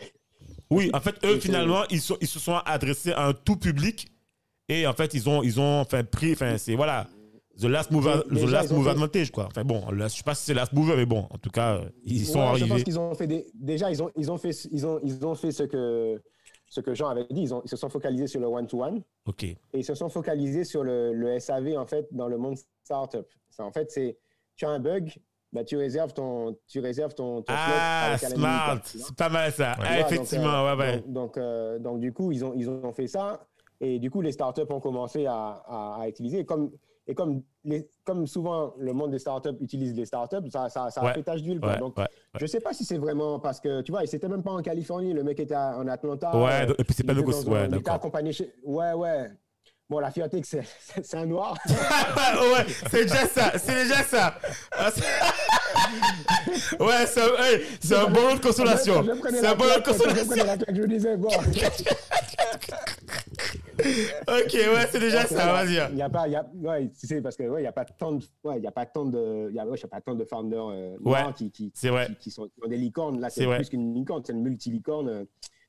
Oui, 0.69 0.89
en 0.93 1.01
fait, 1.01 1.15
eux, 1.25 1.37
finalement, 1.39 1.83
ils, 1.89 1.99
ils 2.21 2.27
se 2.27 2.39
sont 2.39 2.55
adressés 2.65 3.11
à 3.11 3.27
un 3.27 3.33
tout 3.33 3.57
public. 3.57 4.07
Et 4.69 4.87
en 4.87 4.93
fait, 4.93 5.13
ils 5.13 5.27
ont, 5.27 5.43
ils 5.43 5.59
ont 5.59 5.81
enfin, 5.81 6.01
pris, 6.05 6.31
enfin, 6.31 6.57
c'est, 6.57 6.75
voilà, 6.75 7.07
the 7.59 7.65
last 7.65 7.91
Déjà, 7.91 8.21
the 8.23 8.49
last 8.49 8.71
ont 8.71 8.75
mover 8.75 8.85
fait- 8.85 8.91
advantage, 8.91 9.31
quoi. 9.31 9.47
Enfin, 9.47 9.65
bon, 9.65 9.83
je 9.91 10.07
sais 10.07 10.23
pas 10.23 10.33
si 10.33 10.45
c'est 10.45 10.53
last 10.53 10.71
mover, 10.71 10.95
mais 10.95 11.05
bon, 11.05 11.27
en 11.29 11.37
tout 11.37 11.49
cas, 11.49 11.81
ils 12.05 12.25
sont 12.25 12.39
Ouais, 12.39 12.45
Je 12.55 12.61
pense 12.61 12.71
arrivés. 12.71 12.83
qu'ils 12.85 12.99
ont 12.99 13.13
fait 13.15 13.27
des. 13.27 13.45
Déjà, 13.53 13.91
ils 13.91 14.01
ont, 14.01 14.09
ils 14.15 14.31
ont 14.31 14.37
fait, 14.37 14.51
ils 14.71 14.85
ont, 14.87 14.99
ils 15.03 15.25
ont 15.25 15.35
fait 15.35 15.51
ce 15.51 15.63
que, 15.63 16.21
ce 16.71 16.79
que 16.79 16.93
Jean 16.95 17.09
avait 17.09 17.25
dit. 17.29 17.41
Ils, 17.41 17.53
ont, 17.53 17.61
ils 17.65 17.69
se 17.69 17.75
sont 17.75 17.89
focalisés 17.89 18.27
sur 18.27 18.39
le 18.39 18.47
one-to-one. 18.47 19.01
Ok. 19.25 19.43
et 19.43 19.57
ils 19.73 19.83
se 19.83 19.93
sont 19.93 20.07
focalisés 20.07 20.63
sur 20.63 20.83
le, 20.83 21.11
le 21.13 21.37
SAV 21.37 21.77
en 21.77 21.85
fait 21.85 22.07
dans 22.11 22.29
le 22.29 22.37
monde 22.37 22.55
startup. 22.85 23.27
En 23.59 23.71
fait, 23.73 23.91
c'est 23.91 24.17
tu 24.55 24.65
as 24.65 24.69
un 24.69 24.79
bug, 24.79 25.13
bah, 25.51 25.65
tu 25.65 25.75
réserves 25.75 26.13
ton 26.13 26.57
tu 26.67 26.79
réserves 26.79 27.13
ton, 27.13 27.43
Ah, 27.47 28.13
avec 28.13 28.19
smart. 28.19 28.79
C'est 28.85 29.15
pas 29.15 29.27
mal, 29.27 29.51
ça. 29.51 29.71
Ouais. 29.79 29.85
Ah, 29.85 29.99
effectivement, 29.99 30.45
donc, 30.45 30.53
euh, 30.55 30.75
ouais, 30.75 30.79
ouais. 30.79 30.97
Donc, 31.01 31.11
donc, 31.13 31.37
euh, 31.37 31.79
donc, 31.79 31.99
du 31.99 32.13
coup, 32.13 32.31
ils 32.31 32.45
ont, 32.45 32.53
ils 32.55 32.69
ont 32.69 32.93
fait 32.93 33.07
ça. 33.07 33.45
Et 33.81 33.99
du 33.99 34.09
coup, 34.09 34.21
les 34.21 34.31
startups 34.31 34.61
ont 34.69 34.79
commencé 34.79 35.25
à, 35.25 35.61
à, 35.67 35.97
à 36.01 36.07
utiliser. 36.07 36.45
Comme, 36.45 36.71
et 37.07 37.15
comme, 37.15 37.41
les, 37.63 37.89
comme 38.03 38.27
souvent 38.27 38.73
le 38.77 38.93
monde 38.93 39.11
des 39.11 39.19
startups 39.19 39.57
utilise 39.59 39.93
les 39.95 40.05
startups, 40.05 40.49
ça, 40.51 40.69
ça, 40.69 40.89
ça 40.89 41.03
Ouais. 41.03 41.09
a 41.09 41.13
fait 41.13 41.23
tache 41.23 41.41
d'huile. 41.41 41.59
Ouais, 41.63 41.77
Donc, 41.77 41.97
ouais, 41.97 42.05
je 42.37 42.43
ne 42.43 42.47
sais 42.47 42.59
pas 42.59 42.73
si 42.73 42.85
c'est 42.85 42.97
vraiment 42.97 43.39
parce 43.39 43.59
que, 43.59 43.81
tu 43.81 43.91
vois, 43.91 44.05
c'était 44.05 44.27
même 44.27 44.43
pas 44.43 44.51
en 44.51 44.61
Californie, 44.61 45.13
le 45.13 45.23
mec 45.23 45.39
était 45.39 45.55
à- 45.55 45.77
en 45.77 45.87
Atlanta. 45.87 46.35
Ouais, 46.37 46.67
euh, 46.69 46.73
et 46.77 46.83
puis 46.83 46.93
c'est 46.93 47.03
il 47.03 47.05
pas 47.07 47.13
dans 47.13 47.21
un- 47.21 47.51
ouais, 47.51 47.67
il 47.71 47.77
était 47.77 47.89
accompagné 47.91 48.31
chez... 48.33 48.53
Ouais, 48.63 48.93
ouais. 48.93 49.31
Bon, 49.89 49.99
la 49.99 50.09
fierté 50.09 50.41
c'est 50.45 50.61
c'est 51.03 51.17
un 51.17 51.25
noir. 51.25 51.57
ouais, 51.67 52.65
c'est 52.89 53.03
déjà 53.03 53.25
ça. 53.27 53.51
C'est 53.57 53.73
déjà 53.83 54.03
ça. 54.03 54.35
Ouais, 56.79 57.05
c'est 57.05 57.21
un, 57.21 57.43
hey, 57.43 57.61
un 57.95 58.09
bon 58.09 58.21
lot 58.29 58.35
de 58.35 58.39
consolation. 58.41 59.03
C'est 59.29 59.45
un 59.47 59.55
bon 59.55 59.65
lot 59.65 59.77
de 59.77 59.81
claque, 59.81 59.97
Je 59.97 60.03
prenais 60.03 60.25
consolation. 60.25 60.65
je 60.73 60.81
me 60.81 60.87
disais, 60.87 61.17
bon. 61.17 61.29
Ok, 64.27 64.53
ouais, 64.53 64.87
c'est 64.91 64.99
déjà 64.99 65.25
ça, 65.25 65.51
vas-y. 65.53 65.79
Il 65.89 65.95
n'y 65.95 66.01
a 66.01 66.09
pas, 66.09 66.27
y 66.27 66.35
a, 66.35 66.45
ouais, 66.55 66.89
tu 66.99 67.07
sais, 67.07 67.21
parce 67.21 67.35
que, 67.35 67.43
ouais, 67.43 67.61
il 67.61 67.65
y 67.65 67.67
a 67.67 67.71
pas 67.71 67.85
tant 67.85 68.13
de, 68.13 68.23
ouais, 68.43 68.57
il 68.57 68.63
y 68.63 68.67
a 68.67 68.71
pas 68.71 68.85
tant 68.85 69.05
de, 69.05 69.51
y 69.53 69.59
a, 69.59 69.65
ouais, 69.65 69.77
je 69.77 69.81
sais 69.81 69.87
pas 69.87 70.01
tant 70.01 70.15
de 70.15 70.25
founders, 70.25 70.67
euh, 70.69 70.91
Ouais, 71.01 71.21
noirs 71.21 71.33
qui, 71.33 71.51
qui, 71.51 71.71
c'est 71.73 71.89
qui, 72.07 72.15
qui 72.15 72.31
sont, 72.31 72.45
qui 72.45 72.63
ont 72.65 72.67
des 72.69 72.77
licornes. 72.77 73.19
Là, 73.19 73.29
C'est 73.29 73.45
c'est 73.45 73.55
plus 73.55 73.69
qu'une 73.69 73.93
licorne, 73.93 74.21
c'est 74.25 74.33
une 74.33 74.41
multilicorne. 74.43 75.09
euh, 75.09 75.23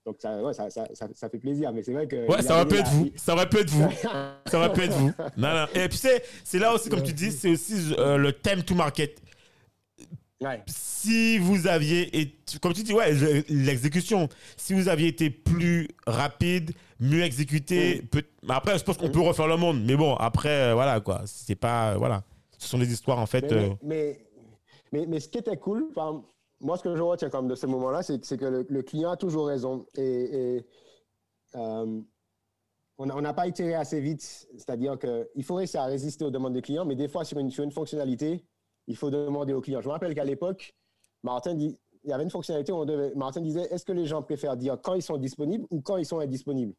Donc, 0.04 0.16
ça, 0.18 0.42
ouais, 0.42 0.52
ça, 0.52 0.68
ça, 0.70 0.86
ça, 0.94 1.06
ça 1.14 1.28
fait 1.28 1.38
plaisir. 1.38 1.72
Mais 1.72 1.82
c'est 1.82 1.92
vrai 1.92 2.06
que. 2.08 2.26
Ouais, 2.28 2.42
ça 2.42 2.54
a 2.54 2.56
aurait 2.62 2.68
pu 2.68 2.76
être 2.80 2.88
vous. 2.90 3.10
Ça 3.16 3.34
aurait 3.34 3.48
pu 3.48 3.58
être 3.58 3.70
vous. 3.70 3.88
Ça 4.46 4.58
aurait 4.58 4.72
pu 4.72 4.82
être 4.82 4.92
vous. 4.92 5.12
Non, 5.36 5.54
non. 5.54 5.66
Et 5.74 5.88
puis, 5.88 5.96
c'est, 5.96 6.22
c'est 6.44 6.58
là 6.58 6.74
aussi, 6.74 6.88
comme 6.90 7.02
tu 7.02 7.12
dis, 7.12 7.30
c'est 7.30 7.52
aussi 7.52 7.94
euh, 7.98 8.16
le 8.18 8.32
thème 8.32 8.62
to 8.62 8.74
market. 8.74 9.16
Ouais. 10.42 10.62
Si 10.66 11.38
vous 11.38 11.66
aviez, 11.66 12.20
été, 12.20 12.58
comme 12.60 12.72
tu 12.72 12.82
dis, 12.82 12.92
ouais, 12.92 13.12
le- 13.12 13.44
l'exécution, 13.48 14.28
si 14.56 14.74
vous 14.74 14.88
aviez 14.88 15.08
été 15.08 15.30
plus 15.30 15.88
rapide, 16.06 16.72
mieux 17.00 17.22
exécuté, 17.22 18.02
peut- 18.02 18.24
mais 18.42 18.54
après, 18.54 18.78
je 18.78 18.84
pense 18.84 18.96
qu'on 18.98 19.08
peut 19.10 19.20
refaire 19.20 19.46
le 19.48 19.56
monde. 19.56 19.82
Mais 19.84 19.96
bon, 19.96 20.14
après, 20.16 20.70
euh, 20.70 20.74
voilà, 20.74 21.00
quoi. 21.00 21.22
C'est 21.26 21.54
pas, 21.54 21.92
euh, 21.92 21.96
voilà. 21.96 22.22
Ce 22.58 22.68
sont 22.68 22.78
des 22.78 22.92
histoires, 22.92 23.18
en 23.18 23.26
fait. 23.26 23.42
Mais, 23.42 23.52
euh, 23.52 23.68
mais, 23.82 24.26
mais, 24.92 25.06
mais 25.06 25.20
ce 25.20 25.28
qui 25.28 25.38
était 25.38 25.56
cool, 25.56 25.88
moi, 26.60 26.76
ce 26.76 26.82
que 26.82 26.94
je 26.96 27.02
retiens 27.02 27.30
comme 27.30 27.48
de 27.48 27.54
ce 27.56 27.66
moment-là, 27.66 28.02
c'est 28.02 28.36
que 28.36 28.44
le, 28.44 28.66
le 28.68 28.82
client 28.82 29.10
a 29.12 29.16
toujours 29.16 29.46
raison. 29.48 29.86
Et, 29.96 30.56
et, 30.58 30.64
on 31.54 33.06
n'a 33.06 33.16
on 33.16 33.20
n'a 33.20 33.34
pas 33.34 33.46
itéré 33.48 33.74
assez 33.74 34.00
vite. 34.00 34.22
C'est-à-dire 34.56 34.96
qu'il 34.98 35.44
faut 35.44 35.54
réussir 35.56 35.80
à 35.82 35.86
résister 35.86 36.24
aux 36.24 36.30
demandes 36.30 36.52
des 36.54 36.62
clients, 36.62 36.84
mais 36.84 36.94
des 36.96 37.08
fois, 37.08 37.24
sur 37.24 37.38
une, 37.38 37.50
sur 37.50 37.64
une 37.64 37.72
fonctionnalité, 37.72 38.44
il 38.86 38.96
faut 38.96 39.10
demander 39.10 39.52
aux 39.52 39.60
clients. 39.60 39.80
Je 39.80 39.86
me 39.88 39.92
rappelle 39.92 40.14
qu'à 40.14 40.24
l'époque, 40.24 40.74
Martin 41.22 41.54
dit, 41.54 41.78
il 42.04 42.10
y 42.10 42.12
avait 42.12 42.24
une 42.24 42.30
fonctionnalité 42.30 42.72
où 42.72 42.76
on 42.76 42.84
devait, 42.84 43.12
Martin 43.14 43.40
disait, 43.40 43.62
est-ce 43.70 43.84
que 43.84 43.92
les 43.92 44.06
gens 44.06 44.22
préfèrent 44.22 44.56
dire 44.56 44.76
quand 44.82 44.94
ils 44.94 45.02
sont 45.02 45.16
disponibles 45.18 45.64
ou 45.70 45.80
quand 45.80 45.96
ils 45.98 46.06
sont 46.06 46.18
indisponibles? 46.18 46.72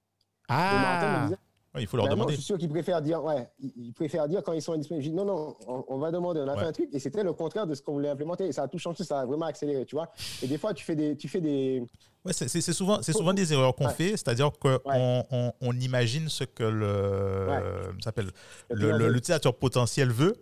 Et 0.49 0.53
Martin 0.53 1.09
me 1.09 1.15
Ah, 1.15 1.23
disait, 1.23 1.37
Ouais, 1.75 1.81
il 1.81 1.87
faut 1.87 1.97
leur 1.97 2.05
ben 2.05 2.11
non, 2.11 2.15
demander. 2.17 2.33
je 2.33 2.37
suis 2.37 2.45
sûr 2.45 2.57
qu'ils 2.59 2.69
préfèrent 2.69 3.01
dire, 3.01 3.23
ouais, 3.23 3.49
ils 3.57 3.93
préfèrent 3.93 4.27
dire 4.27 4.43
quand 4.43 4.53
ils 4.53 4.61
sont 4.61 4.73
indisponibles. 4.73 5.03
Je 5.05 5.09
dis, 5.09 5.15
non, 5.15 5.25
non, 5.25 5.55
on, 5.67 5.83
on 5.87 5.97
va 5.97 6.11
demander, 6.11 6.39
on 6.41 6.47
a 6.47 6.53
Ouais. 6.53 6.59
fait 6.59 6.65
un 6.67 6.71
truc, 6.71 6.89
et 6.93 6.99
c'était 6.99 7.23
le 7.23 7.33
contraire 7.33 7.65
de 7.65 7.73
ce 7.73 7.81
qu'on 7.81 7.93
voulait 7.93 8.09
implémenter, 8.09 8.45
et 8.45 8.51
ça 8.51 8.61
a 8.63 8.67
tout 8.67 8.77
changé, 8.77 9.03
ça 9.03 9.21
a 9.21 9.25
vraiment 9.25 9.47
accéléré, 9.47 9.83
tu 9.85 9.95
vois. 9.95 10.11
Et 10.43 10.47
des 10.47 10.59
fois, 10.59 10.75
tu 10.75 10.83
fais 10.85 10.95
des, 10.95 11.15
tu 11.17 11.27
fais 11.27 11.41
des, 11.41 11.81
Ouais, 12.25 12.31
c'est 12.31 12.47
souvent, 12.61 13.01
c'est 13.01 13.11
souvent 13.11 13.33
des 13.33 13.51
erreurs 13.53 13.75
qu'on 13.75 13.87
Ouais. 13.87 13.93
fait, 13.93 14.09
c'est-à-dire 14.11 14.51
qu'on 14.59 14.69
Ouais. 14.85 15.23
on, 15.31 15.51
on 15.59 15.73
imagine 15.79 16.29
ce 16.29 16.43
que 16.43 16.63
le, 16.63 17.91
s'appelle, 18.03 18.29
l'utilisateur 18.69 19.55
potentiel 19.55 20.11
veut. 20.11 20.35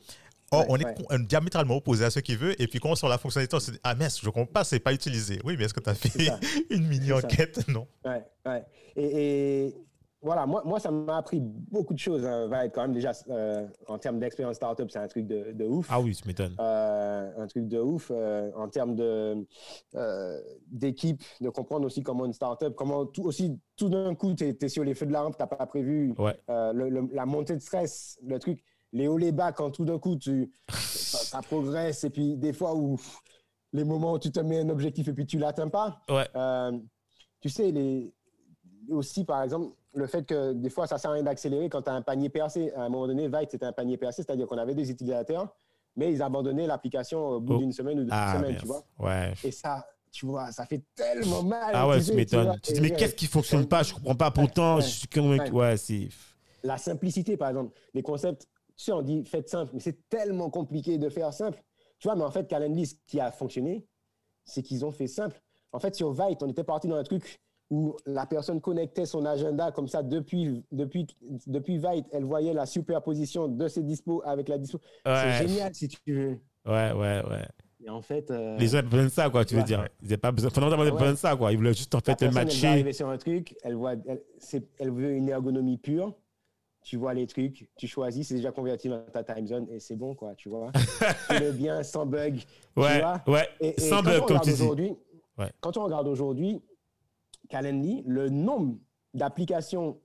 Or, 0.54 0.62
Ouais, 0.62 0.66
on 0.70 0.76
est 0.78 0.86
ouais. 0.86 0.94
con- 0.96 1.18
diamétralement 1.28 1.78
opposé 1.78 2.04
à 2.04 2.10
ce 2.10 2.20
qu'il 2.20 2.38
veut. 2.38 2.62
Et 2.62 2.68
puis, 2.68 2.80
quand 2.80 2.90
on 2.90 2.96
sort 2.96 3.10
la 3.10 3.18
fonctionnalité, 3.18 3.56
on 3.56 3.60
se 3.62 3.72
dit 3.72 3.80
Ah, 3.84 3.96
mince, 3.96 4.20
je 4.22 4.26
comprends 4.26 4.46
pas, 4.46 4.64
c'est 4.66 4.80
pas 4.82 4.92
utilisé. 4.94 5.40
Oui, 5.46 5.56
mais 5.58 5.64
est-ce 5.66 5.74
que 5.74 5.80
tu 5.80 5.90
as 5.90 5.96
fait 5.96 6.10
une 6.70 6.88
mini-enquête 6.88 7.66
Non. 7.70 7.88
ouais, 8.06 8.24
ouais. 8.46 8.66
Et, 8.98 9.66
et 9.68 9.76
voilà, 10.22 10.46
moi, 10.46 10.62
moi, 10.66 10.80
ça 10.82 10.92
m'a 10.92 11.18
appris 11.18 11.40
beaucoup 11.42 11.94
de 11.94 12.00
choses, 12.00 12.26
hein, 12.26 12.48
va 12.48 12.66
être 12.66 12.76
quand 12.76 12.82
même 12.82 12.94
déjà, 12.94 13.12
euh, 13.30 13.66
en 13.88 13.98
termes 13.98 14.20
d'expérience 14.20 14.58
startup, 14.58 14.92
c'est 14.92 15.00
un 15.00 15.08
truc 15.08 15.26
de, 15.26 15.52
de 15.54 15.66
ouf. 15.66 15.88
ah 15.90 16.00
oui, 16.02 16.14
tu 16.16 16.28
m'étonnes. 16.28 16.56
Euh, 16.60 17.32
un 17.38 17.48
truc 17.48 17.68
de 17.70 17.80
ouf 17.80 18.12
euh, 18.14 18.52
en 18.56 18.68
termes 18.68 18.96
de 18.96 19.44
euh, 19.96 20.40
d'équipe, 20.68 21.24
de 21.40 21.50
comprendre 21.50 21.86
aussi 21.86 22.04
comment 22.04 22.26
une 22.26 22.34
startup, 22.34 22.76
comment 22.76 23.06
tout 23.06 23.24
aussi 23.24 23.58
tout 23.78 23.90
d'un 23.90 24.14
coup 24.14 24.36
tu 24.36 24.44
es, 24.62 24.68
sur 24.70 24.84
les 24.84 24.94
feux 24.94 25.06
de 25.08 25.14
la 25.14 25.22
rampe, 25.22 25.38
t'as 25.38 25.48
pas 25.48 25.66
prévu 25.66 26.14
Ouais. 26.20 26.36
euh, 26.50 26.72
le- 26.74 26.90
le- 26.90 27.10
la 27.14 27.26
montée 27.26 27.56
de 27.56 27.62
stress, 27.62 28.20
le 28.24 28.38
truc, 28.38 28.62
les 28.94 29.08
hauts 29.08 29.18
les 29.18 29.32
bas 29.32 29.52
quand 29.52 29.72
tout 29.72 29.86
d'un 29.86 30.00
coup 30.00 30.16
tu 30.16 30.52
ça, 30.70 31.18
ça 31.20 31.42
progresse 31.42 32.04
et 32.04 32.10
puis 32.10 32.36
des 32.38 32.54
fois 32.54 32.76
où 32.76 33.00
les 33.74 33.84
moments 33.84 34.14
où 34.14 34.20
tu 34.20 34.32
te 34.32 34.40
mets 34.40 34.60
un 34.60 34.70
objectif 34.70 35.08
et 35.08 35.14
puis 35.14 35.26
tu 35.26 35.38
l'atteins 35.38 35.70
pas. 35.70 36.02
Ouais. 36.10 36.28
Euh, 36.36 36.78
tu 37.40 37.50
sais 37.50 37.72
les 37.72 38.14
aussi 38.90 39.24
par 39.24 39.44
exemple 39.44 39.74
le 39.94 40.08
fait 40.08 40.24
que 40.26 40.54
des 40.54 40.70
fois 40.70 40.88
ça 40.88 40.98
sert 40.98 41.12
à 41.12 41.14
rien 41.16 41.24
d'accélérer 41.24 41.70
quand 41.70 41.82
tu 41.84 41.90
as 41.90 41.94
un 41.94 42.02
panier 42.02 42.30
percé. 42.30 42.72
À 42.74 42.84
un 42.84 42.90
moment 42.90 43.08
donné, 43.08 43.28
Vite 43.28 43.52
c'était 43.52 43.66
un 43.66 43.72
panier 43.74 43.98
percé, 43.98 44.24
c'est-à-dire 44.24 44.48
qu'on 44.48 44.58
avait 44.58 44.76
des 44.76 44.90
utilisateurs 44.92 45.54
mais 45.98 46.12
ils 46.14 46.22
abandonnaient 46.22 46.68
l'application 46.68 47.20
au 47.28 47.40
bout 47.42 47.56
Oh. 47.56 47.58
d'une 47.58 47.74
semaine 47.74 48.00
ou 48.00 48.04
deux 48.04 48.10
Ah, 48.14 48.36
semaines, 48.38 48.52
merde. 48.52 48.62
tu 48.62 48.66
vois. 48.68 48.84
Ouais. 48.98 49.34
Et 49.44 49.52
ça, 49.52 49.86
tu 50.10 50.26
vois, 50.26 50.50
ça 50.54 50.66
fait 50.66 50.82
tellement 50.96 51.44
mal. 51.44 51.70
Ah 51.74 51.86
ouais, 51.86 52.00
tu 52.00 52.12
tu 52.12 52.14
m'étonnes. 52.16 52.54
Tu 52.64 52.70
te 52.72 52.74
dis, 52.76 52.82
mais 52.82 52.92
qu'est-ce 52.92 53.14
qui 53.16 53.26
fonctionne 53.28 53.68
pas? 53.68 53.84
Je 53.84 53.94
comprends 53.94 54.16
pas. 54.16 54.32
Pourtant, 54.32 54.76
Ouais. 54.78 54.82
je 54.84 54.88
suis 54.88 55.08
comme. 55.10 55.38
Ouais. 55.52 55.76
C'est. 55.76 56.08
La 56.64 56.78
simplicité, 56.78 57.36
par 57.36 57.50
exemple, 57.50 57.78
les 57.94 58.02
concepts, 58.04 58.44
tu 58.44 58.48
sais, 58.84 58.92
on 58.92 59.02
dit 59.02 59.24
faites 59.26 59.50
simple, 59.50 59.72
mais 59.74 59.80
c'est 59.80 60.08
tellement 60.10 60.50
compliqué 60.50 60.98
de 60.98 61.10
faire 61.10 61.34
simple. 61.34 61.62
Tu 62.00 62.08
vois, 62.08 62.16
mais 62.16 62.24
en 62.24 62.32
fait, 62.32 62.48
Calendly, 62.48 62.86
ce 62.88 62.96
qui 63.08 63.20
a 63.20 63.32
fonctionné, 63.32 63.86
c'est 64.46 64.64
qu'ils 64.64 64.84
ont 64.86 64.92
fait 64.92 65.08
simple. 65.08 65.40
En 65.72 65.80
fait, 65.80 65.96
sur 65.96 66.12
Vite, 66.12 66.42
on 66.44 66.50
était 66.50 66.64
parti 66.64 66.88
dans 66.88 66.96
un 66.96 67.04
truc 67.04 67.40
où 67.70 67.96
la 68.06 68.26
personne 68.26 68.60
connectait 68.60 69.06
son 69.06 69.24
agenda 69.24 69.72
comme 69.72 69.88
ça 69.88 70.04
depuis, 70.04 70.66
depuis, 70.72 71.08
depuis 71.48 71.78
Vite. 71.78 72.06
Elle 72.12 72.26
voyait 72.26 72.54
la 72.54 72.66
superposition 72.66 73.48
de 73.48 73.68
ses 73.68 73.84
dispos 73.84 74.22
avec 74.26 74.50
la 74.50 74.58
dispo. 74.58 74.80
Ouais. 75.06 75.14
C'est 75.38 75.48
génial, 75.48 75.74
si 75.76 75.88
tu 75.88 76.00
veux. 76.14 76.40
Ouais, 76.66 76.92
ouais, 76.92 77.24
ouais. 77.30 77.48
Et 77.84 77.90
en 77.90 78.02
fait. 78.02 78.30
euh, 78.30 78.58
Les 78.58 78.68
gens 78.68 78.80
avaient 78.80 78.88
besoin 78.90 79.06
de 79.06 79.10
ça, 79.10 79.30
quoi, 79.30 79.46
tu 79.46 79.56
veux 79.56 79.64
dire. 79.64 79.88
Ils 80.02 80.06
n'avaient 80.06 80.18
pas 80.18 80.32
besoin. 80.32 80.50
Fondamentalement, 80.50 80.84
Ouais. 80.86 80.92
besoin 80.92 81.12
de 81.12 81.18
ça, 81.18 81.36
quoi. 81.36 81.52
Ils 81.52 81.58
voulaient 81.58 81.74
juste, 81.74 81.96
en 81.96 82.00
La 82.00 82.02
fait, 82.02 82.12
personne, 82.20 82.28
Elle 82.30 82.34
va 82.34 82.44
matcher. 82.44 82.68
arriver 82.68 82.94
sur 82.94 83.08
un 83.10 83.18
truc, 83.18 83.56
elle, 83.64 83.76
voit, 83.76 83.94
elle, 84.06 84.22
c'est- 84.40 84.68
elle 84.80 84.92
veut 84.92 85.12
une 85.14 85.30
ergonomie 85.30 85.78
pure. 85.78 86.14
Tu 86.84 86.98
vois 86.98 87.14
les 87.14 87.28
trucs, 87.28 87.70
tu 87.78 87.88
choisis, 87.88 88.28
c'est 88.28 88.36
déjà 88.36 88.52
converti 88.52 88.90
dans 88.90 89.02
ta 89.06 89.24
time 89.24 89.46
zone 89.46 89.68
et 89.70 89.80
c'est 89.80 89.96
bon, 89.96 90.16
quoi, 90.16 90.34
tu 90.36 90.50
vois. 90.50 90.72
Fais-le 91.28 91.52
bien, 91.52 91.84
sans 91.84 92.06
bug. 92.08 92.38
tu 92.38 92.46
Ouais, 92.82 93.00
vois. 93.00 93.22
ouais. 93.28 93.48
Et, 93.60 93.76
et 93.78 93.80
Sans 93.80 94.02
bug, 94.02 94.26
comme 94.26 94.40
tu 94.42 94.52
dis. 94.52 94.62
aujourd'hui- 94.64 94.96
Ouais. 95.38 95.50
Quand 95.62 95.78
on 95.78 95.84
regarde 95.86 96.08
aujourd'hui, 96.08 96.62
Calendly, 97.50 98.04
le 98.06 98.30
nombre 98.30 98.78
d'applications 99.14 100.00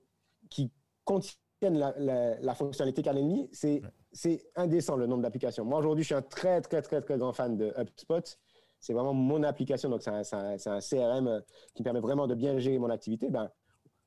qui 0.49 0.71
contiennent 1.03 1.37
la, 1.77 1.93
la- 1.97 2.39
la 2.39 2.53
fonctionnalité 2.55 3.01
Calendly, 3.01 3.49
c'est 3.51 3.81
c'est 4.13 4.41
indécent 4.55 4.95
le 4.95 5.05
nombre 5.05 5.21
d'applications. 5.21 5.63
Moi, 5.65 5.77
aujourd'hui, 5.79 6.03
je 6.03 6.07
suis 6.07 6.15
un 6.15 6.21
très, 6.23 6.61
très, 6.61 6.81
très, 6.81 7.01
très 7.01 7.17
grand 7.17 7.33
fan 7.33 7.55
de 7.57 7.71
HubSpot. 7.77 8.37
C'est 8.79 8.93
vraiment 8.93 9.13
mon 9.13 9.43
application. 9.43 9.89
Donc, 9.89 10.01
c'est 10.01 10.09
un, 10.09 10.21
un- 10.31 10.55
un 10.55 10.79
CRM 10.79 11.27
euh, 11.27 11.39
qui 11.75 11.81
me 11.81 11.83
permet 11.83 11.99
vraiment 11.99 12.25
de 12.25 12.33
bien 12.33 12.57
gérer 12.57 12.79
mon 12.79 12.89
activité. 12.89 13.29
Ben, 13.29 13.51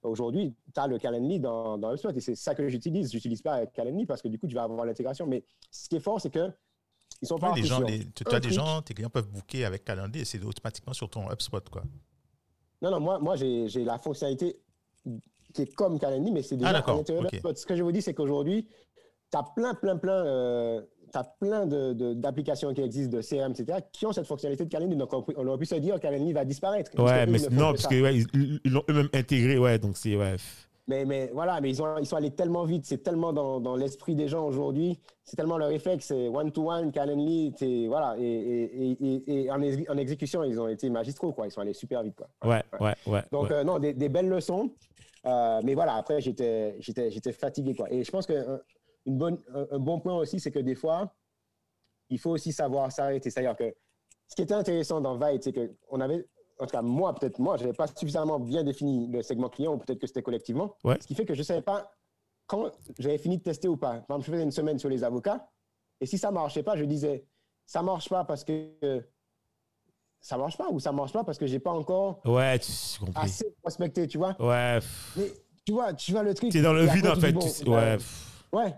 aujourd'hui, 0.03 0.55
tu 0.75 0.81
as 0.81 0.87
le 0.87 0.99
Calendly 0.99 1.41
dans, 1.41 1.79
dans 1.79 1.93
HubSpot 1.93 2.11
et 2.11 2.21
c'est 2.21 2.35
ça 2.35 2.55
que 2.55 2.69
j'utilise. 2.69 3.11
Je 3.11 3.17
n'utilise 3.17 3.43
pas 3.43 3.67
Calendly 3.67 4.07
parce 4.07 4.23
que 4.23 4.29
du 4.29 4.39
coup, 4.39 4.47
tu 4.47 4.55
vas 4.55 4.63
avoir 4.65 4.85
l'intégration. 4.87 5.27
Mais 5.27 5.45
ce 5.71 5.89
qui 5.89 5.97
est 5.97 6.01
fort, 6.01 6.21
c'est 6.21 6.31
que 6.31 6.51
ils 7.23 7.29
sont 7.29 7.39
pas 7.39 7.53
Oui, 7.53 7.61
les 7.63 7.67
gens, 7.69 7.79
sur 7.79 7.87
les- 7.87 8.07
tu, 8.13 8.25
as 8.27 8.41
des 8.41 8.49
truc. 8.49 8.53
gens, 8.53 8.83
tes 8.83 8.95
clients 8.95 9.11
peuvent 9.11 9.29
booker 9.29 9.65
avec 9.65 9.85
Calendly 9.85 10.21
et 10.21 10.25
c'est 10.25 10.43
automatiquement 10.43 10.93
sur 10.95 11.11
ton 11.11 11.31
HubSpot. 11.31 11.61
Quoi. 11.71 11.83
Non, 12.83 12.91
non, 12.93 13.01
moi, 13.01 13.19
moi 13.19 13.37
j'ai 13.37 13.69
la 13.85 13.99
fonctionnalité 13.99 14.59
qui 15.53 15.63
est 15.63 15.75
comme 15.75 15.99
Calendly, 15.99 16.31
mais 16.33 16.43
c'est 16.43 16.57
déjà 16.57 16.71
Ah, 16.71 16.71
à 16.71 16.95
l'intérieur 16.95 17.25
ok. 17.25 17.31
de 17.33 17.37
HubSpot. 17.37 17.57
Ce 17.57 17.67
que 17.67 17.77
je 17.77 17.83
vous 17.83 17.93
dis, 17.93 18.01
c'est 18.01 18.15
qu'aujourd'hui, 18.15 18.67
tu 19.31 19.37
as 19.39 19.43
plein, 19.55 19.75
plein, 19.75 19.97
plein, 19.97 20.25
euh, 20.25 20.83
t'as 21.13 21.25
plein 21.25 21.67
de- 21.67 21.93
de- 21.93 22.15
d'applications 22.15 22.73
qui 22.75 22.83
existent, 22.83 23.17
de 23.17 23.23
CRM, 23.23 23.53
etc., 23.53 23.79
qui 23.93 24.07
ont 24.07 24.13
cette 24.13 24.27
fonctionnalité 24.27 24.65
de 24.65 24.71
Calendly. 24.71 24.97
Donc, 24.97 25.13
on, 25.13 25.25
on 25.37 25.47
aurait 25.47 25.59
pu 25.59 25.67
se 25.67 25.75
dire 25.77 25.97
que 25.97 26.01
Calendly 26.01 26.33
va 26.33 26.45
disparaître. 26.45 26.91
Ouais, 27.03 27.27
que 27.27 27.31
mais 27.31 27.39
non, 27.51 27.73
que 27.73 27.77
parce 27.77 27.87
que 27.87 28.03
ouais, 28.03 28.25
l'ont 28.65 28.83
eux-mêmes 28.89 29.09
intégré, 29.15 29.59
ouais, 29.59 29.79
donc 29.79 29.97
c'est 29.97 30.17
ouais. 30.17 30.37
Mais, 30.89 31.05
mais 31.05 31.31
voilà, 31.33 31.61
mais 31.61 31.71
ils, 31.71 31.81
ont, 31.81 31.99
ils 31.99 32.07
sont 32.07 32.17
allés 32.17 32.33
tellement 32.33 32.65
vite, 32.65 32.85
c'est 32.85 32.99
tellement 33.03 33.33
dans, 33.33 33.61
dans 33.61 33.77
l'esprit 33.77 34.17
des 34.17 34.27
gens 34.27 34.45
aujourd'hui, 34.45 34.99
c'est 35.25 35.37
tellement 35.37 35.57
leur 35.57 35.69
réflexe, 35.69 36.07
c'est 36.07 36.27
one-to-one, 36.29 36.91
Calendly, 36.91 37.55
voilà, 37.87 38.17
et, 38.19 38.97
et, 39.01 39.45
et, 39.45 39.51
en, 39.53 39.63
ex- 39.63 39.89
en 39.89 39.97
exécution, 39.99 40.43
ils 40.43 40.59
ont 40.61 40.67
été 40.67 40.91
magistraux, 40.91 41.33
quoi, 41.33 41.47
ils 41.47 41.53
sont 41.53 41.61
allés 41.61 41.75
super 41.75 42.03
vite, 42.03 42.17
quoi. 42.17 42.27
Ouais, 42.45 42.63
ouais, 42.81 42.95
ouais. 43.07 43.23
Donc, 43.31 43.51
ouais. 43.51 43.57
euh, 43.57 43.65
non, 43.65 43.79
des, 43.79 43.93
des 43.93 44.09
belles 44.09 44.29
leçons. 44.29 44.71
Euh, 45.27 45.61
mais 45.63 45.75
voilà, 45.75 45.95
après, 45.97 46.21
j'étais, 46.23 46.75
fatigué. 47.39 47.75
Quoi. 47.75 47.93
Et 47.93 48.03
je 48.03 48.11
pense 48.11 48.27
qu'un 48.27 48.59
une 49.07 49.19
bonne, 49.19 49.39
un, 49.71 49.79
bon 49.79 50.01
point 50.01 50.17
aussi, 50.17 50.41
c'est 50.41 50.51
que 50.51 50.59
des 50.59 50.75
fois, 50.75 51.15
il 52.09 52.19
faut 52.19 52.31
aussi 52.31 52.53
savoir 52.53 52.91
s'arrêter. 52.93 53.31
C'est-à-dire 53.31 53.57
que 53.57 53.75
ce 54.29 54.37
qui 54.37 54.43
était 54.43 54.55
intéressant 54.55 55.01
dans 55.01 55.17
Vite, 55.17 55.45
c'est 55.45 55.53
qu'on 55.53 56.01
avait, 56.01 56.27
en 56.59 56.67
tout 56.67 56.73
cas, 56.73 56.83
moi, 56.83 57.15
peut-être 57.15 57.39
moi, 57.39 57.57
je 57.57 57.63
n'avais 57.65 57.77
pas 57.77 57.87
suffisamment 57.87 58.39
bien 58.39 58.63
défini 58.63 59.09
le 59.09 59.23
segment 59.23 59.49
client, 59.49 59.75
ou 59.75 59.79
peut-être 59.79 59.99
que 59.99 60.07
c'était 60.07 60.23
collectivement. 60.23 60.77
Ouais. 60.85 60.99
Ce 61.01 61.07
qui 61.07 61.15
fait 61.15 61.25
que 61.25 61.35
je 61.35 61.41
ne 61.41 61.45
savais 61.45 61.63
pas 61.63 61.91
quand 62.47 62.71
j'avais 62.99 63.19
fini 63.19 63.39
de 63.39 63.43
tester 63.43 63.69
ou 63.69 63.77
pas. 63.77 64.01
Par 64.01 64.17
exemple, 64.17 64.25
je 64.27 64.31
faisais 64.33 64.43
une 64.43 64.51
semaine 64.51 64.79
sur 64.79 64.89
les 64.89 65.05
avocats, 65.05 65.49
et 66.01 66.07
si 66.07 66.19
ça 66.19 66.29
ne 66.29 66.35
marchait 66.35 66.63
pas, 66.63 66.77
je 66.77 66.85
disais, 66.85 67.25
ça 67.65 67.81
ne 67.81 67.87
marche 67.87 68.09
pas 68.09 68.25
parce 68.25 68.45
que 68.45 69.05
ça 70.21 70.37
marche 70.37 70.59
pas, 70.59 70.69
ou 70.71 70.81
ça 70.81 70.91
ne 70.93 70.97
marche 70.97 71.13
pas 71.13 71.25
parce 71.25 71.39
que 71.39 71.47
je 71.47 71.53
n'ai 71.55 71.61
pas 71.61 71.71
encore 71.71 72.21
Ouais, 72.27 72.59
tu 72.59 72.71
assez 73.15 73.51
prospecté, 73.63 74.07
tu 74.07 74.19
vois. 74.19 74.37
Ouais. 74.41 74.79
Mais 75.17 75.33
tu 75.65 75.73
vois, 75.73 75.95
tu 75.95 76.13
vois 76.13 76.23
le 76.23 76.35
truc. 76.35 76.51
T'es 76.53 76.61
dans 76.63 76.73
le 76.73 76.85
vide, 76.87 77.07
en 77.07 77.15
fait. 77.15 77.29
dis, 77.29 77.33
bon, 77.33 77.41
tu- 77.41 77.65
ben, 77.65 77.73
Ouais. 77.73 77.99
Ouais. 78.53 78.75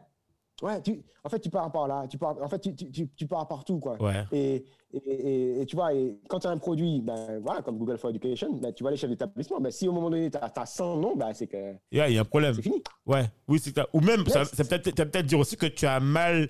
Ouais, 0.62 0.80
tu, 0.80 1.02
en 1.24 1.28
fait, 1.28 1.40
tu 1.40 1.50
pars 1.50 1.70
par 1.72 1.88
là. 1.88 2.06
Tu 2.08 2.16
pars, 2.16 2.36
en 2.40 2.48
fait, 2.48 2.60
tu, 2.60 2.74
tu, 2.74 3.08
tu, 3.08 3.26
pars 3.26 3.46
partout, 3.48 3.80
quoi. 3.80 4.00
Ouais. 4.00 4.24
Et, 4.30 4.64
et, 4.94 4.98
et, 4.98 5.60
et 5.60 5.66
tu 5.66 5.74
vois, 5.74 5.92
et 5.92 6.16
quand 6.28 6.38
tu 6.38 6.46
as 6.46 6.50
un 6.50 6.56
produit, 6.56 7.00
ben, 7.00 7.40
voilà, 7.40 7.62
comme 7.62 7.78
Google 7.78 7.98
for 7.98 8.10
Education, 8.10 8.52
ben, 8.54 8.72
tu 8.72 8.84
vas 8.84 8.90
aller 8.90 8.96
chez 8.96 9.08
l'établissement. 9.08 9.60
Ben, 9.60 9.72
si 9.72 9.88
au 9.88 9.92
moment 9.92 10.08
donné, 10.08 10.30
tu 10.30 10.38
as, 10.38 10.66
100 10.66 10.98
noms, 10.98 11.16
ben, 11.16 11.32
c'est 11.34 11.48
que 11.48 11.74
Yeah, 11.90 12.08
il 12.08 12.14
y 12.14 12.18
a 12.18 12.20
un 12.20 12.24
problème. 12.24 12.54
c'est 12.54 12.62
fini. 12.62 12.80
Ouais, 13.04 13.24
oui, 13.48 13.58
c'est 13.60 13.74
ça. 13.74 13.88
Ou 13.92 14.00
même, 14.00 14.24
ça, 14.28 14.44
peut-être 14.44 14.94
peut 14.94 15.04
peut-être 15.04 15.26
dire 15.26 15.40
aussi 15.40 15.56
que 15.56 15.66
tu 15.66 15.84
as 15.84 15.98
mal, 15.98 16.48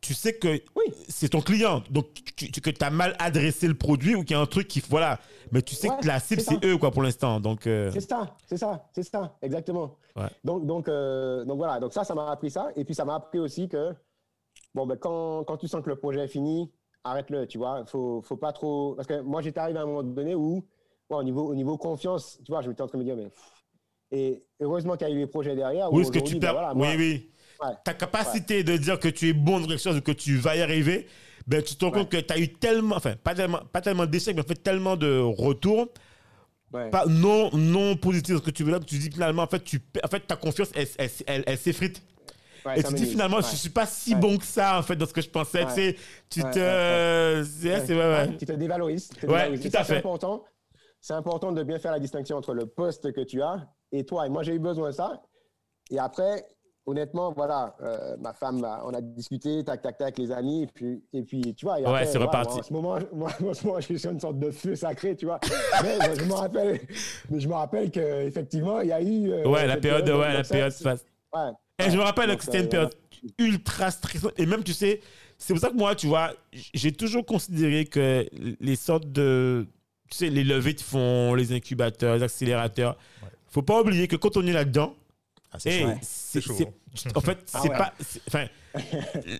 tu 0.00 0.14
sais 0.14 0.34
que 0.38 0.48
Oui. 0.76 0.84
c'est 1.08 1.28
ton 1.28 1.40
client. 1.40 1.82
Donc, 1.90 2.06
tu, 2.36 2.50
tu- 2.50 2.60
que 2.60 2.70
tu 2.70 2.84
as 2.84 2.90
mal 2.90 3.14
adressé 3.18 3.66
le 3.68 3.74
produit 3.74 4.14
ou 4.14 4.20
qu'il 4.24 4.32
y 4.32 4.34
a 4.34 4.40
un 4.40 4.46
truc 4.46 4.66
qui. 4.68 4.80
Voilà. 4.88 5.18
Mais 5.52 5.62
tu 5.62 5.74
sais 5.74 5.90
Ouais, 5.90 5.96
que 6.00 6.06
la 6.06 6.20
cible, 6.20 6.40
c'est 6.40 6.64
eux, 6.64 6.78
quoi, 6.78 6.90
pour 6.90 7.02
l'instant. 7.02 7.40
Donc, 7.40 7.66
euh, 7.66 7.90
C'est 7.92 8.00
ça, 8.00 8.36
c'est 8.46 8.56
ça, 8.56 8.88
c'est 8.94 9.02
ça, 9.02 9.36
exactement. 9.42 9.96
Ouais. 10.16 10.28
Donc, 10.44 10.64
donc, 10.66 10.88
euh, 10.88 11.44
donc 11.44 11.58
voilà, 11.58 11.80
donc 11.80 11.92
ça, 11.92 12.04
ça 12.04 12.14
m'a 12.14 12.30
appris 12.30 12.50
ça. 12.50 12.68
Et 12.76 12.84
puis 12.84 12.94
ça 12.94 13.04
m'a 13.04 13.16
appris 13.16 13.38
aussi 13.38 13.68
que, 13.68 13.92
bon, 14.74 14.86
ben, 14.86 14.96
quand, 14.96 15.44
quand 15.44 15.56
tu 15.56 15.68
sens 15.68 15.82
que 15.82 15.88
le 15.90 15.96
projet 15.96 16.20
est 16.20 16.28
fini, 16.28 16.70
arrête-le, 17.04 17.46
tu 17.46 17.58
vois. 17.58 17.84
Faut, 17.86 18.22
faut 18.22 18.36
pas 18.36 18.52
trop. 18.52 18.94
Parce 18.94 19.06
que 19.08 19.20
moi, 19.20 19.42
j'étais 19.42 19.60
arrivé 19.60 19.78
à 19.78 19.82
un 19.82 19.86
moment 19.86 20.02
donné 20.02 20.34
où, 20.34 20.64
ouais, 21.10 21.16
au, 21.16 21.22
niveau, 21.22 21.46
au 21.46 21.54
niveau 21.54 21.76
confiance, 21.76 22.38
tu 22.44 22.52
vois, 22.52 22.62
je 22.62 22.68
m'étais 22.68 22.82
en 22.82 22.86
train 22.86 22.98
de 22.98 23.02
me 23.04 23.06
dire, 23.08 23.16
mais. 23.16 23.30
Et 24.12 24.42
heureusement 24.60 24.96
qu'il 24.96 25.06
y 25.08 25.10
a 25.10 25.14
eu 25.14 25.18
les 25.18 25.26
projets 25.28 25.54
derrière. 25.54 25.92
où 25.92 25.98
oui, 25.98 26.04
ce 26.04 26.10
que 26.10 26.18
tu 26.18 26.34
ben 26.34 26.40
perds. 26.40 26.52
voilà, 26.54 26.72
oui, 26.72 26.78
moi- 26.78 26.94
oui. 26.96 27.30
Ouais. 27.62 27.74
Ta 27.84 27.94
capacité 27.94 28.64
de 28.64 28.76
dire 28.76 28.98
que 28.98 29.08
tu 29.08 29.28
es 29.28 29.32
bon 29.32 29.60
dans 29.60 29.66
quelque 29.66 29.82
chose 29.82 30.00
que 30.00 30.12
tu 30.12 30.36
vas 30.38 30.56
y 30.56 30.62
arriver, 30.62 31.06
ben, 31.46 31.62
tu 31.62 31.74
te 31.76 31.84
rends 31.84 31.90
compte 31.90 32.08
que 32.10 32.16
tu 32.16 32.32
as 32.32 32.38
eu 32.38 32.48
tellement, 32.52 32.96
enfin, 32.96 33.14
pas 33.22 33.34
tellement, 33.34 33.60
pas 33.72 33.80
tellement 33.80 34.06
d'échecs, 34.06 34.34
mais 34.34 34.42
en 34.42 34.46
fait 34.46 34.62
tellement 34.62 34.96
de 34.96 35.18
retours, 35.18 35.88
pas 36.90 37.04
non, 37.06 37.50
non 37.52 37.96
positifs 37.96 38.34
dans 38.36 38.40
ce 38.40 38.44
que 38.46 38.50
tu 38.50 38.62
veux 38.64 38.70
là, 38.72 38.78
que 38.78 38.84
tu 38.84 38.96
dis 38.98 39.10
finalement, 39.10 39.42
en 39.42 39.46
fait, 39.48 39.62
tu, 39.64 39.80
en 40.02 40.08
fait 40.08 40.20
ta 40.20 40.36
confiance, 40.36 40.70
elle, 40.74 40.86
elle, 40.98 41.10
elle- 41.26 41.44
elle 41.46 41.58
s'effrite. 41.58 42.02
Et 42.76 42.82
tu 42.82 42.92
dis 42.94 43.06
finalement, 43.06 43.40
je 43.40 43.56
suis 43.56 43.70
pas 43.70 43.86
si 43.86 44.14
bon 44.14 44.36
que 44.36 44.44
ça, 44.44 44.78
en 44.78 44.82
fait, 44.82 44.94
dans 44.94 45.06
ce 45.06 45.12
que 45.14 45.22
je 45.22 45.30
pensais. 45.30 45.64
Tu 45.66 45.72
sais, 45.72 45.96
tu 46.28 46.42
Ouais, 46.42 46.50
te. 46.50 47.42
Tu 48.38 48.46
te 48.46 48.52
dévalorises. 48.52 49.10
Ouais, 49.26 49.58
tout 49.58 49.68
à 49.74 49.82
fait. 49.84 49.96
important. 49.96 50.44
C'est 51.00 51.14
important 51.14 51.52
de 51.52 51.62
bien 51.62 51.78
faire 51.78 51.92
la 51.92 51.98
distinction 51.98 52.36
entre 52.36 52.52
le 52.52 52.66
poste 52.66 53.12
que 53.12 53.22
tu 53.22 53.40
as 53.42 53.66
et 53.92 54.04
toi. 54.04 54.26
Et 54.26 54.28
moi, 54.28 54.42
j'ai 54.42 54.54
eu 54.54 54.58
besoin 54.58 54.90
de 54.90 54.94
ça. 54.94 55.22
Et 55.90 55.98
après, 55.98 56.44
honnêtement, 56.86 57.32
voilà, 57.32 57.74
euh, 57.82 58.16
ma 58.20 58.32
femme, 58.32 58.60
bah, 58.60 58.82
on 58.84 58.92
a 58.94 59.00
discuté, 59.00 59.62
tac, 59.64 59.82
tac, 59.82 59.98
tac, 59.98 60.18
les 60.18 60.32
amis. 60.32 60.62
Et 60.64 60.66
puis, 60.66 61.02
et 61.12 61.22
puis 61.22 61.54
tu 61.54 61.64
vois, 61.66 61.78
et 61.80 61.84
Ouais, 61.86 62.04
c'est 62.06 62.18
voilà, 62.18 62.26
reparti. 62.42 62.52
moi, 62.54 62.58
en 62.58 62.62
ce 62.62 62.72
moment, 62.72 62.98
moi, 63.12 63.30
en 63.50 63.54
ce 63.54 63.66
moment, 63.66 63.80
je 63.80 63.84
suis 63.86 63.98
sur 63.98 64.10
une 64.10 64.20
sorte 64.20 64.38
de 64.38 64.50
feu 64.50 64.74
sacré, 64.74 65.14
tu 65.16 65.26
vois. 65.26 65.38
mais 65.82 65.98
je 66.18 66.24
me 66.24 66.32
rappelle, 66.32 66.80
mais 67.30 67.40
je 67.40 67.48
me 67.48 67.54
rappelle 67.54 67.90
qu'effectivement, 67.90 68.80
il 68.80 68.88
y 68.88 68.92
a 68.92 69.00
eu. 69.02 69.30
euh, 69.30 69.46
Ouais, 69.48 69.66
la 69.66 69.76
période, 69.76 70.04
donc 70.06 70.20
ouais, 70.20 70.32
la 70.32 70.44
ça, 70.44 70.54
période. 70.54 70.72
face- 70.72 71.04
Ouais. 71.32 71.50
Et 71.86 71.90
je 71.90 71.96
me 71.96 72.02
rappelle 72.02 72.28
Donc, 72.28 72.38
que 72.38 72.44
c'était 72.44 72.58
une 72.58 72.66
euh, 72.66 72.68
période 72.68 72.94
ultra 73.38 73.90
stressante. 73.90 74.32
Et 74.38 74.46
même, 74.46 74.64
tu 74.64 74.72
sais, 74.72 75.00
c'est 75.38 75.52
pour 75.54 75.60
ça 75.60 75.70
que 75.70 75.76
moi, 75.76 75.94
tu 75.94 76.06
vois, 76.08 76.32
j'ai 76.52 76.92
toujours 76.92 77.24
considéré 77.24 77.84
que 77.86 78.26
les 78.60 78.76
sortes 78.76 79.10
de. 79.10 79.66
Tu 80.10 80.16
sais, 80.16 80.28
les 80.28 80.42
levées 80.42 80.72
de 80.74 80.80
fonds, 80.80 81.34
les 81.34 81.52
incubateurs, 81.52 82.16
les 82.16 82.22
accélérateurs, 82.24 82.96
faut 83.46 83.62
pas 83.62 83.80
oublier 83.80 84.08
que 84.08 84.16
quand 84.16 84.36
on 84.36 84.44
est 84.44 84.52
là-dedans, 84.52 84.94
Ah, 85.52 85.56
c'est 85.58 85.70
hey, 85.70 85.82
chaud. 85.82 85.90
c'est- 86.02 86.40
chaud. 86.40 86.54
c'est- 86.94 87.16
en 87.16 87.20
fait, 87.20 87.38
Ah 87.52 87.58
c'est 87.62 87.70
ouais. 87.70 87.76
pas. 87.78 87.92
Enfin, 88.28 88.46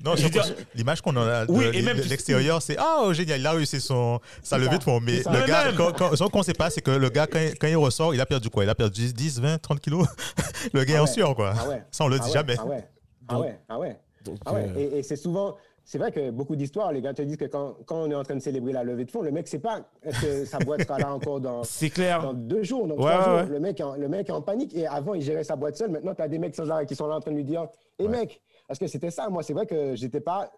Non, 0.04 0.16
je 0.16 0.18
je 0.18 0.22
veux 0.24 0.30
dire- 0.30 0.42
pense- 0.42 0.52
l'image 0.74 1.00
qu'on 1.02 1.14
en 1.16 1.22
a 1.26 1.46
de, 1.46 1.52
Oui, 1.52 1.64
et 1.72 1.82
même 1.82 1.96
de 1.98 2.02
l'extérieur, 2.02 2.60
c'est 2.60 2.76
Ah, 2.78 3.02
oh, 3.04 3.12
génial, 3.12 3.38
il 3.38 3.46
a 3.46 3.52
réussi 3.52 3.80
son, 3.80 4.18
sa 4.42 4.58
levée 4.58 4.72
ça, 4.72 4.78
de 4.78 4.82
fonds. 4.82 4.98
Mais 5.00 5.22
ça. 5.22 5.30
le 5.32 5.46
gars, 5.46 5.66
même- 5.66 5.76
quand, 5.76 5.92
quand- 5.96 6.16
ce 6.16 6.24
qu'on 6.24 6.38
ne 6.40 6.44
sait 6.44 6.52
pas, 6.52 6.68
c'est 6.70 6.80
que 6.80 6.90
le 6.90 7.08
gars, 7.10 7.28
quand, 7.28 7.38
il- 7.38 7.56
quand 7.56 7.68
il 7.68 7.76
ressort, 7.76 8.12
il 8.12 8.20
a 8.20 8.26
perdu 8.26 8.50
quoi? 8.50 8.64
Il 8.64 8.70
a 8.70 8.74
perdu 8.74 9.12
10, 9.12 9.38
20, 9.40 9.58
30 9.58 9.78
kilos. 9.80 10.04
le 10.72 10.82
gars 10.84 10.94
est 10.94 10.96
Ah 10.96 11.02
en 11.02 11.06
ouais. 11.06 11.12
sueur, 11.12 11.34
quoi. 11.36 11.54
Ah 11.56 11.68
ouais. 11.68 11.82
Ça, 11.92 12.04
on 12.04 12.08
le 12.08 12.18
dit 12.18 12.32
jamais. 12.32 12.56
Ah 12.58 12.64
ouais. 12.66 12.84
Ah 13.28 13.38
ouais. 13.38 13.58
Ah 13.68 13.78
ouais. 13.78 13.96
donc, 14.24 14.38
Ah 14.44 14.52
ouais, 14.52 14.66
euh, 14.68 14.78
et, 14.96 14.98
et 14.98 15.02
c'est 15.04 15.16
souvent, 15.16 15.56
c'est 15.90 15.98
vrai 15.98 16.12
que 16.12 16.30
beaucoup 16.30 16.54
d'histoires, 16.54 16.92
les 16.92 17.02
gars 17.02 17.12
te 17.12 17.20
disent 17.22 17.36
que 17.36 17.46
quand, 17.46 17.74
quand 17.84 17.96
on 18.02 18.08
est 18.12 18.14
en 18.14 18.22
train 18.22 18.36
de 18.36 18.40
célébrer 18.40 18.72
la 18.72 18.84
levée 18.84 19.04
de 19.04 19.10
fonds, 19.10 19.22
le 19.22 19.32
mec 19.32 19.48
sait 19.48 19.58
pas 19.58 19.80
est-ce 20.04 20.20
que 20.24 20.44
sa 20.44 20.58
boîte 20.60 20.82
sera 20.82 21.00
là 21.00 21.12
encore 21.12 21.40
dans, 21.40 21.64
c'est 21.64 21.90
clair. 21.90 22.22
dans 22.22 22.32
deux 22.32 22.62
jours, 22.62 22.86
dans 22.86 22.94
Ouais, 22.94 23.10
trois 23.10 23.24
jours. 23.24 23.32
ouais, 23.34 23.40
ouais. 23.42 23.48
Le, 23.48 23.58
mec 23.58 23.80
est 23.80 23.82
en, 23.82 23.96
le 23.96 24.06
mec 24.08 24.28
est 24.28 24.32
en 24.32 24.40
panique 24.40 24.72
et 24.76 24.86
avant 24.86 25.14
il 25.14 25.22
gérait 25.22 25.42
sa 25.42 25.56
boîte 25.56 25.74
seul. 25.76 25.90
Maintenant, 25.90 26.14
tu 26.14 26.22
as 26.22 26.28
des 26.28 26.38
mecs 26.38 26.54
sans 26.54 26.70
arrêt 26.70 26.86
qui 26.86 26.94
sont 26.94 27.08
là 27.08 27.16
en 27.16 27.20
train 27.20 27.32
de 27.32 27.36
lui 27.36 27.42
dire 27.44 27.66
Hé 27.98 28.06
mec, 28.06 28.40
parce 28.68 28.78
que 28.78 28.86
c'était 28.86 29.10
ça, 29.10 29.28
moi 29.30 29.42
c'est 29.42 29.52
vrai 29.52 29.66
que 29.66 29.96
j'étais 29.96 30.20
pas. 30.20 30.52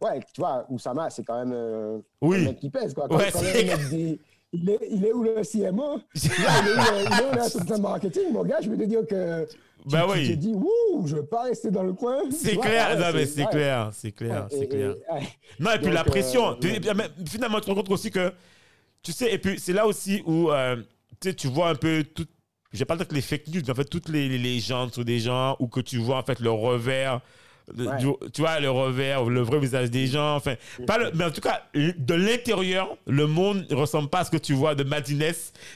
Ouais, 0.00 0.20
tu 0.32 0.40
vois, 0.40 0.64
Oussama, 0.70 1.10
c'est 1.10 1.22
quand 1.22 1.38
même 1.38 1.52
euh, 1.54 1.98
Oui. 2.22 2.38
un 2.38 2.44
mec 2.46 2.58
qui 2.58 2.70
pèse. 2.70 2.94
Quoi. 2.94 3.08
Quand, 3.08 3.18
Ouais, 3.18 3.28
quand 3.30 3.40
c'est- 3.40 3.62
le 3.62 3.68
mec 3.68 3.88
dit 3.90 4.18
il 4.54 4.68
est, 4.70 4.78
il 4.90 5.04
est 5.04 5.12
où 5.12 5.22
le 5.22 5.42
CMO 5.44 5.98
il, 6.14 6.20
est 6.24 6.30
où, 6.30 7.32
le- 7.34 7.60
il 7.60 7.72
est 7.72 7.78
où 7.78 7.80
marketing 7.82 8.32
Mon 8.32 8.42
gars, 8.44 8.60
je 8.62 8.70
veux 8.70 8.78
te 8.78 8.84
dire 8.84 9.06
que. 9.06 9.46
Tu, 9.82 9.88
Bah 9.88 10.04
tu 10.06 10.12
oui. 10.18 10.28
te 10.28 10.32
dis, 10.34 10.52
ouh, 10.54 11.06
je 11.06 11.16
veux 11.16 11.26
pas 11.26 11.44
rester 11.44 11.70
dans 11.70 11.82
le 11.82 11.92
coin. 11.92 12.22
C'est 12.30 12.52
Tu 12.52 12.58
clair, 12.58 12.90
ouais, 12.90 12.96
non, 12.96 13.12
mais 13.14 13.26
c'est 13.26 13.46
clair, 13.46 13.90
c'est 13.92 14.12
clair, 14.12 14.46
c'est 14.50 14.68
clair. 14.68 14.94
Non, 15.58 15.72
et 15.72 15.78
puis 15.78 15.90
la 15.92 16.04
pression. 16.04 16.50
euh, 16.52 16.54
Tu- 16.60 17.28
finalement, 17.28 17.58
tu 17.58 17.64
te 17.64 17.70
rends 17.70 17.76
compte 17.76 17.90
aussi 17.90 18.10
que, 18.10 18.32
tu 19.02 19.12
sais, 19.12 19.32
et 19.32 19.38
puis 19.38 19.58
c'est 19.58 19.72
là 19.72 19.86
aussi 19.86 20.22
où 20.26 20.50
euh, 20.52 20.76
tu 21.20 21.34
tu 21.34 21.48
vois 21.48 21.70
un 21.70 21.74
peu 21.74 22.04
tout. 22.04 22.26
Je 22.72 22.78
vais 22.78 22.84
pas 22.84 22.96
dire 22.96 23.06
que 23.08 23.14
les 23.14 23.20
fake 23.20 23.48
news, 23.48 23.60
mais 23.66 23.70
en 23.72 23.74
fait, 23.74 23.84
toutes 23.84 24.08
les, 24.08 24.28
les 24.28 24.38
légendes 24.38 24.92
sur 24.94 25.04
des 25.04 25.18
gens 25.18 25.56
ou 25.58 25.66
que 25.68 25.80
tu 25.80 25.98
vois 25.98 26.18
en 26.18 26.22
fait 26.22 26.40
le 26.40 26.50
revers. 26.50 27.20
Ouais. 27.76 27.96
du- 27.98 28.30
tu 28.32 28.40
vois, 28.42 28.60
le 28.60 28.70
revers, 28.70 29.24
le 29.24 29.40
vrai 29.40 29.58
visage 29.60 29.90
des 29.90 30.06
gens. 30.06 30.36
Enfin, 30.36 30.54
pas 30.86 30.98
le- 30.98 31.10
mais 31.14 31.24
en 31.24 31.30
tout 31.30 31.40
cas, 31.40 31.62
de 31.74 32.14
l'intérieur, 32.14 32.96
le 33.06 33.26
monde 33.26 33.66
ne 33.70 33.74
ressemble 33.74 34.08
pas 34.08 34.20
à 34.20 34.24
ce 34.24 34.30
que 34.30 34.36
tu 34.36 34.52
vois 34.54 34.74
de 34.74 34.84
Madines, 34.84 35.22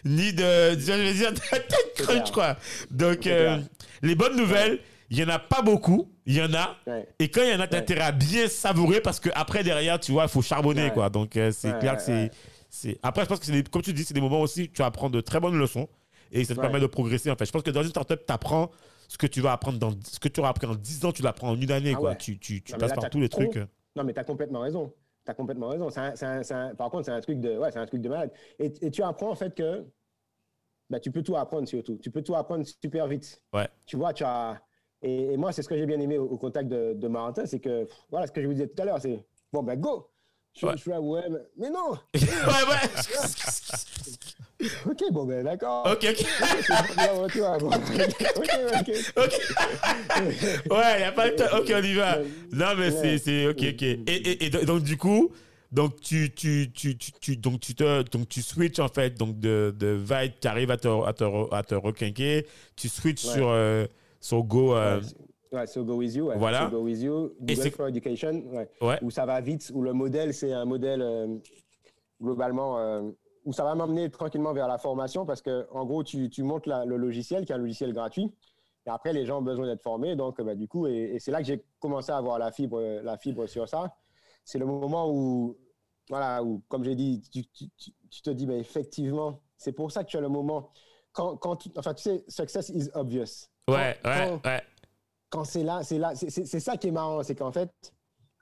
ni 0.04 0.32
de, 0.32 0.42
je 0.78 0.92
veux 0.92 1.12
dire, 1.14 1.32
de 1.32 1.38
Tech 1.38 1.94
Crunch, 1.96 2.30
quoi. 2.32 2.56
Donc, 2.90 3.26
euh, 3.26 3.58
les 4.02 4.14
bonnes 4.14 4.36
nouvelles, 4.36 4.78
il 5.10 5.18
y 5.18 5.24
en 5.24 5.28
a 5.28 5.38
pas 5.38 5.62
beaucoup, 5.62 6.10
il 6.26 6.34
y 6.34 6.42
en 6.42 6.52
a. 6.54 6.76
Ouais. 6.86 7.06
Et 7.20 7.28
quand 7.30 7.42
il 7.42 7.50
y 7.52 7.54
en 7.54 7.60
a, 7.60 7.66
t'as 7.68 7.76
Ouais. 7.76 7.82
intérêt 7.82 8.00
à 8.02 8.12
bien 8.12 8.48
savourer 8.48 9.00
parce 9.00 9.20
que 9.20 9.28
après 9.34 9.62
derrière, 9.62 10.00
tu 10.00 10.10
vois, 10.12 10.24
il 10.24 10.28
faut 10.28 10.42
charbonner, 10.42 10.84
Ouais. 10.86 10.90
quoi. 10.92 11.08
Donc, 11.10 11.36
euh, 11.36 11.52
c'est 11.52 11.72
Ouais, 11.72 11.78
clair 11.78 11.92
ouais, 11.92 11.98
que 11.98 12.02
c'est. 12.04 12.12
ouais. 12.12 12.30
c'est- 12.68 12.98
Après, 13.02 13.22
je 13.22 13.28
pense 13.28 13.38
que, 13.38 13.46
c'est 13.46 13.52
des- 13.52 13.62
comme 13.62 13.82
tu 13.82 13.92
dis, 13.92 14.04
c'est 14.04 14.14
des 14.14 14.20
moments 14.20 14.40
aussi 14.40 14.62
où 14.64 14.66
tu 14.66 14.82
apprends 14.82 15.08
de 15.08 15.20
très 15.20 15.38
bonnes 15.38 15.56
leçons 15.58 15.88
et 16.32 16.44
ça 16.44 16.54
te 16.54 16.58
Ouais. 16.60 16.66
permet 16.66 16.80
de 16.80 16.86
progresser. 16.86 17.30
En 17.30 17.36
fait, 17.36 17.46
je 17.46 17.52
pense 17.52 17.62
que 17.62 17.70
dans 17.70 17.82
une 17.84 17.90
startup, 17.90 18.20
tu 18.26 18.32
apprends 18.32 18.70
ce 19.08 19.18
que 19.18 19.26
tu 19.26 19.40
vas 19.40 19.52
apprendre 19.52 19.78
dans 19.78 19.92
ce 20.04 20.18
que 20.18 20.28
tu 20.28 20.40
auras 20.40 20.50
appris 20.50 20.66
en 20.66 20.74
10 20.74 21.04
ans, 21.04 21.12
tu 21.12 21.22
l'apprends 21.22 21.50
en 21.50 21.60
une 21.60 21.70
année, 21.70 21.92
Ah 21.94 21.98
quoi. 21.98 22.14
Tu, 22.14 22.38
tu, 22.38 22.62
tu 22.62 22.72
Non, 22.72 22.78
passes 22.78 22.90
là, 22.90 22.96
par 22.96 23.10
tous 23.10 23.20
les 23.20 23.28
trucs. 23.28 23.56
Non, 23.94 24.04
mais 24.04 24.12
tu 24.12 24.20
as 24.20 24.24
complètement 24.24 24.60
raison. 24.60 24.92
Tu 25.24 25.30
as 25.30 25.34
complètement 25.34 25.68
raison. 25.68 25.90
C'est 25.90 26.00
un- 26.00 26.14
c'est 26.16 26.26
un- 26.54 26.68
un- 26.70 26.74
par 26.74 26.90
contre, 26.90 27.06
c'est 27.06 27.12
un 27.12 27.20
truc 27.20 27.40
de, 27.40 27.56
ouais, 27.58 27.70
c'est 27.72 27.78
un 27.78 27.86
truc 27.86 28.00
de 28.02 28.08
malade. 28.08 28.32
Et, 28.58 28.72
et 28.82 28.90
tu 28.90 29.02
apprends 29.02 29.30
en 29.30 29.34
fait 29.34 29.54
que 29.54 29.84
bah, 30.88 31.00
tu 31.00 31.10
peux 31.10 31.22
tout 31.22 31.36
apprendre 31.36 31.66
surtout. 31.66 31.98
Tu 32.02 32.10
peux 32.10 32.22
tout 32.22 32.34
apprendre 32.36 32.64
super 32.64 33.06
vite. 33.08 33.42
Ouais. 33.52 33.68
Tu 33.86 33.96
vois, 33.96 34.12
tu 34.12 34.22
as. 34.24 34.60
Et, 35.02 35.32
et 35.32 35.36
moi, 35.36 35.52
c'est 35.52 35.62
ce 35.62 35.68
que 35.68 35.76
j'ai 35.76 35.84
bien 35.86 35.98
aimé 36.00 36.16
au, 36.18 36.24
au 36.26 36.38
contact 36.38 36.68
de, 36.68 36.94
de 36.94 37.08
Marentin, 37.08 37.44
c'est 37.46 37.60
que, 37.60 37.84
pff, 37.84 37.96
voilà 38.10 38.26
ce 38.26 38.32
que 38.32 38.40
je 38.40 38.46
vous 38.46 38.52
disais 38.54 38.68
tout 38.68 38.80
à 38.80 38.84
l'heure, 38.86 39.00
c'est 39.00 39.24
bon, 39.52 39.62
ben 39.62 39.78
go! 39.78 40.08
Je, 40.54 40.64
Ouais. 40.66 40.72
je 40.74 40.78
suis 40.82 40.90
là, 40.90 41.00
ouais, 41.02 41.28
mais, 41.28 41.38
mais 41.56 41.70
non! 41.70 41.90
ouais, 42.14 42.20
ouais. 42.20 42.88
Ok, 44.86 45.02
bon, 45.12 45.24
ben 45.26 45.44
d'accord. 45.44 45.86
ok, 45.90 46.06
ok. 46.10 46.26
Ok, 47.16 47.32
ok, 49.16 49.32
ouais, 50.70 50.94
il 50.94 50.98
n'y 50.98 51.04
a 51.04 51.12
pas 51.12 51.28
le 51.28 51.36
temps. 51.36 51.58
Ok, 51.58 51.72
on 51.74 51.82
y 51.82 51.94
va. 51.94 52.18
Non, 52.52 52.74
mais 52.78 52.90
c'est, 52.90 53.00
Ouais. 53.12 53.18
c'est. 53.18 53.46
Ok, 53.48 53.58
ok. 53.58 53.82
Et, 53.82 54.00
et, 54.06 54.44
et 54.46 54.50
donc, 54.50 54.82
du 54.82 54.96
coup, 54.96 55.30
donc 55.72 56.00
tu, 56.00 56.30
tu, 56.34 56.70
tu, 56.72 56.96
tu, 56.96 57.12
tu- 57.20 57.36
donc, 57.36 57.60
tu 57.60 57.74
te, 57.74 58.02
donc, 58.10 58.28
tu 58.28 58.40
switches 58.42 58.78
en 58.78 58.88
fait 58.88 59.16
donc 59.18 59.38
de, 59.38 59.74
de 59.78 59.88
Vite, 59.88 60.34
tu 60.40 60.48
arrives 60.48 60.70
à 60.70 60.76
te, 60.76 60.88
à 61.06 61.12
te, 61.12 61.54
à 61.54 61.62
te 61.62 61.74
requinquer, 61.74 62.46
tu 62.76 62.88
switches 62.88 63.24
Ouais. 63.26 63.32
sur, 63.34 63.48
euh, 63.50 63.84
sur 64.20 64.42
Go. 64.42 64.74
euh, 64.74 65.00
Ouais, 65.52 65.66
so 65.66 65.84
Go 65.84 65.94
With 65.96 66.14
You. 66.14 66.26
ouais. 66.28 66.36
Voilà. 66.38 66.64
So 66.70 66.70
Go 66.78 66.82
With 66.82 67.00
You, 67.02 67.32
Google 67.40 67.70
for 67.70 67.88
Education, 67.88 68.42
ouais. 68.52 68.68
Ouais. 68.80 68.98
où 69.02 69.10
ça 69.10 69.24
va 69.26 69.40
vite, 69.40 69.70
où 69.74 69.82
le 69.82 69.92
modèle, 69.92 70.32
c'est 70.34 70.52
un 70.52 70.64
modèle 70.64 71.02
euh, 71.02 71.26
globalement, 72.22 72.78
euh, 72.78 73.02
où 73.46 73.52
ça 73.52 73.62
va 73.64 73.74
m'emmener 73.76 74.10
tranquillement 74.10 74.52
vers 74.52 74.66
la 74.68 74.76
formation 74.76 75.24
parce 75.24 75.40
que, 75.40 75.66
en 75.72 75.84
gros, 75.86 76.02
tu, 76.02 76.28
tu 76.28 76.42
montes 76.42 76.66
la- 76.66 76.84
le 76.84 76.96
logiciel, 76.96 77.46
qui 77.46 77.52
est 77.52 77.54
un 77.54 77.58
logiciel 77.58 77.92
gratuit. 77.92 78.34
Et 78.84 78.90
après, 78.90 79.12
les 79.12 79.24
gens 79.24 79.38
ont 79.38 79.42
besoin 79.42 79.66
d'être 79.66 79.82
formés. 79.82 80.16
Donc, 80.16 80.40
bah, 80.42 80.54
du 80.56 80.66
coup, 80.68 80.86
et, 80.88 81.14
et 81.14 81.18
c'est 81.20 81.30
là 81.30 81.38
que 81.38 81.46
j'ai 81.46 81.64
commencé 81.78 82.10
à 82.12 82.16
avoir 82.18 82.38
la 82.40 82.50
fibre, 82.50 82.80
la 83.02 83.16
fibre 83.16 83.46
sur 83.46 83.68
ça. 83.68 83.96
C'est 84.44 84.58
le 84.58 84.66
moment 84.66 85.08
où, 85.10 85.56
voilà, 86.08 86.42
où, 86.42 86.62
comme 86.68 86.82
j'ai 86.84 86.96
dit, 86.96 87.20
tu, 87.32 87.46
tu- 87.46 87.68
tu- 87.76 87.92
tu 88.10 88.22
te 88.22 88.30
dis, 88.30 88.46
ben, 88.46 88.58
effectivement, 88.58 89.40
c'est 89.56 89.72
pour 89.72 89.90
ça 89.92 90.02
que 90.02 90.08
tu 90.10 90.16
as 90.16 90.20
le 90.20 90.28
moment. 90.28 90.70
Quand, 91.12 91.36
quand 91.36 91.56
tu- 91.56 91.70
enfin, 91.76 91.94
tu 91.94 92.02
sais, 92.02 92.24
success 92.28 92.68
is 92.70 92.90
obvious. 92.94 93.46
Ouais, 93.68 93.96
Quand- 94.02 94.10
ouais, 94.10 94.40
quand- 94.42 94.48
ouais. 94.50 94.62
quand 95.30 95.44
c'est 95.44 95.62
là, 95.62 95.82
c'est 95.84 95.98
là, 95.98 96.14
c'est 96.14 96.60
ça 96.60 96.76
qui 96.76 96.88
est 96.88 96.92
marrant, 96.92 97.22
c'est 97.22 97.34
qu'en 97.36 97.52
fait, 97.52 97.70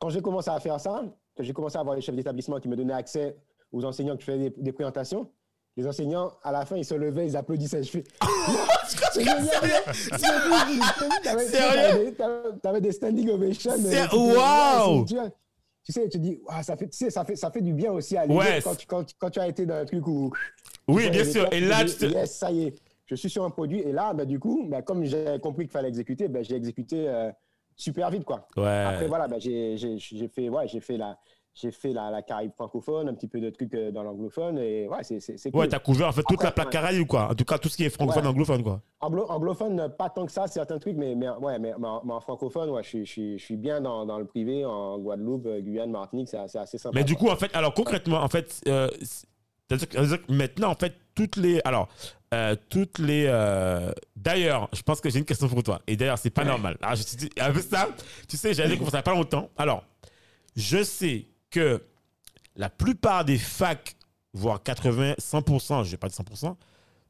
quand 0.01 0.09
j'ai 0.09 0.21
commencé 0.23 0.51
à 0.51 0.59
faire 0.61 0.81
ça, 0.81 1.05
que 1.35 1.43
j'ai 1.43 1.53
commencé 1.53 1.77
à 1.77 1.81
avoir 1.81 1.95
les 1.95 2.01
chefs 2.03 2.15
d'établissement 2.17 2.59
qui 2.61 2.69
me 2.69 2.77
donnaient 2.77 2.93
accès 2.95 3.37
aux 3.75 3.85
enseignants 3.85 4.17
qui 4.17 4.25
faisaient 4.25 4.51
des, 4.51 4.55
des 4.57 4.73
présentations, 4.73 5.29
les 5.77 5.87
enseignants, 5.87 6.31
à 6.45 6.53
la 6.53 6.65
fin, 6.65 6.77
ils 6.77 6.85
se 6.85 6.95
levaient, 6.95 7.27
ils 7.27 7.37
applaudissaient. 7.37 7.83
Je 7.83 7.91
fais. 7.91 8.05
Sérieux? 11.39 12.15
t'avais 12.63 12.81
des- 12.81 12.93
standing 12.93 13.29
ovations. 13.31 13.73
Wow! 14.13 15.05
Tu 15.87 15.93
sais, 15.93 16.09
tu 16.09 16.19
dis, 16.19 16.41
ah, 16.49 16.63
ça, 16.63 16.77
fait, 16.77 16.89
tu 16.89 16.97
sais, 16.97 17.11
ça, 17.11 17.25
fait, 17.25 17.37
ça 17.37 17.51
fait 17.51 17.61
du 17.61 17.75
bien 17.75 17.93
aussi 17.93 18.17
à 18.17 18.23
l'idée 18.25 18.35
Ouais, 18.39 18.61
quand, 18.63 18.75
tu- 18.75 18.87
quand, 18.87 19.05
tu- 19.05 19.15
quand 19.19 19.29
tu 19.29 19.39
as 19.41 19.49
été 19.49 19.67
dans 19.67 19.75
un 19.75 19.85
truc 19.85 20.07
où. 20.07 20.33
Oui, 20.89 21.11
bien 21.11 21.25
sûr. 21.25 21.47
Et 21.53 21.61
là, 21.61 21.85
tu 21.85 21.95
te. 21.95 22.07
Yes, 22.07 22.39
ça 22.39 22.51
y 22.51 22.65
est, 22.65 22.75
je 23.05 23.15
suis 23.17 23.29
sur 23.29 23.45
un 23.45 23.51
produit. 23.51 23.81
Et 23.81 23.93
là, 23.93 24.15
bah, 24.15 24.25
du 24.25 24.39
coup, 24.39 24.65
bah, 24.67 24.81
comme 24.81 25.05
j'ai 25.05 25.39
compris 25.43 25.65
qu'il 25.65 25.73
fallait 25.73 25.89
exécuter, 25.89 26.29
bah, 26.29 26.43
j'ai 26.43 26.55
exécuté 26.57 27.07
euh, 27.07 27.31
super 27.77 28.09
vite. 28.11 28.25
Quoi. 28.25 28.49
Ouais. 28.57 28.67
Après, 28.87 29.09
voilà, 29.09 29.29
bah, 29.29 29.37
j'ai 29.39 29.77
fait, 30.35 30.49
ouais, 30.49 30.69
j'ai 30.69 30.81
fait, 30.81 30.97
la, 30.97 31.19
j'ai 31.55 31.71
fait 31.71 31.93
la, 31.93 32.11
la 32.11 32.21
Caraïbe 32.23 32.53
francophone, 32.53 33.09
un 33.09 33.15
petit 33.15 33.29
peu 33.29 33.41
de 33.41 33.49
trucs 33.49 33.73
euh, 33.75 33.91
dans 33.93 34.03
l'anglophone. 34.03 34.59
Et 34.59 34.89
ouais, 34.89 35.03
c'est 35.03 35.21
c'est- 35.21 35.37
c'est 35.37 35.51
cool. 35.51 35.61
Ouais, 35.61 35.69
t'as 35.69 35.79
couvert 35.79 36.09
en 36.09 36.13
fait 36.13 36.23
toute 36.23 36.33
Après, 36.35 36.47
la 36.47 36.51
plaque 36.53 36.67
ouais. 36.67 36.73
caraïbe, 36.73 37.07
quoi. 37.07 37.31
En 37.31 37.35
tout 37.35 37.45
cas, 37.45 37.59
tout 37.59 37.69
ce 37.69 37.77
qui 37.77 37.85
est 37.85 37.91
francophone, 37.91 38.25
Ouais. 38.25 38.29
anglophone, 38.31 38.63
quoi. 38.63 38.81
anglo- 39.01 39.27
anglophone, 39.31 39.89
pas 39.97 40.11
tant 40.11 40.27
que 40.27 40.33
ça, 40.33 40.47
certains 40.49 40.79
trucs, 40.79 40.97
mais, 40.97 41.15
mais, 41.15 41.29
ouais, 41.31 41.59
mais, 41.59 41.73
mais 41.79 41.87
en, 41.87 42.03
mais 42.05 42.13
en 42.13 42.21
francophone, 42.21 42.71
ouais, 42.71 42.83
je, 42.83 42.89
suis- 42.89 43.07
je, 43.07 43.37
je 43.39 43.55
bien 43.55 43.81
dans, 43.81 44.05
dans 44.05 44.19
le 44.19 44.25
privé, 44.27 44.65
en 44.65 44.99
Guadeloupe, 44.99 45.47
euh, 45.47 45.61
Guyane, 45.61 45.91
Martinique, 45.91 46.29
c'est 46.29 46.39
c'est 46.49 46.59
assez 46.59 46.79
sympa. 46.79 46.99
Mais 46.99 47.05
du 47.05 47.15
coup, 47.15 47.29
en 47.29 47.37
fait, 47.37 47.55
alors 47.55 47.73
concrètement, 47.73 48.19
en 48.23 48.29
fait, 48.29 48.61
euh, 48.67 48.89
c'est-à-dire 49.69 49.89
que- 50.27 50.33
maintenant, 50.33 50.71
en 50.71 50.75
fait, 50.75 50.95
toutes 51.15 51.37
les, 51.37 51.61
alors, 51.65 51.89
euh, 52.35 52.57
toutes 52.69 52.99
les, 52.99 53.27
euh, 53.29 53.93
d'ailleurs, 54.17 54.69
je 54.73 54.83
pense 54.83 55.01
que 55.01 55.09
j'ai 55.09 55.21
une 55.21 55.25
question 55.25 55.49
pour 55.49 55.63
toi. 55.63 55.81
Et 55.87 55.97
d'ailleurs, 55.97 56.19
c'est 56.19 56.31
pas 56.31 56.45
normal. 56.45 56.77
Alors, 56.83 56.97
je, 56.97 57.03
suis- 57.03 57.31
avec 57.39 57.63
ça, 57.63 57.89
tu 58.29 58.37
sais, 58.37 58.53
j'allais 58.55 58.77
commencer 58.77 58.95
il 58.95 58.99
y 58.99 58.99
a 58.99 59.03
pas 59.03 59.15
longtemps. 59.15 59.49
Alors, 59.57 59.85
je 60.57 60.83
sais 60.83 61.27
que 61.55 61.83
la 62.57 62.69
plupart 62.69 63.25
des 63.25 63.39
facs, 63.39 63.97
voire 64.33 64.63
80, 64.63 65.15
100%, 65.19 65.85
je 65.85 65.91
vais 65.93 65.97
pas 65.97 66.09
dire 66.09 66.17
100%, 66.17 66.57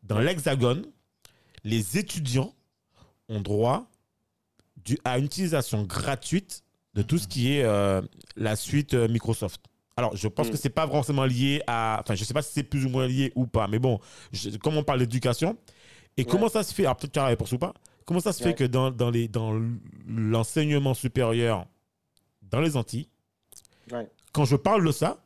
dans 0.03 0.19
l'Hexagone, 0.19 0.85
les 1.65 1.97
étudiants 1.99 2.55
ont 3.29 3.41
droit 3.41 3.91
du- 4.85 4.99
à 5.05 5.19
une 5.19 5.25
utilisation 5.25 5.83
gratuite 5.85 6.63
de 6.95 7.03
tout 7.03 7.19
ce 7.19 7.27
qui 7.27 7.53
est 7.55 7.63
euh, 7.65 8.03
la 8.37 8.55
suite 8.57 8.93
euh, 8.95 9.09
Microsoft. 9.09 9.63
Alors, 9.97 10.15
je 10.17 10.29
pense 10.29 10.49
Mm. 10.49 10.51
que 10.51 10.57
c'est 10.59 10.69
pas 10.71 10.87
forcément 10.87 11.25
lié 11.25 11.63
à. 11.67 12.01
Enfin, 12.03 12.15
je 12.15 12.25
sais 12.25 12.35
pas 12.35 12.43
si 12.43 12.53
c'est 12.53 12.63
plus 12.65 12.85
ou 12.85 12.89
moins 12.91 13.07
lié 13.07 13.33
ou 13.35 13.47
pas, 13.47 13.67
mais 13.69 13.79
bon, 13.79 13.99
je- 14.33 14.51
comme 14.59 14.77
on 14.77 14.83
parle 14.85 14.99
d'éducation, 15.01 15.57
et 16.17 16.25
comment 16.25 16.49
ça 16.49 16.63
se 16.63 16.75
fait 16.75 16.85
Alors, 16.85 16.97
peut-être 16.97 17.13
tu 17.13 17.19
as 17.19 17.23
la 17.23 17.29
réponse 17.29 17.53
ou 17.53 17.59
pas. 17.59 17.73
Comment 18.05 18.21
ça 18.21 18.33
se 18.35 18.43
fait 18.43 18.55
que 18.55 18.65
dans, 18.65 18.91
dans, 18.91 19.11
les, 19.11 19.29
dans 19.29 19.59
l'enseignement 20.07 20.93
supérieur 20.95 21.67
dans 22.43 22.61
les 22.61 22.77
Antilles, 22.77 23.09
Ouais. 23.91 24.09
Quand 24.35 24.45
je 24.45 24.57
parle 24.57 24.85
de 24.87 24.93
ça, 24.93 25.25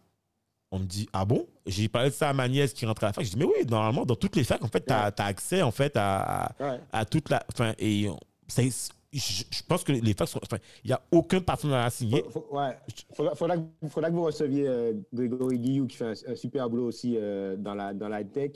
on 0.70 0.78
me 0.78 0.84
dit 0.84 1.08
Ah 1.12 1.24
bon? 1.24 1.46
J'ai 1.66 1.88
parlé 1.88 2.10
de 2.10 2.14
ça 2.14 2.28
à 2.28 2.32
ma 2.32 2.46
nièce 2.48 2.72
qui 2.74 2.86
rentre 2.86 3.02
à 3.04 3.08
la 3.08 3.12
fac. 3.12 3.24
Je 3.24 3.30
dis 3.30 3.36
Mais 3.38 3.44
oui, 3.46 3.66
normalement, 3.68 4.04
dans 4.04 4.14
toutes 4.16 4.36
les 4.36 4.44
facs, 4.44 4.62
en 4.62 4.68
fait, 4.68 4.84
tu 4.86 4.92
as, 4.92 5.06
Ouais. 5.06 5.12
accès 5.18 5.62
en 5.62 5.70
fait, 5.70 5.96
à, 5.96 6.46
à- 6.46 6.52
Ouais. 6.72 6.80
à 6.92 7.04
toute 7.04 7.30
la. 7.30 7.42
Enfin, 7.52 7.72
et 7.78 8.06
ça- 8.46 8.62
je, 9.10 9.42
je 9.50 9.62
pense 9.66 9.82
que 9.84 9.92
les 9.92 10.12
facs 10.12 10.28
sont. 10.28 10.40
Enfin, 10.42 10.58
il 10.84 10.88
n'y 10.88 10.92
a 10.92 11.00
aucun 11.10 11.40
partenariat 11.40 11.88
signé. 11.90 12.22
Faut- 12.30 12.44
faut- 12.50 12.56
ouais. 12.58 12.76
Faudra, 13.14 13.34
faudra 13.34 13.56
que, 13.56 13.62
faudra 13.88 14.10
que 14.10 14.14
vous 14.14 14.24
receviez 14.24 14.68
euh, 14.68 14.92
Grégory 15.12 15.58
Guillou 15.58 15.86
qui 15.86 15.96
fait 15.96 16.04
un, 16.04 16.32
un 16.32 16.36
super 16.36 16.68
boulot 16.68 16.86
aussi 16.86 17.16
euh, 17.16 17.56
dans, 17.56 17.74
la, 17.74 17.94
dans 17.94 18.08
la 18.08 18.22
tech 18.24 18.50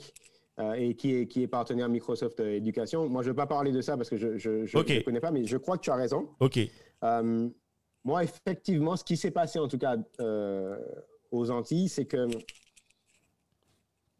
euh, 0.59 0.73
et 0.73 0.93
qui 0.93 1.15
est, 1.15 1.27
qui 1.27 1.41
est 1.41 1.47
partenaire 1.47 1.89
Microsoft 1.89 2.39
euh, 2.39 2.51
Éducation. 2.57 3.09
Moi, 3.09 3.23
je 3.23 3.29
ne 3.29 3.33
vais 3.33 3.37
pas 3.37 3.47
parler 3.47 3.71
de 3.71 3.81
ça 3.81 3.97
parce 3.97 4.09
que 4.09 4.17
je 4.17 4.27
ne 4.27 4.37
je, 4.37 4.65
je- 4.67 4.77
Ok. 4.77 4.89
je 4.89 4.99
connais 5.01 5.19
pas, 5.19 5.31
mais 5.31 5.45
je 5.45 5.57
crois 5.57 5.77
que 5.77 5.83
tu 5.83 5.89
as 5.89 5.95
raison. 5.95 6.27
Ok. 6.39 6.59
Euh, 7.03 7.49
moi, 8.03 8.23
effectivement, 8.23 8.95
ce 8.95 9.03
qui 9.03 9.17
s'est 9.17 9.31
passé 9.31 9.59
en 9.59 9.67
tout 9.67 9.77
cas 9.77 9.95
euh, 10.19 10.77
aux 11.31 11.49
Antilles, 11.51 11.89
c'est 11.89 12.05
que 12.05 12.27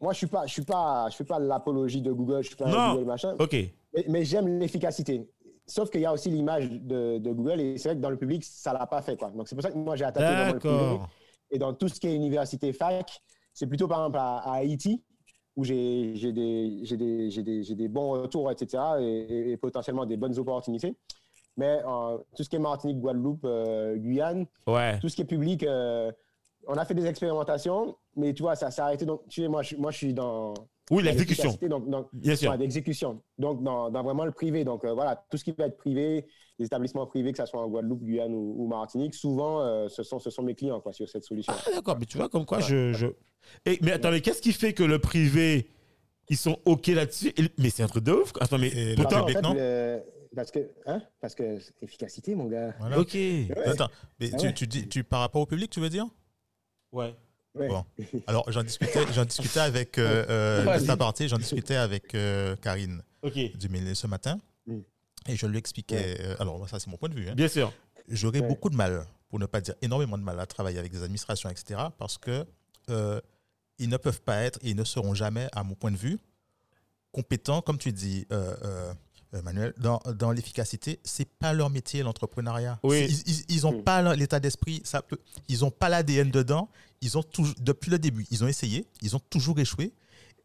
moi, 0.00 0.12
je 0.12 0.18
suis 0.18 0.26
pas, 0.26 0.46
je 0.46 0.52
suis 0.52 0.62
pas, 0.64 1.08
je 1.10 1.16
fais 1.16 1.24
pas 1.24 1.38
l'apologie 1.38 2.02
de 2.02 2.12
Google, 2.12 2.42
je 2.42 2.48
suis 2.48 2.56
pas 2.56 2.66
un 2.66 2.70
Non. 2.88 2.92
Google 2.94 3.06
machin, 3.06 3.36
Ok. 3.38 3.52
mais, 3.94 4.04
mais 4.08 4.24
j'aime 4.24 4.58
l'efficacité. 4.58 5.28
Sauf 5.66 5.88
qu'il 5.88 6.02
y 6.02 6.06
a 6.06 6.12
aussi 6.12 6.28
l'image 6.30 6.70
de, 6.70 7.16
de 7.18 7.32
Google 7.32 7.60
et 7.60 7.78
c'est 7.78 7.88
vrai 7.88 7.96
que 7.96 8.02
dans 8.02 8.10
le 8.10 8.18
public, 8.18 8.44
ça 8.44 8.74
l'a 8.74 8.86
pas 8.86 9.00
fait 9.00 9.16
quoi. 9.16 9.30
Donc 9.30 9.48
c'est 9.48 9.54
pour 9.54 9.62
ça 9.62 9.70
que 9.70 9.78
moi 9.78 9.96
j'ai 9.96 10.04
attaqué 10.04 10.26
vraiment 10.26 10.52
le. 10.52 10.58
D'accord. 10.58 11.08
Et 11.50 11.58
dans 11.58 11.72
tout 11.72 11.88
ce 11.88 11.98
qui 11.98 12.08
est 12.08 12.14
université 12.14 12.70
fac, 12.74 13.22
c'est 13.54 13.66
plutôt 13.66 13.88
par 13.88 14.00
exemple 14.00 14.18
à, 14.18 14.38
à 14.40 14.52
Haïti 14.56 15.02
où 15.56 15.64
j'ai 15.64 16.12
des, 16.32 16.84
j'ai 16.84 16.96
des, 16.98 17.30
j'ai 17.30 17.42
des, 17.42 17.62
j'ai 17.62 17.74
des 17.74 17.88
bons 17.88 18.10
retours, 18.10 18.50
etc. 18.50 18.82
Et, 19.00 19.04
et- 19.04 19.50
et 19.52 19.56
potentiellement 19.56 20.04
des 20.04 20.18
bonnes 20.18 20.38
opportunités. 20.38 20.96
Mais 21.56 21.78
euh, 21.86 22.18
tout 22.36 22.42
ce 22.42 22.48
qui 22.48 22.56
est 22.56 22.60
Martinique, 22.60 22.98
Guadeloupe, 22.98 23.44
euh, 23.44 23.96
Guyane, 23.96 24.46
Ouais. 24.66 24.98
tout 25.00 25.08
ce 25.08 25.16
qui 25.16 25.22
est 25.22 25.26
public, 25.26 25.62
euh, 25.62 26.10
on 26.66 26.74
a 26.74 26.84
fait 26.84 26.94
des 26.94 27.06
expérimentations, 27.06 27.96
mais 28.16 28.32
tu 28.34 28.42
vois, 28.42 28.56
ça 28.56 28.70
s'est 28.70 28.80
arrêté. 28.80 29.04
Donc, 29.06 29.22
tu 29.28 29.42
sais, 29.42 29.48
moi, 29.48 29.62
je, 29.62 29.76
moi, 29.76 29.90
je 29.90 29.96
suis 29.98 30.14
dans. 30.14 30.54
Oui, 30.90 31.02
l'exécution. 31.02 31.44
l'efficacité, 31.44 31.68
Donc, 31.68 31.88
donc, 31.88 32.08
Bien 32.12 32.36
sûr. 32.36 32.50
Ouais, 32.50 32.58
d'exécution. 32.58 33.22
Donc, 33.38 33.62
dans, 33.62 33.90
dans 33.90 34.02
vraiment 34.02 34.24
le 34.24 34.32
privé. 34.32 34.64
Donc, 34.64 34.84
euh, 34.84 34.92
voilà, 34.92 35.24
tout 35.30 35.36
ce 35.38 35.44
qui 35.44 35.52
va 35.52 35.66
être 35.66 35.76
privé, 35.78 36.26
les 36.58 36.66
établissements 36.66 37.06
privés, 37.06 37.32
que 37.32 37.38
ce 37.38 37.46
soit 37.46 37.62
en 37.62 37.68
Guadeloupe, 37.68 38.02
Guyane 38.02 38.34
ou, 38.34 38.54
ou 38.58 38.66
Martinique, 38.66 39.14
souvent, 39.14 39.60
euh, 39.62 39.88
ce, 39.88 40.02
sont, 40.02 40.18
ce 40.18 40.28
sont 40.30 40.42
mes 40.42 40.54
clients 40.54 40.80
quoi, 40.80 40.92
sur 40.92 41.08
cette 41.08 41.24
solution. 41.24 41.52
Ah, 41.56 41.70
d'accord, 41.74 41.96
mais 41.98 42.04
tu 42.06 42.18
vois, 42.18 42.28
comme 42.28 42.44
quoi 42.44 42.60
je. 42.60 42.92
je... 42.92 43.06
Et, 43.64 43.78
mais 43.82 43.92
attends, 43.92 44.10
mais 44.10 44.20
qu'est-ce 44.20 44.42
qui 44.42 44.52
fait 44.52 44.72
que 44.74 44.82
le 44.82 44.98
privé, 44.98 45.68
ils 46.28 46.36
sont 46.36 46.58
OK 46.66 46.88
là-dessus? 46.88 47.28
Et- 47.36 47.48
Mais 47.58 47.70
c'est 47.70 47.82
un 47.82 47.86
truc 47.88 48.04
de 48.04 48.12
ouf. 48.12 48.32
quoi. 48.32 48.42
Attends, 48.42 48.58
mais 48.58 48.68
Et 48.68 48.94
pourtant. 48.94 49.24
non 49.42 49.54
le- 49.54 50.02
parce 50.34 50.50
que, 50.50 50.70
hein, 50.86 51.00
parce 51.20 51.34
que 51.34 51.58
efficacité, 51.82 52.34
mon 52.34 52.46
gars. 52.46 52.74
Voilà. 52.78 52.98
Ok. 52.98 53.16
Attends, 53.66 53.88
mais 54.20 54.30
Ah 54.32 54.36
tu, 54.36 54.46
ouais. 54.46 54.54
tu 54.54 54.66
dis, 54.66 54.88
tu, 54.88 55.04
par 55.04 55.20
rapport 55.20 55.42
au 55.42 55.46
public, 55.46 55.70
tu 55.70 55.80
veux 55.80 55.90
dire? 55.90 56.06
Ouais. 56.92 57.14
Ouais. 57.54 57.68
Bon. 57.68 57.84
Alors, 58.26 58.50
j'en 58.50 58.62
discutais, 58.62 59.00
j'en 59.12 59.24
discutais 59.24 59.60
avec, 59.60 59.98
euh, 59.98 60.24
euh, 60.28 61.26
j'en 61.28 61.38
discutais 61.38 61.76
avec 61.76 62.14
euh, 62.14 62.56
Karine 62.56 63.02
du 63.54 63.68
Mêlé 63.68 63.94
ce 63.94 64.06
matin. 64.06 64.38
Mm. 64.66 64.80
Et 65.28 65.36
je 65.36 65.46
lui 65.46 65.56
expliquais, 65.58 66.16
euh, 66.20 66.36
alors 66.38 66.68
ça 66.68 66.78
c'est 66.78 66.88
mon 66.90 66.98
point 66.98 67.08
de 67.08 67.14
vue, 67.14 67.28
hein. 67.28 67.34
Bien 67.34 67.48
sûr. 67.48 67.72
j'aurais 68.08 68.40
Ouais. 68.40 68.46
beaucoup 68.48 68.68
de 68.68 68.76
mal, 68.76 69.06
pour 69.30 69.38
ne 69.38 69.46
pas 69.46 69.60
dire 69.62 69.74
énormément 69.80 70.18
de 70.18 70.22
mal 70.22 70.38
à 70.38 70.44
travailler 70.46 70.78
avec 70.78 70.92
des 70.92 71.02
administrations, 71.02 71.48
etc. 71.48 71.80
Parce 71.96 72.18
que 72.18 72.44
euh, 72.90 73.20
ils 73.78 73.88
ne 73.88 73.96
peuvent 73.96 74.20
pas 74.20 74.42
être 74.42 74.58
et 74.62 74.70
ils 74.70 74.76
ne 74.76 74.84
seront 74.84 75.14
jamais, 75.14 75.48
à 75.52 75.62
mon 75.64 75.74
point 75.74 75.90
de 75.90 75.96
vue, 75.96 76.18
compétents, 77.12 77.62
comme 77.62 77.78
tu 77.78 77.92
dis, 77.92 78.26
euh, 78.32 78.36
euh, 78.36 78.54
euh, 78.64 78.94
Manuel, 79.42 79.72
dans, 79.78 80.00
dans 80.16 80.30
l'efficacité. 80.30 81.00
C'est 81.04 81.28
pas 81.28 81.52
leur 81.52 81.70
métier, 81.70 82.02
l'entrepreneuriat. 82.02 82.78
Oui. 82.82 83.06
Ils, 83.08 83.22
ils, 83.32 83.44
ils 83.56 83.66
ont 83.66 83.72
Mm. 83.78 83.82
pas 83.84 84.14
l'état 84.16 84.38
d'esprit, 84.40 84.80
ça 84.84 85.02
peut, 85.02 85.18
ils 85.48 85.64
ont 85.64 85.70
pas 85.70 85.88
l'ADN 85.88 86.30
dedans. 86.30 86.68
Ils 87.00 87.18
ont 87.18 87.22
toujours, 87.22 87.54
depuis 87.60 87.90
le 87.90 87.98
début, 87.98 88.26
ils 88.30 88.44
ont 88.44 88.48
essayé, 88.48 88.86
ils 89.02 89.14
ont 89.16 89.20
toujours 89.30 89.58
échoué. 89.58 89.92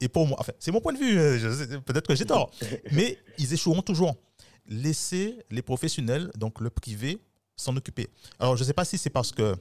Et 0.01 0.07
pour 0.07 0.25
moi, 0.27 0.37
enfin, 0.39 0.53
c'est 0.59 0.71
mon 0.71 0.81
point 0.81 0.93
de 0.93 0.97
vue. 0.97 1.17
euh, 1.19 1.79
Peut-être 1.81 2.07
que 2.07 2.15
j'ai 2.15 2.25
tort, 2.25 2.51
mais 2.91 3.17
ils 3.37 3.53
échoueront 3.53 3.81
toujours. 3.81 4.15
Laissez 4.67 5.37
les 5.51 5.61
professionnels, 5.61 6.31
donc 6.37 6.59
le 6.61 6.69
privé, 6.69 7.19
s'en 7.55 7.75
occuper. 7.75 8.07
Alors, 8.39 8.55
je 8.55 8.63
ne 8.63 8.67
sais 8.67 8.73
pas 8.73 8.85
si 8.85 8.97
c'est 8.97 9.09
parce 9.09 9.31
que 9.31 9.55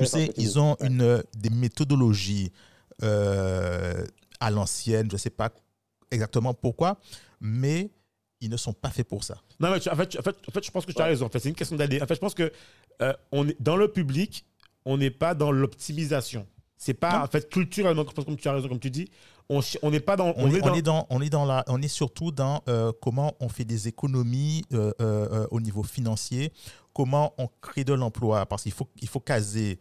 tu 0.00 0.06
sais, 0.06 0.32
ils 0.36 0.58
ont 0.58 0.76
une, 0.80 1.02
euh, 1.02 1.22
des 1.36 1.50
méthodologies 1.50 2.52
euh, 3.02 4.04
à 4.40 4.50
l'ancienne, 4.50 5.08
je 5.10 5.14
ne 5.14 5.18
sais 5.18 5.30
pas 5.30 5.50
exactement 6.10 6.54
pourquoi, 6.54 6.98
mais 7.40 7.90
ils 8.40 8.50
ne 8.50 8.56
sont 8.56 8.72
pas 8.72 8.90
faits 8.90 9.08
pour 9.08 9.24
ça. 9.24 9.36
Non, 9.60 9.70
mais 9.70 9.80
tu- 9.80 9.88
en, 9.88 9.96
fait, 9.96 10.06
tu- 10.08 10.18
en, 10.18 10.22
fait, 10.22 10.36
en 10.48 10.52
fait, 10.52 10.64
je 10.64 10.70
pense 10.70 10.86
que 10.86 10.92
tu 10.92 11.00
as 11.02 11.06
raison. 11.06 11.26
En 11.26 11.28
fait, 11.28 11.38
c'est 11.40 11.48
une 11.48 11.54
question 11.54 11.76
d'AD. 11.76 12.00
En 12.02 12.06
fait, 12.06 12.14
je 12.14 12.20
pense 12.20 12.34
que 12.34 12.52
euh, 13.02 13.12
on 13.32 13.48
est, 13.48 13.56
dans 13.60 13.76
le 13.76 13.88
public, 13.90 14.44
on 14.84 14.96
n'est 14.96 15.10
pas 15.10 15.34
dans 15.34 15.50
l'optimisation. 15.52 16.46
C'est 16.76 16.94
pas, 16.94 17.18
Non. 17.18 17.24
en 17.24 17.26
fait, 17.26 17.48
culturellement, 17.50 18.04
comme 18.04 18.36
tu 18.36 18.48
as 18.48 18.52
raison, 18.52 18.68
comme 18.68 18.78
tu 18.78 18.90
dis, 18.90 19.10
on 19.48 19.60
n'est 19.90 19.98
pas 20.00 20.14
dans. 20.16 20.32
On, 20.36 20.48
est, 20.54 20.60
dans- 20.60 20.70
on 20.70 20.74
est 20.74 20.82
dans, 20.82 21.06
on 21.10 21.20
est 21.20 21.30
dans 21.30 21.44
la, 21.44 21.64
on 21.66 21.82
est 21.82 21.88
surtout 21.88 22.30
dans 22.30 22.62
euh, 22.68 22.92
comment 23.02 23.34
on 23.40 23.48
fait 23.48 23.64
des 23.64 23.88
économies 23.88 24.62
euh, 24.72 25.46
au 25.50 25.60
niveau 25.60 25.82
financier, 25.82 26.52
comment 26.94 27.34
on 27.38 27.48
crée 27.60 27.82
de 27.82 27.94
l'emploi, 27.94 28.46
parce 28.46 28.62
qu'il 28.62 28.72
faut, 28.72 28.88
il 29.02 29.08
faut 29.08 29.20
caser 29.20 29.80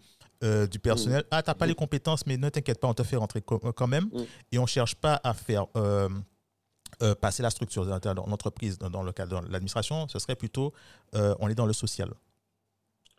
du 0.71 0.77
personnel. 0.79 1.23
Ah, 1.31 1.41
t'as 1.43 1.55
pas 1.55 1.65
Mm. 1.65 1.69
les 1.69 1.75
compétences, 1.75 2.25
mais 2.27 2.37
ne 2.37 2.49
t'inquiète 2.49 2.79
pas, 2.79 2.87
on 2.87 2.93
te 2.93 3.01
fait 3.03 3.15
rentrer 3.15 3.41
quand 3.41 3.87
même. 3.87 4.05
Mm. 4.05 4.23
Et 4.51 4.59
on 4.59 4.65
cherche 4.67 4.93
pas 4.95 5.19
à 5.23 5.33
faire 5.33 5.65
euh, 7.03 7.15
passer 7.15 7.43
la 7.43 7.49
structure 7.49 7.85
dans 7.85 7.99
dans 7.99 8.25
l'entreprise, 8.25 8.77
dans, 8.77 8.89
dans 8.89 9.03
le 9.03 9.11
cadre 9.11 9.41
de 9.41 9.51
l'administration. 9.51 10.07
Ce 10.07 10.19
serait 10.19 10.35
plutôt, 10.35 10.73
euh, 11.15 11.35
on 11.39 11.47
est 11.49 11.55
dans 11.55 11.65
le 11.65 11.73
social. 11.73 12.09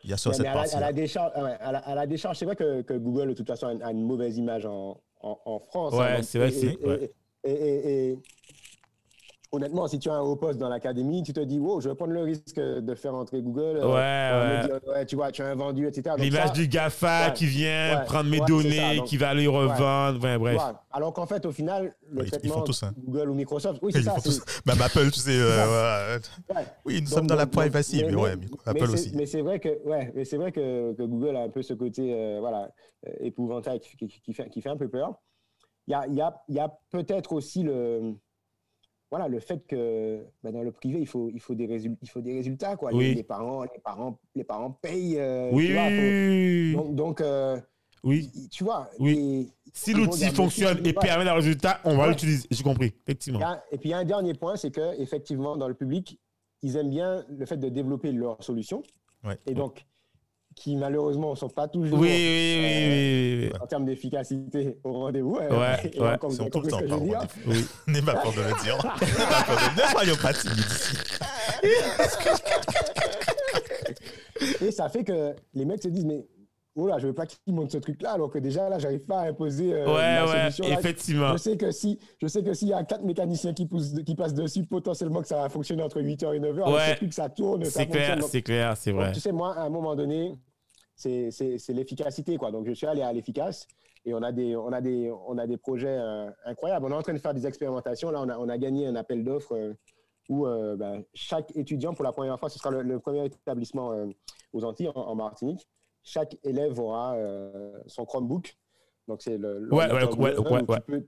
Il 0.03 0.09
y 0.09 0.13
a 0.13 0.17
sur 0.17 0.31
Ouais, 0.31 0.37
cette 0.37 0.45
à 0.45 0.49
la, 0.53 0.55
partie. 0.55 0.75
à 0.75 0.79
la 0.79 0.93
décharge, 0.93 1.31
ouais, 1.41 1.57
à 1.59 1.95
la, 1.95 2.07
décharge, 2.07 2.37
c'est 2.37 2.45
vrai 2.45 2.55
que, 2.55 2.81
que 2.83 2.93
Google, 2.93 3.29
de 3.29 3.33
toute 3.33 3.47
façon, 3.47 3.67
a 3.67 3.73
une, 3.73 3.83
a 3.83 3.91
une 3.91 4.05
mauvaise 4.05 4.37
image 4.37 4.65
en, 4.65 4.99
en, 5.21 5.39
en 5.45 5.59
France. 5.59 5.93
Ouais, 5.93 6.05
hein, 6.05 6.15
donc- 6.17 6.23
c'est 6.25 6.39
vrai 6.39 6.49
ouais. 6.87 7.11
et- 7.43 7.51
et- 7.51 8.09
et- 8.11 8.19
honnêtement, 9.51 9.87
si 9.87 9.97
tu 9.99 10.09
as 10.09 10.13
un 10.13 10.19
haut 10.21 10.35
poste 10.35 10.59
dans 10.59 10.69
l'académie, 10.69 11.23
tu 11.23 11.33
te 11.33 11.39
dis, 11.39 11.59
wow, 11.59 11.81
je 11.81 11.89
vais 11.89 11.95
prendre 11.95 12.13
le 12.13 12.21
risque 12.21 12.59
de 12.59 12.95
faire 12.95 13.15
entrer 13.15 13.41
Google. 13.41 13.77
euh, 13.81 13.87
Ouais, 13.87 14.69
ouais. 14.85 14.91
ouais, 14.91 15.05
tu 15.05 15.15
vois, 15.15 15.31
tu 15.31 15.41
as 15.41 15.47
un 15.47 15.55
vendu, 15.55 15.87
etc. 15.87 16.15
L'image 16.19 16.47
ça, 16.49 16.53
du 16.53 16.67
GAFA 16.67 17.27
ouais, 17.27 17.33
qui 17.33 17.45
vient 17.47 17.99
ouais, 17.99 18.05
prendre 18.05 18.29
mes 18.29 18.39
ouais, 18.39 18.45
données, 18.47 18.75
ça, 18.77 18.95
donc- 18.95 19.05
qui 19.07 19.17
va 19.17 19.29
aller 19.29 19.47
revendre. 19.47 20.23
Ouais, 20.23 20.37
bref. 20.37 20.61
Alors 20.91 21.13
qu'en 21.13 21.25
fait, 21.25 21.45
au 21.45 21.51
final, 21.51 21.95
le 22.11 22.21
Ouais, 22.21 22.29
ils- 22.43 22.49
font 22.49 22.61
tous, 22.61 22.83
hein. 22.83 22.93
Google 22.97 23.29
ou 23.29 23.33
Microsoft, 23.33 23.79
oui, 23.81 23.91
Ils 23.93 23.97
c'est 23.97 24.03
ça. 24.03 24.11
font 24.15 24.19
c'est- 24.21 24.39
tous- 24.39 24.61
Même 24.65 24.81
Apple, 24.81 25.11
tu 25.11 25.19
sais. 25.19 25.31
euh, 25.31 26.19
ça. 26.19 26.19
ouais. 26.49 26.55
ouais. 26.55 26.65
Oui, 26.85 26.93
nous 26.95 26.99
Donc- 27.01 27.09
sommes 27.09 27.27
dans 27.27 27.35
la 27.35 27.45
donc- 27.45 27.53
privacy, 27.53 28.03
mais, 28.05 28.15
ouais, 28.15 28.35
mais 28.35 28.45
Apple 28.65 28.85
c'est- 28.87 28.93
aussi. 28.93 29.11
Mais 29.15 29.25
c'est 29.25 29.41
vrai 29.41 29.59
que, 29.59 29.69
ouais, 29.87 30.11
mais 30.15 30.25
c'est 30.25 30.37
vrai 30.37 30.51
que, 30.51 30.93
que 30.93 31.03
Google 31.03 31.35
a 31.35 31.41
un 31.43 31.49
peu 31.49 31.61
ce 31.63 31.73
côté, 31.73 32.13
euh, 32.13 32.37
voilà, 32.39 32.69
euh, 33.07 33.11
épouvantail 33.21 33.79
qui, 33.79 33.97
qui- 33.97 34.21
qui 34.21 34.33
fait, 34.33 34.49
qui 34.49 34.61
fait 34.61 34.69
un 34.69 34.77
peu 34.77 34.87
peur. 34.89 35.13
Il 35.87 35.91
y 35.91 35.95
a, 35.95 36.05
il 36.07 36.13
y 36.15 36.21
a, 36.21 36.35
il 36.49 36.55
y 36.55 36.59
a 36.59 36.71
peut-être 36.91 37.33
aussi 37.33 37.63
le, 37.63 38.13
voilà, 39.11 39.27
le 39.27 39.39
fait 39.39 39.65
que 39.67 40.23
bah, 40.43 40.51
dans 40.51 40.61
le 40.61 40.71
privé, 40.71 40.99
il 40.99 41.07
faut, 41.07 41.29
il 41.33 41.39
faut 41.39 41.55
des 41.55 41.65
résultats, 41.65 41.99
il 42.03 42.09
faut 42.09 42.21
des 42.21 42.33
résultats, 42.33 42.75
quoi. 42.75 42.91
Les- 42.91 42.97
Oui. 42.97 43.15
Les, 43.15 43.23
parents, 43.23 43.63
les 43.63 43.79
parents, 43.83 44.19
les 44.35 44.43
parents 44.43 44.71
payent. 44.71 45.17
euh, 45.19 45.49
Oui, 45.51 45.67
tu 45.67 45.73
vois, 45.73 45.85
faut- 45.85 45.89
oui, 45.89 46.73
donc, 46.75 46.95
donc 46.95 47.21
euh, 47.21 47.59
oui. 48.03 48.29
tu 48.51 48.63
vois. 48.63 48.89
Oui. 48.99 49.51
Si 49.73 49.93
l'outil 49.93 50.25
fonctionne 50.29 50.85
et 50.85 50.93
permet 50.93 51.27
un 51.27 51.33
résultat, 51.33 51.79
on 51.85 51.95
va 51.97 52.03
Ouais. 52.03 52.09
l'utiliser. 52.09 52.47
J'ai 52.51 52.63
compris, 52.63 52.93
effectivement. 53.07 53.39
Et 53.71 53.77
puis 53.77 53.89
il 53.89 53.91
y 53.91 53.95
a 53.95 53.97
un 53.99 54.05
dernier 54.05 54.33
point, 54.33 54.55
c'est 54.55 54.71
que 54.71 54.99
effectivement 55.01 55.57
dans 55.57 55.67
le 55.67 55.73
public, 55.75 56.19
ils 56.61 56.75
aiment 56.75 56.89
bien 56.89 57.25
le 57.29 57.45
fait 57.45 57.57
de 57.57 57.69
développer 57.69 58.11
leur 58.11 58.43
solution. 58.43 58.83
Ouais. 59.23 59.37
Et 59.47 59.53
donc, 59.53 59.85
qui 60.59 60.75
malheureusement 60.75 61.29
ne 61.31 61.35
sont 61.35 61.47
pas 61.49 61.69
toujours 61.69 61.99
Oui, 61.99 62.09
oui, 62.09 62.59
oui, 62.59 62.87
oui, 62.89 63.49
oui. 63.53 63.59
en 63.61 63.65
termes 63.65 63.85
d'efficacité 63.85 64.77
au 64.83 64.91
rendez-vous. 64.91 65.37
Ouais, 65.37 65.45
Et 65.93 66.01
ouais. 66.01 66.17
vous 66.21 66.31
C'est 66.31 66.41
avez 66.41 66.49
tout 66.49 66.59
le 66.59 66.67
temps 66.69 66.79
pas 66.79 66.95
au 66.95 66.99
rendez-vous. 66.99 67.53
N'aie 67.87 68.01
pas 68.01 68.15
peur 68.15 68.33
de 68.33 68.41
le 68.41 68.61
dire. 68.63 68.77
Ne 69.77 69.81
soyons 69.91 70.15
pas 70.21 70.33
timides. 70.33 70.65
Et 74.61 74.71
ça 74.71 74.89
fait 74.89 75.03
que 75.03 75.33
les 75.53 75.65
mecs 75.65 75.81
se 75.83 75.89
disent, 75.89 76.05
mais 76.05 76.25
oh 76.75 76.87
là, 76.87 76.97
je 76.99 77.07
veux 77.07 77.13
pas 77.13 77.25
qu'ils 77.25 77.53
montent 77.53 77.71
ce 77.71 77.77
truc-là, 77.77 78.11
alors 78.13 78.29
que 78.29 78.39
déjà 78.39 78.69
là, 78.69 78.79
j'arrive 78.79 79.05
pas 79.05 79.21
à 79.21 79.27
imposer 79.29 79.73
euh, 79.73 79.85
Ouais, 79.85 80.15
ma 80.15 80.25
ouais, 80.25 80.51
solution. 80.51 80.67
là. 80.69 80.79
effectivement. 80.79 81.31
Je 81.33 81.37
sais 81.37 81.57
que 81.57 81.71
si, 81.71 81.99
je 82.21 82.27
sais 82.27 82.43
que 82.43 82.53
s'il 82.53 82.69
y 82.69 82.73
a 82.73 82.83
quatre 82.83 83.03
mécaniciens 83.03 83.53
qui, 83.53 83.65
poussent, 83.65 83.93
qui 84.05 84.15
passent 84.15 84.33
dessus, 84.33 84.63
potentiellement 84.65 85.21
que 85.21 85.27
ça 85.27 85.41
va 85.41 85.49
fonctionner 85.49 85.83
entre 85.83 86.01
8h 86.01 86.35
et 86.35 86.39
9h. 86.39 86.73
Ouais. 86.73 86.97
que 87.07 87.13
ça 87.13 87.29
tourne, 87.29 87.65
C'est 87.65 87.87
clair, 87.87 88.17
c'est 88.23 88.41
clair, 88.41 88.77
c'est 88.77 88.91
donc, 88.91 89.01
vrai. 89.01 89.11
tu 89.11 89.19
sais, 89.19 89.31
moi, 89.31 89.55
à 89.57 89.63
un 89.63 89.69
moment 89.69 89.95
donné, 89.95 90.35
c'est 90.99 91.73
l'efficacité, 91.73 92.37
quoi. 92.37 92.51
Donc, 92.51 92.67
je 92.67 92.73
suis 92.73 92.85
allé 92.87 93.01
à 93.01 93.11
l'efficace 93.13 93.65
et 94.05 94.13
on 94.13 94.21
a 94.21 94.31
des, 94.31 94.55
on 94.55 94.71
a 94.71 94.81
des, 94.81 95.11
on 95.27 95.37
a 95.37 95.47
des 95.47 95.57
projets 95.57 95.97
euh, 95.97 96.29
incroyables. 96.45 96.85
On 96.85 96.91
est 96.91 96.95
en 96.95 97.01
train 97.01 97.13
de 97.13 97.19
faire 97.19 97.33
des 97.33 97.47
expérimentations. 97.47 98.11
Là, 98.11 98.21
on 98.21 98.29
a, 98.29 98.37
on 98.37 98.49
a 98.49 98.57
gagné 98.57 98.87
un 98.87 98.95
appel 98.95 99.23
d'offres 99.23 99.55
euh, 99.55 99.73
où 100.27 100.45
euh, 100.45 100.75
ben, 100.75 101.03
chaque 101.13 101.55
étudiant, 101.55 101.93
pour 101.93 102.03
la 102.03 102.11
première 102.11 102.37
fois, 102.39 102.49
ce 102.49 102.59
sera 102.59 102.69
le, 102.71 102.81
le 102.81 102.99
premier 102.99 103.25
établissement 103.25 103.93
aux 104.53 104.63
Antilles, 104.65 104.89
en, 104.89 105.01
en 105.01 105.15
Martinique. 105.15 105.67
Chaque 106.03 106.37
élève 106.43 106.79
aura 106.79 107.17
son 107.87 108.05
Chromebook. 108.05 108.55
Donc, 109.07 109.21
c'est 109.21 109.37
le. 109.37 109.67
Ouais, 109.73 109.91
ouais, 109.91 110.03
ouais, 110.15 110.37
ouais, 110.37 110.79
peux- 110.85 111.07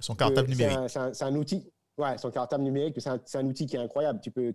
Son 0.00 0.14
cartable 0.14 0.48
numérique. 0.48 0.78
C'est 0.88 1.22
un, 1.24 1.36
outil. 1.36 1.70
Ouais, 1.98 2.18
son 2.18 2.30
cartable 2.30 2.64
numérique, 2.64 2.96
c'est 3.00 3.10
un, 3.10 3.20
c'est 3.24 3.38
un 3.38 3.46
outil 3.46 3.66
qui 3.66 3.76
est 3.76 3.80
incroyable. 3.80 4.20
Tu 4.20 4.30
peux, 4.30 4.54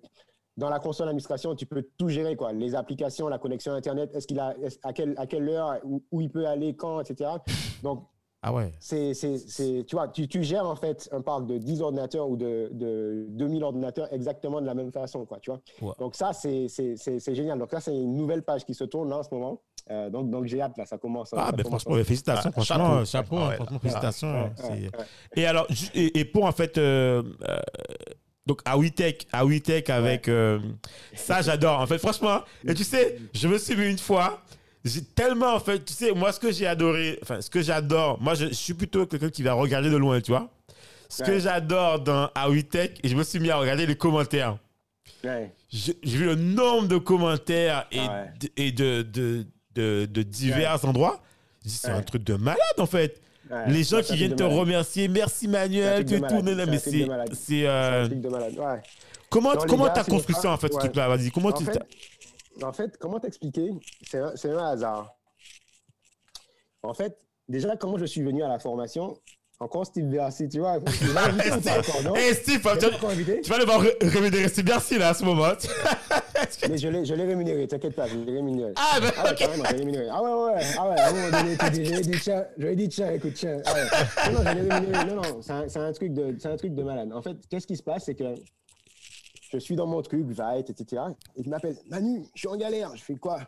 dans 0.60 0.70
la 0.70 0.80
console 0.80 1.08
d'administration, 1.08 1.56
tu 1.56 1.66
peux 1.66 1.84
tout 1.98 2.10
gérer, 2.10 2.36
quoi. 2.36 2.52
Les 2.54 2.76
applications, 2.76 3.28
la 3.28 3.40
connexion 3.40 3.74
Internet, 3.74 4.12
est-ce 4.14 4.28
qu'il 4.28 4.40
a, 4.40 4.54
à, 4.84 4.94
quelle, 4.94 5.14
à 5.18 5.26
quelle 5.26 5.48
heure, 5.50 5.80
où, 5.84 6.04
où 6.12 6.22
il 6.22 6.30
peut 6.30 6.46
aller, 6.46 6.76
quand, 6.76 7.00
etc. 7.02 7.32
Donc, 7.82 8.06
Ah 8.42 8.54
ouais. 8.54 8.72
c'est, 8.80 9.14
c'est, 9.14 9.38
c'est- 9.38 9.84
tu 9.86 9.98
vois, 9.98 10.08
tu, 10.08 10.26
tu 10.30 10.44
gères 10.44 10.66
en 10.66 10.78
fait 10.78 11.10
un 11.12 11.20
parc 11.20 11.46
de 11.46 11.58
10 11.58 11.82
ordinateurs 11.82 12.30
ou 12.30 12.38
de, 12.38 12.70
de 12.72 13.26
2000 13.32 13.64
ordinateurs 13.66 14.08
exactement 14.14 14.62
de 14.62 14.66
la 14.66 14.74
même 14.74 14.94
façon, 14.94 15.26
quoi, 15.26 15.40
tu 15.42 15.52
vois. 15.52 15.96
Donc 16.00 16.16
ça, 16.16 16.32
c'est, 16.32 16.70
c'est, 16.70 16.96
c'est, 16.96 17.20
c'est 17.20 17.36
génial. 17.36 17.60
Donc 17.60 17.74
là, 17.74 17.82
c'est 17.82 17.94
une 17.94 18.16
nouvelle 18.16 18.44
page 18.44 18.64
qui 18.64 18.74
se 18.74 18.86
tourne 18.86 19.10
là 19.10 19.18
en 19.18 19.24
ce 19.24 19.30
moment. 19.34 19.60
Euh, 19.92 20.10
donc, 20.10 20.30
donc 20.30 20.46
j'ai 20.46 20.62
hâte, 20.62 20.78
là, 20.78 20.86
ça 20.86 20.98
commence. 20.98 21.34
Ah, 21.34 21.48
ça 21.48 21.52
ben 21.52 21.64
commence. 21.64 21.82
franchement, 21.84 22.02
félicitations, 22.06 22.50
Ah, 22.56 22.62
franchement, 22.62 23.04
chapeau. 23.04 23.06
chapeau, 23.06 23.36
Ah 23.40 23.44
hein, 23.44 23.50
ouais, 23.50 23.56
franchement, 23.56 23.74
là. 23.74 23.80
félicitations. 23.82 24.32
Ouais, 24.32 24.38
hein, 24.40 24.44
ouais, 24.46 24.64
c'est- 24.94 24.98
ouais. 24.98 25.06
Et 25.36 25.46
alors, 25.46 25.68
et 25.96 26.26
pour 26.26 26.46
en 26.46 26.52
fait, 26.54 26.78
euh, 26.78 27.22
euh, 27.46 27.60
donc 28.50 28.62
à 28.66 28.78
WeTech, 28.78 29.28
à 29.32 29.46
WeTech 29.46 29.90
avec 29.92 30.28
euh, 30.28 30.60
ça, 31.16 31.42
j'adore. 31.42 31.80
En 31.80 31.88
fait, 31.88 32.00
franchement, 32.00 32.42
et 32.68 32.74
tu 32.74 32.84
sais, 32.84 33.18
je 33.34 33.48
me 33.48 33.58
suis 33.60 33.76
mis 33.76 33.86
une 33.90 33.98
fois. 34.00 34.42
J'ai 34.84 35.04
tellement, 35.04 35.54
en 35.56 35.60
fait, 35.60 35.84
tu 35.86 35.94
sais, 35.94 36.14
moi, 36.14 36.32
ce 36.32 36.40
que 36.40 36.52
j'ai 36.52 36.66
adoré, 36.66 37.20
enfin, 37.22 37.42
ce 37.42 37.50
que 37.50 37.62
j'adore, 37.62 38.20
moi, 38.22 38.34
je, 38.34 38.48
je 38.48 38.54
suis 38.54 38.74
plutôt 38.74 39.06
quelqu'un 39.06 39.30
qui 39.30 39.44
va 39.44 39.54
regarder 39.54 39.90
de 39.90 39.98
loin, 39.98 40.20
tu 40.22 40.32
vois. 40.32 40.50
Ce 41.10 41.22
que 41.24 41.38
j'adore 41.40 42.00
dans 42.00 42.30
et 43.04 43.08
je 43.10 43.16
me 43.16 43.24
suis 43.24 43.40
mis 43.40 43.50
à 43.52 43.58
regarder 43.58 43.86
les 43.86 43.96
commentaires. 43.96 44.58
Ouais. 45.24 45.54
J'ai 45.70 45.94
vu 46.04 46.26
le 46.26 46.36
nombre 46.36 46.88
de 46.88 46.98
commentaires 46.98 47.86
et, 47.92 48.00
Ah 48.00 48.24
ouais. 48.24 48.34
d- 48.40 48.52
et 48.58 48.72
de, 48.72 49.02
de, 49.02 49.46
de, 49.76 50.06
de 50.10 50.24
divers 50.24 50.84
endroits. 50.86 51.22
Dit, 51.64 51.72
C'est 51.72 51.90
un 51.92 52.02
truc 52.02 52.24
de 52.24 52.36
malade, 52.36 52.60
en 52.80 52.86
fait. 52.86 53.22
Ouais. 53.50 53.72
Les 53.72 53.84
gens 53.84 54.02
qui 54.02 54.16
viennent 54.16 54.36
te 54.36 54.44
malade. 54.44 54.60
remercier, 54.60 55.08
merci 55.08 55.48
Manuel, 55.48 56.06
tu 56.06 56.16
es 56.16 56.20
tourné 56.22 56.54
là, 56.54 56.66
mais 56.68 56.78
c'est. 56.78 57.08
c'est, 57.34 57.66
euh, 57.68 58.04
un 58.04 58.08
truc 58.08 58.22
de 58.22 58.30
malade. 58.30 58.54
Ouais. 58.58 58.82
Comment 59.30 59.56
t'as 59.56 60.04
c'est 60.04 60.12
construit 60.12 60.36
ça, 60.36 60.52
en 60.52 60.58
fait, 60.58 60.72
ce 60.72 60.78
truc-là? 60.78 61.08
Vas-y, 61.08 61.32
comment 61.32 61.50
en, 61.50 61.54
tu. 61.54 61.66
fait, 61.66 61.80
en 62.62 62.74
fait, 62.74 62.98
comment 62.98 63.20
t'expliquer? 63.20 63.72
C'est 64.04 64.50
un, 64.52 64.66
hasard. 64.66 65.16
En 66.84 66.94
fait, 66.94 67.18
déjà, 67.48 67.76
comment 67.76 67.98
je 67.98 68.06
suis 68.06 68.22
venu 68.22 68.44
à 68.44 68.48
la 68.48 68.60
formation 68.60 69.18
Encore 69.60 69.86
Steve 69.86 70.06
Bercy, 70.06 70.48
tu 70.48 70.60
vois. 70.60 70.78
Hey 72.16 72.34
Steve, 72.36 72.62
tu, 72.62 73.42
tu 73.42 73.50
vas 73.50 73.58
devoir 73.60 73.82
ré- 73.82 73.98
rémunérer 74.02 74.48
Steve 74.48 74.66
Bercy 74.66 74.98
là 74.98 75.10
à 75.10 75.14
ce 75.14 75.24
moment. 75.26 75.54
Mais 76.70 76.78
je 76.78 76.88
l'ai 76.88 77.06
je 77.06 77.14
l'ai 77.14 77.26
rémunéré, 77.26 77.68
t'inquiète 77.68 77.96
pas, 77.96 78.08
je 78.08 78.18
l'ai 78.18 78.34
rémunéré. 78.34 78.74
Ah, 78.76 79.00
ben, 79.00 79.12
Ah 79.18 79.24
ouais, 79.26 79.36
carrément, 79.36 79.64
je 79.66 79.72
l'ai 79.74 79.80
rémunéré. 79.80 80.08
Ah 80.12 80.22
ouais, 80.22 80.30
ouais, 80.32 80.54
ouais. 80.56 80.62
ah 80.78 80.90
ouais, 80.90 81.00
à 81.00 81.10
un 81.10 81.14
moment 81.14 81.30
donné, 81.32 81.56
je 81.62 81.80
lui 81.82 81.98
ai 81.98 82.02
dit, 82.02 82.20
tiens, 82.22 82.46
je 82.58 82.64
lui 82.64 82.72
ai 82.72 82.76
dit, 82.76 82.90
tiens, 82.90 83.12
écoute, 83.12 83.34
tiens. 83.36 83.58
Ah 83.66 83.74
ouais. 83.74 84.32
Non, 84.32 84.40
non, 84.40 84.50
je 84.50 84.56
l'ai 84.56 84.74
rémunéré. 84.74 85.06
Non, 85.06 85.16
non, 85.16 85.42
c'est 85.42 85.52
un, 85.52 85.68
c'est 85.68 85.80
un 85.80 85.92
truc 85.94 86.14
de, 86.14 86.36
c'est 86.40 86.48
un 86.50 86.58
truc 86.58 86.74
de 86.76 86.84
malade. 86.84 87.12
En 87.14 87.22
fait, 87.22 87.38
qu'est-ce 87.50 87.68
qui 87.68 87.76
se 87.76 87.84
passe, 87.84 88.06
c'est 88.06 88.16
que 88.16 88.36
je 89.52 89.58
suis 89.58 89.76
dans 89.76 89.88
mon 89.88 90.02
truc, 90.02 90.26
Vite, 90.28 90.70
etc. 90.70 91.02
Et 91.36 91.42
il 91.42 91.50
m'appelle, 91.50 91.76
Manu, 91.90 92.24
je 92.36 92.40
suis 92.40 92.48
en 92.48 92.56
galère. 92.56 92.96
Je 92.96 93.04
fais 93.04 93.16
quoi? 93.16 93.40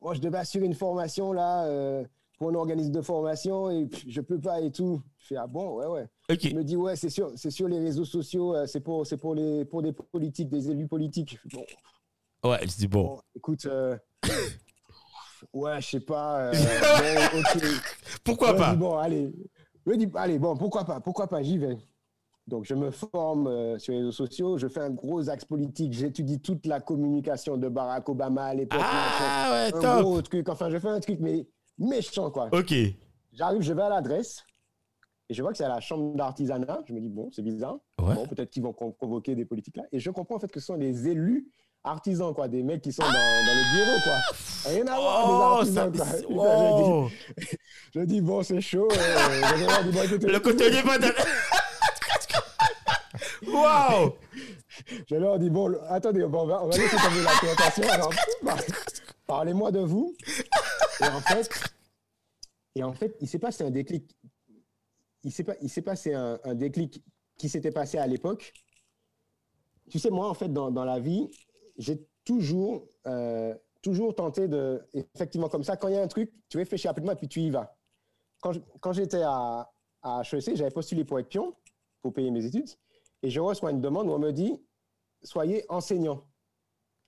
Moi, 0.00 0.14
je 0.14 0.20
devais 0.20 0.38
assurer 0.38 0.66
une 0.66 0.74
formation, 0.74 1.32
là, 1.32 1.64
euh, 1.64 2.04
pour 2.38 2.50
un 2.50 2.54
organisme 2.54 2.92
de 2.92 3.00
formation, 3.00 3.70
et 3.70 3.86
pff, 3.86 4.04
je 4.08 4.20
peux 4.20 4.38
pas 4.38 4.60
et 4.60 4.70
tout. 4.70 5.02
Je 5.18 5.28
fais, 5.28 5.36
ah 5.36 5.46
bon, 5.46 5.76
ouais, 5.78 5.86
ouais. 5.86 6.06
Ok. 6.30 6.44
Il 6.44 6.56
me 6.56 6.64
dit, 6.64 6.76
ouais, 6.76 6.96
c'est 6.96 7.10
sur, 7.10 7.32
c'est 7.36 7.50
sur 7.50 7.66
les 7.68 7.78
réseaux 7.78 8.04
sociaux, 8.04 8.54
euh, 8.54 8.66
c'est 8.66 8.80
pour, 8.80 9.06
c'est 9.06 9.16
pour, 9.16 9.34
les, 9.34 9.64
pour 9.64 9.82
des 9.82 9.92
politiques, 9.92 10.48
des 10.48 10.70
élus 10.70 10.86
politiques. 10.86 11.38
Bon, 11.52 11.64
Ouais, 12.44 12.58
je 12.62 12.76
dis 12.76 12.86
bon. 12.88 13.02
Bon, 13.04 13.20
écoute, 13.34 13.66
euh, 13.66 13.96
ouais, 15.52 15.80
je 15.80 15.86
sais 15.90 16.00
pas. 16.00 16.38
euh, 16.40 16.52
bon, 17.32 17.38
ok. 17.40 17.62
Pourquoi 18.24 18.52
Je 18.52 18.56
pas? 18.58 18.70
dis, 18.72 18.76
bon, 18.76 18.96
allez. 18.98 19.32
Je 19.86 19.92
dis, 19.94 20.08
allez, 20.14 20.38
bon, 20.38 20.56
pourquoi 20.56 20.84
pas, 20.84 21.00
pourquoi 21.00 21.26
pas, 21.28 21.42
j'y 21.42 21.58
vais. 21.58 21.78
Donc, 22.46 22.64
je 22.64 22.74
me 22.74 22.90
forme 22.92 23.48
euh, 23.48 23.78
sur 23.78 23.92
les 23.92 23.98
réseaux 23.98 24.12
sociaux, 24.12 24.56
je 24.58 24.68
fais 24.68 24.80
un 24.80 24.90
gros 24.90 25.28
axe 25.28 25.44
politique, 25.44 25.92
j'étudie 25.92 26.40
toute 26.40 26.64
la 26.66 26.80
communication 26.80 27.56
de 27.56 27.68
Barack 27.68 28.08
Obama 28.08 28.44
à 28.44 28.54
l'époque. 28.54 28.80
Ah 28.82 29.48
ouais, 29.50 29.76
un 29.76 29.80
top. 29.80 30.02
gros 30.02 30.22
truc, 30.22 30.48
enfin, 30.48 30.70
je 30.70 30.78
fais 30.78 30.88
un 30.88 31.00
truc, 31.00 31.18
mais 31.20 31.46
méchant, 31.78 32.30
quoi. 32.30 32.48
Ok. 32.52 32.72
J'arrive, 33.32 33.62
je 33.62 33.72
vais 33.72 33.82
à 33.82 33.88
l'adresse, 33.88 34.44
et 35.28 35.34
je 35.34 35.42
vois 35.42 35.50
que 35.50 35.58
c'est 35.58 35.64
à 35.64 35.68
la 35.68 35.80
chambre 35.80 36.14
d'artisanat. 36.14 36.82
Je 36.86 36.92
me 36.92 37.00
dis, 37.00 37.08
bon, 37.08 37.28
c'est 37.32 37.42
bizarre. 37.42 37.78
Ouais. 38.00 38.14
Bon, 38.14 38.26
peut-être 38.28 38.50
qu'ils 38.50 38.62
vont 38.62 38.72
con- 38.72 38.92
convoquer 38.92 39.34
des 39.34 39.44
politiques 39.44 39.76
là. 39.76 39.82
Et 39.90 39.98
je 39.98 40.10
comprends 40.10 40.36
en 40.36 40.38
fait 40.38 40.50
que 40.50 40.60
ce 40.60 40.66
sont 40.66 40.76
des 40.78 41.08
élus 41.08 41.48
artisans, 41.86 42.34
quoi, 42.34 42.48
des 42.48 42.62
mecs 42.62 42.82
qui 42.82 42.92
sont 42.92 43.02
dans, 43.02 43.08
dans 43.10 43.54
le 43.54 43.76
bureau, 43.76 44.00
quoi. 44.04 44.70
Rien 44.70 44.86
à 44.88 44.96
voir, 44.96 45.58
Oh, 45.60 45.64
des 45.64 45.72
ça. 45.72 45.82
artisans, 45.84 45.92
quoi. 45.94 46.06
Putain, 46.06 46.26
Oh. 46.30 47.08
Je, 47.36 47.40
dis, 47.40 47.46
je 47.94 48.00
dis, 48.00 48.20
bon, 48.20 48.42
c'est 48.42 48.60
chaud. 48.60 48.88
euh, 48.90 49.82
dis, 49.84 49.92
bon, 49.92 50.02
écoutez, 50.02 50.26
Le 50.26 50.40
cotonnier 50.40 50.82
pas 50.82 50.98
de... 50.98 51.12
Waouh 53.52 54.12
je 55.08 55.14
leur 55.16 55.38
dis, 55.38 55.48
bon, 55.48 55.74
attendez, 55.88 56.24
bon, 56.26 56.42
on 56.42 56.46
va, 56.46 56.62
on 56.62 56.68
va 56.68 56.76
laisser 56.76 56.96
tomber 56.96 57.22
la 57.22 57.30
présentation. 57.30 57.88
Alors, 57.88 58.12
parlez-moi 59.26 59.72
de 59.72 59.80
vous. 59.80 60.14
Et 61.00 61.04
en 61.06 61.20
fait, 61.20 61.50
et 62.74 62.82
en 62.84 62.92
fait 62.92 63.16
il 63.20 63.26
s'est 63.28 63.38
passé 63.38 63.64
un 63.64 63.70
déclic. 63.70 64.14
Il 65.24 65.32
s'est 65.32 65.44
pas- 65.44 65.56
il 65.62 65.70
s'est 65.70 65.80
passé 65.82 66.12
un, 66.12 66.38
un 66.44 66.54
déclic 66.54 67.02
qui 67.38 67.48
s'était 67.48 67.70
passé 67.70 67.96
à 67.96 68.06
l'époque. 68.06 68.52
Tu 69.90 69.98
sais, 69.98 70.10
moi, 70.10 70.28
en 70.28 70.34
fait, 70.34 70.52
dans, 70.52 70.70
dans 70.70 70.84
la 70.84 71.00
vie, 71.00 71.26
j'ai 71.78 72.06
toujours, 72.24 72.86
euh, 73.06 73.54
toujours 73.82 74.14
tenté 74.14 74.48
de, 74.48 74.82
effectivement, 75.14 75.48
comme 75.48 75.64
ça, 75.64 75.76
quand 75.76 75.88
il 75.88 75.94
y 75.94 75.98
a 75.98 76.02
un 76.02 76.08
truc, 76.08 76.32
tu 76.48 76.56
réfléchis 76.58 76.88
rapidement 76.88 77.12
et 77.12 77.16
puis 77.16 77.28
tu 77.28 77.40
y 77.40 77.50
vas. 77.50 77.76
Quand 78.40 78.92
j'étais 78.92 79.22
à, 79.22 79.70
à 80.02 80.22
HEC, 80.22 80.56
j'avais 80.56 80.70
postulé 80.70 81.04
pour 81.04 81.18
être 81.18 81.28
pion, 81.28 81.54
pour 82.02 82.12
payer 82.12 82.30
mes 82.30 82.44
études, 82.44 82.68
et 83.22 83.30
je 83.30 83.40
reçois 83.40 83.70
une 83.70 83.80
demande 83.80 84.08
où 84.08 84.12
on 84.12 84.18
me 84.18 84.32
dit, 84.32 84.60
soyez 85.22 85.64
enseignant. 85.68 86.24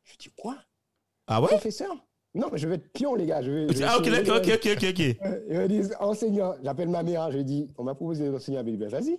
Je 0.04 0.16
dis, 0.16 0.30
quoi? 0.36 0.56
Ah 1.26 1.40
ouais? 1.40 1.48
Professeur? 1.48 1.94
Non, 2.34 2.48
mais 2.52 2.58
je 2.58 2.68
veux 2.68 2.74
être 2.74 2.92
pion, 2.92 3.14
les 3.14 3.26
gars. 3.26 3.42
Je 3.42 3.50
veux, 3.50 3.72
je 3.72 3.82
Ah 3.84 3.98
ok, 3.98 4.08
d'accord, 4.08 4.36
ok, 4.36 4.48
ok, 4.76 4.84
ok, 4.90 4.98
Ils 5.48 5.58
me 5.58 5.66
disent 5.68 5.94
enseignant. 5.98 6.54
J'appelle 6.62 6.88
ma 6.88 7.02
mère. 7.02 7.30
Je 7.30 7.38
lui 7.38 7.44
dis, 7.44 7.70
on 7.76 7.84
m'a 7.84 7.94
proposé 7.94 8.30
d'enseigner. 8.30 8.58
Elle 8.58 8.66
me 8.66 8.70
dit, 8.72 8.76
ben 8.76 8.88
vas-y. 8.88 9.18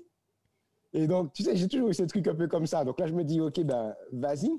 Et 0.94 1.08
donc, 1.08 1.34
tu 1.34 1.44
sais, 1.44 1.56
j'ai 1.56 1.68
toujours 1.68 1.90
eu 1.90 1.94
ces 1.94 2.08
trucs 2.08 2.28
un 2.28 2.36
peu 2.36 2.48
comme 2.48 2.66
ça. 2.66 2.84
Donc 2.84 3.00
là, 3.00 3.08
je 3.08 3.14
me 3.14 3.24
dis, 3.24 3.42
ok, 3.42 3.62
ben 3.62 3.96
vas-y. 4.12 4.52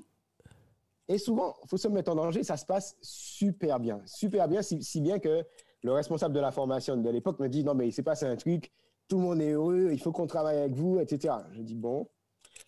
Et 1.07 1.17
souvent, 1.17 1.55
il 1.63 1.69
faut 1.69 1.77
se 1.77 1.87
mettre 1.87 2.11
en 2.11 2.15
danger. 2.15 2.43
Ça 2.43 2.57
se 2.57 2.65
passe 2.65 2.95
super 3.01 3.79
bien. 3.79 4.01
Super 4.05 4.47
bien, 4.47 4.61
si, 4.61 5.01
bien 5.01 5.19
que 5.19 5.43
le 5.83 5.91
responsable 5.91 6.33
de 6.33 6.39
la 6.39 6.51
formation 6.51 6.95
de 6.95 7.09
l'époque 7.09 7.39
me 7.39 7.49
dit, 7.49 7.63
non, 7.63 7.73
mais 7.73 7.87
il 7.87 7.91
s'est 7.91 8.03
passé 8.03 8.25
un 8.25 8.35
truc. 8.35 8.71
Tout 9.07 9.17
le 9.17 9.23
monde 9.23 9.41
est 9.41 9.51
heureux. 9.51 9.89
Il 9.91 9.99
faut 9.99 10.11
qu'on 10.11 10.27
travaille 10.27 10.57
avec 10.57 10.73
vous, 10.73 10.99
etc. 10.99 11.33
Je 11.51 11.61
dis, 11.61 11.75
bon. 11.75 12.07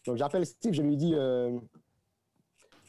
Donc 0.06 0.18
j'appelle 0.18 0.46
Steve. 0.46 0.74
Je 0.74 0.82
lui 0.82 0.98
dis, 0.98 1.14
euh, 1.16 1.58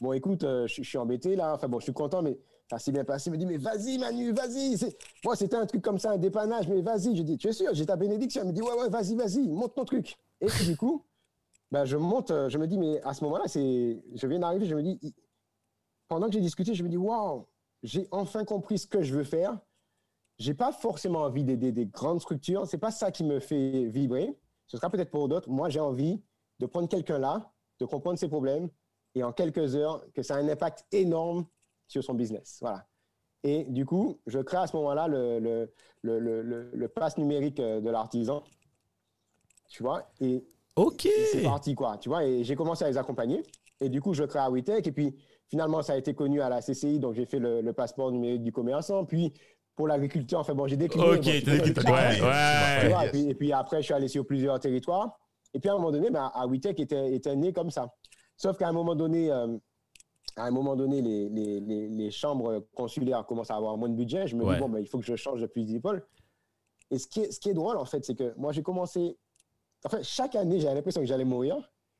bon, 0.01 0.13
écoute, 0.13 0.43
euh, 0.43 0.67
je, 0.67 0.81
suis 0.81 0.97
embêté 0.97 1.35
là. 1.35 1.53
Enfin 1.53 1.67
bon, 1.67 1.79
je 1.79 1.85
suis 1.85 1.93
content, 1.93 2.21
mais 2.21 2.37
ça 2.69 2.79
s'est 2.79 2.91
bien 2.91 3.05
passé. 3.05 3.29
Il 3.29 3.33
me 3.33 3.37
dit, 3.37 3.45
mais 3.45 3.57
vas-y, 3.57 3.97
Manu, 3.97 4.33
vas-y. 4.33 4.77
Moi, 5.23 5.35
c'était 5.35 5.55
un 5.55 5.65
truc 5.65 5.81
comme 5.81 5.99
ça, 5.99 6.11
un 6.11 6.17
dépannage, 6.17 6.67
mais 6.67 6.81
vas-y. 6.81 7.15
Je 7.15 7.23
dis, 7.23 7.37
tu 7.37 7.47
es 7.47 7.53
sûr, 7.53 7.73
j'ai 7.73 7.85
ta 7.85 7.95
bénédiction. 7.95 8.41
Il 8.43 8.47
me 8.47 8.51
dit, 8.51 8.61
ouais, 8.61 8.73
ouais, 8.73 8.89
vas-y, 8.89 9.15
vas-y, 9.15 9.47
monte 9.47 9.75
ton 9.75 9.85
truc. 9.85 10.17
Et 10.41 10.47
du 10.65 10.75
coup, 10.75 11.05
ben, 11.71 11.85
je 11.85 11.97
monte, 11.97 12.31
euh, 12.31 12.49
je 12.49 12.57
me 12.57 12.67
dis, 12.67 12.77
mais 12.77 13.01
à 13.03 13.13
ce 13.13 13.23
moment-là, 13.23 13.45
je 13.47 14.27
viens 14.27 14.39
d'arriver, 14.39 14.65
je 14.65 14.75
me 14.75 14.83
dis, 14.83 15.13
pendant 16.07 16.27
que 16.27 16.33
j'ai 16.33 16.41
discuté, 16.41 16.73
je 16.73 16.83
me 16.83 16.89
dis, 16.89 16.97
waouh, 16.97 17.47
j'ai 17.83 18.07
enfin 18.11 18.45
compris 18.45 18.77
ce 18.77 18.87
que 18.87 19.01
je 19.01 19.13
veux 19.15 19.23
faire. 19.23 19.57
J'ai 20.37 20.53
pas 20.53 20.71
forcément 20.71 21.21
envie 21.21 21.43
d'aider 21.43 21.71
des 21.71 21.85
grandes 21.85 22.19
structures. 22.19 22.67
C'est 22.67 22.77
pas 22.77 22.91
ça 22.91 23.11
qui 23.11 23.23
me 23.23 23.39
fait 23.39 23.85
vibrer. 23.85 24.37
Ce 24.67 24.77
sera 24.77 24.89
peut-être 24.89 25.11
pour 25.11 25.27
d'autres. 25.27 25.49
Moi, 25.49 25.69
j'ai 25.69 25.79
envie 25.79 26.21
de 26.59 26.65
prendre 26.65 26.89
quelqu'un 26.89 27.19
là, 27.19 27.51
de 27.79 27.85
comprendre 27.85 28.19
ses 28.19 28.27
problèmes 28.27 28.69
et 29.13 29.23
en 29.23 29.31
quelques 29.31 29.75
heures, 29.75 30.05
que 30.13 30.21
ça 30.23 30.35
a 30.35 30.39
un 30.39 30.49
impact 30.49 30.85
énorme 30.91 31.45
sur 31.87 32.03
son 32.03 32.15
business. 32.15 32.57
Voilà. 32.61 32.85
Et 33.43 33.63
du 33.65 33.85
coup, 33.85 34.19
je 34.25 34.39
crée 34.39 34.57
à 34.57 34.67
ce 34.67 34.75
moment-là 34.75 35.07
le, 35.07 35.39
le, 35.39 35.71
le, 36.01 36.19
le, 36.19 36.71
le 36.73 36.87
pass 36.89 37.17
numérique 37.17 37.59
euh, 37.59 37.79
de 37.79 37.89
l'artisan. 37.89 38.43
Tu 39.69 39.83
vois? 39.83 40.11
Et 40.19 40.43
c'est 41.31 41.43
parti, 41.43 41.75
quoi. 41.75 41.97
Tu 41.97 42.09
vois? 42.09 42.25
Et 42.25 42.43
j'ai 42.43 42.55
commencé 42.55 42.83
à 42.83 42.89
les 42.89 42.97
accompagner. 42.97 43.43
Et 43.79 43.87
du 43.89 44.01
coup, 44.01 44.13
je 44.13 44.23
crée 44.23 44.39
à 44.39 44.49
WeTech. 44.49 44.85
Et 44.87 44.91
puis, 44.91 45.15
finalement, 45.49 45.81
ça 45.81 45.93
a 45.93 45.97
été 45.97 46.13
connu 46.13 46.41
à 46.41 46.49
la 46.49 46.61
CCI. 46.61 46.99
Donc, 46.99 47.13
j'ai 47.13 47.25
fait 47.25 47.39
le, 47.39 47.61
le 47.61 47.73
passeport 47.73 48.11
numérique 48.11 48.43
du 48.43 48.51
commerçant. 48.51 49.05
Puis, 49.05 49.33
pour 49.75 49.87
l'agriculture, 49.87 50.39
enfin, 50.39 50.53
bon, 50.53 50.67
j'ai 50.67 50.77
décliné. 50.77 51.05
Ok, 51.05 51.15
bon, 51.15 51.73
truc, 51.73 51.87
ouais. 51.89 52.15
Tu 52.17 52.23
ouais. 52.23 52.89
vois, 52.89 53.03
Yes. 53.03 53.07
et, 53.07 53.09
puis, 53.11 53.29
et 53.29 53.35
puis 53.35 53.51
après, 53.53 53.77
je 53.81 53.85
suis 53.85 53.93
allé 53.93 54.07
sur 54.07 54.25
plusieurs 54.25 54.59
territoires. 54.59 55.19
Et 55.53 55.59
puis 55.59 55.69
à 55.69 55.73
un 55.73 55.77
moment 55.77 55.91
donné, 55.91 56.09
ben, 56.09 56.29
à 56.33 56.45
WeTech 56.47 56.79
était, 56.81 57.13
était 57.13 57.35
né 57.35 57.53
comme 57.53 57.71
ça. 57.71 57.93
Sauf 58.37 58.57
qu'à 58.57 58.67
un 58.67 58.73
moment 58.73 58.95
donné, 58.95 59.31
euh, 59.31 59.57
à 60.35 60.45
un 60.47 60.51
moment 60.51 60.75
donné, 60.75 61.01
les, 61.01 61.29
les, 61.29 61.59
les, 61.61 61.87
les 61.87 62.11
chambres 62.11 62.65
consulaires 62.75 63.25
commencent 63.25 63.51
à 63.51 63.55
avoir 63.55 63.77
moins 63.77 63.87
de 63.89 63.95
budget. 63.95 64.27
Je 64.27 64.35
me 64.35 64.43
Ouais. 64.43 64.55
dis, 64.55 64.59
bon, 64.59 64.67
ben, 64.69 64.79
il 64.79 64.87
faut 64.87 64.97
que 64.99 65.05
je 65.05 65.15
change 65.15 65.41
de 65.41 65.49
d'épaule. 65.63 66.05
Et 66.91 66.97
ce 66.97 67.07
qui, 67.07 67.21
est, 67.21 67.31
ce 67.31 67.39
qui 67.39 67.49
est 67.49 67.53
drôle, 67.53 67.77
en 67.77 67.85
fait, 67.85 68.03
c'est 68.03 68.15
que 68.15 68.33
moi, 68.37 68.51
j'ai 68.51 68.61
commencé. 68.63 69.17
En 69.85 69.89
fait, 69.89 70.03
chaque 70.03 70.35
année, 70.35 70.59
j'avais 70.59 70.75
l'impression 70.75 71.01
que 71.01 71.07
j'allais 71.07 71.23
mourir. 71.25 71.57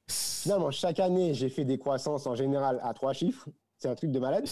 Finalement, 0.08 0.72
chaque 0.72 1.00
année, 1.00 1.34
j'ai 1.34 1.50
fait 1.50 1.66
des 1.66 1.80
croissances 1.80 2.28
en 2.28 2.36
général 2.36 2.80
à 2.84 2.94
trois 2.94 3.14
chiffres. 3.14 3.48
C'est 3.78 3.88
un 3.88 3.96
truc 3.96 4.12
de 4.12 4.20
malade. 4.20 4.46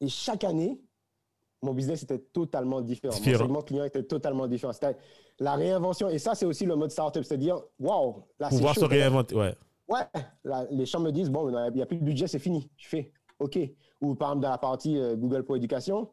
Et, 0.00 0.08
chaque 0.08 0.44
année, 0.44 0.80
mon 1.62 1.72
business 1.72 2.02
était 2.02 2.18
totalement 2.18 2.80
différent. 2.80 3.14
Différent. 3.14 3.38
Mon 3.38 3.44
segment 3.44 3.62
client 3.62 3.84
était 3.84 4.02
totalement 4.02 4.46
différent. 4.46 4.72
C'était 4.72 4.96
la 5.38 5.54
réinvention. 5.54 6.08
Et 6.08 6.18
ça, 6.18 6.34
c'est 6.34 6.46
aussi 6.46 6.66
le 6.66 6.76
mode 6.76 6.90
startup. 6.90 7.24
C'est-à-dire, 7.24 7.62
waouh, 7.78 8.24
là, 8.38 8.48
Pouvoir 8.48 8.74
chaud, 8.74 8.80
se 8.80 8.86
réinventer, 8.86 9.34
ouais. 9.34 9.54
Ouais, 9.88 10.02
là, 10.42 10.66
les 10.70 10.84
chambres 10.84 11.06
me 11.06 11.12
disent, 11.12 11.30
bon, 11.30 11.48
il 11.48 11.74
n'y 11.74 11.82
a 11.82 11.86
plus 11.86 11.98
de 11.98 12.04
budget, 12.04 12.26
c'est 12.26 12.40
fini. 12.40 12.68
Je 12.76 12.88
fais, 12.88 13.12
OK. 13.38 13.56
Ou 14.00 14.14
par 14.16 14.30
exemple, 14.30 14.42
dans 14.42 14.50
la 14.50 14.58
partie 14.58 14.98
euh, 14.98 15.14
Google 15.14 15.44
pour 15.44 15.56
éducation, 15.56 16.10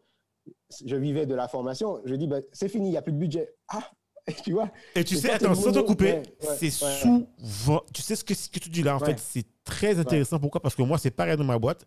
je 0.85 0.95
vivais 0.95 1.25
de 1.25 1.33
la 1.33 1.47
formation. 1.47 1.99
Je 2.05 2.13
dis, 2.15 2.27
ben, 2.27 2.43
c'est 2.51 2.69
fini, 2.69 2.89
il 2.89 2.91
n'y 2.91 2.97
a 2.97 3.01
plus 3.01 3.13
de 3.13 3.17
budget. 3.17 3.55
Ah, 3.69 3.89
tu 4.43 4.51
vois 4.53 4.69
Et 4.95 5.03
tu 5.03 5.15
sais, 5.15 5.31
attends, 5.31 5.55
sans 5.55 5.71
te 5.71 5.79
couper, 5.79 6.13
ouais, 6.13 6.23
c'est 6.57 6.69
souvent. 6.69 7.83
Tu 7.93 8.01
sais 8.01 8.15
ce 8.15 8.23
que, 8.23 8.33
ce 8.33 8.49
que 8.49 8.59
tu 8.59 8.69
dis 8.69 8.81
là, 8.83 8.95
en 8.95 8.99
fait, 8.99 9.19
c'est 9.19 9.45
très 9.63 9.99
intéressant. 9.99 10.39
Pourquoi? 10.39 10.61
Parce 10.61 10.75
que 10.75 10.81
moi, 10.83 10.97
c'est 10.97 11.11
pareil 11.11 11.37
dans 11.37 11.43
ma 11.43 11.59
boîte. 11.59 11.85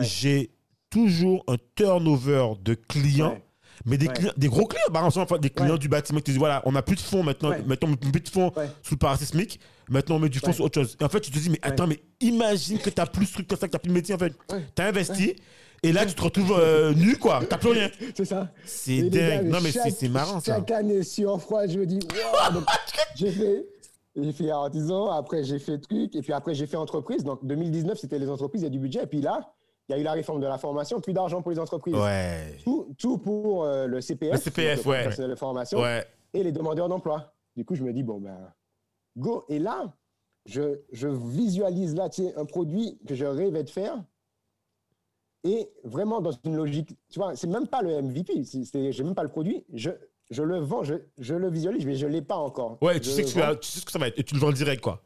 J'ai 0.00 0.50
toujours 0.90 1.44
un 1.48 1.56
turnover 1.74 2.52
de 2.62 2.74
clients. 2.74 3.38
Mais 3.84 3.98
des, 3.98 4.06
Ouais. 4.08 4.14
clients, 4.14 4.32
des 4.38 4.48
gros 4.48 4.64
clients, 4.66 4.90
par 4.90 5.04
exemple, 5.04 5.30
enfin, 5.30 5.38
des 5.38 5.50
clients 5.50 5.72
Ouais. 5.72 5.78
du 5.78 5.86
bâtiment 5.88 6.18
qui 6.20 6.24
te 6.24 6.30
disent 6.30 6.38
voilà, 6.38 6.62
on 6.64 6.72
n'a 6.72 6.80
plus 6.80 6.96
de 6.96 7.00
fonds 7.00 7.22
maintenant, 7.22 7.50
Ouais. 7.50 7.62
maintenant 7.66 7.88
on 7.88 7.90
met 7.90 7.96
plus 8.10 8.20
de 8.22 8.28
fonds 8.30 8.50
sous 8.82 8.94
le 8.94 8.98
parasismique, 8.98 9.60
maintenant 9.90 10.16
on 10.16 10.18
met 10.18 10.30
du 10.30 10.38
fonds 10.38 10.54
sur 10.54 10.64
autre 10.64 10.80
chose. 10.80 10.96
Et 10.98 11.04
en 11.04 11.10
fait, 11.10 11.20
tu 11.20 11.30
te 11.30 11.38
dis 11.38 11.50
mais 11.50 11.58
attends, 11.60 11.86
mais 11.86 12.00
imagine 12.20 12.78
que 12.78 12.88
tu 12.88 12.98
n'as 12.98 13.06
plus 13.06 13.26
de 13.26 13.30
trucs 13.32 13.46
comme 13.46 13.58
ça, 13.58 13.66
que 13.66 13.72
tu 13.72 13.76
n'as 13.76 13.80
plus 13.80 13.88
de 13.90 13.94
métier 13.94 14.14
en 14.14 14.18
fait. 14.18 14.32
Tu 14.74 14.82
as 14.82 14.86
investi 14.86 15.36
et 15.82 15.92
là 15.92 16.04
tu 16.06 16.14
te 16.14 16.22
retrouves 16.22 16.56
euh, 16.58 16.92
nu 16.94 17.16
quoi, 17.16 17.40
tu 17.40 17.46
n'as 17.50 17.58
plus 17.58 17.70
rien. 17.70 17.88
C'est 18.16 18.24
ça. 18.24 18.48
C'est 18.64 19.08
gars, 19.08 19.38
dingue. 19.38 19.46
Non, 19.48 19.58
mais 19.62 19.70
chaque- 19.72 19.84
c'est 19.84 19.90
c'est 19.90 20.08
marrant 20.08 20.40
ça. 20.40 20.56
Chaque 20.56 20.70
année, 20.70 21.02
sur 21.02 21.40
froid, 21.40 21.66
je 21.66 21.78
me 21.78 21.86
dis, 21.86 21.98
wow, 22.48 22.54
donc, 22.54 22.64
j'ai 23.14 23.30
fait, 23.30 23.66
j'ai 24.16 24.32
fait 24.32 24.50
artisan, 24.50 25.10
après 25.10 25.44
j'ai 25.44 25.58
fait 25.58 25.78
truc, 25.78 26.14
et 26.16 26.22
puis 26.22 26.32
après 26.32 26.54
j'ai 26.54 26.66
fait 26.66 26.76
entreprise. 26.76 27.22
Donc 27.24 27.44
2019, 27.44 27.98
c'était 27.98 28.18
les 28.18 28.28
entreprises, 28.30 28.62
il 28.62 28.64
y 28.64 28.68
a 28.68 28.70
du 28.70 28.78
budget. 28.78 29.02
Et 29.02 29.06
puis 29.06 29.20
là, 29.20 29.52
il 29.88 29.92
y 29.92 29.94
a 29.94 30.00
eu 30.00 30.04
la 30.04 30.12
réforme 30.12 30.40
de 30.40 30.46
la 30.46 30.58
formation, 30.58 31.00
plus 31.00 31.12
d'argent 31.12 31.42
pour 31.42 31.52
les 31.52 31.58
entreprises. 31.60 31.94
Ouais. 31.94 32.56
Tout, 32.64 32.88
tout 32.98 33.18
pour 33.18 33.64
euh, 33.64 33.86
le 33.86 34.00
CPF, 34.00 34.32
Le 34.32 34.38
CPF, 34.38 34.76
donc 34.78 34.86
ouais. 34.86 35.02
personnel 35.04 35.30
de 35.30 35.36
formation, 35.36 35.78
Ouais. 35.80 36.04
et 36.34 36.42
les 36.42 36.50
demandeurs 36.52 36.88
d'emploi. 36.88 37.32
Du 37.56 37.64
coup, 37.64 37.74
je 37.76 37.84
me 37.84 37.92
dis, 37.92 38.02
bon, 38.02 38.20
ben, 38.20 38.36
go. 39.16 39.44
Et 39.48 39.58
là, 39.60 39.94
je, 40.44 40.80
je 40.92 41.06
visualise 41.08 41.94
là, 41.94 42.08
tu 42.08 42.24
sais, 42.24 42.34
un 42.36 42.44
produit 42.44 42.98
que 43.06 43.14
je 43.14 43.24
rêvais 43.24 43.62
de 43.62 43.70
faire. 43.70 43.96
Et 45.44 45.68
vraiment 45.84 46.20
dans 46.20 46.32
une 46.44 46.56
logique, 46.56 46.96
tu 47.08 47.18
vois, 47.18 47.36
c'est 47.36 47.46
même 47.46 47.68
pas 47.68 47.82
le 47.82 48.02
MVP, 48.02 48.42
j'ai 48.90 49.04
même 49.04 49.14
pas 49.14 49.22
le 49.22 49.28
produit. 49.28 49.64
Je, 49.72 49.90
je 50.30 50.42
le 50.42 50.58
vends, 50.58 50.82
je, 50.82 50.94
je 51.18 51.34
le 51.34 51.48
visualise, 51.50 51.86
mais 51.86 51.94
je 51.94 52.06
l'ai 52.06 52.22
pas 52.22 52.36
encore. 52.36 52.78
Ouais, 52.82 52.98
tu 52.98 53.10
sais, 53.10 53.22
que 53.22 53.54
tu, 53.54 53.68
sais 53.68 53.80
ce 53.80 53.84
que 53.84 53.92
ça 53.92 53.98
va 53.98 54.08
être 54.08 54.18
et 54.18 54.24
tu 54.24 54.34
le 54.34 54.40
vends 54.40 54.50
direct 54.50 54.82
quoi. 54.82 55.02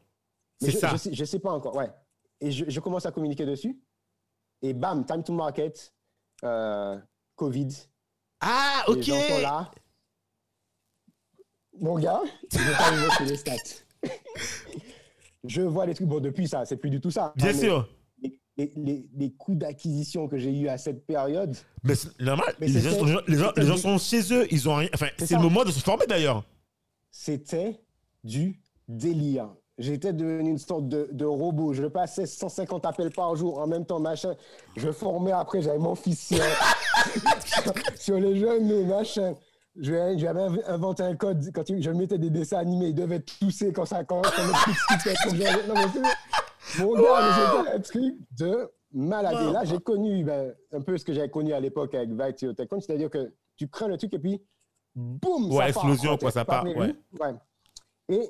C'est 0.59 0.71
ça. 0.71 0.89
Je 0.91 0.97
sais, 0.97 1.13
je 1.13 1.25
sais 1.25 1.39
pas 1.39 1.51
encore, 1.51 1.75
ouais. 1.75 1.91
Et 2.39 2.51
je, 2.51 2.65
je 2.67 2.79
commence 2.79 3.05
à 3.05 3.11
communiquer 3.11 3.45
dessus. 3.45 3.79
Et 4.63 4.73
bam, 4.73 5.05
time 5.05 5.23
to 5.23 5.33
market, 5.33 5.93
euh, 6.43 6.97
Covid, 7.35 7.69
Ah, 8.39 8.83
les 8.87 8.93
ok. 8.93 9.01
gens 9.01 9.21
sont 9.21 9.41
là. 9.41 9.71
Mon 11.79 11.97
gars, 11.97 12.21
je 12.51 12.57
vais 12.57 12.73
pas 12.73 13.23
les 13.23 13.37
stats. 13.37 13.53
je 15.43 15.61
vois 15.61 15.85
les 15.85 15.95
trucs. 15.95 16.07
Bon, 16.07 16.19
depuis 16.19 16.47
ça, 16.47 16.65
c'est 16.65 16.77
plus 16.77 16.89
du 16.89 17.01
tout 17.01 17.09
ça. 17.11 17.33
Bien 17.35 17.47
Mais 17.47 17.53
sûr. 17.53 17.87
Les, 17.87 18.00
les- 18.57 18.71
les- 18.75 19.07
les 19.17 19.31
coûts 19.31 19.55
d'acquisition 19.55 20.27
que 20.27 20.37
j'ai 20.37 20.51
eu 20.51 20.67
à 20.67 20.77
cette 20.77 21.05
période, 21.05 21.55
Mais 21.83 21.95
c'est 21.95 22.19
normal. 22.21 22.53
Mais 22.59 22.67
les, 22.67 22.79
gens, 22.81 22.89
c'était- 22.91 23.05
les, 23.27 23.37
gens, 23.37 23.51
les 23.57 23.65
du- 23.65 23.77
sont 23.77 23.97
chez 23.97 24.33
eux. 24.33 24.45
Ils 24.51 24.67
ont 24.69 24.75
rien. 24.75 24.89
Enfin, 24.93 25.07
C'est 25.17 25.35
le 25.35 25.41
moment 25.41 25.63
de 25.63 25.71
se 25.71 25.79
former 25.79 26.05
d'ailleurs. 26.07 26.43
c'était 27.09 27.81
du 28.23 28.61
délire. 28.87 29.49
J'étais 29.77 30.13
devenu 30.13 30.51
une 30.51 30.57
sorte 30.59 30.87
de, 30.89 31.09
de 31.11 31.25
robot. 31.25 31.73
Je 31.73 31.85
passais 31.85 32.27
150 32.27 32.85
appels 32.85 33.09
par 33.09 33.35
jour 33.35 33.57
en 33.57 33.65
même 33.67 33.85
temps, 33.85 33.99
machin. 33.99 34.35
Je 34.77 34.91
formais 34.91 35.31
après, 35.31 35.61
j'avais 35.63 35.79
mon 35.79 35.95
fils 35.95 36.27
sur, 36.27 36.37
sur 37.95 38.19
les 38.19 38.37
jeunes, 38.39 38.85
machin. 38.85 39.33
Je- 39.79 40.15
J'avais 40.17 40.41
inv- 40.41 40.63
inventé 40.67 41.01
un 41.03 41.15
code. 41.15 41.49
Quand 41.53 41.63
je 41.67 41.89
mettais 41.91 42.17
des 42.19 42.29
dessins 42.29 42.57
animés, 42.59 42.87
il 42.89 42.95
devait 42.95 43.21
tousser 43.21 43.71
quand 43.71 43.85
ça 43.85 44.03
quand, 44.03 44.21
quand 44.21 44.31
Mon 46.79 46.93
gars, 46.93 47.19
mais 47.21 47.61
c'était 47.63 47.75
un 47.75 47.79
truc 47.79 48.15
de 48.37 48.71
malade. 48.93 49.53
Là, 49.53 49.63
j'ai 49.65 49.79
connu 49.79 50.23
ben, 50.23 50.53
un 50.71 50.81
peu 50.81 50.97
ce 50.97 51.05
que 51.05 51.13
j'avais 51.13 51.29
connu 51.29 51.53
à 51.53 51.59
l'époque 51.59 51.93
avec 51.95 52.09
Vite 52.11 52.43
et 52.43 52.67
c'est-à-dire 52.81 53.09
que 53.09 53.33
tu 53.57 53.67
crains 53.67 53.87
le 53.87 53.97
truc 53.97 54.13
et 54.13 54.19
puis 54.19 54.41
boum, 54.95 55.45
Ouais, 55.51 55.51
ça 55.51 55.57
part. 55.57 55.67
explosion, 55.67 56.17
quoi, 56.17 56.31
ça 56.31 56.45
Par 56.45 56.63
part, 56.63 56.75
ouais. 56.75 56.95
Et 58.09 58.29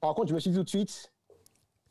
par 0.00 0.14
contre, 0.14 0.28
je 0.28 0.34
me 0.34 0.40
suis 0.40 0.50
dit 0.50 0.56
tout 0.56 0.64
de 0.64 0.68
suite, 0.68 1.12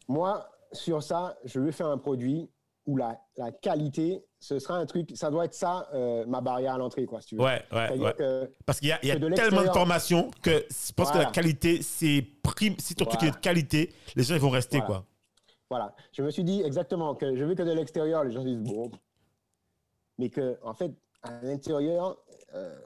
moi, 0.07 0.49
sur 0.71 1.01
ça, 1.03 1.37
je 1.45 1.59
veux 1.59 1.71
faire 1.71 1.87
un 1.87 1.97
produit 1.97 2.49
où 2.85 2.97
la, 2.97 3.17
la 3.37 3.51
qualité, 3.51 4.25
ce 4.39 4.59
sera 4.59 4.75
un 4.77 4.85
truc, 4.85 5.11
ça 5.15 5.31
doit 5.31 5.45
être 5.45 5.53
ça, 5.53 5.87
euh, 5.93 6.25
ma 6.25 6.41
barrière 6.41 6.73
à 6.73 6.77
l'entrée, 6.77 7.05
quoi, 7.05 7.21
si 7.21 7.27
tu 7.27 7.35
veux. 7.35 7.41
Ouais, 7.41 7.63
ouais, 7.71 7.87
C'est-à-dire 7.87 8.05
ouais. 8.07 8.13
que 8.13 8.51
Parce 8.65 8.79
qu'il 8.79 8.89
y 8.89 8.91
a, 8.91 8.99
il 9.03 9.07
y 9.07 9.11
a 9.11 9.15
de 9.15 9.19
tellement 9.19 9.29
de 9.29 9.35
l'extérieur. 9.39 9.73
formations 9.73 10.31
que 10.41 10.65
je 10.69 10.91
pense 10.91 11.11
que 11.11 11.17
la 11.17 11.25
qualité, 11.25 11.81
c'est 11.81 12.25
prime. 12.43 12.75
Si 12.79 12.93
ton 12.95 13.05
truc 13.05 13.23
est 13.23 13.31
de 13.31 13.35
qualité, 13.37 13.93
les 14.15 14.23
gens 14.23 14.35
ils 14.35 14.41
vont 14.41 14.49
rester 14.49 14.79
Voilà. 14.79 14.87
quoi. 14.95 15.05
Voilà. 15.73 15.95
Je 16.11 16.21
me 16.21 16.29
suis 16.29 16.43
dit 16.43 16.61
exactement 16.61 17.15
que 17.15 17.35
je 17.35 17.43
veux 17.43 17.55
que 17.55 17.63
de 17.63 17.71
l'extérieur, 17.71 18.23
les 18.23 18.29
gens 18.31 18.43
disent 18.43 18.61
bon. 18.61 18.91
Mais 20.19 20.29
que, 20.29 20.59
en 20.61 20.75
fait, 20.75 20.91
à 21.23 21.41
l'intérieur, 21.41 22.15
euh, 22.53 22.79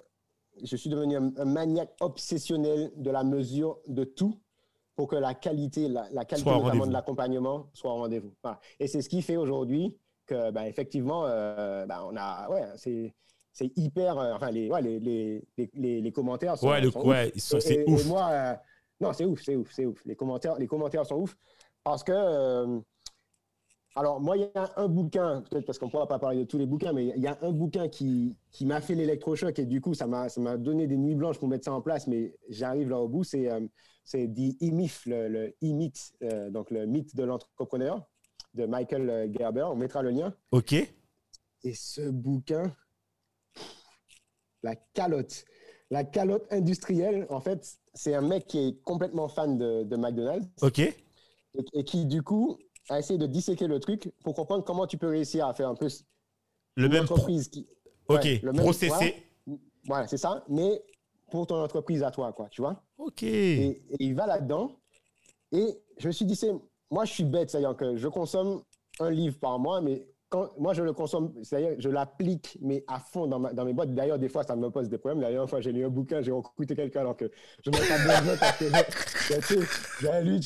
je 0.63 0.73
suis 0.77 0.89
devenu 0.89 1.17
un, 1.17 1.33
un 1.35 1.43
maniaque 1.43 1.93
obsessionnel 1.99 2.93
de 2.95 3.11
la 3.11 3.25
mesure 3.25 3.79
de 3.89 4.05
tout 4.05 4.39
pour 4.95 5.09
que 5.09 5.17
la 5.17 5.33
qualité, 5.33 5.89
la, 5.89 6.07
la 6.13 6.23
qualité 6.23 6.49
notamment 6.49 6.87
de 6.87 6.93
l'accompagnement 6.93 7.67
soit 7.73 7.91
au 7.91 7.95
rendez-vous. 7.95 8.33
Voilà. 8.41 8.61
Et 8.79 8.87
c'est 8.87 9.01
ce 9.01 9.09
qui 9.09 9.21
fait 9.21 9.35
aujourd'hui 9.35 9.97
que, 10.25 10.49
ben, 10.51 10.63
effectivement, 10.63 11.25
euh, 11.25 11.85
ben, 11.85 12.07
on 12.09 12.15
a, 12.15 12.49
ouais, 12.49 12.63
c'est, 12.77 13.13
c'est 13.51 13.69
hyper, 13.77 14.17
euh, 14.17 14.33
enfin, 14.33 14.49
les, 14.49 14.71
ouais, 14.71 14.81
les, 14.81 15.43
les, 15.57 16.01
les, 16.01 16.11
commentaires 16.13 16.57
sont, 16.57 16.69
Ouais, 16.69 16.79
le, 16.79 16.89
sont 16.89 17.05
ouais, 17.05 17.33
c'est 17.35 17.83
ouf. 17.85 18.05
Et 18.05 18.07
moi, 18.07 18.29
euh, 18.31 18.53
non, 19.01 19.11
c'est 19.11 19.25
ouf, 19.25 19.41
c'est 19.43 19.57
ouf, 19.57 19.69
c'est 19.73 19.85
ouf. 19.85 20.01
Les 20.05 20.15
commentaires, 20.15 20.57
les 20.57 20.67
commentaires 20.67 21.05
sont 21.05 21.17
ouf 21.17 21.35
parce 21.89 22.03
que. 22.03 22.11
euh, 22.11 22.79
alors, 23.95 24.19
moi, 24.21 24.37
il 24.37 24.41
y 24.43 24.57
a 24.57 24.73
un 24.75 24.87
bouquin, 24.87 25.41
peut-être 25.49 25.65
parce 25.65 25.79
qu'on 25.79 25.87
ne 25.87 25.91
pourra 25.91 26.07
pas 26.07 26.19
parler 26.19 26.41
de 26.41 26.43
tous 26.43 26.59
les 26.59 26.67
bouquins, 26.67 26.93
mais 26.93 27.13
il 27.15 27.23
y 27.23 27.27
a 27.27 27.35
un 27.41 27.51
bouquin 27.51 27.87
qui, 27.87 28.35
qui 28.51 28.65
m'a 28.65 28.79
fait 28.79 28.93
l'électrochoc 28.93 29.57
et 29.57 29.65
du 29.65 29.81
coup, 29.81 29.95
ça 29.95 30.05
m'a 30.05 30.29
ça 30.29 30.39
m'a 30.39 30.55
donné 30.55 30.85
des 30.85 30.97
nuits 30.97 31.15
blanches 31.15 31.39
pour 31.39 31.47
mettre 31.47 31.65
ça 31.65 31.73
en 31.73 31.81
place, 31.81 32.05
mais 32.05 32.35
j'arrive 32.49 32.89
là 32.89 32.99
au 32.99 33.07
bout. 33.07 33.23
C'est 33.23 33.49
euh, 33.49 33.65
c'est 34.03 34.27
The 34.27 34.61
E-Myth, 34.61 35.05
le, 35.05 35.29
le 35.29 35.55
E-Myth, 35.63 36.13
euh, 36.21 36.49
donc 36.51 36.69
le 36.69 36.85
mythe 36.85 37.15
de 37.15 37.23
l'entrepreneur 37.23 38.05
de 38.53 38.65
Michael 38.65 39.31
Gerber. 39.35 39.63
On 39.71 39.75
mettra 39.75 40.03
le 40.03 40.11
lien. 40.11 40.33
Ok. 40.51 40.73
Et 40.73 41.73
ce 41.73 42.09
bouquin, 42.09 42.71
la 44.61 44.75
calotte, 44.93 45.43
la 45.89 46.03
calotte 46.03 46.45
industrielle, 46.51 47.25
en 47.29 47.39
fait, 47.41 47.79
c'est 47.93 48.13
un 48.13 48.21
mec 48.21 48.45
qui 48.45 48.59
est 48.59 48.83
complètement 48.83 49.27
fan 49.27 49.57
de, 49.57 49.83
de 49.83 49.95
McDonald's 49.95 50.47
Ok. 50.61 50.81
Et, 51.57 51.79
et 51.79 51.83
qui, 51.83 52.05
du 52.05 52.21
coup, 52.23 52.57
a 52.89 52.99
essayé 52.99 53.17
de 53.19 53.25
disséquer 53.25 53.67
le 53.67 53.79
truc 53.79 54.11
pour 54.23 54.33
comprendre 54.33 54.63
comment 54.63 54.87
tu 54.87 54.97
peux 54.97 55.07
réussir 55.09 55.45
à 55.47 55.53
faire 55.53 55.69
un 55.69 55.75
peu 55.75 55.87
Le 56.75 56.89
même. 56.89 57.03
entreprise 57.03 57.47
qui. 57.49 57.67
Ok. 58.07 58.23
Ouais, 58.23 58.39
le 58.43 58.51
même- 58.53 58.61
Processé. 58.61 59.23
Voilà, 59.45 59.59
Voilà, 59.85 60.07
c'est 60.07 60.17
ça, 60.17 60.43
mais 60.47 60.81
pour 61.29 61.45
ton 61.47 61.61
entreprise 61.61 62.03
à 62.03 62.11
toi, 62.11 62.31
quoi, 62.33 62.47
tu 62.49 62.61
vois. 62.61 62.81
Ok. 62.97 63.23
Et, 63.23 63.81
et 63.89 63.95
il 63.99 64.15
va 64.15 64.25
là-dedans. 64.27 64.71
Et 65.51 65.77
je 65.97 66.07
me 66.07 66.11
suis 66.13 66.25
dit, 66.25 66.35
c'est, 66.35 66.51
moi, 66.89 67.03
je 67.05 67.11
suis 67.13 67.23
bête, 67.25 67.49
c'est-à-dire 67.49 67.75
que 67.75 67.95
je 67.97 68.07
consomme 68.07 68.61
un 68.99 69.09
livre 69.09 69.37
par 69.39 69.59
mois, 69.59 69.81
mais 69.81 70.07
quand, 70.29 70.49
moi, 70.59 70.73
je 70.73 70.83
le 70.83 70.91
consomme, 70.91 71.31
c'est-à-dire, 71.41 71.75
je 71.79 71.87
l'applique, 71.89 72.57
mais 72.61 72.83
à 72.87 72.99
fond 72.99 73.27
dans, 73.27 73.39
ma- 73.39 73.53
dans 73.53 73.63
mes 73.63 73.71
boîtes. 73.73 73.93
D'ailleurs, 73.95 74.19
des 74.19 74.27
fois, 74.27 74.43
ça 74.43 74.55
me 74.57 74.69
pose 74.69 74.89
des 74.89 74.97
problèmes. 74.97 75.21
La 75.21 75.29
dernière 75.29 75.49
fois, 75.49 75.61
j'ai 75.61 75.71
lu 75.71 75.85
un 75.85 75.89
bouquin, 75.89 76.21
j'ai 76.21 76.31
recruté 76.31 76.75
quelqu'un 76.75 76.99
alors 77.01 77.15
que 77.15 77.31
je 77.63 77.69
n'ai 77.71 77.77
pas 77.77 77.97
besoin 78.19 78.35
parce 78.37 78.57
que 78.57 78.65
j'ai- 80.01 80.21
lu, 80.23 80.39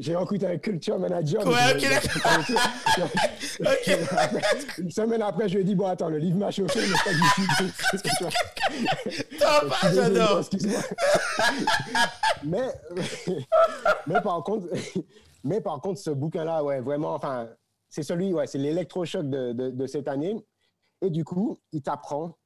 j'ai- 0.00 0.16
recruté 0.16 0.46
un 0.46 0.58
culture 0.58 0.98
manager. 0.98 1.46
Ouais, 1.46 1.52
ok, 1.74 1.80
je- 4.76 4.82
Une 4.82 4.90
semaine 4.90 5.22
après, 5.22 5.48
je 5.48 5.54
lui 5.54 5.60
ai 5.62 5.64
dit, 5.64 5.74
bon, 5.74 5.86
attends, 5.86 6.08
le 6.10 6.18
livre 6.18 6.36
m'a 6.38 6.50
chauffé, 6.50 6.80
mais 6.80 6.86
c'est 6.96 7.04
pas 7.04 7.12
du 7.14 7.20
tout. 7.56 9.38
Top, 9.38 9.72
j'adore. 9.94 10.38
Excuse-moi. 10.40 10.80
mais, 12.44 12.68
mais 14.06 14.20
par 14.20 14.42
contre, 14.44 14.68
mais 15.44 15.60
par 15.60 15.80
contre, 15.80 16.00
ce 16.00 16.10
bouquin-là, 16.10 16.62
ouais, 16.64 16.80
vraiment, 16.80 17.14
enfin, 17.14 17.48
c'est 17.92 18.02
celui, 18.02 18.32
ouais, 18.32 18.46
c'est 18.46 18.56
l'électrochoc 18.56 19.28
de, 19.28 19.52
de, 19.52 19.86
cette 19.86 20.08
année. 20.08 20.34
Et 21.02 21.10
du 21.10 21.26
coup, 21.26 21.58
il 21.72 21.82
t'apprend 21.82 22.38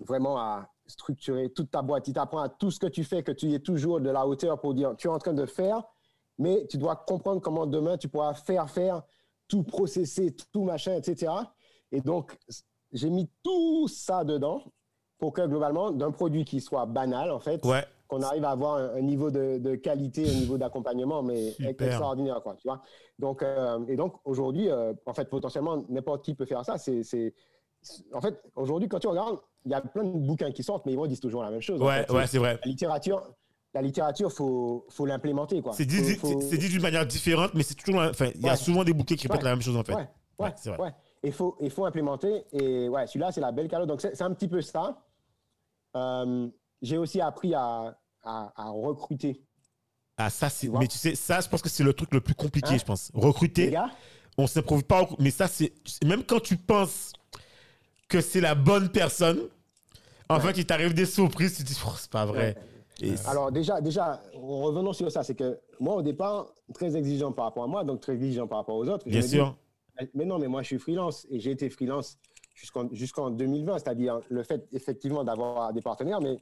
vraiment 0.00 0.38
à 0.38 0.68
structurer 0.86 1.50
toute 1.50 1.70
ta 1.70 1.82
boîte. 1.82 2.08
Il 2.08 2.14
t'apprend 2.14 2.40
à 2.40 2.48
tout 2.48 2.72
ce 2.72 2.80
que 2.80 2.88
tu 2.88 3.04
fais, 3.04 3.22
que 3.22 3.30
tu 3.30 3.52
es 3.52 3.60
toujours 3.60 4.00
de 4.00 4.10
la 4.10 4.26
hauteur 4.26 4.60
pour 4.60 4.74
dire, 4.74 4.96
tu 4.98 5.06
es 5.06 5.10
en 5.10 5.18
train 5.18 5.34
de 5.34 5.46
faire, 5.46 5.84
mais 6.38 6.66
tu 6.66 6.78
dois 6.78 6.96
comprendre 6.96 7.40
comment 7.40 7.64
demain 7.64 7.96
tu 7.96 8.08
pourras 8.08 8.34
faire, 8.34 8.68
faire, 8.68 9.02
tout 9.46 9.62
processer, 9.62 10.34
tout 10.52 10.64
machin, 10.64 10.96
etc. 10.96 11.32
Et 11.92 12.00
donc, 12.00 12.36
j'ai 12.90 13.08
mis 13.08 13.30
tout 13.44 13.86
ça 13.86 14.24
dedans 14.24 14.64
pour 15.18 15.32
que 15.32 15.46
globalement, 15.46 15.92
d'un 15.92 16.10
produit 16.10 16.44
qui 16.44 16.60
soit 16.60 16.86
banal, 16.86 17.30
en 17.30 17.38
fait, 17.38 17.64
Ouais. 17.64 17.84
Qu'on 18.08 18.22
arrive 18.22 18.44
à 18.44 18.50
avoir 18.50 18.76
un, 18.76 18.94
un 18.96 19.00
niveau 19.02 19.30
de, 19.30 19.58
de 19.58 19.74
qualité, 19.74 20.28
un 20.28 20.34
niveau 20.34 20.58
d'accompagnement, 20.58 21.22
mais 21.22 21.50
Super. 21.52 21.70
extraordinaire, 21.88 22.40
quoi, 22.42 22.54
tu 22.56 22.66
vois. 22.68 22.82
Donc, 23.18 23.42
euh, 23.42 23.84
et 23.88 23.96
donc, 23.96 24.14
aujourd'hui, 24.24 24.68
euh, 24.70 24.92
en 25.06 25.14
fait, 25.14 25.28
potentiellement, 25.28 25.84
n'importe 25.88 26.24
qui 26.24 26.34
peut 26.34 26.46
faire 26.46 26.64
ça. 26.64 26.78
C'est, 26.78 27.34
en 28.12 28.20
fait, 28.20 28.40
aujourd'hui, 28.54 28.88
quand 28.88 28.98
tu 28.98 29.06
regardes, 29.08 29.38
il 29.64 29.70
y 29.72 29.74
a 29.74 29.80
plein 29.80 30.04
de 30.04 30.10
bouquins 30.18 30.50
qui 30.52 30.62
sortent, 30.62 30.86
mais 30.86 30.92
ils 30.92 31.08
disent 31.08 31.20
toujours 31.20 31.42
la 31.42 31.50
même 31.50 31.60
chose. 31.60 31.80
en 31.82 31.86
Ouais, 31.86 32.04
fait. 32.04 32.12
ouais, 32.12 32.26
c'est 32.26 32.38
vrai. 32.38 32.58
La 32.64 32.68
littérature, 32.70 33.22
la 33.74 33.82
littérature, 33.82 34.32
faut, 34.32 34.86
faut 34.88 35.06
l'implémenter, 35.06 35.60
quoi. 35.62 35.72
C'est 35.72 35.84
dit, 35.84 36.14
Faut- 36.14 36.28
d'une 36.40 36.82
manière 36.82 37.06
différente, 37.06 37.52
mais 37.54 37.62
c'est 37.62 37.74
toujours. 37.74 38.00
Enfin, 38.02 38.30
il 38.34 38.40
y 38.42 38.48
a 38.48 38.56
souvent 38.56 38.84
des 38.84 38.92
bouquets 38.92 39.16
qui 39.16 39.26
répètent 39.26 39.42
Ouais. 39.42 39.44
la 39.44 39.50
même 39.56 39.62
chose 39.62 39.76
en 39.76 39.84
fait. 39.84 39.94
Ouais, 39.94 40.08
ouais, 40.38 40.52
c'est 40.56 40.70
vrai. 40.70 40.94
Il 41.22 41.32
faut, 41.32 41.56
il 41.60 41.70
faut 41.70 41.84
implémenter. 41.84 42.44
Et 42.52 42.88
ouais, 42.88 43.06
celui-là, 43.06 43.32
c'est 43.32 43.40
la 43.40 43.52
belle 43.52 43.68
calotte. 43.68 43.88
Donc, 43.88 44.00
c'est 44.00 44.14
c'est 44.16 44.22
un 44.24 44.32
petit 44.32 44.48
peu 44.48 44.60
ça. 44.62 45.02
Euh, 45.96 46.48
J'ai 46.82 46.98
aussi 46.98 47.20
appris 47.20 47.54
à, 47.54 47.98
à, 48.22 48.52
à 48.56 48.70
recruter. 48.70 49.40
Ah, 50.16 50.30
ça, 50.30 50.48
c'est. 50.48 50.68
Mais 50.68 50.86
tu 50.88 50.96
sais, 50.98 51.14
ça, 51.14 51.40
je 51.40 51.48
pense 51.48 51.62
que 51.62 51.68
c'est 51.68 51.84
le 51.84 51.92
truc 51.92 52.12
le 52.14 52.20
plus 52.20 52.34
compliqué, 52.34 52.74
Hein? 52.74 52.78
je 52.78 52.84
pense. 52.84 53.10
Les 53.14 53.20
Recruter, 53.20 53.70
gars, 53.70 53.90
on 54.38 54.46
s'improvise 54.46 54.84
pas. 54.84 55.08
Mais 55.18 55.30
ça, 55.30 55.46
c'est. 55.48 55.72
Même 56.04 56.24
quand 56.24 56.40
tu 56.40 56.56
penses 56.56 57.12
que 58.08 58.20
c'est 58.20 58.40
la 58.40 58.54
bonne 58.54 58.88
personne, 58.90 59.40
en 60.28 60.40
fait, 60.40 60.56
il 60.58 60.66
t'arrive 60.66 60.94
des 60.94 61.06
surprises, 61.06 61.56
tu 61.56 61.62
te 61.64 61.68
dis, 61.68 61.78
Oh, 61.86 61.90
c'est 61.96 62.10
pas 62.10 62.24
vrai. 62.26 62.56
Et 63.02 63.12
alors 63.26 63.52
déjà, 63.52 63.80
déjà, 63.82 64.22
revenons 64.34 64.94
sur 64.94 65.10
ça. 65.12 65.22
C'est 65.22 65.34
que 65.34 65.60
moi, 65.80 65.96
au 65.96 66.02
départ, 66.02 66.46
très 66.72 66.96
exigeant 66.96 67.30
par 67.30 67.44
rapport 67.46 67.64
à 67.64 67.66
moi, 67.66 67.84
donc 67.84 68.00
très 68.00 68.14
exigeant 68.14 68.46
par 68.46 68.58
rapport 68.58 68.76
aux 68.76 68.88
autres. 68.88 69.06
Bien 69.06 69.20
sûr. 69.20 69.54
Mais 70.14 70.24
non, 70.24 70.38
mais 70.38 70.48
moi, 70.48 70.62
je 70.62 70.68
suis 70.68 70.78
freelance 70.78 71.26
et 71.30 71.38
j'ai 71.40 71.50
été 71.50 71.68
freelance 71.68 72.18
jusqu'en 72.54 72.88
jusqu'en 72.92 73.30
2020, 73.30 73.78
c'est-à-dire 73.80 74.20
le 74.30 74.42
fait 74.42 74.66
effectivement 74.72 75.24
d'avoir 75.24 75.74
des 75.74 75.82
partenaires, 75.82 76.22
mais 76.22 76.38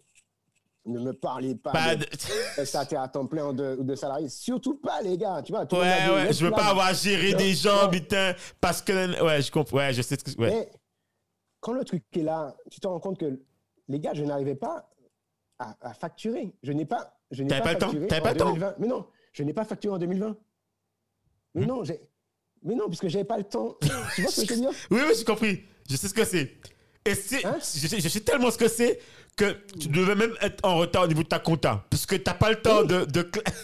ne 0.86 0.98
me 1.00 1.12
parlez 1.12 1.54
pas, 1.54 1.72
Pas 1.72 1.96
de 1.96 2.04
de- 2.04 2.96
à 2.96 3.08
temps 3.08 3.26
plein 3.26 3.46
ou 3.48 3.52
de, 3.52 3.76
de 3.80 3.94
salariés. 3.94 4.28
Surtout 4.28 4.74
pas, 4.76 5.00
les 5.02 5.16
gars. 5.16 5.42
Tu 5.42 5.52
vois, 5.52 5.64
tout 5.66 5.76
monde 5.76 5.84
Ouais, 5.84 6.10
ouais, 6.26 6.32
je 6.32 6.44
veux 6.44 6.50
pas 6.50 6.66
avoir 6.66 6.92
Non, 6.92 7.38
des 7.38 7.54
gens, 7.54 7.88
putain, 7.90 8.34
parce 8.60 8.82
que. 8.82 9.22
Ouais, 9.22 9.40
je 9.42 9.50
comprends. 9.50 9.78
Ouais, 9.78 9.92
je 9.94 10.02
sais 10.02 10.16
ce 10.18 10.24
que. 10.24 10.30
Ouais. 10.40 10.50
Mais 10.50 10.70
quand 11.60 11.72
le 11.72 11.84
truc 11.84 12.04
est 12.14 12.22
là, 12.22 12.54
tu 12.70 12.80
te 12.80 12.86
rends 12.86 13.00
compte 13.00 13.18
que 13.18 13.40
les 13.88 13.98
gars, 14.00 14.12
je 14.14 14.22
n'arrivais 14.24 14.54
pas 14.56 14.90
à, 15.58 15.74
à 15.80 15.94
facturer. 15.94 16.52
Je 16.62 16.72
n'ai 16.72 16.84
pas, 16.84 17.16
je 17.30 17.42
n'ai 17.42 17.48
pas, 17.48 17.60
pas 17.62 17.72
le 17.72 17.78
temps? 17.78 17.92
T'avais 18.08 18.20
pas 18.20 18.32
le 18.32 18.38
temps? 18.38 18.46
2020. 18.52 18.74
Mais 18.78 18.86
non, 18.86 19.06
je 19.32 19.42
n'ai 19.42 19.54
pas 19.54 19.64
facturé 19.64 19.94
en 19.94 19.98
2020. 19.98 20.36
Mais 21.54 21.62
Hmm? 21.64 21.68
non, 21.68 21.84
j'ai, 21.84 22.00
mais 22.62 22.74
non, 22.74 22.88
puisque 22.88 23.06
j'avais 23.08 23.24
pas 23.24 23.38
le 23.38 23.44
temps. 23.44 23.76
tu 24.14 24.22
vois 24.22 24.30
ce 24.30 24.40
que 24.42 24.48
je 24.48 24.54
veux 24.54 24.60
dire? 24.60 24.70
Oui, 24.90 25.00
oui, 25.06 25.14
j'ai 25.16 25.24
compris. 25.24 25.64
Je 25.88 25.96
sais 25.96 26.08
ce 26.08 26.14
que 26.14 26.24
c'est. 26.24 26.58
Et 27.06 27.14
c'est, 27.14 27.44
Hein? 27.44 27.58
je 27.60 28.08
sais 28.08 28.20
tellement 28.20 28.50
ce 28.50 28.56
que 28.58 28.66
c'est 28.68 28.98
que 29.36 29.52
tu 29.78 29.88
devais 29.88 30.14
même 30.14 30.34
être 30.40 30.64
en 30.64 30.76
retard 30.76 31.04
au 31.04 31.06
niveau 31.06 31.22
de 31.22 31.28
ta 31.28 31.38
compta. 31.38 31.84
Parce 31.90 32.06
que 32.06 32.16
t'as 32.16 32.34
pas 32.34 32.50
le 32.50 32.60
temps 32.60 32.84
de. 32.84 33.06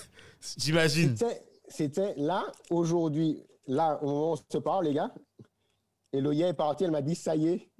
J'imagine. 0.57 1.17
C'était, 1.69 2.15
là 2.17 2.51
aujourd'hui, 2.71 3.43
là 3.67 3.99
on 4.03 4.37
se 4.37 4.59
parle, 4.59 4.87
les 4.87 4.95
gars. 4.95 5.13
Et 6.13 6.21
Loya 6.21 6.49
est 6.49 6.55
partie, 6.55 6.85
elle 6.85 6.91
m'a 6.91 7.03
dit 7.03 7.15
ça 7.15 7.37
y 7.37 7.49
est, 7.49 7.71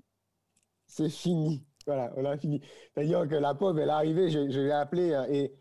c'est 0.87 1.09
fini. 1.09 1.65
Voilà, 1.87 2.13
on 2.17 2.25
a 2.25 2.37
fini. 2.37 2.61
C'est-à-dire 2.95 3.27
que 3.27 3.35
la 3.35 3.55
pauvre, 3.55 3.81
elle 3.81 3.89
est 3.89 3.93
arrivée, 3.93 4.31
je, 4.31 4.51
je 4.51 4.61
l'ai 4.61 4.71
appelée 4.71 5.13
euh, 5.13 5.27
et, 5.29 5.53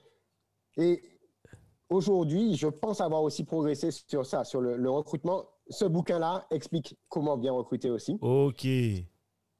et 0.78 1.04
aujourd'hui, 1.90 2.56
je 2.56 2.68
pense 2.68 3.02
avoir 3.02 3.24
aussi 3.24 3.46
progressé 3.46 3.90
sur 3.92 4.26
ça, 4.26 4.44
sur 4.44 4.62
le, 4.62 4.76
le 4.78 4.90
recrutement. 4.92 5.50
Ce 5.70 5.86
bouquin-là 5.86 6.46
explique 6.52 6.96
comment 7.08 7.38
bien 7.38 7.54
recruter 7.54 7.90
aussi. 7.90 8.18
Ok. 8.22 8.68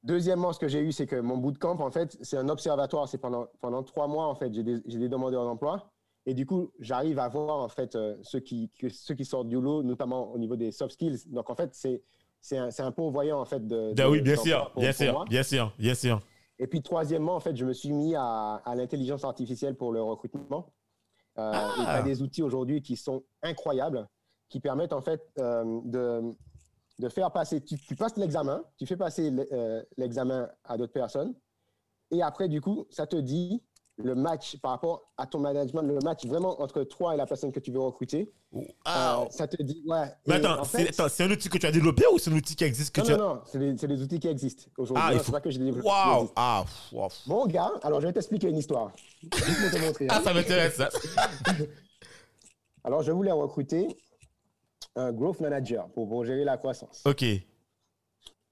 Deuxièmement, 0.02 0.52
ce 0.52 0.58
que 0.58 0.68
j'ai 0.68 0.80
eu, 0.80 0.92
c'est 0.92 1.06
que 1.06 1.16
mon 1.16 1.36
bootcamp, 1.36 1.78
en 1.80 1.90
fait, 1.90 2.16
c'est 2.22 2.36
un 2.38 2.48
observatoire. 2.48 3.06
C'est 3.08 3.18
pendant, 3.18 3.46
pendant 3.60 3.82
trois 3.82 4.06
mois, 4.06 4.26
en 4.26 4.34
fait, 4.34 4.52
j'ai 4.54 4.62
des, 4.62 4.80
des 4.80 5.08
demandeurs 5.08 5.44
d'emploi. 5.44 5.90
Et 6.26 6.34
du 6.34 6.46
coup, 6.46 6.70
j'arrive 6.80 7.18
à 7.18 7.28
voir, 7.28 7.58
en 7.58 7.68
fait, 7.68 7.96
euh, 7.96 8.16
ceux, 8.22 8.40
qui, 8.40 8.70
que- 8.78 8.88
ceux 8.88 9.14
qui 9.14 9.24
sortent 9.24 9.48
du 9.48 9.60
lot, 9.60 9.82
notamment 9.82 10.30
au 10.32 10.38
niveau 10.38 10.56
des 10.56 10.70
soft 10.72 10.92
skills. 10.92 11.18
Donc, 11.26 11.50
en 11.50 11.54
fait, 11.54 11.70
c'est, 11.74 12.02
c'est, 12.40 12.56
un, 12.58 12.68
un 12.78 12.92
pourvoyant, 12.92 13.40
en 13.40 13.44
fait, 13.44 13.66
de. 13.66 13.90
Ah 13.92 13.94
de- 14.02 14.08
oui, 14.08 14.22
bien 14.22 14.36
sûr, 14.36 14.70
pour- 14.72 14.80
bien 14.82 14.90
pour 14.92 14.96
sûr, 15.02 15.12
moi. 15.12 15.24
bien 15.28 15.42
sûr, 15.42 15.72
bien 15.78 15.94
sûr. 15.94 16.20
Et 16.58 16.66
puis, 16.66 16.82
troisièmement, 16.82 17.34
en 17.36 17.40
fait, 17.40 17.56
je 17.56 17.64
me 17.64 17.72
suis 17.72 17.92
mis 17.92 18.14
à, 18.14 18.54
à 18.64 18.74
l'intelligence 18.74 19.24
artificielle 19.24 19.76
pour 19.76 19.92
le 19.92 20.02
recrutement. 20.02 20.66
Euh, 21.38 21.50
Ah. 21.54 21.74
Et 21.78 21.84
tu 21.84 21.90
as 21.90 22.02
des 22.02 22.22
outils 22.22 22.42
aujourd'hui 22.42 22.82
qui 22.82 22.96
sont 22.96 23.22
incroyables, 23.42 24.06
qui 24.48 24.60
permettent, 24.60 24.92
en 24.92 25.00
fait, 25.00 25.22
euh, 25.38 25.80
de, 25.84 26.22
de 27.00 27.08
faire 27.08 27.30
passer. 27.30 27.60
Tu, 27.62 27.78
tu 27.78 27.96
passes 27.96 28.16
l'examen, 28.16 28.62
tu 28.78 28.86
fais 28.86 28.96
passer 28.96 29.32
euh, 29.52 29.82
l'examen 29.96 30.48
à 30.64 30.76
d'autres 30.76 30.92
personnes. 30.92 31.34
Et 32.12 32.22
après, 32.22 32.48
du 32.48 32.60
coup, 32.60 32.86
ça 32.90 33.06
te 33.06 33.16
dit 33.16 33.62
le 34.02 34.14
match 34.14 34.56
par 34.58 34.70
rapport 34.72 35.12
à 35.18 35.26
ton 35.26 35.38
management, 35.40 35.82
le 35.82 35.98
match 36.02 36.24
vraiment 36.26 36.60
entre 36.62 36.84
toi 36.84 37.12
et 37.14 37.16
la 37.18 37.26
personne 37.26 37.52
que 37.52 37.60
tu 37.60 37.70
veux 37.70 37.80
recruter. 37.80 38.32
Ah. 38.84 39.20
Euh, 39.22 39.26
ça 39.30 39.46
te 39.46 39.62
dit, 39.62 39.82
ouais. 39.86 40.06
Mais 40.26 40.34
attends, 40.36 40.60
en 40.60 40.64
c'est, 40.64 40.92
fait- 40.94 41.22
un 41.22 41.30
outil 41.30 41.48
que 41.50 41.58
tu 41.58 41.66
as 41.66 41.70
développé 41.70 42.04
ou 42.12 42.18
c'est 42.18 42.30
un 42.30 42.34
outil 42.34 42.56
qui 42.56 42.64
existe 42.64 42.94
que 42.94 43.00
non, 43.02 43.06
tu 43.06 43.12
as. 43.12 43.16
non, 43.18 43.34
non, 43.34 43.40
c'est 43.44 43.86
des, 43.86 44.02
outils 44.02 44.18
qui 44.18 44.28
existent 44.28 44.64
aujourd'hui. 44.78 45.04
Ah, 45.06 45.12
il 45.12 45.18
C'est 45.18 45.24
faut- 45.26 45.32
pas 45.32 45.40
que 45.40 45.50
j'ai 45.50 45.58
développé. 45.58 45.82
qui 45.82 45.86
Waouh! 45.88 46.30
Ah, 46.34 46.64
wow. 46.92 47.08
Mon 47.26 47.46
gars, 47.46 47.70
alors 47.82 48.00
je 48.00 48.06
vais 48.06 48.12
t'expliquer 48.12 48.48
une 48.48 48.56
histoire. 48.56 48.90
Juste 49.22 49.60
pour 49.60 49.78
te 49.78 49.84
montrer. 49.86 50.04
hein. 50.06 50.14
Ah, 50.16 50.20
ça 50.22 50.32
m'intéresse, 50.34 50.74
ça. 50.76 50.88
Alors, 52.84 53.02
je 53.02 53.12
voulais 53.12 53.32
recruter 53.32 53.86
un 54.96 55.12
growth 55.12 55.40
manager 55.40 55.88
pour, 55.90 56.08
pour 56.08 56.24
gérer 56.24 56.44
la 56.44 56.56
croissance. 56.56 57.02
Ok. 57.06 57.24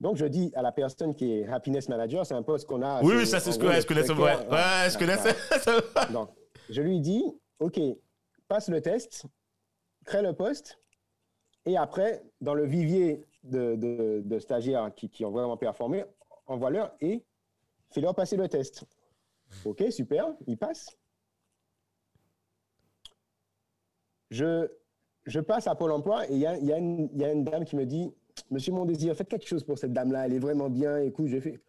Donc, 0.01 0.16
je 0.16 0.27
dis 0.27 0.52
à 0.55 0.62
la 0.62 0.70
personne 0.70 1.15
qui 1.15 1.32
est 1.32 1.48
happiness 1.48 1.89
manager, 1.89 2.24
c'est 2.24 2.35
un 2.35 2.43
poste 2.43 2.66
qu'on 2.69 2.82
a. 2.82 3.02
Oui, 3.02 3.15
oui, 3.16 3.27
ça, 3.27 3.40
c'est 3.40 3.51
ce 3.52 3.59
que 3.59 3.65
je 3.70 3.86
connais. 3.86 4.09
Ouais, 4.12 4.36
ouais, 4.48 4.90
je 4.90 4.97
connais 4.98 5.16
ça. 5.16 6.06
Donc, 6.12 6.31
je 6.70 6.81
lui 6.82 7.01
dis, 7.01 7.24
OK, 7.59 7.81
passe 8.47 8.69
le 8.69 8.81
test, 8.81 9.24
crée 10.05 10.23
le 10.23 10.32
poste, 10.32 10.78
et 11.66 11.77
après, 11.77 12.23
dans 12.40 12.55
le 12.55 12.65
vivier 12.65 13.24
de, 13.43 13.74
de- 13.74 14.23
de 14.24 14.39
stagiaires 14.39 14.94
qui, 14.94 15.10
qui 15.10 15.24
ont 15.24 15.31
vraiment 15.32 15.56
performé, 15.56 16.05
envoie-leur 16.47 16.94
et 17.01 17.24
fais-leur 17.90 18.15
passer 18.15 18.36
le 18.36 18.48
test. 18.48 18.85
OK, 19.65 19.82
super, 19.90 20.32
il 20.47 20.56
passe. 20.56 20.97
Je, 24.31 24.69
je 25.29 25.41
passe 25.41 25.67
à 25.67 25.75
Pôle 25.75 25.93
emploi 25.93 26.27
et 26.29 26.33
il 26.35 26.39
y 26.39 26.47
a, 26.47 26.57
il 26.59 26.65
y 26.67 26.73
a 26.73 26.79
une- 26.79 27.09
il 27.13 27.21
y 27.21 27.25
a 27.25 27.33
une 27.33 27.45
dame 27.45 27.65
qui 27.65 27.77
me 27.77 27.85
dit 27.87 28.11
Monsieur 28.51 28.73
Mondésir, 28.73 29.15
faites 29.17 29.29
quelque 29.29 29.47
chose 29.47 29.65
pour 29.65 29.79
cette 29.79 29.93
dame-là, 29.93 30.27
elle 30.27 30.33
est 30.33 30.39
vraiment 30.39 30.71
bien. 30.71 30.99
Écoute, 30.99 31.27
j'ai 31.29 31.41
fait 31.41 31.61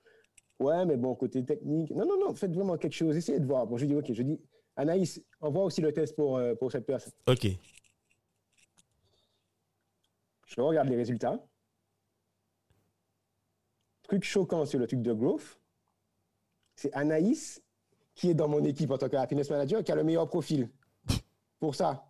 Ouais, 0.59 0.85
mais 0.85 0.97
bon, 0.97 1.15
côté 1.15 1.43
technique. 1.45 1.89
Non, 1.91 2.05
non, 2.05 2.19
non, 2.19 2.33
faites 2.35 2.51
vraiment 2.53 2.77
quelque 2.77 2.93
chose, 2.93 3.15
essayez 3.15 3.39
de 3.39 3.45
voir. 3.45 3.65
Bon, 3.65 3.77
je 3.77 3.85
dis 3.85 3.95
Ok, 3.95 4.11
je 4.13 4.23
dis 4.23 4.39
Anaïs, 4.75 5.21
envoie 5.41 5.63
aussi 5.63 5.81
le 5.81 5.91
test 5.93 6.15
pour, 6.15 6.37
euh, 6.37 6.53
pour 6.55 6.71
cette 6.71 6.85
personne. 6.85 7.13
Ok. 7.27 7.47
Je 10.47 10.61
regarde 10.61 10.89
les 10.89 10.95
résultats. 10.95 11.39
Truc 14.03 14.23
choquant 14.23 14.65
sur 14.65 14.79
le 14.79 14.87
truc 14.87 15.01
de 15.01 15.13
growth, 15.13 15.59
c'est 16.75 16.91
Anaïs 16.93 17.61
qui 18.15 18.29
est 18.31 18.33
dans 18.33 18.47
mon 18.47 18.63
équipe 18.63 18.89
en 18.91 18.97
tant 18.97 19.07
que 19.09 19.15
happiness 19.15 19.49
manager 19.49 19.83
qui 19.83 19.91
a 19.91 19.95
le 19.95 20.03
meilleur 20.03 20.27
profil. 20.27 20.69
Pour 21.59 21.75
ça, 21.75 22.08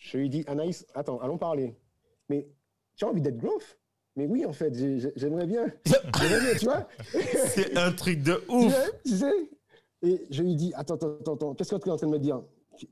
je 0.00 0.18
lui 0.18 0.28
dis 0.28 0.42
Anaïs, 0.48 0.84
attends, 0.94 1.20
allons 1.20 1.38
parler. 1.38 1.76
Mais 2.28 2.48
tu 2.96 3.04
as 3.04 3.08
envie 3.08 3.20
d'être 3.20 3.38
growth 3.38 3.78
Mais 4.16 4.26
oui, 4.26 4.44
en 4.44 4.52
fait, 4.52 4.74
j'ai- 4.74 4.98
j'ai- 4.98 5.12
j'aimerais 5.14 5.46
bien. 5.46 5.66
J'aimerais 5.86 6.40
bien, 6.40 6.54
tu 6.58 6.64
vois? 6.64 6.88
C'est 7.46 7.76
un 7.78 7.92
truc 7.92 8.22
de 8.24 8.42
ouf. 8.48 8.74
tu 9.04 9.16
sais? 9.16 9.50
Et 10.02 10.26
je 10.30 10.42
lui 10.42 10.56
dis, 10.56 10.72
attends, 10.74 10.94
attends, 10.96 11.16
attends, 11.20 11.34
attends, 11.34 11.54
qu'est-ce 11.54 11.74
que 11.74 11.80
tu 11.80 11.88
es 11.88 11.92
en 11.92 11.96
train 11.96 12.08
de 12.08 12.12
me 12.12 12.18
dire? 12.18 12.42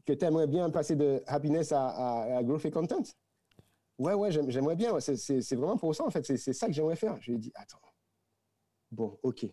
Que 0.06 0.12
tu 0.12 0.24
aimerais 0.24 0.46
bien 0.46 0.70
passer 0.70 0.94
de 0.94 1.20
happiness 1.26 1.72
à, 1.72 1.88
à, 1.88 2.36
à 2.38 2.42
growth 2.44 2.64
et 2.66 2.70
content? 2.70 3.02
Ouais, 3.98 4.14
ouais, 4.14 4.30
j'aime- 4.30 4.48
j'aimerais 4.50 4.76
bien. 4.76 4.92
ouais, 4.92 5.00
c'est- 5.00 5.54
vraiment 5.56 5.76
pour 5.76 5.92
ça, 5.94 6.04
en 6.04 6.10
fait. 6.10 6.24
C'est 6.24 6.52
ça 6.52 6.66
que 6.68 6.72
j'aimerais 6.72 6.96
faire. 6.96 7.16
Je 7.20 7.32
lui 7.32 7.36
ai 7.36 7.40
dit, 7.40 7.52
attends. 7.56 7.80
Bon, 8.92 9.18
OK. 9.24 9.44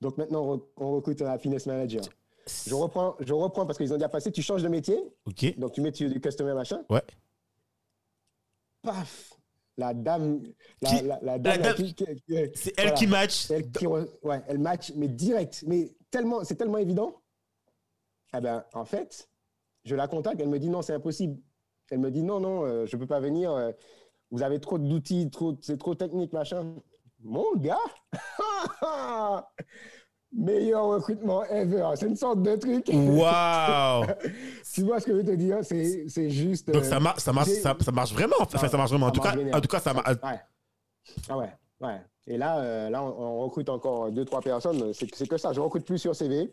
Donc 0.00 0.18
maintenant, 0.18 0.60
on 0.76 0.90
recrute 0.96 1.22
un 1.22 1.30
happiness 1.30 1.64
manager. 1.66 2.02
Je 2.66 2.74
reprends, 2.74 3.16
je 3.20 3.32
reprends 3.32 3.66
parce 3.66 3.76
qu'ils 3.78 3.92
ont 3.92 3.96
déjà 3.96 4.08
passé. 4.08 4.30
Tu 4.30 4.42
changes 4.42 4.62
de 4.62 4.68
métier. 4.68 4.98
Ok. 5.24 5.58
Donc, 5.58 5.72
tu 5.72 5.80
mets 5.80 5.92
tu- 5.92 6.08
du 6.08 6.20
customer 6.20 6.54
machin. 6.54 6.82
Ouais. 6.88 7.02
Paf 8.82 9.32
La 9.76 9.92
dame. 9.94 10.42
La, 10.80 10.88
Qui- 10.90 11.02
la, 11.02 11.18
la 11.22 11.38
la 11.38 11.58
dame. 11.58 11.76
C'est 12.54 12.74
elle 12.78 12.84
voilà. 12.84 12.90
qui 12.92 13.06
match. 13.06 13.50
Elle, 13.50 13.70
qui 13.72 13.84
re- 13.86 14.08
ouais, 14.22 14.42
elle 14.48 14.58
match, 14.58 14.92
mais 14.94 15.08
direct. 15.08 15.64
Mais 15.66 15.94
tellement, 16.10 16.44
c'est 16.44 16.54
tellement 16.56 16.78
évident. 16.78 17.20
Eh 18.36 18.40
ben, 18.40 18.64
en 18.74 18.84
fait, 18.84 19.28
je 19.84 19.94
la 19.94 20.06
contacte. 20.08 20.40
Elle 20.40 20.48
me 20.48 20.58
dit 20.58 20.68
non, 20.70 20.82
c'est 20.82 20.94
impossible. 20.94 21.40
Elle 21.90 21.98
me 21.98 22.10
dit 22.10 22.22
non, 22.22 22.40
non, 22.40 22.64
euh, 22.64 22.86
je 22.86 22.96
peux 22.96 23.06
pas 23.06 23.20
venir. 23.20 23.50
euh, 23.52 23.72
vous 24.30 24.42
avez 24.42 24.60
trop 24.60 24.78
d'outils, 24.78 25.30
trop, 25.30 25.56
c'est 25.62 25.78
trop 25.78 25.94
technique, 25.94 26.32
machin. 26.32 26.74
Mon 27.20 27.54
gars, 27.56 27.78
meilleur 30.36 30.86
recrutement 30.86 31.44
ever. 31.44 31.90
C'est 31.96 32.06
une 32.06 32.16
sorte 32.16 32.42
de 32.42 32.56
truc. 32.56 32.88
Waouh. 32.92 34.06
tu 34.74 34.82
vois 34.82 35.00
ce 35.00 35.06
que 35.06 35.12
je 35.12 35.16
veux 35.16 35.24
te 35.24 35.32
dire? 35.32 35.58
C'est, 35.62 36.08
c'est 36.08 36.30
juste. 36.30 36.70
Donc 36.70 36.82
euh, 36.82 36.88
ça 36.88 37.00
marche, 37.00 37.20
ça 37.20 37.32
marche, 37.32 37.48
ça, 37.48 37.76
ça 37.80 37.92
marche 37.92 38.12
vraiment. 38.12 38.36
Enfin, 38.40 38.68
ça 38.68 38.76
marche 38.76 38.90
vraiment. 38.90 39.06
En 39.06 39.10
tout 39.10 39.20
cas, 39.20 39.34
génial. 39.34 39.54
en 39.56 39.60
tout 39.60 39.68
cas, 39.68 39.80
ça 39.80 39.94
marche. 39.94 40.08
Ouais. 40.22 40.40
Ah 41.28 41.38
ouais, 41.38 41.52
ouais. 41.80 42.00
Et 42.26 42.36
là, 42.36 42.58
euh, 42.58 42.90
là, 42.90 43.02
on, 43.02 43.08
on 43.08 43.44
recrute 43.44 43.68
encore 43.68 44.10
deux, 44.10 44.24
trois 44.24 44.40
personnes. 44.40 44.92
C'est, 44.92 45.12
c'est 45.14 45.26
que 45.26 45.36
ça. 45.36 45.52
Je 45.52 45.60
recrute 45.60 45.86
plus 45.86 45.98
sur 45.98 46.14
CV. 46.14 46.52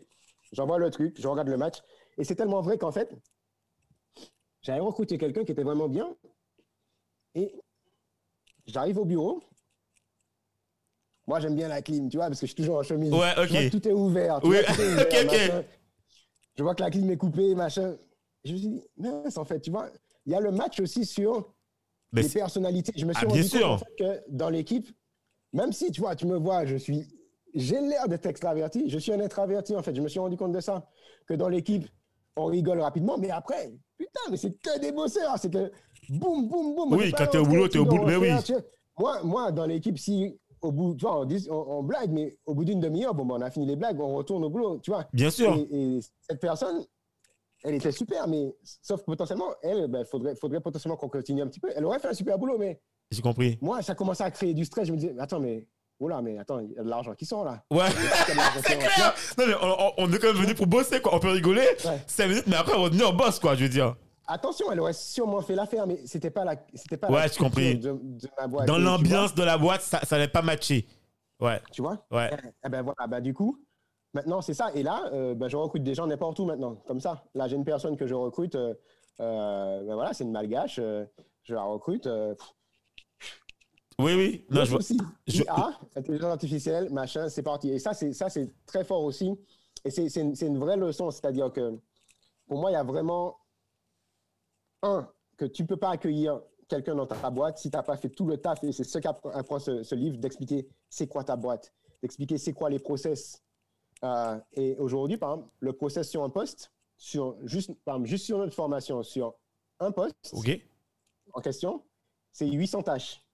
J'envoie 0.52 0.78
le 0.78 0.90
truc, 0.90 1.16
je 1.20 1.26
regarde 1.26 1.48
le 1.48 1.56
match. 1.56 1.78
Et 2.16 2.24
c'est 2.24 2.36
tellement 2.36 2.60
vrai 2.60 2.78
qu'en 2.78 2.92
fait, 2.92 3.12
j'avais 4.62 4.80
recruté 4.80 5.18
quelqu'un 5.18 5.44
qui 5.44 5.52
était 5.52 5.64
vraiment 5.64 5.88
bien. 5.88 6.14
Et 7.34 7.52
j'arrive 8.66 8.98
au 8.98 9.04
bureau. 9.04 9.42
Moi, 11.26 11.40
j'aime 11.40 11.54
bien 11.54 11.68
la 11.68 11.80
clim, 11.82 12.08
tu 12.08 12.16
vois, 12.18 12.26
parce 12.26 12.40
que 12.40 12.46
je 12.46 12.52
suis 12.52 12.56
toujours 12.62 12.76
en 12.78 12.82
chemise. 12.82 13.12
Ouais, 13.12 13.30
Je 13.36 13.48
vois 13.48 13.60
ok. 13.60 13.64
que 13.64 13.68
tout 13.70 13.88
est 13.88 13.92
ouvert. 13.92 14.40
tu 14.40 14.48
Oui, 14.48 14.56
vois, 14.58 14.74
tout 14.74 14.80
est 14.80 14.92
ouvert, 14.92 15.06
ok, 15.06 15.58
ok. 15.60 15.64
Je 16.56 16.62
vois 16.62 16.74
que 16.74 16.82
la 16.82 16.90
clim 16.90 17.10
est 17.10 17.16
coupée, 17.16 17.54
machin. 17.54 17.96
Je 18.44 18.52
me 18.52 18.58
suis 18.58 18.68
dit, 18.68 18.82
mince, 18.98 19.36
en 19.38 19.44
fait, 19.44 19.60
tu 19.60 19.70
vois, 19.70 19.88
il 20.26 20.32
y 20.32 20.34
a 20.34 20.40
le 20.40 20.50
match 20.50 20.80
aussi 20.80 21.04
sur 21.06 21.54
Mais 22.12 22.22
les 22.22 22.28
personnalités. 22.28 22.92
Je 22.94 23.06
me 23.06 23.12
suis 23.14 23.24
Ah, 23.24 23.28
rendu 23.28 23.40
bien 23.40 23.48
compte 23.48 23.58
sûr. 23.58 23.70
en 23.70 23.78
fait, 23.78 23.94
que 23.98 24.22
dans 24.28 24.50
l'équipe, 24.50 24.86
même 25.52 25.72
si 25.72 25.90
tu 25.90 26.00
vois, 26.02 26.14
tu 26.14 26.26
me 26.26 26.36
vois, 26.36 26.66
je 26.66 26.76
suis, 26.76 27.08
j'ai 27.54 27.80
l'air 27.80 28.06
d'être 28.08 28.26
extraverti, 28.26 28.90
je 28.90 28.98
suis 28.98 29.12
un 29.12 29.20
introverti 29.20 29.74
en 29.74 29.82
fait. 29.82 29.94
Je 29.94 30.02
me 30.02 30.08
suis 30.08 30.20
rendu 30.20 30.36
compte 30.36 30.52
de 30.52 30.60
ça, 30.60 30.86
que 31.26 31.34
dans 31.34 31.48
l'équipe, 31.48 31.88
on 32.36 32.46
rigole 32.46 32.80
rapidement, 32.80 33.16
mais 33.16 33.30
après, 33.30 33.72
putain, 33.96 34.20
mais 34.30 34.36
c'est 34.36 34.52
que 34.60 34.78
des 34.80 34.92
bosseurs, 34.92 35.38
c'est 35.38 35.50
que 35.52 35.70
boum, 36.10 36.48
boum, 36.48 36.74
boum. 36.74 36.92
Oui, 36.92 37.12
quand 37.16 37.26
t'es 37.28 37.38
au 37.38 37.46
boulot, 37.46 37.68
t'es 37.68 37.78
au 37.78 37.84
boulot, 37.86 38.04
mais 38.06 38.16
oui. 38.16 38.30
Moi, 38.98 39.22
moi, 39.24 39.50
dans 39.52 39.66
l'équipe, 39.66 39.98
si 39.98 40.38
au 40.64 40.72
bout, 40.72 40.94
tu 40.94 41.02
vois, 41.04 41.20
on, 41.20 41.24
dit- 41.24 41.46
on- 41.50 41.78
on 41.78 41.82
blague, 41.82 42.10
mais 42.10 42.36
au 42.46 42.54
bout 42.54 42.64
d'une 42.64 42.80
demi-heure, 42.80 43.14
bon, 43.14 43.24
ben, 43.26 43.34
on 43.36 43.40
a 43.42 43.50
fini 43.50 43.66
les 43.66 43.76
blagues, 43.76 44.00
on 44.00 44.14
retourne 44.14 44.42
au 44.44 44.50
boulot, 44.50 44.78
tu 44.82 44.90
vois. 44.90 45.06
Bien 45.12 45.30
sûr. 45.30 45.54
Et, 45.54 45.96
et 45.96 46.00
cette 46.28 46.40
personne, 46.40 46.84
elle 47.62 47.74
était 47.74 47.92
super, 47.92 48.26
mais 48.28 48.54
sauf 48.82 49.00
que 49.00 49.06
potentiellement, 49.06 49.54
elle, 49.62 49.86
ben, 49.88 50.04
faudrait, 50.04 50.34
faudrait 50.36 50.60
potentiellement 50.60 50.96
qu'on 50.96 51.08
continue 51.08 51.42
un 51.42 51.46
petit 51.46 51.60
peu. 51.60 51.70
Elle 51.74 51.84
aurait 51.84 51.98
fait 51.98 52.08
un 52.08 52.14
super 52.14 52.38
boulot, 52.38 52.56
mais 52.58 52.80
J'ai 53.10 53.22
compris. 53.22 53.58
moi, 53.60 53.82
ça 53.82 53.94
commençait 53.94 54.24
à 54.24 54.30
créer 54.30 54.54
du 54.54 54.64
stress. 54.64 54.86
Je 54.88 54.92
me 54.92 54.96
disais, 54.96 55.14
attends, 55.18 55.40
mais, 55.40 55.66
oula, 56.00 56.20
mais 56.22 56.38
attends, 56.38 56.60
il 56.60 56.72
y 56.72 56.78
a 56.78 56.82
de 56.82 56.88
l'argent 56.88 57.14
qui 57.14 57.24
sort 57.26 57.44
là. 57.44 57.62
Ouais. 57.70 57.84
C'est 58.66 58.78
clair. 58.78 59.14
Non, 59.38 59.44
mais 59.46 59.54
on, 59.98 60.12
est 60.12 60.18
quand 60.18 60.32
même 60.32 60.42
venu 60.42 60.54
pour 60.54 60.66
bosser, 60.66 61.00
quoi. 61.00 61.14
On 61.14 61.20
peut 61.20 61.30
rigoler 61.30 61.66
Ouais. 61.84 62.00
5 62.06 62.26
minutes, 62.28 62.46
mais 62.46 62.56
après, 62.56 62.74
on 62.76 62.82
va 62.82 62.88
devenir 62.88 63.12
boss, 63.12 63.38
quoi, 63.38 63.54
je 63.54 63.64
veux 63.64 63.68
dire. 63.70 63.96
Attention, 64.26 64.72
elle 64.72 64.80
aurait 64.80 64.92
sûrement 64.94 65.40
fait 65.42 65.54
l'affaire, 65.54 65.86
mais 65.86 66.00
c'était 66.06 66.30
pas 66.30 66.44
la, 66.44 66.56
c'était 66.74 66.96
pas 66.96 67.10
Ouais, 67.10 67.28
j'ai 67.28 67.36
compris. 67.38 67.68
structure 67.76 67.94
de, 67.96 68.18
de 68.20 68.28
ma 68.38 68.46
boîte. 68.46 68.66
Dans 68.66 68.78
l'ambiance 68.78 69.34
de 69.34 69.42
la 69.42 69.58
boîte, 69.58 69.82
ça 69.82 70.00
ça 70.04 70.16
n'allait 70.16 70.28
pas 70.30 70.42
matcher. 70.42 70.86
Ouais, 71.40 71.60
Tu 71.72 71.82
vois 71.82 72.06
ouais. 72.10 72.30
Eh, 72.32 72.48
eh 72.64 72.68
ben 72.68 72.82
voilà, 72.82 73.06
ben 73.06 73.20
du 73.20 73.34
coup, 73.34 73.58
maintenant 74.14 74.40
c'est 74.40 74.54
ça. 74.54 74.70
Et 74.74 74.82
là, 74.82 75.10
euh, 75.12 75.34
ben, 75.34 75.48
je 75.48 75.56
recrute 75.56 75.82
des 75.82 75.94
gens 75.94 76.06
n'importe 76.06 76.38
où 76.38 76.44
maintenant, 76.46 76.76
comme 76.86 77.00
ça. 77.00 77.24
Là, 77.34 77.48
j'ai 77.48 77.56
une 77.56 77.64
personne 77.64 77.96
que 77.96 78.06
je 78.06 78.14
recrute. 78.14 78.54
euh, 78.54 78.74
ben 79.18 79.94
voilà, 79.94 80.14
c'est 80.14 80.24
une 80.24 80.32
malgache. 80.32 80.76
je 80.76 81.54
la 81.54 81.62
recrute. 81.62 82.08
Oui, 83.98 84.14
oui. 84.14 84.44
Non, 84.50 84.64
je 84.64 84.70
vois. 84.72 84.80
je- 85.26 85.42
IA, 85.44 85.78
intelligence 85.94 86.30
artificielle, 86.32 86.90
machin, 86.90 87.28
c'est 87.28 87.42
parti. 87.42 87.70
Et 87.70 87.78
ça, 87.78 87.94
c'est 87.94 88.12
ça, 88.12 88.28
c'est 88.28 88.50
très 88.66 88.84
fort 88.84 89.04
aussi. 89.04 89.32
Et 89.84 89.90
c'est 89.90 90.08
c'est 90.08 90.20
une, 90.22 90.34
c'est 90.34 90.46
une 90.46 90.58
vraie 90.58 90.76
leçon, 90.76 91.10
c'est-à-dire 91.10 91.52
que 91.52 91.78
pour 92.48 92.58
moi, 92.60 92.70
il 92.70 92.74
y 92.74 92.76
a 92.76 92.82
vraiment 92.82 93.36
un 94.84 95.08
que 95.36 95.44
tu 95.44 95.66
peux 95.66 95.76
pas 95.76 95.90
accueillir 95.90 96.40
quelqu'un 96.68 96.94
dans 96.94 97.06
ta 97.06 97.28
boîte 97.30 97.58
si 97.58 97.70
tu 97.70 97.76
n'as 97.76 97.82
pas 97.82 97.96
fait 97.96 98.08
tout 98.10 98.26
le 98.26 98.36
taf. 98.36 98.62
Et 98.62 98.72
c'est 98.72 98.84
ce 98.84 98.98
qu'apprend 98.98 99.58
ce, 99.58 99.82
ce 99.82 99.94
livre 99.94 100.18
d'expliquer 100.18 100.68
c'est 100.88 101.08
quoi 101.08 101.24
ta 101.24 101.36
boîte, 101.36 101.72
d'expliquer 102.02 102.38
c'est 102.38 102.52
quoi 102.52 102.70
les 102.70 102.78
process. 102.78 103.42
Euh, 104.04 104.38
et 104.52 104.76
aujourd'hui, 104.78 105.16
par 105.16 105.32
exemple, 105.34 105.50
le 105.60 105.72
process 105.72 106.08
sur 106.08 106.22
un 106.22 106.30
poste, 106.30 106.70
sur 106.96 107.36
juste, 107.46 107.74
par 107.84 107.96
exemple, 107.96 108.08
juste 108.08 108.24
sur 108.26 108.38
notre 108.38 108.54
formation, 108.54 109.02
sur 109.02 109.34
un 109.80 109.90
poste 109.90 110.14
Ok. 110.32 110.50
en 111.32 111.40
question, 111.40 111.82
c'est 112.32 112.46
800 112.46 112.82
tâches 112.82 113.24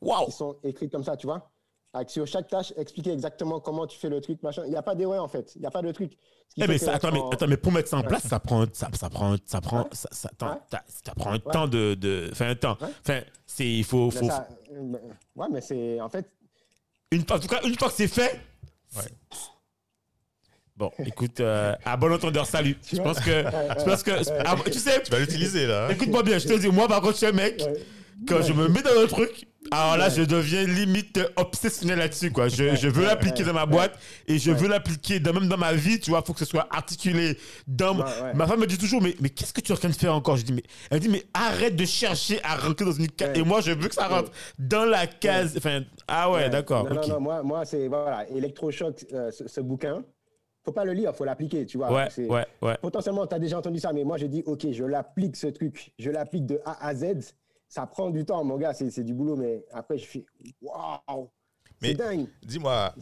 Waouh. 0.00 0.26
qui 0.26 0.32
sont 0.32 0.56
écrites 0.62 0.92
comme 0.92 1.04
ça, 1.04 1.16
tu 1.16 1.26
vois. 1.26 1.50
Avec 1.96 2.10
sur 2.10 2.26
chaque 2.26 2.48
tâche, 2.48 2.72
expliquer 2.76 3.12
exactement 3.12 3.58
comment 3.58 3.86
tu 3.86 3.98
fais 3.98 4.08
le 4.10 4.20
truc, 4.20 4.42
machin. 4.42 4.62
Il 4.66 4.70
n'y 4.70 4.76
a 4.76 4.82
pas 4.82 4.94
d'erreur 4.94 5.24
en 5.24 5.28
fait. 5.28 5.52
Il 5.56 5.60
n'y 5.60 5.66
a 5.66 5.70
pas 5.70 5.80
de 5.82 5.90
truc. 5.92 6.12
Eh 6.58 6.66
mais 6.66 6.78
ça, 6.78 6.94
attends, 6.94 7.10
mais, 7.12 7.18
en- 7.18 7.30
attends, 7.30 7.46
mais 7.48 7.56
pour 7.56 7.72
mettre 7.72 7.88
ça 7.88 7.96
en 7.98 8.02
place, 8.02 8.22
ça 8.26 8.38
prend, 8.38 8.64
ça, 8.72 8.88
ça 8.98 9.08
prend, 9.10 9.36
ça 9.46 9.60
prend, 9.60 9.80
Ouais. 9.82 9.88
ça, 9.92 10.08
ça, 10.12 10.28
attends, 10.32 10.50
Ouais. 10.52 10.60
ça- 10.70 10.82
ça 11.04 11.14
prend 11.14 11.32
un 11.32 11.38
temps 11.38 11.66
de, 11.66 11.94
de, 11.94 12.28
enfin 12.32 12.48
un 12.50 12.54
temps. 12.54 12.76
Ouais. 12.80 12.88
Enfin, 13.00 13.20
c'est, 13.46 13.66
il 13.68 13.84
faut, 13.84 14.06
Mais 14.12 14.18
faut, 14.20 14.26
ça- 14.28 14.46
euh, 14.72 14.92
ouais, 15.36 15.46
mais 15.50 15.60
c'est 15.60 16.00
en 16.00 16.08
fait. 16.08 16.30
une, 17.12 17.22
en 17.30 17.38
tout 17.38 17.48
cas, 17.48 17.60
une 17.64 17.76
fois 17.78 17.88
que 17.88 17.94
c'est 17.94 18.08
fait. 18.08 18.40
Ouais. 18.96 19.02
Bon, 20.76 20.90
écoute, 21.06 21.40
euh, 21.40 21.74
à 21.84 21.96
bon 21.96 22.12
entendeur, 22.12 22.44
salut. 22.46 22.76
Je 22.92 23.00
pense 23.00 23.18
que, 23.20 23.30
je 23.78 23.84
pense 23.84 24.02
que, 24.02 24.10
ah, 24.44 24.56
tu 24.66 24.78
sais, 24.78 25.02
Tu 25.02 25.10
vas 25.10 25.18
l'utiliser 25.20 25.66
là. 25.66 25.86
hein. 25.86 25.90
écoute-moi 25.90 26.22
bien, 26.22 26.38
je 26.38 26.46
te 26.46 26.52
dis, 26.58 26.68
moi 26.68 26.86
par 26.86 27.00
contre, 27.00 27.12
je 27.14 27.18
suis 27.18 27.26
un 27.26 27.32
mec. 27.32 27.62
Ouais. 27.64 27.82
Quand 28.28 28.42
je 28.42 28.52
me 28.52 28.68
mets 28.68 28.82
dans 28.82 28.98
le 29.00 29.06
truc, 29.06 29.46
alors 29.70 29.96
là, 29.96 30.08
je 30.08 30.22
deviens 30.22 30.64
limite 30.64 31.20
obsessionnel 31.36 31.98
là-dessus, 31.98 32.30
quoi. 32.30 32.48
Je, 32.48 32.74
je 32.76 32.88
veux 32.88 33.04
l'appliquer 33.04 33.44
dans 33.44 33.52
ma 33.52 33.66
boîte 33.66 33.98
et 34.26 34.38
je 34.38 34.50
veux 34.50 34.68
l'appliquer 34.68 35.20
dans, 35.20 35.32
même 35.32 35.48
dans 35.48 35.56
ma 35.56 35.72
vie, 35.72 36.00
tu 36.00 36.10
vois. 36.10 36.22
Faut 36.22 36.32
que 36.32 36.38
ce 36.38 36.44
soit 36.44 36.66
articulé 36.70 37.38
dans. 37.66 37.94
Ma 38.34 38.46
femme 38.46 38.60
me 38.60 38.66
dit 38.66 38.78
toujours, 38.78 39.02
mais, 39.02 39.14
mais 39.20 39.30
qu'est-ce 39.30 39.52
que 39.52 39.60
tu 39.60 39.72
es 39.72 39.74
en 39.74 39.78
train 39.78 39.88
de 39.88 39.94
faire 39.94 40.14
encore? 40.14 40.36
Je 40.36 40.44
dis, 40.44 40.52
mais 40.52 40.62
elle 40.90 41.00
dit, 41.00 41.08
mais 41.08 41.24
arrête 41.34 41.76
de 41.76 41.84
chercher 41.84 42.40
à 42.42 42.56
rentrer 42.56 42.84
dans 42.84 42.92
une 42.92 43.08
case. 43.08 43.36
Et 43.36 43.42
moi, 43.42 43.60
je 43.60 43.72
veux 43.72 43.88
que 43.88 43.94
ça 43.94 44.08
rentre 44.08 44.30
dans 44.58 44.84
la 44.84 45.06
case. 45.06 45.54
Enfin, 45.56 45.82
ah 46.08 46.30
ouais, 46.30 46.48
d'accord. 46.50 46.88
Non, 46.88 47.00
non, 47.00 47.08
non, 47.08 47.20
moi, 47.20 47.42
moi 47.42 47.64
c'est 47.64 47.88
voilà, 47.88 48.28
électrochoc, 48.28 49.04
euh, 49.12 49.30
ce, 49.30 49.48
ce 49.48 49.60
bouquin. 49.60 50.02
Faut 50.64 50.72
pas 50.72 50.84
le 50.84 50.94
lire, 50.94 51.14
faut 51.14 51.24
l'appliquer, 51.24 51.64
tu 51.64 51.78
vois. 51.78 51.92
Ouais, 51.92 52.08
ouais, 52.18 52.44
ouais. 52.60 52.76
Potentiellement, 52.82 53.24
tu 53.26 53.36
as 53.36 53.38
déjà 53.38 53.56
entendu 53.58 53.78
ça, 53.78 53.92
mais 53.92 54.02
moi, 54.02 54.16
j'ai 54.16 54.26
dit, 54.26 54.42
OK, 54.46 54.66
je 54.72 54.84
l'applique 54.84 55.36
ce 55.36 55.46
truc. 55.46 55.92
Je 55.96 56.10
l'applique 56.10 56.44
de 56.44 56.60
A 56.64 56.88
à 56.88 56.92
Z. 56.92 57.34
Ça 57.68 57.86
prend 57.86 58.10
du 58.10 58.24
temps, 58.24 58.44
mon 58.44 58.56
gars, 58.56 58.72
c'est 58.74 59.02
du 59.04 59.12
boulot, 59.12 59.36
mais 59.36 59.64
après, 59.72 59.98
je 59.98 60.06
fais, 60.06 60.24
waouh, 60.62 61.30
Mais- 61.82 61.88
c'est 61.88 61.94
dingue. 61.94 62.26
Dis-moi, 62.42 62.94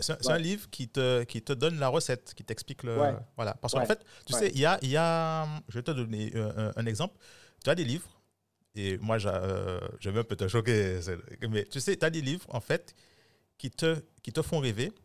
C'est 0.00 0.30
un 0.30 0.38
livre 0.38 0.70
qui 0.70 0.88
te, 0.88 1.24
qui 1.24 1.42
te 1.42 1.52
donne 1.52 1.78
la 1.78 1.88
recette, 1.88 2.32
qui 2.34 2.44
t'explique 2.44 2.82
le. 2.84 2.98
Ouais. 2.98 3.14
Voilà. 3.36 3.54
Parce 3.54 3.72
qu'en 3.74 3.80
Ouais. 3.80 3.86
fait, 3.86 3.98
tu 4.24 4.32
Ouais. 4.34 4.38
sais, 4.40 4.48
il 4.54 4.60
y 4.60 4.64
a, 4.66 4.78
il 4.82 4.90
y 4.90 4.96
a. 4.96 5.46
Je 5.68 5.78
vais 5.78 5.82
te 5.82 5.90
donner 5.90 6.30
euh, 6.36 6.70
un, 6.76 6.82
un 6.82 6.86
exemple. 6.86 7.16
Tu 7.64 7.68
as 7.70 7.74
des 7.74 7.84
livres, 7.84 8.08
et 8.74 8.96
moi, 8.98 9.18
euh, 9.26 9.80
je 10.00 10.08
vais 10.08 10.20
un 10.20 10.24
peu 10.24 10.36
te 10.36 10.46
choquer, 10.48 11.00
mais 11.50 11.64
tu 11.64 11.80
sais, 11.80 11.96
tu 11.96 12.04
as 12.06 12.10
des 12.10 12.22
livres, 12.22 12.46
en 12.48 12.60
fait, 12.60 12.94
qui 13.58 13.70
te, 13.70 13.96
qui 14.22 14.32
te 14.32 14.40
font 14.40 14.60
rêver, 14.60 14.90
qui 14.90 14.96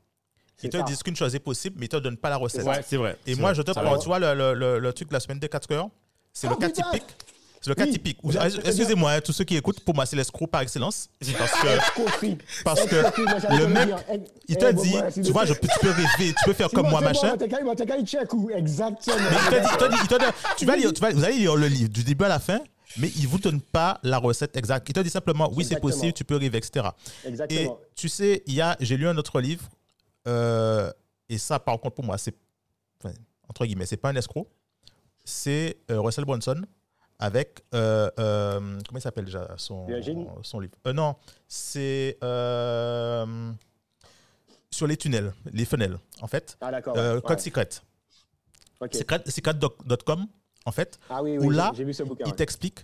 C'est 0.58 0.70
te 0.70 0.78
ça. 0.78 0.84
disent 0.84 1.04
qu'une 1.04 1.16
chose 1.16 1.34
est 1.36 1.40
possible, 1.40 1.76
mais 1.80 1.88
ils 1.88 1.94
ne 1.96 2.00
te 2.00 2.04
donnent 2.04 2.18
pas 2.18 2.30
la 2.30 2.38
recette. 2.38 2.66
Ouais, 2.66 2.82
c'est 2.84 2.98
vrai. 2.98 3.18
Et 3.26 3.36
moi, 3.36 3.50
vrai. 3.52 3.56
je 3.56 3.62
te 3.64 3.72
prends, 3.72 3.98
tu 4.00 4.06
vois, 4.08 4.20
le, 4.20 4.34
le, 4.36 4.54
le, 4.54 4.80
le 4.80 4.94
truc 4.94 5.10
de 5.10 5.14
la 5.14 5.20
semaine 5.20 5.40
des 5.40 5.50
4 5.50 5.72
heures, 5.74 5.90
c'est 6.34 6.48
le 6.48 6.56
cas 6.56 6.68
putain 6.70 6.92
typique. 6.92 7.16
C'est 7.68 7.72
le 7.72 7.76
cas 7.76 7.84
Oui. 7.86 7.92
typique. 7.92 8.20
Vous 8.24 8.38
avez- 8.38 8.56
Excusez-moi, 8.66 9.12
hein, 9.12 9.22
tous 9.22 9.34
ceux 9.34 9.44
qui 9.44 9.58
écoutent, 9.58 9.82
pour 9.82 9.94
moi, 9.94 10.06
c'est 10.06 10.16
l'escroc 10.16 10.48
par 10.48 10.62
excellence. 10.62 11.10
Parce 11.38 11.52
que, 11.52 11.96
Compris. 11.96 12.38
parce 12.64 12.86
que 12.86 12.96
le 13.58 13.68
mec. 13.68 13.90
Eh, 14.10 14.20
il 14.48 14.56
eh, 14.56 14.58
te 14.58 14.72
dit, 14.72 15.22
tu 15.22 15.34
vois, 15.34 15.44
je, 15.46 15.54
tu 15.54 15.68
peux 15.82 15.90
rêver, 15.90 16.34
tu 16.34 16.46
peux 16.46 16.54
faire 16.54 16.70
comme 16.70 16.90
moi, 16.90 17.02
machin. 17.02 17.34
Exactement. 17.34 17.74
Mais 19.52 19.98
il 20.02 20.08
te 20.08 20.20
dit, 20.20 20.26
tu 20.58 20.66
vas 20.66 20.78
lire, 20.78 20.94
tu 20.94 21.02
vas, 21.02 21.12
vous 21.12 21.24
allez 21.26 21.40
lire 21.40 21.56
le 21.58 21.68
livre 21.68 21.90
du 21.90 22.06
début 22.06 22.24
à 22.24 22.30
la 22.30 22.40
fin, 22.40 22.62
mais 22.98 23.12
il 23.18 23.28
vous 23.28 23.38
donne 23.38 23.60
pas 23.60 24.00
la 24.04 24.18
recette 24.18 24.56
exacte. 24.56 24.88
Il 24.88 24.94
te 24.94 25.02
dit 25.02 25.10
simplement, 25.10 25.52
oui, 25.54 25.66
c'est 25.66 25.82
possible, 25.82 26.14
tu 26.14 26.24
peux 26.24 26.38
rêver, 26.38 26.60
etc. 26.60 26.88
Et 27.50 27.70
tu 27.96 28.08
sais, 28.08 28.44
j'ai 28.80 28.96
lu 28.96 29.10
un 29.10 29.18
autre 29.18 29.42
livre, 29.42 29.66
euh, 30.26 30.90
et 31.28 31.38
ça, 31.38 31.60
par 31.60 31.78
contre, 31.82 31.96
pour 31.96 32.06
moi, 32.06 32.18
c'est, 32.18 32.34
enfin, 33.04 33.14
entre 33.50 33.66
guillemets, 33.66 33.86
c'est 33.86 33.98
pas 33.98 34.10
un 34.10 34.16
escroc. 34.16 34.48
C'est 35.26 35.76
euh, 35.92 36.00
Russell 36.00 36.24
Brunson 36.24 36.62
avec, 37.20 37.62
euh, 37.74 38.10
euh, 38.20 38.60
comment 38.88 39.00
il 39.00 39.02
s'appelle 39.02 39.26
déjà 39.26 39.48
son, 39.58 39.88
son 40.44 40.60
livre? 40.60 40.74
Euh, 40.86 40.94
Non, 40.94 41.16
c'est 41.48 42.18
sur 44.70 44.86
les 44.88 44.98
tunnels, 44.98 45.34
les 45.52 45.66
funnels, 45.66 45.98
en 46.22 46.28
fait. 46.28 46.58
Ah, 46.62 46.72
d'accord. 46.72 46.96
Ouais. 46.96 47.22
Code 47.24 47.40
Secret. 47.40 47.70
Ok. 48.80 48.94
Secret- 48.94 49.24
Secret.com, 49.30 50.28
en 50.66 50.72
fait, 50.72 51.00
Ah 51.10 51.24
oui, 51.24 51.38
où 51.38 51.48
oui, 51.48 51.56
là, 51.56 51.70
j'ai- 51.72 51.78
j'ai 51.80 51.84
vu 51.86 51.94
ce 51.94 52.04
bouquin. 52.04 52.26
il 52.26 52.30
ouais. 52.30 52.36
t'explique 52.36 52.84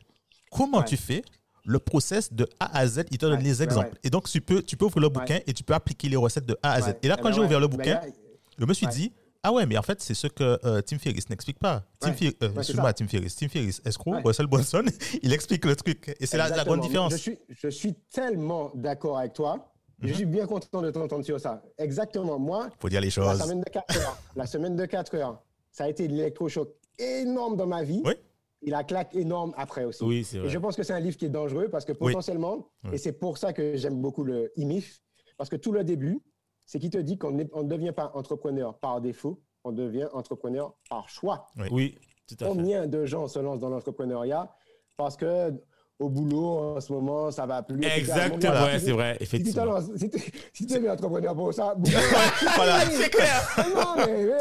comment 0.52 0.80
Ouais. 0.80 0.86
tu 0.86 0.98
fais 0.98 1.24
le 1.66 1.80
process 1.80 2.34
de 2.34 2.48
A 2.60 2.78
à 2.78 2.88
Z, 2.88 3.04
il 3.12 3.18
te 3.18 3.26
donne 3.26 3.38
Ouais, 3.38 3.44
les 3.44 3.60
ouais, 3.60 3.64
exemples. 3.66 3.90
ouais. 3.94 4.00
Et 4.04 4.10
donc, 4.10 4.28
tu 4.28 4.42
peux, 4.42 4.62
tu 4.64 4.76
peux 4.76 4.86
ouvrir 4.86 5.02
le 5.02 5.10
bouquin 5.10 5.40
et 5.46 5.54
tu 5.54 5.64
peux 5.64 5.74
appliquer 5.74 6.10
les 6.10 6.16
recettes 6.18 6.46
de 6.46 6.58
A 6.64 6.74
à 6.74 6.82
Z. 6.82 6.88
Ouais. 6.88 7.00
Et 7.04 7.08
là, 7.08 7.18
quand 7.22 7.32
j'ai 7.32 7.40
ouais. 7.40 7.46
ouvert 7.46 7.60
le 7.60 7.68
Ben 7.68 7.78
bouquin, 7.78 7.94
là, 7.96 8.02
je 8.58 8.66
me 8.66 8.74
suis 8.74 8.86
Ouais. 8.88 8.92
dit, 8.92 9.14
ah 9.44 9.52
ouais, 9.52 9.66
mais 9.66 9.78
en 9.78 9.82
fait, 9.82 10.02
c'est 10.02 10.14
ce 10.14 10.28
que 10.28 10.58
euh, 10.66 10.82
Tim 10.82 10.98
Ferriss 10.98 11.30
n'explique 11.30 11.60
pas. 11.60 11.84
Tim 12.00 12.12
Ouais. 12.12 12.34
Euh, 12.44 12.50
excuse-moi. 12.58 12.94
Tim 12.94 13.08
Ferriss. 13.08 13.36
Tim 13.36 13.50
Ferriss, 13.50 13.82
escroc, 13.86 14.14
Ouais. 14.16 14.22
Russell 14.24 14.48
Brunson, 14.48 14.84
il 15.22 15.34
explique 15.34 15.66
le 15.66 15.76
truc. 15.76 16.16
Et 16.20 16.26
c'est 16.26 16.38
la, 16.38 16.50
la 16.50 16.64
grande 16.64 16.82
différence. 16.82 17.12
Je 17.12 17.18
suis, 17.18 17.38
je 17.50 17.68
suis 17.68 17.94
tellement 18.12 18.72
d'accord 18.76 19.18
avec 19.20 19.34
toi. 19.34 19.70
Je 20.02 20.08
Mhm. 20.10 20.14
suis 20.16 20.26
bien 20.26 20.46
content 20.48 20.82
de 20.82 20.92
t'entendre 20.92 21.24
sur 21.24 21.40
ça. 21.40 21.62
Exactement. 21.78 22.38
Moi, 22.40 22.70
faut 22.80 22.90
dire 22.90 23.00
les 23.02 23.08
la 23.08 23.12
choses. 23.12 23.42
semaine 23.42 23.62
de 23.62 23.70
4 23.70 23.98
heures, 23.98 24.18
la 24.36 24.46
semaine 24.46 24.76
de 24.76 24.86
4 24.86 25.16
heures, 25.16 25.42
ça 25.72 25.86
a 25.86 25.90
été 25.90 26.08
l'électrochoc 26.08 26.70
énorme 27.00 27.56
dans 27.58 27.68
ma 27.68 27.84
vie. 27.84 28.02
Oui. 28.06 28.14
Et 28.66 28.70
la 28.70 28.84
claque 28.86 29.14
énorme 29.16 29.54
après 29.58 29.84
aussi. 29.84 30.04
Oui, 30.04 30.26
Et 30.34 30.40
vrai. 30.40 30.50
je 30.50 30.58
pense 30.58 30.76
que 30.78 30.84
c'est 30.84 30.94
un 30.94 31.00
livre 31.02 31.18
qui 31.18 31.26
est 31.26 31.30
dangereux 31.30 31.68
parce 31.70 31.84
que 31.84 31.92
potentiellement, 31.92 32.70
Oui. 32.86 32.92
et 32.94 32.98
c'est 32.98 33.12
pour 33.12 33.38
ça 33.38 33.52
que 33.52 33.76
j'aime 33.76 34.02
beaucoup 34.02 34.24
le 34.24 34.52
IMIF, 34.56 35.02
parce 35.38 35.50
que 35.50 35.58
tout 35.58 35.74
le 35.74 35.84
début, 35.84 36.20
c'est 36.66 36.80
qu'il 36.80 36.90
te 36.90 36.98
dit 36.98 37.18
qu'on 37.18 37.32
ne 37.32 37.44
devient 37.64 37.92
pas 37.92 38.12
entrepreneur 38.16 38.78
par 38.80 39.02
défaut, 39.02 39.42
on 39.64 39.72
devient 39.72 40.08
entrepreneur 40.14 40.74
par 40.90 41.08
choix. 41.10 41.48
Oui, 41.72 41.98
tout 42.28 42.36
à 42.40 42.46
fait. 42.46 42.52
Combien 42.52 42.88
de 42.88 43.06
gens 43.06 43.28
se 43.28 43.40
lancent 43.40 43.60
dans 43.60 43.70
l'entrepreneuriat 43.70 44.50
parce 44.98 45.16
que 45.18 45.54
au 46.00 46.10
boulot, 46.10 46.76
en 46.76 46.82
ce 46.82 46.92
moment, 46.92 47.30
ça 47.32 47.46
va 47.46 47.62
plus. 47.64 47.80
Exactement, 47.86 48.64
ouais, 48.64 48.80
si- 48.80 48.86
c'est 48.86 48.92
vrai, 48.92 49.14
Si 49.14 49.18
tu 49.20 49.24
effectivement. 49.24 49.66
lances- 49.66 49.96
si 49.96 50.10
tu 50.10 50.20
si 50.52 50.66
tu 50.66 50.74
es 50.74 50.90
entrepreneur 50.90 51.36
pour 51.36 51.54
ça, 51.54 51.76
Voilà. 52.56 52.80
C'est 52.92 53.10
clair, 53.10 53.56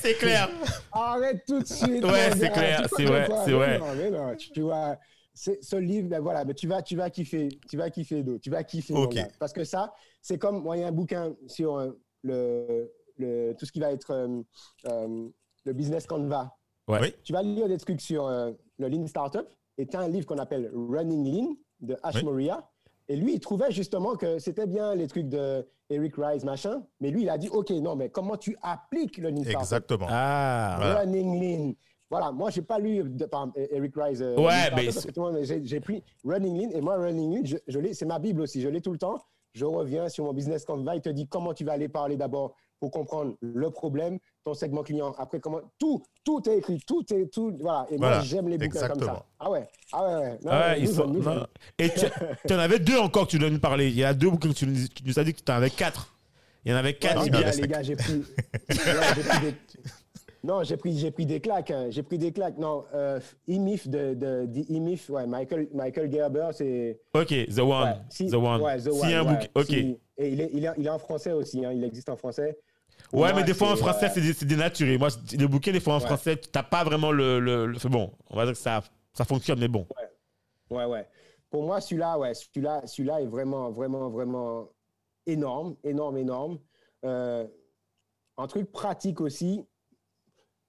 c'est 0.00 0.14
clair. 0.14 0.50
arrête 0.92 1.42
tout 1.46 1.60
de 1.60 1.66
suite. 1.66 2.04
Ouais, 2.04 2.30
c'est 2.36 2.50
clair, 2.50 2.86
c'est 2.96 3.04
vrai, 3.04 3.28
c'est 3.44 3.52
vrai. 3.52 3.78
Non, 3.78 3.86
mais 3.96 4.10
non, 4.10 4.34
tu, 4.36 4.50
tu 4.50 4.60
vois, 4.62 4.96
ce 5.34 5.76
livre, 5.76 6.08
ben 6.08 6.20
voilà, 6.20 6.44
mais 6.44 6.54
tu 6.54 6.66
vas, 6.68 6.80
tu 6.82 6.96
vas 6.96 7.10
kiffer, 7.10 7.48
tu 7.68 7.76
vas 7.76 7.90
kiffer 7.90 8.22
d'eau, 8.22 8.38
tu 8.38 8.50
vas 8.50 8.62
kiffer. 8.64 8.94
mon 8.94 9.02
Ok. 9.04 9.14
gars. 9.14 9.28
Parce 9.38 9.52
que 9.52 9.64
ça, 9.64 9.92
c'est 10.22 10.38
comme, 10.38 10.62
moi, 10.62 10.76
il 10.76 10.80
y 10.80 10.82
a 10.84 10.88
un 10.88 10.92
bouquin 10.92 11.34
sur 11.48 11.76
euh, 11.76 11.90
le, 12.22 12.90
le, 13.18 13.52
tout 13.58 13.66
ce 13.66 13.72
qui 13.72 13.80
va 13.80 13.90
être 13.92 14.10
euh, 14.12 14.42
euh, 14.86 15.28
le 15.64 15.72
business 15.72 16.06
Canva. 16.06 16.56
Ouais. 16.86 16.98
Oui. 17.00 17.14
Tu 17.24 17.32
vas 17.32 17.42
lire 17.42 17.68
des 17.68 17.78
trucs 17.78 18.00
sur 18.00 18.26
euh, 18.26 18.52
le 18.78 18.88
Lean 18.88 19.06
Startup 19.06 19.46
et 19.78 19.86
tu 19.86 19.96
as 19.96 20.00
un 20.00 20.08
livre 20.08 20.26
qu'on 20.26 20.38
appelle 20.38 20.70
Running 20.74 21.24
Lean 21.32 21.56
de 21.80 21.96
Ash 22.02 22.16
Oui. 22.16 22.24
Moria. 22.24 22.68
Et 23.08 23.16
lui, 23.16 23.34
il 23.34 23.40
trouvait 23.40 23.70
justement 23.70 24.14
que 24.16 24.38
c'était 24.38 24.66
bien 24.66 24.94
les 24.94 25.06
trucs 25.08 25.28
de 25.28 25.66
Eric 25.90 26.14
Rice, 26.16 26.44
machin. 26.44 26.82
Mais 27.00 27.10
lui, 27.10 27.22
il 27.22 27.28
a 27.28 27.36
dit, 27.36 27.48
OK, 27.50 27.68
non, 27.70 27.96
mais 27.96 28.08
comment 28.08 28.36
tu 28.36 28.56
appliques 28.62 29.18
le 29.18 29.28
Lean 29.30 29.42
Startup? 29.42 29.60
Exactement. 29.60 30.06
Ah, 30.08 30.76
Voilà. 30.78 31.00
Running 31.00 31.40
Lean. 31.40 31.72
Voilà, 32.16 32.30
moi, 32.32 32.50
j'ai 32.50 32.62
pas 32.62 32.78
lu 32.78 33.02
de, 33.04 33.24
par 33.24 33.42
exemple, 33.42 33.60
Eric 33.72 33.92
Rice. 33.96 34.20
euh, 34.20 34.36
Ouais, 34.36 34.70
mais 34.76 34.84
parce 34.84 35.04
que 35.04 35.64
j'ai 35.64 35.80
pris 35.80 36.02
Running 36.24 36.62
Lean 36.62 36.70
et 36.76 36.80
moi, 36.80 36.96
Running 36.96 37.34
Lean, 37.38 37.42
je, 37.44 37.56
je 37.66 37.78
l'ai- 37.80 37.92
c'est 37.94 38.06
ma 38.06 38.18
Bible 38.20 38.40
aussi. 38.42 38.60
Je 38.60 38.68
l'ai 38.68 38.80
tout 38.80 38.92
le 38.92 38.98
temps. 38.98 39.18
Je 39.52 39.64
reviens 39.64 40.08
sur 40.08 40.24
mon 40.24 40.32
business 40.32 40.64
Canva. 40.64 40.94
Il 40.96 41.00
te 41.00 41.08
dit 41.08 41.26
comment 41.26 41.54
tu 41.54 41.64
vas 41.64 41.72
aller 41.72 41.88
parler 41.88 42.16
d'abord 42.16 42.54
pour 42.80 42.90
comprendre 42.90 43.34
le 43.40 43.70
problème, 43.70 44.18
ton 44.44 44.52
segment 44.54 44.82
client. 44.82 45.14
Après, 45.18 45.40
comment 45.40 45.60
tout, 45.78 46.02
tout 46.24 46.40
est 46.48 46.58
écrit, 46.58 46.78
tout 46.86 47.04
est 47.12 47.32
tout. 47.32 47.56
Voilà. 47.60 47.86
Et 47.90 47.96
Voilà, 47.96 48.16
moi, 48.16 48.24
j'aime 48.24 48.48
les 48.48 48.58
bouquins 48.58 48.80
comme 48.88 49.00
ça. 49.06 49.24
Ah 49.40 49.50
ouais, 49.50 49.68
ah 49.92 50.04
ouais, 50.06 50.14
ouais. 50.16 50.38
Non, 50.44 50.50
Ouais, 50.52 50.80
ils 50.80 50.88
sont- 50.88 51.06
nous, 51.06 51.22
non. 51.22 51.46
Et 51.78 51.88
tu, 51.90 52.04
en 52.54 52.58
avais 52.58 52.78
deux 52.78 52.98
encore 52.98 53.26
que 53.26 53.30
tu 53.32 53.38
dois 53.38 53.50
nous 53.50 53.58
parler. 53.60 53.88
Il 53.88 53.96
y 53.96 54.04
a 54.04 54.14
deux 54.14 54.30
bouquins 54.30 54.50
que 54.50 54.54
tu 54.54 54.66
nous, 54.66 54.86
tu 54.88 55.02
nous 55.04 55.18
as 55.18 55.24
dit 55.24 55.34
que 55.34 55.40
tu 55.40 55.50
en 55.50 55.56
avais 55.56 55.70
quatre. 55.70 56.14
Il 56.64 56.70
y 56.70 56.74
en 56.74 56.78
avait 56.78 56.94
quatre. 56.94 57.22
Ouais, 57.22 57.30
les 57.60 57.68
gars, 57.68 57.82
j'ai 57.82 57.96
pris. 57.96 58.12
ouais, 58.68 58.76
j'ai 59.16 59.22
pris 59.22 59.40
des... 59.40 59.54
Non, 60.44 60.62
j'ai 60.62 60.76
pris, 60.76 60.96
j'ai 60.98 61.10
pris 61.10 61.24
des 61.24 61.40
claques. 61.40 61.70
hein. 61.70 61.86
J'ai 61.88 62.02
pris 62.02 62.18
des 62.18 62.30
claques. 62.30 62.58
Non, 62.58 62.84
euh, 62.92 63.18
E-Myth 63.48 63.88
de, 63.88 64.12
de, 64.12 64.44
de 64.44 64.60
E-Myth, 64.76 65.08
ouais, 65.08 65.26
Michael, 65.26 65.68
Michael 65.72 66.12
Gerber, 66.12 66.48
c'est. 66.52 67.00
Ok, 67.14 67.28
The 67.48 67.58
One. 67.60 67.70
Ouais, 67.88 67.94
si- 68.10 68.28
The 68.30 68.34
One. 68.34 68.60
ouais, 68.60 68.78
The 68.78 68.88
One, 68.88 69.04
un 69.04 69.24
ouais. 69.24 69.32
bouquin. 69.32 69.48
Ok. 69.54 69.66
Si- 69.66 69.98
et 70.18 70.28
il 70.28 70.40
est, 70.42 70.50
il, 70.52 70.64
est, 70.66 70.72
il 70.76 70.86
est 70.86 70.90
en 70.90 70.98
français 70.98 71.32
aussi, 71.32 71.64
hein, 71.64 71.72
il 71.72 71.82
existe 71.82 72.10
en 72.10 72.16
français. 72.16 72.58
Ouais, 73.12 73.20
moi, 73.20 73.32
mais 73.32 73.44
des 73.44 73.54
fois 73.54 73.72
en 73.72 73.76
français, 73.76 74.06
euh, 74.06 74.10
c'est 74.12 74.20
dé- 74.20 74.32
c'est 74.34 74.44
dénaturé. 74.44 74.98
Moi, 74.98 75.08
les 75.32 75.48
bouquins, 75.48 75.72
des 75.72 75.80
fois 75.80 75.94
en 75.94 76.00
français, 76.00 76.36
tu 76.36 76.48
n'as 76.54 76.62
pas 76.62 76.84
vraiment 76.84 77.10
le. 77.10 77.40
le, 77.40 77.66
le- 77.66 77.78
c'est 77.78 77.88
bon, 77.88 78.12
on 78.28 78.36
va 78.36 78.44
dire 78.44 78.52
que 78.52 78.58
ça, 78.58 78.82
ça 79.14 79.24
fonctionne, 79.24 79.58
mais 79.60 79.68
bon. 79.68 79.86
Ouais, 80.70 80.84
ouais. 80.84 81.08
Pour 81.50 81.62
moi, 81.64 81.80
celui-là, 81.80 82.18
ouais, 82.18 82.34
celui-là, 82.34 82.82
celui-là 82.86 83.22
est 83.22 83.26
vraiment, 83.26 83.70
vraiment, 83.70 84.10
vraiment 84.10 84.68
énorme, 85.26 85.74
énorme, 85.84 86.18
énorme. 86.18 86.58
Euh, 87.06 87.46
un 88.36 88.46
truc 88.46 88.70
pratique 88.72 89.20
aussi. 89.22 89.64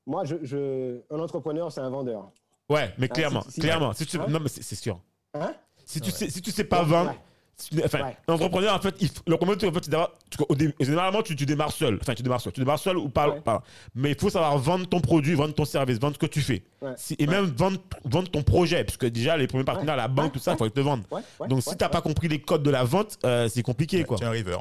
Moi, 0.08 0.24
je, 0.26 0.36
je, 0.44 1.02
un 1.10 1.20
entrepreneur, 1.20 1.72
c'est 1.72 1.82
un 1.82 1.90
vendeur. 1.90 2.30
Ouais, 2.70 2.94
mais 2.98 3.08
Ah, 3.10 3.14
clairement, 3.14 3.42
si- 3.44 3.52
si- 3.54 3.62
clairement. 3.62 3.94
Si 3.94 4.06
tu, 4.06 4.18
Hein? 4.18 4.26
non, 4.30 4.40
mais 4.40 4.50
c'est 4.50 4.76
sûr. 4.76 5.00
Hein? 5.34 5.54
Si 5.86 6.02
tu, 6.02 6.12
sais, 6.12 6.30
si 6.30 6.42
tu 6.42 6.52
sais 6.52 6.64
pas 6.64 6.82
vendre, 6.84 7.12
Ouais. 7.12 7.18
si 7.58 7.70
tu- 7.70 7.84
enfin, 7.84 8.02
Ouais. 8.04 8.18
l'entrepreneur, 8.28 8.76
en 8.76 8.80
fait, 8.80 8.96
il, 9.02 9.10
le 9.28 9.38
truc, 9.38 9.64
en 9.70 9.74
fait, 9.74 9.90
tu- 10.30 10.44
au 10.50 10.56
début- 10.56 10.74
généralement, 10.80 11.22
tu, 11.22 11.36
tu 11.36 11.46
démarres 11.46 11.72
seul. 11.72 12.00
Enfin, 12.02 12.16
tu 12.16 12.24
démarres 12.24 12.42
seul. 12.42 12.54
Tu 12.54 12.60
démarres 12.62 12.80
seul 12.80 12.98
ou 12.98 13.08
pas. 13.10 13.30
Ouais. 13.30 13.42
pas. 13.42 13.62
Mais 13.94 14.12
il 14.12 14.20
faut 14.20 14.30
savoir 14.32 14.58
vendre 14.58 14.88
ton 14.88 15.00
produit, 15.00 15.34
vendre 15.36 15.54
ton 15.54 15.66
service, 15.66 16.00
vendre 16.00 16.16
ce 16.16 16.20
que 16.20 16.26
tu 16.26 16.42
fais. 16.42 16.64
Ouais. 16.82 16.94
Si- 16.98 17.16
et 17.20 17.28
même 17.28 17.46
vendre, 17.46 17.78
vendre 18.04 18.30
ton 18.32 18.42
projet. 18.42 18.84
Parce 18.84 18.98
que 18.98 19.06
déjà, 19.06 19.38
les 19.38 19.46
premiers 19.48 19.64
partenaires, 19.64 19.96
la 19.96 20.08
banque, 20.08 20.26
Ouais. 20.26 20.32
tout 20.32 20.40
ça, 20.40 20.54
il 20.54 20.58
faut 20.58 20.64
qu'ils 20.66 20.74
te 20.74 20.80
vendent. 20.82 21.04
Ouais, 21.12 21.22
ouais, 21.40 21.48
Donc, 21.48 21.58
ouais, 21.58 21.62
si 21.62 21.70
tu 21.72 21.76
n'as 21.84 21.88
ouais. 21.88 21.92
pas 21.92 22.02
compris 22.02 22.28
les 22.28 22.42
codes 22.42 22.64
de 22.64 22.72
la 22.72 22.84
vente, 22.84 23.18
euh, 23.26 23.48
c'est 23.48 23.62
compliqué, 23.64 24.04
quoi. 24.06 24.18
Tu 24.18 24.24
es 24.24 24.28
un 24.28 24.32
river. 24.32 24.58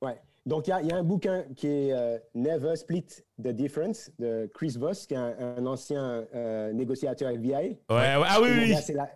Ouais. 0.00 0.18
Donc, 0.46 0.68
il 0.68 0.70
y 0.70 0.72
a, 0.72 0.80
il 0.80 0.88
y 0.88 0.92
a 0.92 0.96
un 0.96 1.02
bouquin 1.02 1.44
qui 1.56 1.66
est 1.66 1.92
euh, 1.92 2.18
Never 2.34 2.76
Split 2.76 3.04
the 3.42 3.48
Difference 3.48 4.10
de 4.20 4.48
Chris 4.54 4.76
Voss, 4.78 5.06
qui 5.06 5.14
est 5.14 5.16
un, 5.16 5.34
un 5.58 5.66
ancien 5.66 6.24
euh, 6.34 6.72
négociateur 6.72 7.30
FBI. 7.30 7.52
Ouais, 7.52 7.76
ouais. 7.90 8.26
Ah 8.28 8.38
oui, 8.40 8.48
et, 8.48 8.52
oui, 8.52 8.60
mon 8.68 8.74
gars, 8.74 8.80
c'est 8.80 8.92
la... 8.92 9.10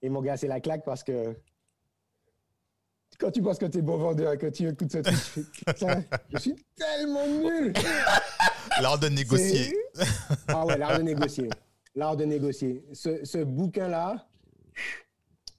et 0.00 0.08
mon 0.08 0.22
gars, 0.22 0.36
c'est 0.38 0.48
la 0.48 0.60
claque 0.60 0.82
parce 0.84 1.04
que 1.04 1.36
quand 3.18 3.30
tu 3.30 3.42
penses 3.42 3.58
que 3.58 3.66
tu 3.66 3.78
es 3.78 3.82
bon 3.82 3.98
vendeur 3.98 4.32
et 4.32 4.38
que 4.38 4.46
tu 4.46 4.66
écoutes 4.66 4.90
ce 4.90 4.98
truc, 4.98 5.14
tu 5.14 5.40
fais, 5.64 5.72
Putain, 5.74 6.04
je 6.32 6.38
suis 6.38 6.56
tellement 6.74 7.26
nul. 7.26 7.74
L'art 8.80 8.98
de 8.98 9.08
négocier. 9.08 9.76
Ah 10.48 10.64
ouais, 10.64 10.78
l'art 10.78 10.96
de 10.96 11.02
négocier. 11.02 11.50
L'art 11.94 12.16
de 12.16 12.24
négocier. 12.24 12.82
Ce, 12.94 13.22
ce 13.24 13.44
bouquin-là, 13.44 14.26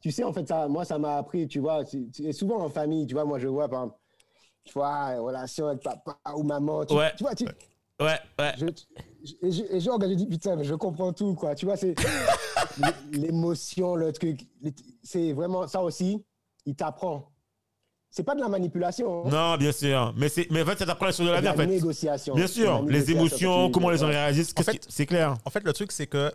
tu 0.01 0.09
sais, 0.11 0.23
en 0.23 0.33
fait, 0.33 0.47
ça, 0.47 0.67
moi, 0.67 0.83
ça 0.83 0.97
m'a 0.97 1.17
appris, 1.17 1.47
tu 1.47 1.59
vois, 1.59 1.83
c'est 1.85 2.31
souvent 2.33 2.59
en 2.61 2.69
famille, 2.69 3.05
tu 3.05 3.13
vois, 3.13 3.23
moi, 3.23 3.37
je 3.37 3.47
vois, 3.47 3.69
par 3.69 3.83
exemple, 3.83 3.99
tu 4.65 4.73
vois, 4.73 5.15
relation 5.19 5.67
avec 5.67 5.81
papa 5.83 6.17
ou 6.35 6.43
maman, 6.43 6.85
tu, 6.85 6.93
Ouais. 6.95 7.11
tu 7.17 7.23
vois, 7.23 7.35
tu, 7.35 7.45
Ouais, 7.99 8.17
ouais. 8.39 8.53
je, 8.57 8.65
je- 9.23 9.33
et, 9.47 9.51
je, 9.51 9.63
et 9.75 9.79
genre, 9.79 9.99
je 10.01 10.13
dis, 10.13 10.25
putain, 10.25 10.55
mais 10.55 10.63
je 10.63 10.73
comprends 10.75 11.13
tout, 11.13 11.35
quoi, 11.35 11.53
tu 11.55 11.65
vois, 11.65 11.77
c'est 11.77 11.93
l'émotion, 13.11 13.95
le 13.95 14.11
truc, 14.11 14.41
les- 14.61 14.73
c'est 15.03 15.33
vraiment, 15.33 15.67
ça 15.67 15.81
aussi, 15.81 16.23
il 16.65 16.75
t'apprend. 16.75 17.29
C'est 18.09 18.23
pas 18.23 18.35
de 18.35 18.41
la 18.41 18.47
manipulation. 18.47 19.25
hein. 19.25 19.29
Non, 19.29 19.57
bien 19.57 19.71
sûr. 19.71 20.13
Mais, 20.15 20.29
c'est- 20.29 20.47
mais 20.51 20.61
en 20.61 20.65
fait, 20.65 20.77
ça 20.77 20.85
t'apprend 20.85 21.11
sur 21.11 21.23
de 21.25 21.29
c'est 21.29 21.33
la 21.33 21.41
de 21.41 21.41
vie, 21.41 21.47
la 21.47 21.53
en 21.53 21.57
fait. 21.57 21.65
négociation. 21.67 22.35
Bien 22.35 22.45
de 22.45 22.49
sûr. 22.49 22.83
Les 22.83 23.09
émotions, 23.11 23.71
comment 23.71 23.89
les 23.89 23.97
gens 23.97 24.07
réagissent, 24.07 24.53
c'est 24.89 25.05
clair. 25.07 25.35
En 25.45 25.49
fait, 25.49 25.63
le 25.63 25.73
truc, 25.73 25.91
c'est 25.91 26.05
que 26.07 26.31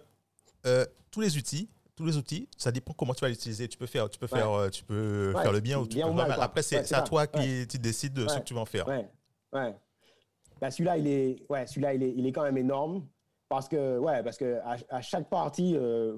euh, 0.66 0.84
tous 1.12 1.20
les 1.20 1.36
outils, 1.36 1.68
tous 1.98 2.06
les 2.06 2.16
outils, 2.16 2.48
ça 2.56 2.70
dépend 2.72 2.92
comment 2.94 3.12
tu 3.12 3.20
vas 3.22 3.28
l'utiliser. 3.28 3.68
Tu 3.68 3.76
peux 3.76 3.86
faire, 3.86 4.08
tu 4.08 4.18
peux 4.18 4.26
faire, 4.28 4.50
euh, 4.52 4.70
tu 4.70 4.84
peux 4.84 5.32
Ouais, 5.34 5.42
faire 5.42 5.52
le 5.52 5.60
bien 5.60 5.78
ou 5.80 5.86
tu 5.86 5.96
bien 5.96 6.06
peux 6.06 6.12
ou 6.12 6.16
le 6.16 6.28
mal. 6.28 6.40
Après, 6.40 6.62
c'est 6.62 6.76
Ouais, 6.78 6.94
à 6.94 7.02
toi 7.02 7.26
qui 7.26 7.66
tu 7.68 7.78
décides 7.78 8.14
de 8.14 8.28
ce 8.28 8.38
que 8.38 8.44
tu 8.44 8.54
vas 8.54 8.60
en 8.60 8.64
faire. 8.64 8.86
Ouais. 8.88 9.74
Bah, 10.60 10.70
celui-là, 10.70 10.96
il 10.96 11.06
est, 11.06 11.46
ouais, 11.50 11.66
celui-là, 11.66 11.94
il 11.94 12.02
est, 12.02 12.12
il 12.16 12.26
est 12.26 12.32
quand 12.32 12.42
même 12.42 12.58
énorme 12.58 13.06
parce 13.48 13.68
que, 13.68 13.98
ouais, 13.98 14.22
parce 14.22 14.36
que 14.36 14.58
à, 14.64 14.76
à 14.90 15.02
chaque 15.02 15.28
partie, 15.28 15.76
euh, 15.76 16.16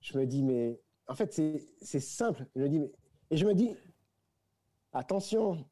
je 0.00 0.16
me 0.18 0.26
dis, 0.26 0.42
mais 0.42 0.80
en 1.08 1.14
fait, 1.14 1.32
c'est, 1.32 1.68
c'est 1.80 2.00
simple. 2.00 2.46
Je 2.56 2.62
me 2.62 2.68
dis, 2.68 2.78
mais, 2.80 2.90
et 3.30 3.36
je 3.36 3.46
me 3.46 3.54
dis, 3.54 3.76
attention, 4.92 5.64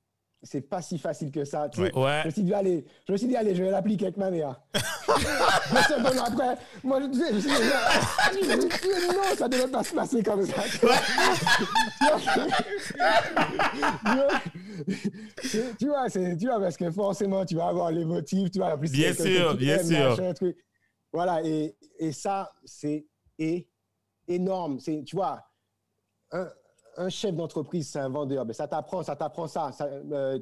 c'est 0.43 0.63
pas 0.63 0.81
si 0.81 0.99
facile 0.99 1.31
que 1.31 1.45
ça. 1.45 1.69
Tu 1.69 1.85
sais. 1.85 1.95
Ouais. 1.97 2.21
Je 2.23 2.27
me 2.27 2.31
suis 2.33 2.43
dit, 2.43 2.55
allez, 2.55 2.85
je 3.07 3.13
me 3.13 3.17
suis 3.19 3.27
dit, 3.27 3.37
allez, 3.37 3.55
je 3.55 3.63
vais 3.63 3.71
l'appliquer 3.71 4.07
avec 4.07 4.17
ma 4.17 4.31
mère. 4.31 4.59
Deux 4.75 6.19
après, 6.19 6.57
moi, 6.83 6.99
je, 7.01 7.07
me 7.07 7.13
suis 7.41 7.51
dit, 7.51 7.59
non, 9.09 9.37
ça 9.37 9.49
devait 9.49 9.69
pas 9.69 9.85
se 9.85 9.95
passer 9.95 10.23
comme 10.23 10.47
ça. 10.47 10.63
Tu- 15.79 15.87
vois, 15.87 16.09
tu 16.11 16.47
vois, 16.47 16.61
parce 16.61 16.77
que 16.77 16.91
forcément, 16.91 17.45
tu 17.45 17.57
vas 17.57 17.69
avoir 17.69 17.91
les 17.91 18.05
motifs, 18.05 18.51
tu 18.51 18.59
vois, 18.59 18.75
en 18.75 18.79
plus, 18.79 18.93
Bien 18.93 19.13
sûr, 19.13 19.55
bien 19.57 19.79
aimes, 19.79 19.87
sûr. 19.87 20.11
machin, 20.11 20.33
truc. 20.33 20.57
Voilà, 21.13 21.43
et, 21.45 21.77
et 21.99 22.13
ça, 22.13 22.53
c'est 22.65 23.07
énorme. 24.29 24.79
Tu 24.79 25.17
vois, 25.17 25.43
un, 26.33 26.49
un 27.01 27.09
chef 27.09 27.35
d'entreprise, 27.35 27.89
c'est 27.89 27.99
un 27.99 28.09
vendeur. 28.09 28.45
Mais 28.47 28.53
ça 28.53 28.69
t'apprend, 28.69 29.03
ça 29.03 29.17
t'apprend 29.17 29.47
ça. 29.49 29.73
ça 29.73 29.89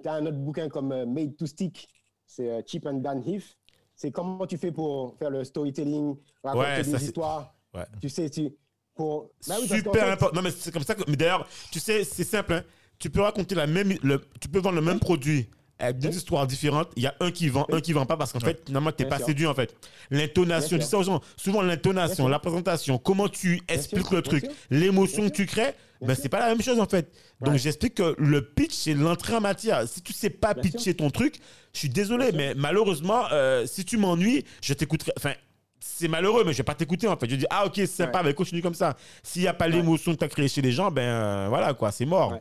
tu 0.02 0.08
as 0.08 0.12
un 0.14 0.26
autre 0.26 0.36
bouquin 0.38 0.68
comme 0.68 0.92
euh, 0.92 1.06
Made 1.06 1.36
to 1.36 1.46
Stick, 1.46 1.88
c'est 2.26 2.50
euh, 2.50 2.62
Chip 2.66 2.86
and 2.86 2.94
Dan 2.94 3.22
Heath. 3.26 3.56
C'est 3.94 4.10
comment 4.12 4.46
tu 4.46 4.58
fais 4.58 4.70
pour 4.72 5.16
faire 5.18 5.30
le 5.30 5.42
storytelling, 5.44 6.16
raconter 6.44 6.66
Ouais, 6.68 6.82
des 6.82 7.04
histoires. 7.04 7.54
Ouais. 7.74 7.84
Tu 8.00 8.08
sais, 8.08 8.28
tu. 8.30 8.50
Pour... 8.94 9.30
Bah 9.48 9.54
oui, 9.60 9.68
parce 9.68 9.68
qu'en 9.68 9.76
Super 9.76 10.04
fait- 10.06 10.10
important. 10.12 10.36
Non, 10.36 10.42
mais 10.42 10.50
c'est 10.50 10.72
comme 10.72 10.82
ça 10.82 10.94
que. 10.94 11.02
Mais 11.08 11.16
d'ailleurs, 11.16 11.46
tu 11.72 11.78
sais, 11.80 12.04
c'est 12.04 12.24
simple. 12.24 12.52
hein. 12.52 12.62
Tu 12.98 13.10
peux 13.10 13.20
raconter 13.20 13.54
la 13.54 13.66
même. 13.66 13.94
Le, 14.02 14.20
tu 14.40 14.48
peux 14.48 14.58
vendre 14.58 14.74
le 14.76 14.82
même 14.82 14.98
produit 15.00 15.48
avec 15.78 15.98
deux 15.98 16.10
histoires 16.16 16.46
différentes. 16.46 16.90
Il 16.96 17.02
y 17.02 17.06
a 17.06 17.14
un 17.20 17.30
qui 17.30 17.48
vend, 17.48 17.66
un 17.70 17.80
qui 17.80 17.92
vend 17.92 18.06
pas 18.06 18.16
parce 18.16 18.32
qu'en 18.32 18.40
fait, 18.40 18.62
finalement, 18.66 18.90
tu 18.92 19.02
n'es 19.02 19.08
Bien 19.08 19.16
pas 19.16 19.18
sûr. 19.18 19.26
séduit 19.26 19.46
en 19.46 19.54
fait. 19.54 19.74
L'intonation, 20.10 20.78
tu 20.78 20.84
sais 20.84 20.96
aux 20.96 21.02
gens, 21.02 21.20
souvent 21.36 21.62
l'intonation, 21.62 22.28
la 22.28 22.38
présentation, 22.38 22.98
comment 22.98 23.28
tu 23.28 23.60
expliques 23.68 24.10
le 24.10 24.22
truc, 24.22 24.46
l'émotion 24.70 25.28
que 25.28 25.34
tu 25.34 25.46
crées, 25.46 25.74
ben, 26.00 26.14
c'est 26.14 26.28
pas 26.28 26.40
la 26.40 26.48
même 26.48 26.62
chose 26.62 26.78
en 26.80 26.86
fait. 26.86 27.10
Donc 27.40 27.52
Ouais. 27.54 27.58
j'explique 27.58 27.94
que 27.94 28.14
le 28.18 28.42
pitch, 28.42 28.72
c'est 28.74 28.94
l'entrée 28.94 29.34
en 29.34 29.40
matière. 29.40 29.86
Si 29.88 30.00
tu 30.02 30.12
sais 30.12 30.30
pas 30.30 30.54
Bien 30.54 30.62
pitcher 30.62 30.94
ton 30.94 31.10
truc, 31.10 31.36
je 31.72 31.78
suis 31.80 31.88
désolé, 31.88 32.30
Bien 32.32 32.38
mais 32.38 32.54
malheureusement, 32.56 33.24
euh, 33.32 33.66
si 33.66 33.84
tu 33.84 33.96
m'ennuies, 33.96 34.44
je 34.62 34.74
t'écouterai. 34.74 35.12
Enfin, 35.16 35.32
c'est 35.80 36.08
malheureux, 36.08 36.42
mais 36.44 36.52
je 36.52 36.58
vais 36.58 36.64
pas 36.64 36.74
t'écouter 36.74 37.06
en 37.08 37.16
fait. 37.16 37.28
Je 37.30 37.36
dis, 37.36 37.46
ah 37.50 37.66
ok, 37.66 37.72
c'est 37.76 37.86
sympa, 37.86 38.18
Ouais. 38.18 38.26
mais 38.26 38.34
continue 38.34 38.62
comme 38.62 38.74
ça. 38.74 38.96
S'il 39.22 39.42
n'y 39.42 39.48
a 39.48 39.54
pas 39.54 39.66
Ouais. 39.66 39.72
l'émotion 39.72 40.12
que 40.12 40.18
tu 40.18 40.24
as 40.24 40.28
créée 40.28 40.48
chez 40.48 40.60
les 40.62 40.72
gens, 40.72 40.90
ben 40.90 41.02
euh, 41.02 41.46
voilà 41.48 41.74
quoi, 41.74 41.90
c'est 41.92 42.06
mort. 42.06 42.38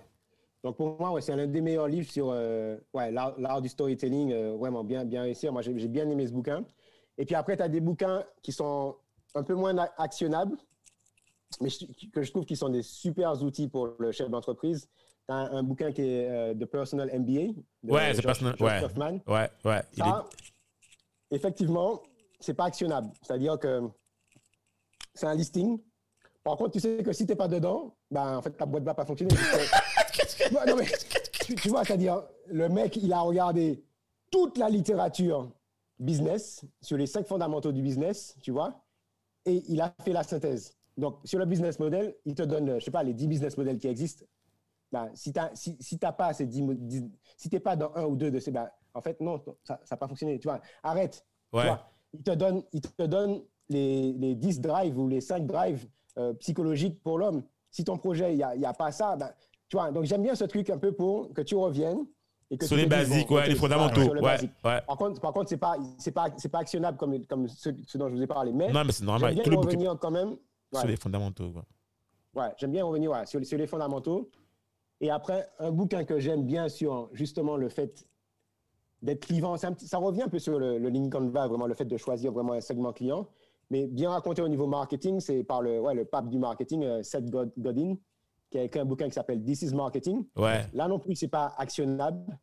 Donc 0.67 0.75
pour 0.75 0.99
moi, 0.99 1.11
ouais, 1.11 1.21
c'est 1.21 1.33
l'un 1.33 1.47
des 1.47 1.61
meilleurs 1.61 1.87
livres 1.87 2.11
sur 2.11 2.27
euh, 2.29 2.75
ouais, 2.93 3.09
l'art 3.09 3.61
du 3.61 3.69
storytelling, 3.69 4.33
euh, 4.33 4.57
vraiment 4.57 4.83
bien, 4.83 5.05
bien 5.05 5.21
réussi. 5.21 5.47
Moi, 5.49 5.61
j'ai 5.61 5.87
bien 5.87 6.09
aimé 6.09 6.27
ce 6.27 6.33
bouquin. 6.33 6.65
Et 7.17 7.25
puis 7.25 7.35
après, 7.35 7.55
tu 7.55 7.63
as 7.63 7.69
des 7.69 7.79
bouquins 7.79 8.21
qui 8.43 8.51
sont 8.51 8.97
un 9.33 9.43
peu 9.43 9.53
moins 9.55 9.77
a- 9.77 9.93
actionnables, 9.97 10.57
mais 11.61 11.69
je- 11.69 11.85
que 12.11 12.21
je 12.21 12.31
trouve 12.31 12.43
qui 12.43 12.57
sont 12.57 12.67
des 12.67 12.81
super 12.81 13.41
outils 13.41 13.69
pour 13.69 13.95
le 13.97 14.11
chef 14.11 14.29
d'entreprise. 14.29 14.89
Tu 15.25 15.33
as 15.33 15.35
un, 15.37 15.51
un 15.59 15.63
bouquin 15.63 15.93
qui 15.93 16.01
est 16.01 16.29
euh, 16.29 16.53
The 16.53 16.65
Personal 16.65 17.09
MBA 17.17 17.53
de 17.83 17.89
Ouais, 17.93 18.13
The 18.13 18.21
Personal- 18.23 18.55
ouais. 18.61 18.81
Kaufman. 18.81 19.19
Ouais, 19.25 19.49
ouais. 19.63 19.81
il 19.95 19.99
est- 20.01 20.03
Ça, 20.03 20.25
effectivement, 21.31 22.01
c'est 22.41 22.55
pas 22.55 22.65
actionnable. 22.65 23.09
C'est-à-dire 23.21 23.57
que 23.57 23.83
c'est 25.13 25.27
un 25.27 25.35
listing. 25.35 25.79
Par 26.43 26.57
contre, 26.57 26.71
tu 26.71 26.81
sais 26.81 27.01
que 27.03 27.13
si 27.13 27.25
tu 27.25 27.31
n'es 27.31 27.37
pas 27.37 27.47
dedans, 27.47 27.95
ben, 28.11 28.37
en 28.37 28.41
fait, 28.41 28.51
ta 28.51 28.65
boîte 28.65 28.83
va 28.83 28.93
pas 28.93 29.05
fonctionner. 29.05 29.33
Ouais, 30.51 30.65
non, 30.67 30.75
mais, 30.77 30.85
tu, 31.45 31.55
tu 31.55 31.69
vois, 31.69 31.83
c'est-à-dire, 31.83 32.23
le 32.47 32.69
mec, 32.69 32.95
il 32.97 33.11
a 33.13 33.19
regardé 33.21 33.83
toute 34.31 34.57
la 34.57 34.69
littérature 34.69 35.51
business 35.99 36.63
sur 36.81 36.97
les 36.97 37.07
cinq 37.07 37.25
fondamentaux 37.27 37.71
du 37.71 37.81
business, 37.81 38.35
tu 38.41 38.51
vois, 38.51 38.83
et 39.45 39.63
il 39.67 39.81
a 39.81 39.93
fait 40.03 40.13
la 40.13 40.23
synthèse. 40.23 40.75
Donc, 40.97 41.19
sur 41.23 41.39
le 41.39 41.45
business 41.45 41.79
model, 41.79 42.15
il 42.25 42.35
te 42.35 42.43
donne, 42.43 42.79
je 42.79 42.85
sais 42.85 42.91
pas, 42.91 43.03
les 43.03 43.13
10 43.13 43.27
business 43.27 43.57
models 43.57 43.77
qui 43.77 43.87
existent. 43.87 44.25
Ben, 44.91 45.11
si 45.13 45.31
tu 45.33 45.39
n'as 45.39 45.53
si, 45.53 45.75
si 45.79 45.99
t'as 45.99 46.11
pas 46.11 46.33
ces 46.33 46.45
10, 46.45 46.61
mo- 46.61 46.73
10 46.73 47.03
si 47.35 47.49
t'es 47.49 47.59
pas 47.59 47.75
dans 47.75 47.91
un 47.95 48.05
ou 48.05 48.15
deux 48.15 48.31
de 48.31 48.39
ces, 48.39 48.51
ben, 48.51 48.69
en 48.93 49.01
fait, 49.01 49.19
non, 49.21 49.41
ça 49.63 49.79
n'a 49.91 49.97
pas 49.97 50.07
fonctionné. 50.07 50.39
Tu 50.39 50.47
vois, 50.47 50.61
arrête. 50.81 51.25
Tu 51.51 51.57
Ouais. 51.59 51.65
vois, 51.65 51.89
il 52.13 52.23
te 52.23 52.31
donne, 52.31 52.63
il 52.73 52.81
te 52.81 53.03
donne 53.03 53.41
les, 53.69 54.13
les 54.13 54.33
10 54.35 54.59
drives 54.61 54.97
ou 54.97 55.07
les 55.07 55.21
5 55.21 55.45
drives 55.45 55.87
euh, 56.17 56.33
psychologiques 56.35 57.01
pour 57.03 57.17
l'homme. 57.19 57.43
Si 57.69 57.83
ton 57.83 57.97
projet, 57.97 58.33
il 58.33 58.37
n'y 58.37 58.43
a, 58.65 58.69
a 58.69 58.73
pas 58.73 58.91
ça, 58.91 59.15
ben, 59.17 59.31
tu 59.69 59.77
vois, 59.77 59.91
donc 59.91 60.05
j'aime 60.05 60.23
bien 60.23 60.35
ce 60.35 60.43
truc 60.45 60.69
un 60.69 60.77
peu 60.77 60.91
pour 60.91 61.33
que 61.33 61.41
tu 61.41 61.55
reviennes. 61.55 62.05
Et 62.49 62.57
que 62.57 62.65
Sur 62.65 62.77
les 62.77 62.85
basiques, 62.85 63.29
ouais, 63.29 63.49
les 63.49 63.55
fondamentaux. 63.55 64.13
Ouais, 64.21 64.21
ouais. 64.63 64.81
Par 64.87 64.95
contre, 64.97 65.19
par 65.19 65.33
contre, 65.33 65.49
c'est 65.49 65.57
pas, 65.57 65.75
c'est 65.97 66.11
pas, 66.13 66.27
c'est 66.37 66.47
pas 66.47 66.59
actionnable 66.59 66.97
comme, 66.97 67.25
comme 67.25 67.45
ce, 67.49 67.71
ce 67.85 67.97
dont 67.97 68.07
je 68.07 68.15
vous 68.15 68.21
ai 68.21 68.27
parlé. 68.27 68.53
Mais 68.53 68.71
Non, 68.71 68.85
mais 68.85 68.93
c'est 68.93 69.03
normal. 69.03 69.33
les 69.35 69.41
bouquins 69.43 69.57
revenir 69.57 69.97
quand 69.99 70.11
même. 70.11 70.37
Sur 70.73 70.87
les 70.87 70.95
fondamentaux. 70.95 71.51
quoi. 71.51 71.65
ouais, 72.35 72.53
j'aime 72.57 72.71
bien 72.71 72.85
revenir 72.85 73.11
sur, 73.27 73.39
les- 73.39 73.45
sur 73.45 73.57
les 73.57 73.67
fondamentaux. 73.67 74.29
Et 75.01 75.09
après, 75.11 75.45
un 75.59 75.71
bouquin 75.71 76.05
que 76.05 76.19
j'aime 76.19 76.43
bien 76.45 76.69
sur 76.69 77.09
justement 77.11 77.57
le 77.57 77.67
fait 77.67 78.07
d'être 79.01 79.25
clivant, 79.25 79.57
ça 79.57 79.97
revient 79.97 80.23
un 80.23 80.27
peu 80.29 80.39
sur 80.39 80.57
le, 80.57 80.77
le 80.79 80.89
Lincoln 80.89 81.27
Va, 81.29 81.47
vraiment 81.47 81.67
le 81.67 81.73
fait 81.73 81.85
de 81.85 81.97
choisir 81.97 82.31
vraiment 82.31 82.53
un 82.53 82.61
segment 82.61 82.93
client. 82.93 83.27
Mais 83.69 83.85
bien 83.87 84.09
raconté 84.09 84.41
au 84.41 84.47
niveau 84.47 84.65
marketing, 84.67 85.19
c'est 85.19 85.43
par 85.43 85.61
le, 85.61 85.81
ouais, 85.81 85.93
le 85.93 86.05
pape 86.05 86.29
du 86.29 86.39
marketing, 86.39 86.83
euh, 86.85 87.03
Seth 87.03 87.29
God- 87.29 87.51
Godin, 87.57 87.95
qui 88.49 88.57
a 88.57 88.63
écrit 88.63 88.79
un 88.79 88.85
bouquin 88.85 89.05
qui 89.07 89.13
s'appelle 89.13 89.43
This 89.43 89.61
is 89.61 89.73
Marketing. 89.73 90.25
Ouais. 90.35 90.65
Là 90.73 90.87
non 90.87 90.99
plus, 90.99 91.15
c'est 91.15 91.27
pas 91.27 91.53
actionnable. 91.57 92.37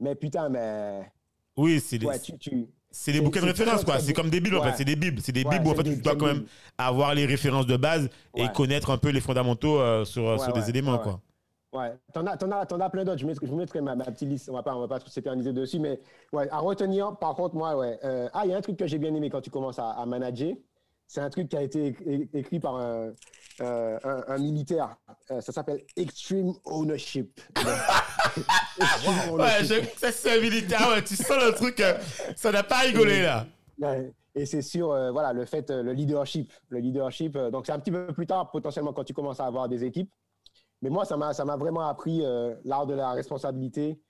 Mais 0.00 0.14
putain, 0.14 0.48
mais 0.48 1.10
Oui, 1.56 1.80
c'est 1.80 1.98
des, 1.98 2.06
ouais, 2.06 2.18
tu, 2.18 2.36
tu, 2.38 2.68
c'est 2.90 3.12
des 3.12 3.20
bouquins 3.20 3.40
de 3.40 3.46
référence, 3.46 3.84
quoi. 3.84 3.98
C'est 3.98 4.12
comme 4.12 4.30
des 4.30 4.40
bibles, 4.40 4.56
en 4.56 4.62
fait. 4.62 4.74
C'est 4.76 4.84
des 4.84 4.96
bibles. 4.96 5.20
C'est 5.20 5.32
des 5.32 5.44
bibles 5.44 5.66
où, 5.66 5.70
en 5.70 5.74
fait, 5.74 5.84
tu 5.84 5.96
dois 5.96 6.16
quand 6.16 6.26
même 6.26 6.46
avoir 6.78 7.14
les 7.14 7.26
références 7.26 7.66
de 7.66 7.76
base 7.76 8.08
et 8.34 8.48
connaître 8.48 8.90
un 8.90 8.98
peu 8.98 9.10
les 9.10 9.20
fondamentaux 9.20 9.78
euh, 9.78 10.04
sur, 10.04 10.24
Ouais, 10.24 10.38
sur 10.38 10.52
des 10.52 10.68
éléments, 10.70 10.98
quoi. 10.98 11.20
Ouais, 11.72 11.92
t'en 12.14 12.24
as, 12.26 12.38
t'en 12.38 12.50
as, 12.52 12.64
t'en 12.64 12.80
as 12.80 12.88
plein 12.88 13.04
d'autres. 13.04 13.18
Je, 13.18 13.26
vous 13.46 13.56
mettrai 13.56 13.82
ma, 13.82 13.94
ma 13.94 14.04
petite 14.04 14.28
liste. 14.28 14.48
On 14.48 14.54
va 14.54 14.62
pas, 14.62 14.74
on 14.74 14.80
va 14.80 14.88
pas 14.88 15.00
s'éterniser 15.06 15.52
dessus, 15.52 15.78
mais 15.78 16.00
ouais, 16.32 16.48
à 16.50 16.58
retenir. 16.58 17.16
Par 17.18 17.34
contre, 17.34 17.54
moi, 17.54 17.76
ouais. 17.76 17.98
euh, 18.02 18.28
ah, 18.32 18.42
il 18.44 18.50
y 18.50 18.54
a 18.54 18.56
un 18.56 18.62
truc 18.62 18.78
que 18.78 18.86
j'ai 18.86 18.98
bien 18.98 19.14
aimé 19.14 19.28
quand 19.28 19.42
tu 19.42 19.50
commences 19.50 19.78
à, 19.78 19.90
à 19.90 20.06
manager. 20.06 20.54
C'est 21.08 21.20
un 21.20 21.30
truc 21.30 21.48
qui 21.48 21.56
a 21.56 21.62
été 21.62 21.96
écrit 22.34 22.58
par 22.58 22.76
un, 22.76 23.12
euh, 23.60 23.98
un, 24.02 24.24
un 24.26 24.38
militaire. 24.38 24.96
Euh, 25.30 25.40
ça 25.40 25.52
s'appelle 25.52 25.82
Extreme 25.96 26.52
Ownership. 26.64 27.40
Extreme 28.80 29.14
Ouais, 29.16 29.30
Ownership. 29.30 29.84
je- 29.94 29.98
ça 30.00 30.12
c'est 30.12 30.36
un 30.36 30.40
militaire. 30.40 30.88
Ouais, 30.88 31.02
tu 31.04 31.14
sens 31.16 31.36
le 31.42 31.52
truc. 31.54 31.80
euh, 31.80 31.98
ça 32.34 32.50
n'a 32.52 32.62
pas 32.62 32.78
rigolé, 32.80 33.22
là. 33.22 33.46
Ouais, 33.80 34.12
Et 34.34 34.46
c'est 34.46 34.62
sur 34.62 34.90
euh, 34.90 35.10
voilà, 35.12 35.32
le 35.32 35.44
fait, 35.44 35.70
euh, 35.70 35.82
le 35.82 35.92
leadership. 35.92 36.52
Le 36.70 36.80
leadership, 36.80 37.36
euh, 37.36 37.50
donc 37.50 37.66
c'est 37.66 37.72
un 37.72 37.78
petit 37.78 37.92
peu 37.92 38.08
plus 38.12 38.26
tard, 38.26 38.50
potentiellement, 38.50 38.92
quand 38.92 39.04
tu 39.04 39.14
commences 39.14 39.40
à 39.40 39.46
avoir 39.46 39.68
des 39.68 39.84
équipes. 39.84 40.10
Mais 40.82 40.90
moi, 40.90 41.04
ça 41.04 41.16
m'a 41.16 41.32
ça 41.32 41.44
m'a 41.44 41.56
vraiment 41.56 41.82
appris 41.88 42.22
euh, 42.24 42.54
l'art 42.64 42.86
de 42.86 42.94
la 42.94 43.12
responsabilité. 43.12 44.00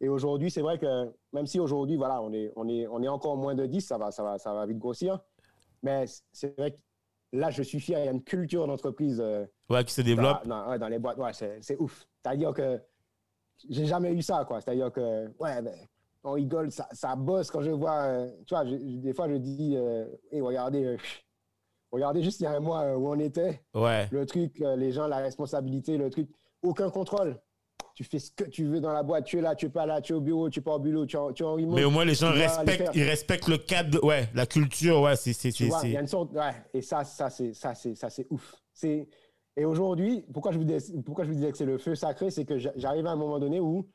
Et 0.00 0.08
aujourd'hui, 0.08 0.50
c'est 0.50 0.60
vrai 0.60 0.78
que 0.78 1.10
même 1.32 1.46
si 1.46 1.58
aujourd'hui, 1.60 1.96
voilà, 1.96 2.20
on 2.20 2.32
est, 2.32 2.52
on, 2.56 2.68
est, 2.68 2.86
on 2.88 3.02
est 3.02 3.08
encore 3.08 3.36
moins 3.36 3.54
de 3.54 3.64
10, 3.64 3.80
ça 3.80 3.96
va, 3.96 4.10
ça, 4.10 4.22
va, 4.22 4.38
ça 4.38 4.52
va 4.52 4.66
vite 4.66 4.78
grossir. 4.78 5.20
Mais 5.86 6.04
c'est 6.32 6.58
vrai 6.58 6.72
que 6.72 6.76
là, 7.32 7.50
je 7.50 7.62
suis 7.62 7.78
fier, 7.78 8.00
il 8.00 8.04
y 8.06 8.08
a 8.08 8.10
une 8.10 8.22
culture 8.24 8.66
d'entreprise 8.66 9.20
euh, 9.20 9.46
Ouais, 9.70 9.84
qui 9.84 9.94
se 9.94 10.00
développe. 10.02 10.44
dans, 10.46 10.64
dans- 10.64 10.70
ouais, 10.70 10.78
dans 10.80 10.88
les 10.88 10.98
boîtes. 10.98 11.16
Ouais, 11.18 11.32
c'est 11.32 11.62
c'est 11.62 11.76
ouf. 11.78 12.06
C'est-à-dire 12.22 12.52
que 12.52 12.80
j'ai 13.70 13.86
jamais 13.86 14.12
eu 14.12 14.20
ça, 14.22 14.44
quoi. 14.44 14.60
C'est-à-dire 14.60 14.90
que, 14.92 15.28
ouais, 15.38 15.62
ben, 15.62 15.74
on 16.24 16.32
rigole, 16.32 16.72
ça, 16.72 16.88
ça 16.92 17.14
bosse 17.14 17.50
quand 17.52 17.62
je 17.62 17.70
vois. 17.70 18.02
euh, 18.02 18.30
tu 18.46 18.54
vois, 18.54 18.64
je- 18.66 18.74
des 18.74 19.14
fois, 19.14 19.28
je 19.28 19.36
dis, 19.36 19.74
euh, 19.76 20.06
Hey, 20.32 20.40
regardez, 20.40 20.96
regardez 21.92 22.22
juste 22.22 22.40
il 22.40 22.44
y 22.44 22.46
a 22.46 22.52
un 22.52 22.60
mois 22.60 22.96
où 22.96 23.08
on 23.08 23.18
était. 23.20 23.62
Ouais. 23.74 24.08
Le 24.10 24.26
truc, 24.26 24.58
les 24.58 24.90
gens, 24.92 25.06
la 25.06 25.18
responsabilité, 25.18 25.96
le 25.98 26.10
truc, 26.10 26.28
aucun 26.62 26.90
contrôle. 26.90 27.40
Tu 27.96 28.04
fais 28.04 28.18
ce 28.18 28.30
que 28.30 28.44
tu 28.44 28.66
veux 28.66 28.78
dans 28.78 28.92
la 28.92 29.02
boîte. 29.02 29.24
Tu 29.24 29.38
es 29.38 29.40
là, 29.40 29.54
tu 29.54 29.66
es 29.66 29.68
pas 29.70 29.86
là, 29.86 30.02
tu 30.02 30.12
es 30.12 30.16
au 30.16 30.20
bureau, 30.20 30.50
tu 30.50 30.58
es 30.60 30.62
pas 30.62 30.74
au 30.74 30.78
bureau, 30.78 31.06
tu 31.06 31.16
es 31.16 31.18
en, 31.18 31.32
tu 31.32 31.42
es 31.42 31.46
en 31.46 31.54
remote. 31.54 31.76
Mais 31.76 31.84
au 31.84 31.90
moins, 31.90 32.04
les 32.04 32.14
gens 32.14 32.30
respectent, 32.30 32.90
ils 32.94 33.02
respectent 33.04 33.48
le 33.48 33.56
cadre, 33.56 34.04
ouais, 34.04 34.28
la 34.34 34.44
culture, 34.44 35.00
ouais, 35.00 35.16
c'est, 35.16 35.32
il 35.88 35.92
y 35.92 35.96
a 35.96 36.00
une 36.02 36.06
sorte, 36.06 36.32
ouais, 36.34 36.52
et 36.74 36.82
ça, 36.82 37.04
ça 37.04 37.30
c'est, 37.30 37.54
ça 37.54 37.74
c'est, 37.74 37.94
ça 37.94 38.10
c'est 38.10 38.26
ouf. 38.30 38.54
C'est, 38.74 39.08
et 39.56 39.64
aujourd'hui, 39.64 40.22
pourquoi 40.30 40.52
je 40.52 40.58
vous 40.58 40.64
dis, 40.64 40.74
pourquoi 41.06 41.24
je 41.24 41.30
vous 41.30 41.36
disais 41.36 41.50
que 41.50 41.56
c'est 41.56 41.64
le 41.64 41.78
feu 41.78 41.94
sacré, 41.94 42.30
c'est 42.30 42.44
que 42.44 42.58
j'a- 42.58 42.74
j'arrive 42.76 43.06
à 43.06 43.12
un 43.12 43.16
moment 43.16 43.38
donné 43.38 43.60
où 43.60 43.88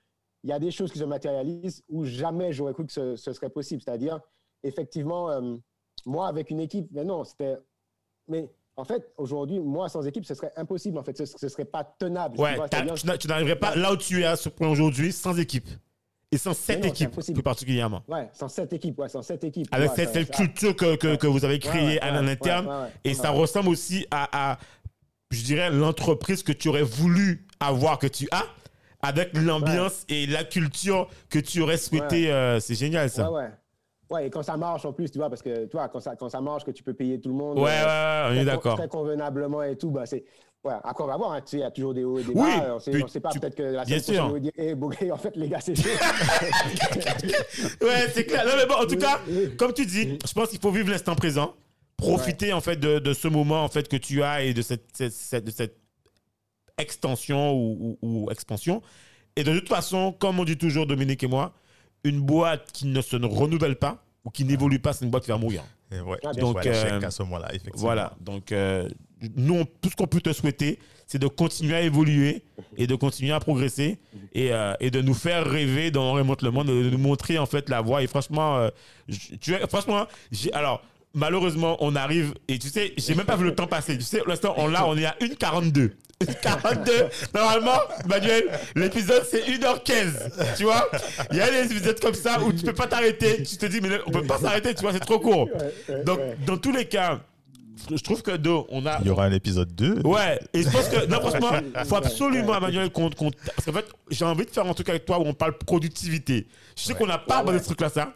il 0.44 0.49
y 0.49 0.53
a 0.53 0.57
des 0.57 0.72
choses 0.72 0.91
qui 0.91 0.98
se 0.98 1.03
matérialisent 1.03 1.84
où 1.88 2.03
jamais 2.03 2.52
j'aurais 2.52 2.73
cru 2.73 2.88
que 2.88 2.91
ce, 2.91 3.15
ce 3.15 3.32
serait 3.34 3.52
possible. 3.52 3.84
C'est-à-dire, 3.86 4.19
effectivement, 4.64 5.30
euh, 5.30 5.57
moi 6.07 6.28
avec 6.28 6.49
une 6.49 6.60
équipe, 6.60 6.88
mais 6.91 7.03
non, 7.03 7.23
c'était, 7.23 7.57
mais 8.28 8.49
en 8.77 8.84
fait, 8.85 9.11
aujourd'hui, 9.18 9.60
moi 9.60 9.89
sans 9.89 10.06
équipe, 10.07 10.26
ce 10.26 10.34
serait 10.34 10.52
impossible. 10.56 10.98
En 10.98 11.03
fait, 11.03 11.18
ce, 11.18 11.26
ce 11.26 11.48
serait 11.49 11.65
pas 11.65 11.84
tenable. 11.84 12.35
tu 12.35 12.41
Ouais, 12.41 12.56
vois, 12.56 12.69
tu 12.69 13.06
n'a- 13.06 13.18
tu 13.18 13.27
n'arriverais 13.27 13.57
pas 13.57 13.76
là 13.76 13.93
où 13.93 13.98
tu 13.98 14.22
es 14.22 14.26
à 14.26 14.35
ce 14.35 14.49
point 14.49 14.69
aujourd'hui 14.69 15.11
sans 15.11 15.38
équipe. 15.38 15.68
Et 16.34 16.38
sans 16.38 16.53
cette 16.53 16.81
non, 16.81 16.88
équipe, 16.88 17.11
plus 17.11 17.43
particulièrement. 17.43 18.03
Ouais, 18.07 18.30
sans 18.31 18.48
cette 18.48 18.72
équipe, 18.72 18.98
ouais, 18.99 19.10
sans 19.10 19.22
cette 19.22 19.43
équipe. 19.43 19.68
Avec 19.72 19.91
cette, 19.91 20.31
culture 20.31 20.73
que, 20.77 20.95
que, 20.95 21.15
que 21.18 21.27
vous 21.27 21.43
avez 21.43 21.60
créée 21.60 21.99
à 22.02 22.22
l'interne. 22.22 22.89
Et 23.03 23.14
ça 23.14 23.31
ressemble 23.31 23.68
aussi 23.68 24.07
à, 24.11 24.52
à, 24.53 24.57
je 25.30 25.43
dirais, 25.43 25.69
l'entreprise 25.69 26.41
que 26.41 26.53
tu 26.53 26.69
aurais 26.69 26.84
voulu 26.84 27.45
avoir, 27.60 27.99
que 27.99 28.07
tu 28.07 28.30
as, 28.31 28.45
avec 29.02 29.31
l'ambiance 29.34 30.06
et 30.07 30.26
la 30.26 30.45
culture 30.45 31.10
que 31.30 31.39
tu 31.39 31.60
aurais 31.60 31.77
souhaité. 31.77 32.31
euh, 32.31 32.61
c'est 32.61 32.76
génial, 32.76 33.10
ça. 33.10 33.30
Ouais, 33.30 33.41
ouais. 33.43 33.49
Ouais, 34.12 34.28
et 34.28 34.30
quand 34.30 34.44
ça 34.44 34.58
marche 34.58 34.84
en 34.86 34.92
plus, 34.92 35.10
tu 35.10 35.18
vois, 35.18 35.30
parce 35.30 35.42
que 35.42 35.66
tu 35.66 35.72
vois, 35.72 35.88
quand 35.88 36.02
ça, 36.02 36.16
quand 36.18 36.28
ça 36.30 36.42
marche, 36.42 36.66
que 36.66 36.72
tu 36.72 36.84
peux 36.84 36.94
payer 36.94 37.20
tout 37.20 37.30
le 37.30 37.36
monde. 37.36 37.58
Ouais, 37.58 37.72
euh, 37.72 38.26
ouais, 38.26 38.30
on 38.30 38.34
est 38.34 38.36
très- 38.38 38.46
d'accord. 38.46 38.76
Très 38.78 38.88
convenablement 38.90 39.64
et 39.64 39.78
tout, 39.78 39.90
bah, 39.90 40.06
c'est. 40.06 40.24
Ouais, 40.64 40.74
après, 40.84 41.04
on 41.04 41.08
va 41.08 41.18
voir, 41.18 41.32
hein, 41.32 41.42
tu 41.42 41.48
sais, 41.52 41.58
il 41.58 41.62
y 41.62 41.64
a 41.64 41.72
toujours 41.72 41.94
des 41.96 42.04
hauts 42.04 42.20
et 42.20 42.24
des 42.24 42.34
Oui, 42.34 42.36
bas. 42.60 42.76
On 42.76 42.80
sait, 42.80 42.92
puis 42.92 43.04
on 43.04 43.08
sait 43.08 43.20
pas, 43.20 43.30
tu- 43.30 43.40
peut-être 43.40 43.56
que 43.56 43.64
la 43.64 43.84
bien 43.86 43.98
prochaine, 43.98 44.16
sûr. 44.16 44.30
va 44.30 44.40
dire, 44.40 44.52
hé, 44.58 44.76
Bouguet, 44.76 45.10
en 45.12 45.18
fait, 45.18 45.36
les 45.36 45.48
gars, 45.48 45.60
c'est 45.60 45.74
chaud. 45.82 45.90
Ouais, 47.82 48.08
c'est 48.14 48.26
clair. 48.26 48.46
Non, 48.46 48.52
mais 48.58 48.66
bon, 48.66 48.76
en 48.76 48.86
tout 48.86 48.98
cas, 48.98 49.20
comme 49.58 49.74
tu 49.74 49.86
dis, 49.86 50.20
je 50.26 50.34
pense 50.34 50.50
qu'il 50.50 50.60
faut 50.60 50.72
vivre 50.72 50.90
l'instant 50.90 51.16
présent, 51.16 51.56
profiter 51.98 52.54
en 52.54 52.62
fait 52.62 52.76
de, 52.76 53.00
de 53.00 53.14
ce 53.14 53.28
moment 53.28 53.64
en 53.64 53.70
fait 53.70 53.88
que 53.88 53.96
tu 53.98 54.24
as 54.24 54.44
et 54.44 54.54
de 54.54 54.62
cette, 54.62 54.86
cette- 54.94 55.14
cette- 55.14 55.44
de 55.46 55.52
cette 55.52 55.78
extension 56.78 57.54
ou, 57.54 57.98
ou- 58.02 58.26
ou 58.26 58.32
expansion. 58.32 58.82
Et 59.36 59.44
de 59.44 59.58
toute 59.58 59.70
façon, 59.70 60.12
comme 60.12 60.40
on 60.40 60.44
dit 60.44 60.58
toujours 60.58 60.86
Dominique 60.86 61.24
et 61.24 61.28
moi, 61.28 61.54
une 62.03 62.22
boîte 62.22 62.72
qui 62.72 62.88
ne 62.88 63.02
se 63.02 63.15
renouvelle 63.15 63.76
pas 63.76 64.03
ou 64.26 64.30
qui 64.30 64.44
n'évolue 64.45 64.80
pas, 64.80 64.94
c'est 64.94 65.06
une 65.06 65.11
boîte 65.11 65.23
qui 65.23 65.32
va 65.32 65.38
mourir. 65.38 65.64
Et 65.91 65.99
ouais, 65.99 66.18
bien 66.22 66.32
donc, 66.41 66.56
euh, 66.65 67.02
à 67.07 67.11
ce 67.11 67.23
moment-là, 67.23 67.48
effectivement. 67.49 67.80
Voilà. 67.82 68.14
Donc, 68.22 68.52
euh, 68.52 68.88
nous, 69.36 69.56
on- 69.56 69.65
tout 69.65 69.90
ce 69.90 69.95
qu'on 69.95 70.07
peut 70.07 70.22
te 70.22 70.32
souhaiter, 70.32 70.80
c'est 71.06 71.19
de 71.19 71.28
continuer 71.28 71.76
à 71.76 71.82
évoluer 71.82 72.44
et 72.78 72.88
de 72.88 72.95
continuer 72.95 73.34
à 73.34 73.40
progresser 73.41 73.99
et, 74.34 74.53
euh, 74.53 74.73
et 74.80 74.90
de 74.90 75.02
nous 75.02 75.14
faire 75.14 75.45
rêver 75.45 75.91
dans 75.91 76.11
On 76.11 76.14
remonte 76.14 76.41
le 76.44 76.52
monde, 76.52 76.68
de 76.68 76.90
nous 76.90 76.98
montrer 76.98 77.38
en 77.38 77.45
fait 77.45 77.68
la 77.69 77.82
voie. 77.82 78.02
Et 78.03 78.07
franchement, 78.07 78.69
tu 79.41 79.53
es, 79.53 79.68
franchement, 79.68 80.07
alors, 80.53 80.82
malheureusement, 81.14 81.76
on 81.82 81.95
arrive 81.95 82.34
et 82.48 82.57
tu 82.57 82.69
sais, 82.69 82.94
j'ai 82.98 83.14
même 83.15 83.26
pas 83.26 83.36
vu 83.36 83.44
le 83.44 83.53
temps 83.56 83.68
passer. 83.68 83.98
Tu 83.98 84.03
sais, 84.03 84.22
l'instant, 84.26 84.53
on, 84.57 84.68
là, 84.68 84.88
on 84.88 84.98
est 84.98 85.06
à 85.06 85.15
1,42. 85.19 85.91
42. 86.26 86.91
Normalement, 87.34 87.80
Manuel, 88.07 88.43
l'épisode 88.76 89.23
c'est 89.30 89.41
1h15. 89.41 90.56
Tu 90.57 90.64
vois? 90.64 90.89
Il 91.31 91.38
y 91.38 91.41
a 91.41 91.49
des 91.49 91.72
épisodes 91.72 91.99
comme 91.99 92.14
ça 92.14 92.39
où 92.41 92.52
tu 92.53 92.64
peux 92.64 92.73
pas 92.73 92.88
t'arrêter. 92.88 93.43
Tu 93.43 93.57
te 93.57 93.65
dis, 93.65 93.81
mais 93.81 93.89
on 94.06 94.11
peut 94.11 94.23
pas 94.26 94.38
s'arrêter, 94.39 94.73
tu 94.76 94.81
vois, 94.81 94.93
c'est 94.93 94.99
trop 94.99 95.19
court. 95.19 95.49
Donc, 96.06 96.19
dans 96.45 96.57
tous 96.57 96.72
les 96.72 96.85
cas, 96.85 97.19
je 97.89 98.02
trouve 98.03 98.22
que 98.22 98.31
Do, 98.38 98.68
on 98.69 98.85
a. 98.85 98.99
Il 99.02 99.07
y 99.07 99.10
aura 99.10 99.26
un 99.26 99.31
épisode 99.31 99.73
2. 99.73 100.02
Ouais, 100.06 100.39
et 100.53 100.61
je 100.64 100.69
pense 100.69 100.88
que, 100.88 101.06
non, 101.07 101.19
franchement, 101.19 101.52
il 101.80 101.85
faut 101.85 101.95
absolument, 101.95 102.56
Emmanuel, 102.56 102.89
qu'on. 102.91 103.10
qu'on- 103.10 103.31
parce 103.56 103.65
qu'en 103.65 103.73
fait, 103.73 103.85
j'ai 104.11 104.26
envie 104.26 104.45
de 104.45 104.52
faire 104.52 104.65
un 104.65 104.73
truc 104.73 104.89
avec 104.89 105.06
toi 105.06 105.19
où 105.19 105.23
on 105.26 105.34
parle 105.34 105.57
productivité. 105.57 106.48
Je 106.77 106.84
sais 106.84 106.93
qu'on 106.93 107.07
n'a 107.07 107.18
pas 107.18 107.35
Ouais, 107.35 107.39
abordé 107.41 107.57
ouais. 107.57 107.64
ce 107.64 107.68
truc-là, 107.69 107.89
ça. 107.89 108.14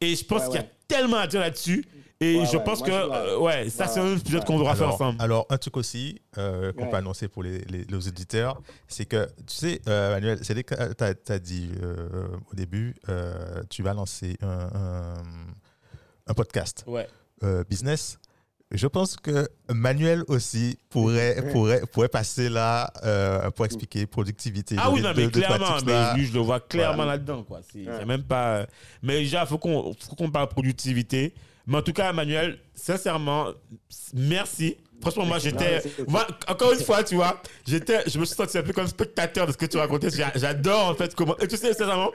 Et 0.00 0.14
je 0.14 0.24
pense 0.24 0.42
Ouais, 0.42 0.46
qu'il 0.48 0.54
y 0.56 0.58
a 0.58 0.62
ouais. 0.62 0.70
tellement 0.86 1.16
à 1.16 1.26
dire 1.26 1.40
là-dessus. 1.40 1.84
Et 2.20 2.38
Ouais, 2.38 2.46
je 2.46 2.56
ouais, 2.56 2.64
pense 2.64 2.80
que, 2.82 2.90
euh, 2.90 3.38
ouais, 3.38 3.68
ça, 3.68 3.86
c'est 3.88 4.00
un 4.00 4.16
épisode 4.16 4.40
ouais. 4.40 4.46
qu'on 4.46 4.58
devra 4.58 4.74
faire 4.74 4.88
ensemble. 4.94 5.20
alors, 5.20 5.46
un 5.50 5.58
truc 5.58 5.76
aussi 5.76 6.22
euh, 6.38 6.72
qu'on 6.72 6.84
Ouais. 6.84 6.90
peut 6.90 6.96
annoncer 6.96 7.28
pour 7.28 7.42
les, 7.42 7.58
les- 7.66 7.84
les 7.84 8.08
auditeurs, 8.08 8.62
c'est 8.88 9.04
que, 9.04 9.26
tu 9.46 9.54
sais, 9.54 9.82
euh, 9.86 10.12
Manuel, 10.14 10.38
c'est 10.42 10.54
tu 10.54 11.32
as, 11.32 11.38
dit 11.38 11.70
euh, 11.82 12.26
au 12.50 12.54
début, 12.54 12.94
euh, 13.10 13.62
tu 13.68 13.82
vas 13.82 13.92
lancer 13.92 14.38
un, 14.40 14.48
un- 14.74 15.14
un 16.26 16.34
podcast 16.34 16.84
Ouais. 16.86 17.06
euh, 17.42 17.64
business. 17.68 18.18
Je 18.72 18.86
pense 18.86 19.16
que 19.16 19.46
Manuel 19.68 20.24
aussi 20.26 20.78
pourrait, 20.88 21.36
pourrait, 21.52 21.82
pourrait 21.92 22.08
passer 22.08 22.48
là 22.48 22.90
euh, 23.04 23.50
pour 23.50 23.66
expliquer 23.66 24.06
productivité. 24.06 24.74
Ah 24.78 24.90
oui, 24.90 25.02
non, 25.02 25.12
mais 25.14 25.28
deux, 25.28 25.42
trois 25.42 25.56
clairement, 25.58 25.76
mais 25.86 26.14
lui, 26.18 26.26
je 26.26 26.32
le 26.32 26.40
vois 26.40 26.60
clairement 26.60 27.04
là-dedans, 27.04 27.44
quoi. 27.44 27.60
C'est 27.70 27.86
Ouais. 27.86 28.04
même 28.06 28.24
pas. 28.24 28.66
Mais 29.02 29.18
déjà, 29.20 29.44
faut 29.44 29.58
qu'on 29.58 29.94
faut 30.00 30.16
qu'on 30.16 30.30
parle 30.30 30.48
productivité. 30.48 31.34
Mais 31.66 31.78
en 31.78 31.82
tout 31.82 31.92
cas, 31.92 32.10
Emmanuel, 32.10 32.58
sincèrement, 32.74 33.48
merci. 34.14 34.76
Franchement, 35.00 35.26
moi, 35.26 35.38
j'étais. 35.38 35.82
Encore 36.48 36.72
une 36.72 36.80
fois, 36.80 37.04
tu 37.04 37.16
vois, 37.16 37.40
j'étais, 37.66 38.08
je 38.08 38.18
me 38.18 38.24
suis 38.24 38.34
senti 38.34 38.56
un 38.56 38.62
peu 38.62 38.72
comme 38.72 38.86
spectateur 38.86 39.46
de 39.46 39.52
ce 39.52 39.56
que 39.56 39.66
tu 39.66 39.76
racontais. 39.76 40.08
J'a- 40.10 40.32
J'adore, 40.34 40.88
en 40.88 40.94
fait, 40.94 41.14
comment. 41.14 41.36
Et 41.38 41.46
tu 41.48 41.56
sais, 41.56 41.72
sincèrement, 41.74 42.12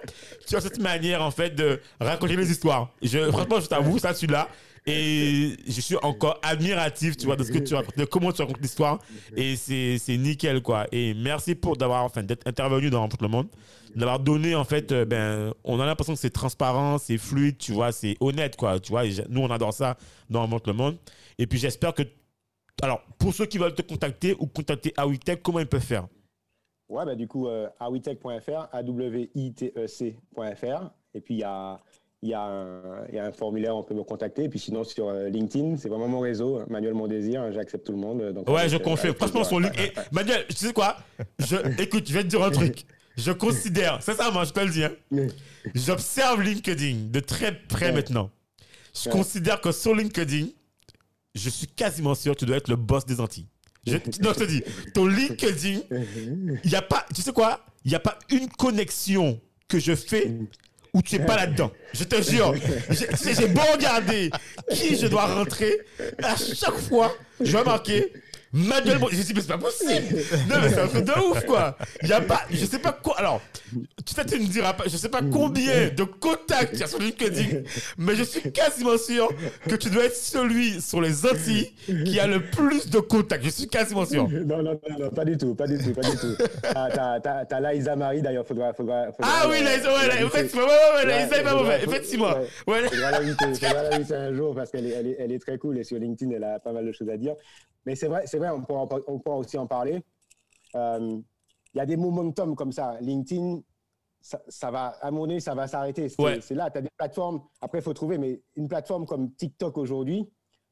tu 0.47 0.55
as 0.55 0.61
cette 0.61 0.79
manière, 0.79 1.21
en 1.21 1.31
fait, 1.31 1.51
de 1.51 1.79
raconter 1.99 2.35
les 2.35 2.49
histoires. 2.49 2.89
Je, 3.01 3.29
franchement, 3.29 3.59
je 3.59 3.67
t'avoue, 3.67 3.99
ça, 3.99 4.13
celui-là. 4.13 4.47
Et 4.87 5.57
je 5.67 5.79
suis 5.79 5.95
encore 6.01 6.39
admiratif, 6.41 7.15
tu 7.15 7.27
vois, 7.27 7.35
de 7.35 7.43
ce 7.43 7.51
que 7.51 7.59
tu 7.59 7.75
racontes, 7.75 7.97
de 7.97 8.05
comment 8.05 8.31
tu 8.31 8.41
racontes 8.41 8.61
l'histoire. 8.61 8.99
Et 9.35 9.55
c'est 9.55 10.17
nickel, 10.17 10.61
quoi. 10.61 10.87
Et 10.91 11.13
merci 11.13 11.53
pour 11.53 11.77
d'avoir, 11.77 12.09
d'être 12.11 12.47
intervenu 12.47 12.89
dans 12.89 13.07
le 13.19 13.27
monde, 13.27 13.47
d'avoir 13.95 14.19
donné, 14.19 14.55
en 14.55 14.63
fait, 14.63 14.91
euh, 14.91 15.05
ben, 15.05 15.53
on 15.63 15.79
a 15.79 15.85
l'impression 15.85 16.13
que 16.13 16.19
c'est 16.19 16.31
transparent, 16.31 16.97
c'est 16.97 17.19
fluide, 17.19 17.57
tu 17.57 17.73
vois, 17.73 17.91
c'est 17.91 18.15
honnête, 18.19 18.55
quoi. 18.55 18.79
Tu 18.79 18.91
vois, 18.91 19.03
nous, 19.29 19.41
on 19.41 19.51
adore 19.51 19.73
ça 19.73 19.97
dans 20.29 20.47
Montre 20.47 20.69
le 20.69 20.75
Monde. 20.75 20.97
Et 21.37 21.45
puis, 21.45 21.59
j'espère 21.59 21.93
que, 21.93 22.03
alors, 22.81 23.03
pour 23.19 23.33
ceux 23.33 23.45
qui 23.45 23.59
veulent 23.59 23.75
te 23.75 23.83
contacter 23.83 24.35
ou 24.39 24.47
contacter 24.47 24.93
Awitech, 24.97 25.43
comment 25.43 25.59
ils 25.59 25.67
peuvent 25.67 25.81
faire? 25.81 26.07
Ouais, 26.89 27.05
bah, 27.05 27.15
du 27.15 27.27
coup, 27.27 27.47
euh, 27.47 27.69
awitech.fr, 27.79 28.67
A-W-I-T-E-C.fr. 28.71 30.11
Et 31.13 31.21
puis, 31.21 31.35
il 31.35 31.39
y 31.39 31.43
a, 31.43 31.79
il 32.23 32.29
y, 32.29 32.33
a 32.33 32.41
un- 32.41 33.05
il 33.09 33.15
y 33.15 33.19
a 33.19 33.25
un 33.25 33.31
formulaire, 33.31 33.75
on 33.75 33.83
peut 33.83 33.95
me 33.95 34.03
contacter. 34.03 34.47
Puis, 34.47 34.59
sinon, 34.59 34.83
sur 34.83 35.09
euh, 35.09 35.29
LinkedIn, 35.29 35.77
c'est 35.77 35.89
vraiment 35.89 36.07
mon 36.07 36.19
réseau, 36.19 36.61
Manuel 36.69 36.93
Mon 36.93 37.07
Désir. 37.07 37.41
hein, 37.41 37.51
J'accepte 37.51 37.85
tout 37.85 37.91
le 37.93 37.97
monde. 37.97 38.21
Donc, 38.33 38.47
Ouais, 38.49 38.69
je 38.69 38.75
euh, 38.75 38.79
confirme. 38.79 39.15
Franchement, 39.15 39.43
son 39.43 39.57
plaisir. 39.57 39.73
link. 39.81 39.91
Et 39.97 39.99
Manuel, 40.15 40.45
tu 40.47 40.55
sais 40.55 40.73
quoi? 40.73 40.97
Je, 41.39 41.55
Écoute, 41.81 42.07
je 42.07 42.13
vais 42.13 42.23
te 42.23 42.27
dire 42.27 42.43
un 42.43 42.51
truc. 42.51 42.85
Je 43.17 43.31
considère, 43.31 44.01
sincèrement, 44.01 44.43
je 44.45 44.51
te 44.53 44.59
le 44.59 44.69
dis, 44.69 44.83
hein, 44.83 44.91
j'observe 45.75 46.41
LinkedIn 46.41 47.07
de 47.09 47.19
très 47.19 47.53
près 47.67 47.87
Ouais. 47.87 47.91
maintenant. 47.93 48.29
Je 48.93 49.09
Ouais. 49.09 49.15
considère 49.15 49.59
que 49.61 49.71
sur 49.71 49.95
LinkedIn, 49.95 50.47
je 51.35 51.49
suis 51.49 51.67
quasiment 51.67 52.15
sûr 52.15 52.33
que 52.33 52.39
tu 52.39 52.45
dois 52.45 52.57
être 52.57 52.67
le 52.69 52.75
boss 52.75 53.05
des 53.05 53.19
Antilles. 53.19 53.47
Je, 53.87 53.93
non, 54.21 54.31
je 54.33 54.39
te 54.39 54.43
dis, 54.43 54.61
ton 54.93 55.07
LinkedIn, 55.07 55.79
il 56.63 56.69
n'y 56.69 56.75
a 56.75 56.81
pas, 56.81 57.05
tu 57.15 57.21
sais 57.21 57.33
quoi? 57.33 57.65
Il 57.83 57.89
n'y 57.89 57.95
a 57.95 57.99
pas 57.99 58.17
une 58.29 58.47
connexion 58.47 59.39
que 59.67 59.79
je 59.79 59.95
fais 59.95 60.31
où 60.93 61.01
tu 61.01 61.17
n'es 61.17 61.25
pas 61.25 61.35
là-dedans. 61.37 61.71
Je 61.93 62.03
te 62.03 62.21
jure. 62.21 62.53
J'ai 62.89 63.47
beau 63.47 63.61
regarder 63.73 64.29
qui 64.71 64.97
je 64.97 65.07
dois 65.07 65.25
rentrer, 65.25 65.79
à 66.21 66.35
chaque 66.35 66.77
fois, 66.77 67.15
je 67.39 67.55
vais 67.55 67.63
marquer 67.63 68.11
Manuel 68.53 68.97
Bon- 68.99 69.07
J'ai 69.11 69.23
dit, 69.23 69.33
mais 69.33 69.41
c'est 69.41 69.47
pas 69.47 69.57
possible. 69.57 70.17
Non, 70.49 70.55
mais 70.61 70.69
c'est 70.69 70.79
un 70.81 70.87
truc 70.87 71.05
de 71.05 71.11
ouf, 71.29 71.45
quoi. 71.45 71.77
Il 72.01 72.07
n'y 72.07 72.13
a 72.13 72.21
pas, 72.21 72.41
je 72.51 72.65
sais 72.65 72.79
pas 72.79 72.91
quoi. 72.91 73.17
Alors, 73.17 73.41
tu 74.05 74.13
sais, 74.13 74.25
tu 74.25 74.39
ne 74.39 74.45
diras 74.47 74.73
pas, 74.73 74.83
je 74.87 74.97
sais 74.97 75.09
pas 75.09 75.21
combien 75.21 75.87
de 75.89 76.03
contacts 76.03 76.71
il 76.73 76.79
y 76.79 76.83
a 76.83 76.87
sur 76.87 76.99
LinkedIn, 76.99 77.61
mais 77.97 78.15
je 78.15 78.23
suis 78.23 78.51
quasiment 78.51 78.97
sûr 78.97 79.29
que 79.69 79.75
tu 79.75 79.89
dois 79.89 80.05
être 80.05 80.15
celui 80.15 80.81
sur 80.81 80.99
les 81.01 81.25
Antilles 81.25 81.71
qui 82.05 82.19
a 82.19 82.27
le 82.27 82.41
plus 82.41 82.89
de 82.89 82.99
contacts. 82.99 83.43
Je 83.45 83.49
suis 83.49 83.67
quasiment 83.67 84.05
sûr. 84.05 84.27
Non, 84.29 84.61
non, 84.61 84.63
non, 84.63 84.79
non, 84.99 85.09
pas 85.11 85.23
du 85.25 85.37
tout, 85.37 85.55
pas 85.55 85.67
du 85.67 85.77
tout, 85.77 85.93
pas 85.93 86.01
du 86.01 86.17
tout. 86.17 86.35
T'as- 86.73 87.19
T'as 87.21 87.45
t'as- 87.45 87.59
Laïsa 87.61 87.95
Marie, 87.95 88.21
d'ailleurs, 88.21 88.45
faudra, 88.45 88.73
faudra, 88.73 89.11
faudra. 89.13 89.31
Ah 89.43 89.47
oui, 89.49 89.63
Laïsa, 89.63 89.87
ouais, 89.93 90.07
l'inviter. 90.07 90.25
effectivement, 90.25 90.65
ouais, 90.65 90.69
ouais, 90.69 90.99
ouais, 90.99 91.05
Laïsa 91.05 91.25
est 91.37 91.43
pas 91.43 91.49
faudra- 91.51 91.63
mauvais, 91.63 91.79
faudra- 91.79 91.95
effectivement. 91.95 92.33
ouais, 92.67 92.89
faudra 92.89 93.11
l'inviter 93.11 94.15
un 94.15 94.33
jour 94.33 94.55
parce 94.55 94.71
qu'elle 94.71 94.87
est, 94.87 94.91
elle 94.91 95.07
est, 95.07 95.15
elle 95.19 95.31
est 95.31 95.39
très 95.39 95.57
cool 95.57 95.77
et 95.77 95.83
sur 95.83 95.97
LinkedIn, 95.97 96.31
elle 96.35 96.43
a 96.43 96.59
pas 96.59 96.71
mal 96.73 96.85
de 96.85 96.91
choses 96.91 97.09
à 97.09 97.17
dire. 97.17 97.35
Mais 97.85 97.95
c'est 97.95 98.07
vrai, 98.07 98.23
c'est 98.27 98.37
vrai, 98.37 98.49
on 98.49 98.61
pourra, 98.61 98.87
on 99.07 99.19
aussi 99.37 99.57
en 99.57 99.67
parler. 99.67 100.03
Euh, 100.75 101.17
Il 101.73 101.77
y 101.77 101.79
a 101.81 101.85
des 101.85 101.95
momentum 101.97 102.53
comme 102.55 102.71
ça. 102.73 102.97
LinkedIn, 102.99 103.61
ça, 104.19 104.41
ça 104.49 104.69
va, 104.71 104.87
à 105.01 105.09
mon 105.09 105.29
avis, 105.29 105.39
ça 105.41 105.55
va 105.55 105.67
s'arrêter. 105.67 106.09
C'est 106.09 106.21
Ouais. 106.21 106.41
c'est 106.41 106.53
là, 106.53 106.69
tu 106.69 106.77
as 106.77 106.81
des 106.81 106.89
plateformes. 106.97 107.41
Après, 107.61 107.79
il 107.79 107.81
faut 107.81 107.93
trouver, 107.93 108.17
mais 108.17 108.41
une 108.57 108.67
plateforme 108.67 109.05
comme 109.05 109.33
TikTok 109.35 109.77
aujourd'hui, 109.77 110.29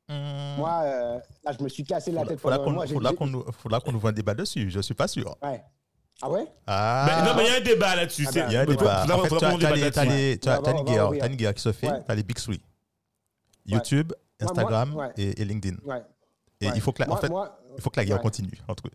moi, 0.09 0.81
euh, 0.83 1.19
là, 1.43 1.51
je 1.57 1.63
me 1.63 1.69
suis 1.69 1.83
cassé 1.83 2.11
la 2.11 2.25
tête 2.25 2.39
faudra 2.39 2.57
un 2.57 2.63
qu'on. 2.63 2.85
J'ai- 2.85 2.93
faudra 2.95 3.13
qu'on 3.13 3.27
nous, 3.27 3.43
qu'on 3.79 3.91
nous 3.91 3.99
voit 3.99 4.09
un 4.09 4.13
débat 4.13 4.33
dessus. 4.33 4.69
Je 4.69 4.79
suis 4.81 4.93
pas 4.95 5.07
sûr. 5.07 5.37
Ouais. 5.41 5.63
Ah 6.21 6.29
ouais? 6.29 6.45
Ah, 6.67 7.05
Mais 7.07 7.29
non, 7.29 7.37
mais 7.37 7.43
il 7.45 7.51
y 7.51 7.55
a 7.55 7.57
un 7.59 7.63
débat 7.63 7.95
là-dessus. 7.95 8.25
Ah 8.27 8.31
bah, 8.33 8.45
il 8.47 8.53
y 8.53 8.55
a 8.57 8.61
un 8.61 8.65
débat. 8.65 9.03
En 9.03 9.23
fait, 9.23 9.29
tu 9.29 9.45
as, 9.45 9.51
qu'on 9.51 9.57
tu 9.57 9.65
as 9.65 9.71
débatte 9.71 9.75
les- 9.85 9.91
tu 9.91 9.99
as 9.99 10.03
là-dessus. 10.03 10.17
les- 10.17 10.39
tu 10.39 10.49
as- 10.49 10.57
Ouais, 10.57 10.63
tu 10.63 10.69
as 10.69 10.73
on 10.73 10.77
une 10.79 10.83
guerre, 11.35 11.53
qui 11.53 11.61
se 11.61 11.71
fait. 11.71 11.89
Ouais. 11.89 12.03
Tu 12.05 12.11
as 12.11 12.15
les 12.15 12.23
big 12.23 12.35
three. 12.37 12.53
Ouais. 12.55 12.59
YouTube, 13.65 14.11
moi- 14.41 14.49
Instagram 14.51 15.11
et 15.17 15.45
LinkedIn. 15.45 15.77
Et 16.61 16.67
ouais. 16.67 16.71
il 16.75 16.81
faut 16.81 16.91
que 16.91 17.01
la, 17.01 17.07
en 17.07 17.11
Moi- 17.11 17.21
fait, 17.21 17.29
moi, 17.29 17.59
il 17.77 17.81
faut 17.81 17.89
que 17.89 17.99
la 17.99 18.05
guerre 18.05 18.17
ouais. 18.17 18.21
continue 18.23 18.51
entre 18.67 18.83
eux. 18.87 18.91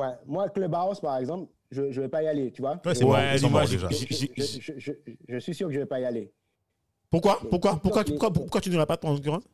ouais. 0.00 0.12
Moi, 0.26 0.48
Clubhouse, 0.50 1.00
par 1.00 1.16
exemple, 1.18 1.50
je 1.70 1.82
ne 1.82 1.90
vais 2.00 2.08
pas 2.08 2.22
y 2.22 2.28
aller, 2.28 2.52
tu 2.52 2.60
vois. 2.62 2.72
Ouais, 2.84 3.02
Ouais, 3.04 3.38
j'ai- 3.38 3.76
déjà. 3.76 3.88
je, 3.90 3.96
je- 3.96 4.26
je- 4.78 4.92
je- 5.06 5.12
je 5.28 5.38
suis 5.38 5.54
sûr 5.54 5.68
que 5.68 5.72
je 5.72 5.78
ne 5.78 5.82
vais 5.84 5.88
pas 5.88 5.98
y 6.00 6.04
aller. 6.04 6.32
Pourquoi? 7.10 7.38
Pourquoi, 7.50 7.76
pourquoi, 7.80 8.04
pourquoi, 8.04 8.32
pourquoi 8.32 8.60
tu 8.60 8.68
n'irais 8.70 8.84
pas 8.86 8.98
en 9.04 9.14
l'occurrence 9.14 9.44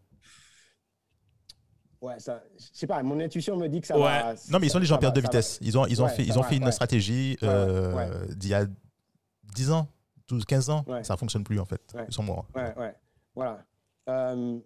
Ouais, 2.01 2.19
ça, 2.19 2.43
je 2.59 2.65
sais 2.73 2.87
pas, 2.89 3.01
mon 3.05 3.21
intuition 3.21 3.57
me 3.57 3.69
dit 3.69 3.81
que 3.81 3.87
ça 3.87 3.95
Ouais. 3.97 4.03
va. 4.03 4.35
Non, 4.51 4.59
mais 4.59 4.67
ils 4.67 4.71
sont 4.71 4.81
les 4.81 4.87
gens 4.87 4.97
en 4.97 5.01
va- 5.01 5.11
de 5.13 5.21
va. 5.21 5.27
vitesse. 5.29 5.59
Ils 5.63 5.79
ont, 5.79 5.87
ils 5.87 6.03
ont 6.03 6.07
Ouais, 6.07 6.11
fait, 6.11 6.25
ils 6.25 6.37
ont 6.37 6.43
va, 6.43 6.49
fait 6.49 6.57
une 6.57 6.65
ouais. 6.65 6.73
stratégie 6.73 7.39
Ouais, 7.41 7.49
euh, 7.49 7.95
ouais. 7.95 8.35
d'il 8.35 8.51
y 8.51 8.55
a 8.55 8.67
10 9.55 9.71
ans, 9.71 9.87
12, 10.27 10.45
15 10.45 10.69
ans. 10.69 10.85
Ouais. 10.89 11.05
Ça 11.05 11.17
fonctionne 11.17 11.45
plus 11.45 11.61
en 11.61 11.65
fait. 11.65 11.81
Ouais. 11.95 12.05
Ils 12.09 12.13
sont 12.13 12.25
morts. 12.25 12.49
Ouais, 12.57 12.75
ouais. 12.77 12.95
Voilà. 13.37 13.65
Euh, 14.09 14.59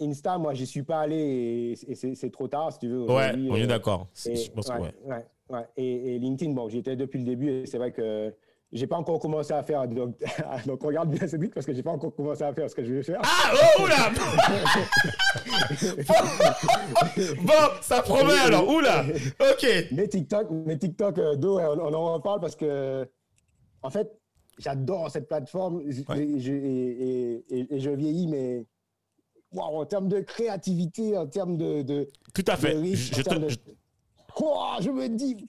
Insta, 0.00 0.38
moi, 0.38 0.54
j'y 0.54 0.66
suis 0.66 0.82
pas 0.82 1.00
allé 1.00 1.76
et, 1.86 1.92
et 1.92 2.14
c'est 2.14 2.30
trop 2.30 2.48
tard, 2.48 2.72
si 2.72 2.78
tu 2.80 2.88
veux. 2.88 3.02
Ouais, 3.02 3.32
on 3.50 3.56
est 3.56 3.62
euh, 3.62 3.66
d'accord. 3.66 4.08
Je 4.14 4.50
pense 4.50 4.68
ouais, 4.68 4.80
ouais. 4.80 4.94
ouais, 5.04 5.26
ouais. 5.50 5.66
Et, 5.76 6.14
et 6.14 6.18
LinkedIn, 6.18 6.52
bon, 6.52 6.68
j'y 6.68 6.78
étais 6.78 6.96
depuis 6.96 7.18
le 7.18 7.24
début 7.24 7.50
et 7.50 7.66
c'est 7.66 7.78
vrai 7.78 7.92
que 7.92 8.34
j'ai 8.72 8.86
pas 8.86 8.96
encore 8.96 9.20
commencé 9.20 9.52
à 9.52 9.62
faire. 9.62 9.86
Donc, 9.86 10.16
donc 10.66 10.82
regarde 10.82 11.10
bien 11.10 11.28
Cédric 11.28 11.52
parce 11.54 11.66
que 11.66 11.74
j'ai 11.74 11.82
pas 11.82 11.90
encore 11.90 12.14
commencé 12.14 12.42
à 12.42 12.54
faire 12.54 12.70
ce 12.70 12.74
que 12.74 12.84
je 12.84 12.94
vais 12.94 13.02
faire. 13.02 13.20
Ah, 13.22 13.52
oh, 13.54 13.82
oula 13.82 13.96
Bon, 17.42 17.52
ça 17.82 18.00
promet 18.02 18.32
alors, 18.46 18.66
oula 18.68 19.04
Ok. 19.40 19.66
Mais 19.92 20.08
TikTok, 20.08 20.48
mais 20.50 20.78
TikTok, 20.78 21.18
euh, 21.18 21.36
on, 21.42 21.78
on 21.78 21.94
en 21.94 22.14
reparle 22.14 22.40
parce 22.40 22.56
que, 22.56 23.06
en 23.82 23.90
fait, 23.90 24.10
j'adore 24.58 25.10
cette 25.10 25.28
plateforme 25.28 25.82
je, 25.90 26.52
et 26.52 27.80
je 27.80 27.90
vieillis, 27.90 28.26
mais 28.26 28.64
waouh, 29.52 29.80
en 29.80 29.86
termes 29.86 30.08
de 30.08 30.20
créativité, 30.20 31.16
en 31.16 31.26
termes 31.26 31.56
de, 31.56 31.82
de, 31.82 32.08
Tout 32.34 32.44
à 32.48 32.56
de 32.56 32.60
fait. 32.60 32.72
Je 32.94 33.22
te- 33.22 33.34
de- 33.34 33.48
je- 33.48 34.90
me 34.90 35.08
dis, 35.08 35.46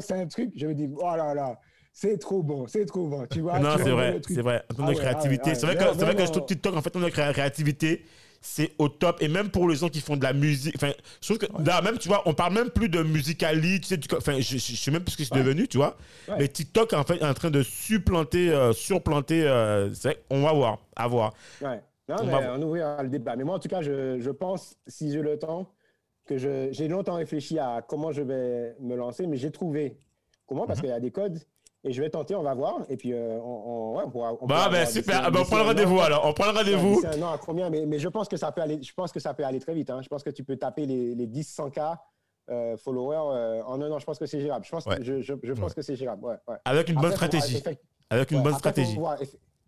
c'est 0.00 0.14
un 0.14 0.26
truc, 0.26 0.50
je 0.56 0.66
me 0.66 0.74
dis, 0.74 0.88
oh 0.96 1.16
là 1.16 1.34
là, 1.34 1.58
c'est 1.92 2.18
trop 2.18 2.42
bon, 2.42 2.66
c'est 2.66 2.86
trop 2.86 3.08
bon, 3.08 3.26
tu 3.30 3.40
vois. 3.40 3.58
Non, 3.58 3.76
tu 3.76 3.84
c'est 3.84 3.90
vrai, 3.90 4.20
c'est 4.26 4.42
vrai. 4.42 4.64
En 4.70 4.74
termes 4.74 4.88
Ah 4.88 4.92
de 4.92 4.96
ouais, 4.96 5.02
créativité, 5.02 5.50
ah 5.50 5.54
c'est 5.54 5.66
vrai 5.66 5.76
que, 5.76 5.84
c'est 5.84 5.88
vrai 5.92 5.94
que 5.94 6.06
je 6.06 6.14
Vraiment. 6.26 6.32
trouve 6.32 6.46
TikTok, 6.46 6.74
en 6.76 6.82
fait, 6.82 6.88
en 6.90 7.00
termes 7.00 7.04
de 7.04 7.10
cré- 7.10 7.32
créativité, 7.32 8.04
c'est 8.42 8.72
au 8.78 8.88
top. 8.88 9.22
Et 9.22 9.28
même 9.28 9.48
pour 9.50 9.68
les 9.68 9.76
gens 9.76 9.88
qui 9.88 10.00
font 10.00 10.16
de 10.16 10.22
la 10.22 10.32
musique, 10.34 10.74
enfin, 10.76 10.92
je 11.22 11.26
trouve 11.26 11.38
que 11.38 11.46
là, 11.64 11.80
même, 11.80 11.96
tu 11.98 12.08
vois, 12.08 12.22
on 12.26 12.34
parle 12.34 12.52
même 12.54 12.68
plus 12.70 12.88
de 12.90 13.02
musicali, 13.02 13.80
tu 13.80 13.86
sais, 13.88 13.96
du- 13.96 14.08
enfin, 14.16 14.34
je, 14.40 14.58
je, 14.58 14.72
je 14.72 14.76
sais 14.76 14.90
même 14.90 15.02
plus 15.02 15.12
ce 15.12 15.16
que 15.18 15.24
c'est 15.24 15.34
Ouais. 15.34 15.40
devenu, 15.42 15.66
tu 15.68 15.78
vois. 15.78 15.96
Ouais. 16.28 16.34
Mais 16.40 16.48
TikTok, 16.48 16.92
en 16.92 17.04
fait, 17.04 17.16
est 17.16 17.24
en 17.24 17.32
train 17.34 17.50
de 17.50 17.62
supplanter, 17.62 18.50
euh, 18.50 18.72
surplanter, 18.72 19.42
euh, 19.44 19.92
c'est 19.94 20.08
vrai, 20.08 20.22
on 20.30 20.42
va 20.42 20.52
voir, 20.52 20.78
à 20.96 21.08
voir. 21.08 21.32
Non, 22.08 22.16
On 22.20 22.24
mais 22.26 22.32
va- 22.32 22.54
on 22.54 22.62
ouvrira 22.62 23.02
le 23.02 23.08
débat. 23.08 23.34
Mais 23.36 23.44
moi, 23.44 23.54
en 23.56 23.58
tout 23.58 23.68
cas, 23.68 23.80
je, 23.80 24.18
je 24.20 24.30
pense, 24.30 24.76
si 24.86 25.10
j'ai 25.10 25.22
le 25.22 25.38
temps, 25.38 25.66
que 26.26 26.36
j'ai 26.38 26.88
longtemps 26.88 27.14
réfléchi 27.14 27.58
à 27.58 27.82
comment 27.86 28.12
je 28.12 28.22
vais 28.22 28.76
me 28.80 28.94
lancer, 28.96 29.26
mais 29.26 29.36
j'ai 29.36 29.50
trouvé 29.50 29.98
comment, 30.46 30.62
Mhm. 30.62 30.66
parce 30.68 30.80
qu'il 30.80 30.88
y 30.88 30.92
a 30.92 31.00
des 31.00 31.10
codes, 31.10 31.38
et 31.86 31.92
je 31.92 32.02
vais 32.02 32.08
tenter, 32.10 32.34
on 32.34 32.42
va 32.42 32.54
voir, 32.54 32.80
et 32.88 32.96
puis 32.96 33.12
euh, 33.12 33.38
on, 33.40 33.44
on- 33.92 33.96
ouais, 33.98 34.04
on 34.06 34.10
pourra. 34.10 34.32
on 34.32 34.36
pourra 34.36 34.46
Bah, 34.46 34.64
ben, 34.70 34.76
voir 34.78 34.88
super. 34.88 35.20
Ah, 35.24 35.30
ben, 35.30 35.40
on 35.40 35.44
prend 35.44 35.58
le 35.58 35.62
rendez-vous 35.64 36.00
alors. 36.00 36.24
On 36.26 36.32
prend 36.32 36.50
le 36.50 36.56
rendez-vous. 36.58 36.94
d'ici 36.94 37.06
un 37.06 37.22
an 37.22 37.32
à 37.32 37.38
combien, 37.38 37.68
mais, 37.70 37.84
mais 37.86 37.98
je 37.98 38.08
pense 38.08 38.28
que 38.28 38.36
ça 38.38 38.52
peut 38.52 38.62
aller, 38.62 38.82
je 38.82 38.92
pense 38.94 39.12
que 39.12 39.20
ça 39.20 39.34
peut 39.34 39.44
aller 39.44 39.60
très 39.60 39.74
vite. 39.74 39.90
hein. 39.90 40.00
Je 40.02 40.08
pense 40.08 40.22
que 40.22 40.30
tu 40.30 40.44
peux 40.44 40.56
taper 40.56 40.86
les, 40.86 41.14
les 41.14 41.26
10, 41.26 41.44
100 41.44 41.70
k 41.70 41.80
euh, 42.50 42.76
followers 42.78 43.34
euh, 43.36 43.62
en 43.64 43.80
un 43.82 43.90
an. 43.90 43.98
Je 43.98 44.04
pense 44.06 44.18
que 44.18 44.26
c'est 44.26 44.40
gérable. 44.40 44.64
Je 44.64 44.70
pense, 44.70 44.86
Ouais. 44.86 44.96
que, 44.98 45.02
je, 45.04 45.20
je, 45.20 45.34
je 45.42 45.52
pense 45.54 45.72
que 45.74 45.82
c'est 45.82 45.96
gérable. 45.96 46.38
Avec 46.64 46.88
une 46.88 46.96
bonne 46.96 47.12
Après, 47.12 47.26
stratégie. 47.28 47.62
Avec 48.10 48.30
une 48.30 48.38
bonne 48.42 48.54
après, 48.54 48.58
stratégie. 48.72 48.98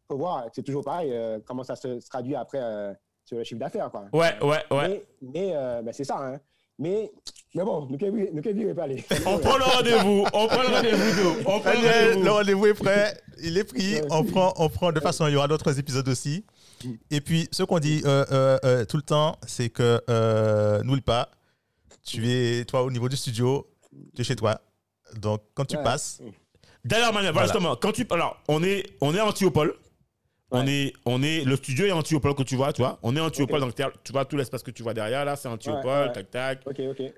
Faut 0.09 0.17
voir, 0.17 0.47
c'est 0.55 0.63
toujours 0.63 0.85
pareil, 0.85 1.11
euh, 1.13 1.39
comment 1.45 1.65
ça 1.65 1.75
se, 1.77 1.99
se 2.01 2.09
traduit 2.09 2.35
après 2.37 2.59
euh, 2.61 2.93
sur 3.25 3.39
le 3.39 3.45
chiffre 3.45 3.59
d'affaires. 3.61 3.91
quoi. 3.91 4.05
Ouais, 4.13 4.35
ouais, 4.43 4.63
ouais. 4.71 4.89
Mais, 4.89 5.31
mais 5.35 5.51
euh, 5.55 5.83
ben, 5.83 5.93
c'est 5.93 6.05
ça. 6.05 6.17
Hein. 6.19 6.39
Mais, 6.79 7.11
mais 7.55 7.65
bon, 7.65 7.87
nous 7.91 7.97
ne 7.97 8.31
nous 8.33 8.65
ne 8.67 8.73
pas 8.75 8.83
aller. 8.85 9.03
On 9.27 9.39
prend 9.39 9.57
le 9.57 9.65
rendez-vous. 9.65 10.27
On 10.33 10.47
prend 10.47 10.63
le 10.63 10.69
rendez-vous. 10.69 11.41
On 11.47 11.59
prend 11.61 11.71
le 11.71 11.77
Daniel, 11.77 12.23
le 12.23 12.31
rendez-vous. 12.31 12.35
rendez-vous 12.35 12.67
est 12.67 12.75
prêt, 12.75 13.21
il 13.43 13.57
est 13.59 13.65
pris. 13.65 13.95
On 14.11 14.23
prend, 14.25 14.53
on 14.59 14.69
prend 14.69 14.93
de 14.93 15.01
façon, 15.01 15.27
il 15.27 15.33
y 15.33 15.37
aura 15.37 15.49
d'autres 15.49 15.79
épisodes 15.79 16.09
aussi. 16.09 16.45
Et 17.11 17.21
puis, 17.23 17.49
ce 17.51 17.63
qu'on 17.63 17.79
dit 17.79 18.03
euh, 18.05 18.25
euh, 18.31 18.59
euh, 18.65 18.85
tout 18.85 18.99
le 18.99 19.03
temps, 19.03 19.37
c'est 19.47 19.71
que 19.71 20.01
euh, 20.11 20.83
n'oublie 20.83 21.01
pas, 21.01 21.31
tu 22.05 22.31
es, 22.31 22.65
toi, 22.67 22.83
au 22.83 22.91
niveau 22.91 23.09
du 23.09 23.17
studio, 23.17 23.67
tu 24.15 24.21
es 24.21 24.25
chez 24.25 24.37
toi. 24.37 24.61
Donc, 25.17 25.41
quand 25.55 25.65
tu 25.65 25.77
Ouais. 25.77 25.83
passes, 25.83 26.21
D'ailleurs, 26.85 27.13
Manuel, 27.13 27.33
voilà, 27.33 27.49
justement, 27.49 27.75
quand 27.75 27.91
tu. 27.91 28.07
Alors, 28.11 28.37
on 28.47 28.63
est, 28.63 28.85
on 29.01 29.13
est 29.13 29.21
Antiopole. 29.21 29.75
On, 30.53 30.65
Ouais. 30.65 30.73
est, 30.73 30.93
on 31.05 31.23
est, 31.25 31.45
le 31.45 31.57
studio 31.57 31.87
est 31.87 31.93
Antiopole 31.93 32.35
que 32.35 32.45
tu 32.45 32.55
vois, 32.55 32.73
tu 32.73 32.81
vois. 32.81 32.99
On 33.03 33.17
est 33.17 33.21
Antiopole, 33.21 33.63
Ok. 33.65 33.77
donc 33.77 33.93
tu 34.05 34.13
vois 34.13 34.25
tout 34.25 34.37
l'espace 34.37 34.63
que 34.63 34.71
tu 34.71 34.83
vois 34.85 34.95
derrière, 34.95 35.25
là, 35.25 35.35
c'est 35.35 35.49
Antiopole, 35.49 35.85
Ouais, 35.85 36.07
ouais. 36.07 36.13
tac, 36.13 36.31
tac. 36.31 36.61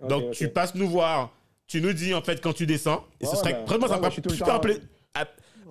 donc, 0.09 0.31
tu 0.33 0.49
passes 0.49 0.75
nous 0.75 0.89
voir. 0.89 1.31
Tu 1.67 1.83
nous 1.83 1.93
dis, 1.93 2.15
en 2.15 2.23
fait, 2.23 2.41
quand 2.41 2.55
tu 2.55 2.65
descends. 2.65 3.05
Et 3.21 3.27
ce 3.27 3.37
serait. 3.37 3.63
Franchement, 3.67 3.87
ouais, 3.89 4.11
ça 4.11 4.21
le 4.25 4.31
super 4.35 4.61
plaisir. 4.61 4.83
Ah, 5.15 5.25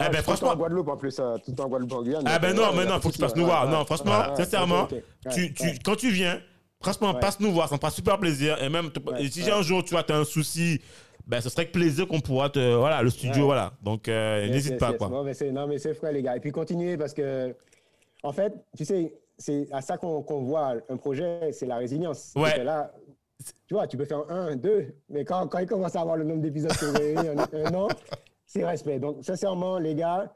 je 0.06 0.12
ben, 0.12 0.14
suis 0.14 0.18
tout 0.18 0.24
franchement. 0.24 0.50
en 0.52 0.56
Guadeloupe 0.56 0.88
en 0.90 0.98
plus, 0.98 1.18
euh, 1.20 1.38
tout 1.44 1.60
en 1.60 1.68
Guadeloupe 1.68 1.94
en 1.94 2.04
Guyane. 2.04 2.24
Ah 2.28 2.38
ben 2.38 2.56
non, 2.56 2.72
mais 2.76 2.86
non, 2.86 3.02
faut 3.02 3.10
que 3.10 3.16
tu 3.16 3.20
passes 3.20 3.36
nous 3.36 3.46
voir. 3.46 3.68
Non, 3.68 3.84
franchement, 3.86 4.36
sincèrement, 4.36 4.88
tu, 5.34 5.54
tu, 5.56 5.80
quand 5.84 5.96
tu 5.96 6.12
viens, 6.12 6.40
franchement, 6.80 7.16
passe 7.16 7.40
nous 7.40 7.52
voir, 7.52 7.68
ça 7.68 7.74
me 7.76 7.80
fera 7.80 7.90
super 7.90 8.20
plaisir. 8.20 8.62
Et 8.62 8.70
même, 8.70 8.92
et 9.18 9.28
si 9.32 9.50
un 9.50 9.64
jour, 9.64 9.84
tu 9.84 9.92
vois, 9.96 10.04
tu 10.04 10.14
as 10.14 10.18
un 10.18 10.24
souci, 10.26 10.80
ben, 11.28 11.42
ce 11.42 11.50
serait 11.50 11.64
avec 11.64 11.74
plaisir 11.74 12.08
qu'on 12.08 12.20
pourra 12.22 12.50
te. 12.50 12.76
Voilà, 12.76 13.02
le 13.04 13.10
studio, 13.10 13.42
Ouais. 13.42 13.46
voilà. 13.46 13.74
Donc, 13.84 14.08
euh, 14.08 14.42
Yes, 14.46 14.52
n'hésite 14.52 14.72
yes, 14.72 14.80
pas, 14.80 14.90
yes. 14.90 14.98
quoi. 14.98 15.10
Non, 15.10 15.24
mais 15.24 15.34
c'est, 15.34 15.52
non, 15.52 15.68
mais 15.68 15.78
c'est 15.78 15.94
frais, 15.94 16.14
les 16.14 16.22
gars. 16.24 16.36
Et 16.36 16.40
puis 16.40 16.52
continuez 16.52 16.98
parce 16.98 17.14
que, 17.14 17.54
en 18.24 18.32
fait, 18.32 18.54
tu 18.76 18.86
sais, 18.86 19.14
c'est 19.38 19.68
à 19.72 19.82
ça 19.82 19.98
qu'on, 19.98 20.22
qu'on 20.24 20.42
voit 20.42 20.76
un 20.90 20.98
projet, 20.98 21.52
c'est 21.52 21.66
la 21.68 21.78
résilience. 21.78 22.34
Ouais. 22.36 22.56
Que 22.56 22.62
là, 22.62 22.92
tu 23.68 23.74
vois, 23.76 23.86
tu 23.88 23.98
peux 23.98 24.06
faire 24.06 24.24
un, 24.32 24.56
deux, 24.56 24.96
mais 25.10 25.24
quand, 25.26 25.48
quand 25.48 25.60
il 25.60 25.68
commence 25.68 25.96
à 25.96 26.02
avoir 26.02 26.18
le 26.18 26.24
nombre 26.24 26.42
d'épisodes 26.42 26.72
que 26.76 26.86
vous 26.86 26.96
avez 26.96 27.18
un 27.66 27.74
an, 27.76 27.88
c'est 28.46 28.66
respect. 28.66 28.98
Donc, 29.00 29.18
sincèrement, 29.24 29.78
les 29.78 29.94
gars, 29.94 30.34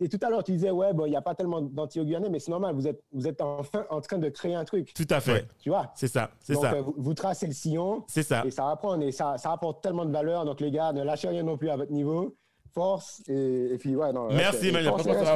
et 0.00 0.08
tout 0.08 0.18
à 0.22 0.28
l'heure, 0.30 0.42
tu 0.42 0.52
disais, 0.52 0.70
ouais, 0.70 0.92
bon, 0.92 1.06
il 1.06 1.10
n'y 1.10 1.16
a 1.16 1.22
pas 1.22 1.34
tellement 1.34 1.60
d'anti-guyanais, 1.60 2.28
mais 2.28 2.38
c'est 2.40 2.50
normal, 2.50 2.74
vous 2.74 2.86
êtes, 2.88 3.00
vous 3.12 3.28
êtes 3.28 3.40
enfin 3.40 3.84
en 3.90 4.00
train 4.00 4.18
de 4.18 4.28
créer 4.28 4.54
un 4.54 4.64
truc. 4.64 4.92
Tout 4.94 5.06
à 5.10 5.20
fait. 5.20 5.32
Ouais. 5.32 5.44
Tu 5.60 5.68
vois 5.70 5.92
C'est 5.94 6.08
ça, 6.08 6.30
c'est 6.40 6.54
ça. 6.54 6.72
euh, 6.74 6.82
vous, 6.82 6.94
vous 6.96 7.14
tracez 7.14 7.46
le 7.46 7.52
sillon. 7.52 8.04
C'est 8.08 8.22
ça. 8.24 8.42
Et 8.44 8.50
ça 8.50 8.64
va 8.64 8.76
prendre, 8.76 9.02
et 9.04 9.12
ça, 9.12 9.38
ça 9.38 9.52
apporte 9.52 9.82
tellement 9.82 10.04
de 10.04 10.12
valeur. 10.12 10.44
Donc, 10.44 10.60
les 10.60 10.70
gars, 10.70 10.92
ne 10.92 11.02
lâchez 11.02 11.28
rien 11.28 11.42
non 11.42 11.56
plus 11.56 11.70
à 11.70 11.76
votre 11.76 11.92
niveau. 11.92 12.34
Force. 12.74 13.22
Et, 13.28 13.74
et 13.74 13.78
puis, 13.78 13.94
ouais, 13.94 14.12
non. 14.12 14.26
Merci, 14.32 14.72
pas 14.72 14.80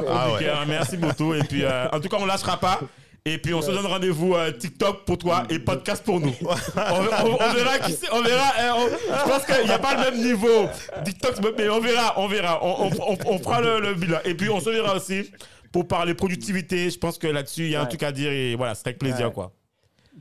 Ah 0.09 0.33
ouais. 0.33 0.45
Merci 0.67 0.97
beaucoup. 0.97 1.33
Et 1.33 1.39
puis, 1.43 1.63
euh, 1.63 1.87
en 1.93 2.01
tout 2.01 2.09
cas, 2.09 2.17
on 2.19 2.25
lâchera 2.25 2.57
pas. 2.57 2.81
Et 3.25 3.37
puis, 3.37 3.53
on 3.53 3.61
se 3.61 3.69
donne 3.71 3.85
rendez-vous 3.85 4.35
TikTok 4.59 5.05
pour 5.05 5.17
toi 5.17 5.43
et 5.49 5.59
podcast 5.59 6.03
pour 6.03 6.19
nous. 6.19 6.33
on, 6.41 7.25
on- 7.27 7.33
on 7.33 7.53
verra 7.53 7.79
qui 7.79 7.91
c'est. 7.93 8.11
On 8.11 8.21
verra. 8.21 8.51
hein, 8.59 8.73
on- 8.77 8.87
je 8.89 9.29
pense 9.29 9.45
qu'il 9.45 9.65
n'y 9.65 9.71
a 9.71 9.77
pas 9.79 9.93
le 9.95 10.11
même 10.11 10.23
niveau 10.23 10.67
TikTok, 11.05 11.35
mais 11.57 11.69
on 11.69 11.79
verra. 11.79 12.13
On 12.17 12.27
verra. 12.27 12.63
On, 12.63 12.85
on- 12.87 13.13
on- 13.13 13.17
on 13.33 13.39
fera 13.39 13.61
le, 13.61 13.79
le 13.81 13.93
bilan. 13.93 14.19
Et 14.25 14.33
puis, 14.35 14.49
on 14.49 14.59
se 14.59 14.69
verra 14.69 14.95
aussi 14.95 15.29
pour 15.71 15.87
parler 15.87 16.13
productivité. 16.15 16.89
Je 16.89 16.97
pense 16.97 17.17
que 17.17 17.27
là-dessus, 17.27 17.63
il 17.65 17.71
y 17.71 17.75
a 17.75 17.81
un 17.81 17.85
truc 17.85 18.03
à 18.03 18.11
dire. 18.11 18.31
Et 18.31 18.55
voilà, 18.55 18.73
c'est 18.73 18.87
avec 18.87 18.99
plaisir, 18.99 19.27
Ouais. 19.27 19.33
quoi. 19.33 19.51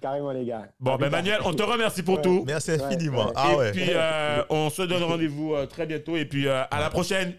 Carrément, 0.03 0.31
les 0.33 0.45
gars. 0.45 0.66
Bon, 0.79 0.97
ben. 0.97 1.09
Manuel, 1.11 1.39
on 1.45 1.53
te 1.55 1.62
remercie 1.62 2.03
pour 2.03 2.16
Ouais. 2.16 2.23
tout. 2.23 2.45
merci 2.47 2.73
infiniment. 2.73 3.27
ouais. 3.27 3.33
Ah 3.37 3.53
et 3.69 3.70
puis, 3.73 3.85
euh, 3.89 4.43
on 4.51 4.70
se 4.70 4.83
donne 4.83 5.03
rendez-vous 5.05 5.55
euh, 5.55 5.66
très 5.66 5.87
bientôt. 5.87 6.16
Et 6.16 6.25
puis, 6.25 6.47
euh, 6.49 6.62
à 6.70 6.81
la 6.81 6.91
prochaine. 6.91 7.35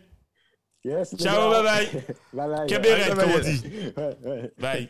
Yes, 0.84 1.14
Ciao, 1.18 1.52
bye 1.52 1.64
bye. 1.64 1.88
bye 2.34 2.48
bye. 2.50 2.68
Kébéré, 2.68 3.14
Bye, 3.14 3.18
comme 3.18 3.32
on 3.36 3.40
dit. 3.40 3.62
Ouais, 3.98 4.18
ouais. 4.26 4.52
Bye. 4.58 4.90